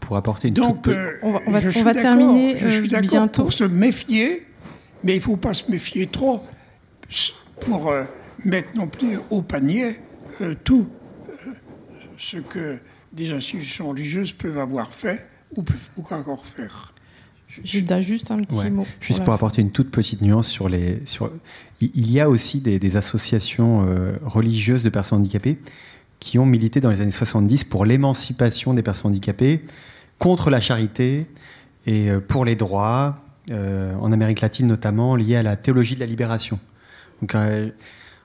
pour, 0.00 0.16
apporter 0.16 0.48
une 0.48 0.54
Donc, 0.54 0.88
on 1.22 1.32
va, 1.32 1.40
on 1.46 1.50
va, 1.50 1.94
terminer 1.94 2.56
je 2.56 2.68
suis 2.68 2.88
bientôt. 2.88 3.42
Pour 3.42 3.52
se 3.52 3.64
méfier, 3.64 4.46
mais 5.04 5.12
il 5.12 5.18
ne 5.18 5.22
faut 5.22 5.36
pas 5.36 5.54
se 5.54 5.70
méfier 5.70 6.06
trop 6.06 6.44
pour 7.60 7.92
mettre 8.44 8.68
non 8.74 8.86
plus 8.86 9.18
au 9.30 9.42
panier 9.42 9.96
tout 10.64 10.88
ce 12.16 12.38
que 12.38 12.78
des 13.12 13.32
institutions 13.32 13.88
religieuses 13.88 14.32
peuvent 14.32 14.58
avoir 14.58 14.92
fait 14.92 15.26
ou 15.56 15.62
peuvent 15.62 15.90
encore 15.98 16.46
faire. 16.46 16.94
Gilda, 17.64 18.00
juste 18.00 18.30
un 18.30 18.42
petit 18.42 18.70
mot. 18.70 18.86
Juste 19.00 19.24
pour, 19.24 19.34
apporter 19.34 19.60
une 19.60 19.72
toute 19.72 19.90
petite 19.90 20.22
nuance 20.22 20.46
sur 20.46 20.68
les. 20.68 21.04
Sur, 21.04 21.32
il 21.80 22.10
y 22.10 22.20
a 22.20 22.28
aussi 22.28 22.60
des, 22.60 22.96
associations 22.96 23.86
euh, 23.88 24.16
religieuses 24.24 24.84
de 24.84 24.88
personnes 24.88 25.18
handicapées 25.18 25.58
qui 26.20 26.38
ont 26.38 26.46
milité 26.46 26.80
dans 26.80 26.90
les 26.90 27.00
années 27.00 27.10
70 27.10 27.64
pour 27.64 27.84
l'émancipation 27.84 28.74
des 28.74 28.82
personnes 28.82 29.10
handicapées, 29.10 29.64
contre 30.18 30.50
la 30.50 30.60
charité 30.60 31.26
et 31.86 32.10
euh, 32.10 32.20
pour 32.20 32.44
les 32.44 32.56
droits, 32.56 33.24
euh, 33.50 33.94
en 33.96 34.12
Amérique 34.12 34.42
latine 34.42 34.66
notamment, 34.66 35.16
liés 35.16 35.36
à 35.36 35.42
la 35.42 35.56
théologie 35.56 35.94
de 35.94 36.00
la 36.00 36.06
libération. 36.06 36.60
Donc, 37.20 37.34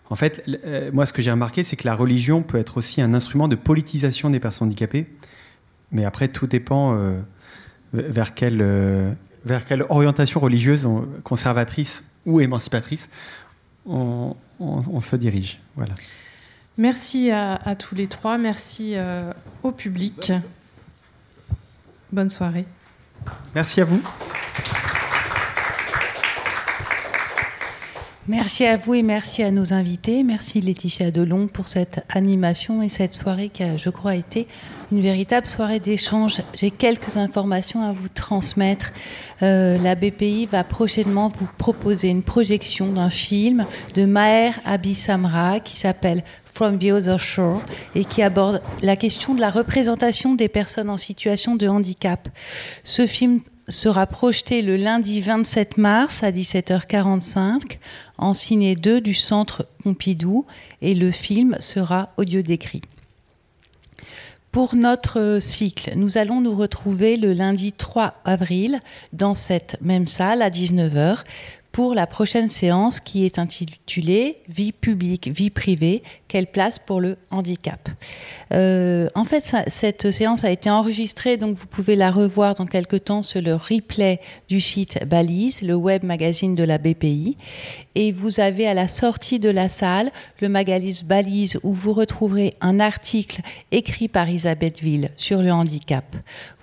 en 0.10 0.15
fait, 0.15 0.44
euh, 0.48 0.91
moi, 0.94 1.06
ce 1.06 1.14
que 1.14 1.22
j'ai 1.22 1.32
remarqué, 1.32 1.64
c'est 1.64 1.76
que 1.76 1.88
la 1.88 1.95
religion 1.95 2.44
peut 2.44 2.57
être 2.57 2.77
aussi 2.77 3.02
un 3.02 3.14
instrument 3.14 3.48
de 3.48 3.56
politisation 3.56 4.30
des 4.30 4.40
personnes 4.40 4.68
handicapées. 4.68 5.07
Mais 5.91 6.06
après, 6.06 6.27
tout 6.27 6.48
dépend 6.48 6.95
euh, 6.95 7.22
vers, 7.94 8.34
quelle, 8.34 8.61
euh, 8.61 9.11
vers 9.45 9.65
quelle 9.65 9.84
orientation 9.90 10.40
religieuse, 10.40 10.88
conservatrice 11.23 12.06
ou 12.26 12.40
émancipatrice, 12.40 13.10
on, 13.88 14.36
se 15.02 15.15
dirige. 15.15 15.60
Voilà. 15.76 15.94
Merci 16.77 17.32
à, 17.32 17.56
à, 17.56 17.76
tous 17.76 17.95
les 17.95 18.07
trois. 18.07 18.38
Merci 18.38 18.95
au 19.64 19.72
public. 19.72 20.32
Bonne 22.11 22.30
soirée. 22.30 22.65
Merci 23.53 23.82
à 23.82 23.86
vous. 23.86 24.02
Merci 28.27 28.65
à 28.65 28.76
vous 28.76 28.95
et 28.95 29.03
merci 29.03 29.43
à 29.43 29.52
nos 29.52 29.72
invités. 29.72 30.23
Merci 30.23 30.60
Laetitia 30.60 31.11
Delon 31.11 31.45
pour 31.45 31.68
cette 31.68 32.03
animation 32.10 32.81
et 32.81 32.89
cette 32.89 33.14
soirée 33.14 33.49
qui 33.49 33.61
a, 33.61 33.77
je 33.77 33.91
crois, 33.91 34.15
été 34.15 34.47
une 34.91 34.99
véritable 34.99 35.45
soirée 35.45 35.80
d'échange. 35.80 36.41
J'ai 36.56 36.72
quelques 36.72 37.18
informations 37.18 37.84
à 37.84 37.91
vous 37.91 38.10
transmettre. 38.10 38.93
Euh, 39.43 39.77
la 39.77 39.93
BPI 39.93 40.47
va 40.47 40.64
prochainement 40.64 41.27
vous 41.27 41.47
proposer 41.60 42.10
une 42.10 42.23
projection 42.23 42.91
d'un 42.91 43.11
film 43.11 43.68
de 43.93 44.06
Maher 44.06 44.60
Abissamra 44.65 45.60
qui 45.60 45.77
s'appelle 45.77 46.23
From 46.52 46.80
the 46.80 46.85
Other 46.85 47.19
Shore 47.19 47.61
et 47.93 48.06
qui 48.06 48.23
aborde 48.23 48.64
la 48.81 48.95
question 48.95 49.35
de 49.35 49.39
la 49.39 49.52
représentation 49.52 50.34
des 50.34 50.47
personnes 50.47 50.89
en 50.89 50.97
situation 50.97 51.56
de 51.56 51.68
handicap. 51.68 52.27
Ce 52.84 53.06
film 53.06 53.41
sera 53.68 54.06
projeté 54.06 54.62
le 54.62 54.78
lundi 54.78 55.22
27 55.22 55.78
mars 55.78 56.24
à 56.24 56.32
17h45 56.32 57.78
en 58.18 58.34
ciné 58.34 58.76
2 58.76 59.02
du 59.02 59.14
Centre 59.14 59.66
Pompidou 59.84 60.46
et 60.82 60.94
le 60.94 61.12
film 61.12 61.58
sera 61.60 62.10
audio 62.18 62.42
décrit. 62.42 62.82
Pour 64.52 64.76
notre 64.76 65.40
cycle, 65.42 65.94
nous 65.98 66.18
allons 66.18 66.40
nous 66.40 66.56
retrouver 66.56 67.18
le 67.18 67.34
lundi 67.34 67.74
3 67.74 68.22
avril 68.24 68.80
dans 69.12 69.36
cette 69.36 69.78
même 69.82 70.08
salle 70.08 70.42
à 70.42 70.50
19h 70.50 71.24
pour 71.74 71.94
la 71.94 72.08
prochaine 72.08 72.48
séance 72.48 73.02
qui 73.02 73.26
est 73.26 73.38
intitulée 73.38 74.38
Vie 74.48 74.72
publique, 74.72 75.28
vie 75.28 75.50
privée, 75.50 76.04
quelle 76.27 76.47
place 76.47 76.80
pour 76.80 77.02
le 77.02 77.18
handicap 77.31 77.89
euh, 78.53 79.07
En 79.15 79.26
fait, 79.26 79.56
cette 79.68 80.11
séance 80.11 80.43
a 80.43 80.52
été 80.52 80.69
enregistrée, 80.69 81.38
donc 81.38 81.56
vous 81.56 81.68
pouvez 81.68 81.95
la 81.95 82.11
revoir 82.11 82.56
dans 82.56 82.65
quelques 82.65 83.06
temps 83.06 83.22
sur 83.22 83.41
le 83.41 83.56
replay 83.56 84.19
du 84.47 84.60
site 84.60 85.06
Balise, 85.06 85.61
le 85.61 85.76
web 85.76 86.03
magazine 86.03 86.56
de 86.56 86.64
la 86.64 86.77
BPI. 86.77 87.38
Et 87.95 88.11
vous 88.11 88.39
avez 88.39 88.68
à 88.68 88.73
la 88.73 88.88
sortie 88.88 89.39
de 89.39 89.49
la 89.49 89.69
salle 89.69 90.11
le 90.41 90.49
magazine 90.49 91.07
Balise 91.07 91.60
où 91.64 91.73
vous 91.73 91.93
retrouverez 91.93 92.53
un 92.60 92.80
article 92.80 93.41
écrit 93.72 94.07
par 94.07 94.30
Isabelle 94.30 94.73
Ville 94.81 95.11
sur 95.15 95.41
le 95.41 95.52
handicap. 95.52 96.15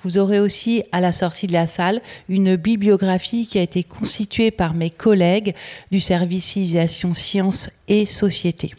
Vous 0.02 0.18
aurez 0.18 0.40
aussi 0.40 0.82
à 0.92 1.00
la 1.00 1.12
sortie 1.12 1.46
de 1.46 1.52
la 1.52 1.66
salle 1.66 2.00
une 2.28 2.56
bibliographie 2.56 3.46
qui 3.46 3.58
a 3.58 3.62
été 3.62 3.84
constituée 3.84 4.50
par 4.50 4.74
mes 4.74 4.90
collègues 4.90 5.54
du 5.90 6.00
service 6.00 6.44
civilisation 6.44 7.14
sciences 7.14 7.70
et 7.88 8.06
société. 8.06 8.74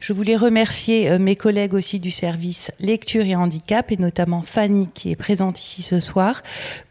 Je 0.00 0.12
voulais 0.12 0.36
remercier 0.36 1.10
euh, 1.10 1.18
mes 1.18 1.36
collègues 1.36 1.74
aussi 1.74 1.98
du 1.98 2.10
service 2.10 2.70
lecture 2.80 3.24
et 3.24 3.34
handicap 3.34 3.90
et 3.92 3.96
notamment 3.96 4.42
Fanny 4.42 4.88
qui 4.94 5.10
est 5.10 5.16
présente 5.16 5.60
ici 5.60 5.82
ce 5.82 6.00
soir 6.00 6.42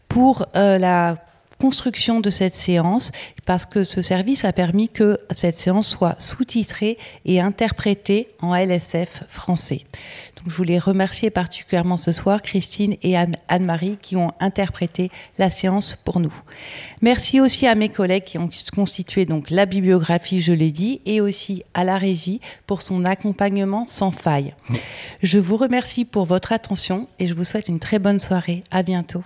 pour 0.07 0.45
euh, 0.55 0.77
la 0.77 1.17
construction 1.59 2.19
de 2.19 2.29
cette 2.29 2.55
séance 2.55 3.11
parce 3.45 3.65
que 3.65 3.83
ce 3.83 4.01
service 4.01 4.45
a 4.45 4.53
permis 4.53 4.89
que 4.89 5.19
cette 5.31 5.57
séance 5.57 5.87
soit 5.87 6.19
sous-titrée 6.19 6.97
et 7.25 7.39
interprétée 7.39 8.27
en 8.41 8.53
LSF 8.55 9.23
français. 9.27 9.81
Je 10.45 10.51
voulais 10.55 10.77
remercier 10.77 11.29
particulièrement 11.29 11.97
ce 11.97 12.11
soir 12.11 12.41
Christine 12.41 12.95
et 13.01 13.17
Anne-Marie 13.17 13.97
qui 14.01 14.15
ont 14.15 14.31
interprété 14.39 15.09
la 15.37 15.49
séance 15.49 15.95
pour 15.95 16.19
nous. 16.19 16.33
Merci 17.01 17.41
aussi 17.41 17.65
à 17.67 17.75
mes 17.75 17.89
collègues 17.89 18.25
qui 18.25 18.37
ont 18.37 18.49
constitué 18.75 19.25
donc 19.25 19.49
la 19.49 19.65
bibliographie, 19.65 20.41
je 20.41 20.53
l'ai 20.53 20.71
dit, 20.71 21.01
et 21.05 21.19
aussi 21.19 21.63
à 21.73 21.83
la 21.83 21.97
régie 21.97 22.41
pour 22.67 22.81
son 22.81 23.05
accompagnement 23.05 23.85
sans 23.87 24.11
faille. 24.11 24.53
Je 25.23 25.39
vous 25.39 25.57
remercie 25.57 26.05
pour 26.05 26.25
votre 26.25 26.51
attention 26.51 27.07
et 27.19 27.27
je 27.27 27.33
vous 27.33 27.43
souhaite 27.43 27.67
une 27.67 27.79
très 27.79 27.99
bonne 27.99 28.19
soirée. 28.19 28.63
À 28.71 28.83
bientôt. 28.83 29.23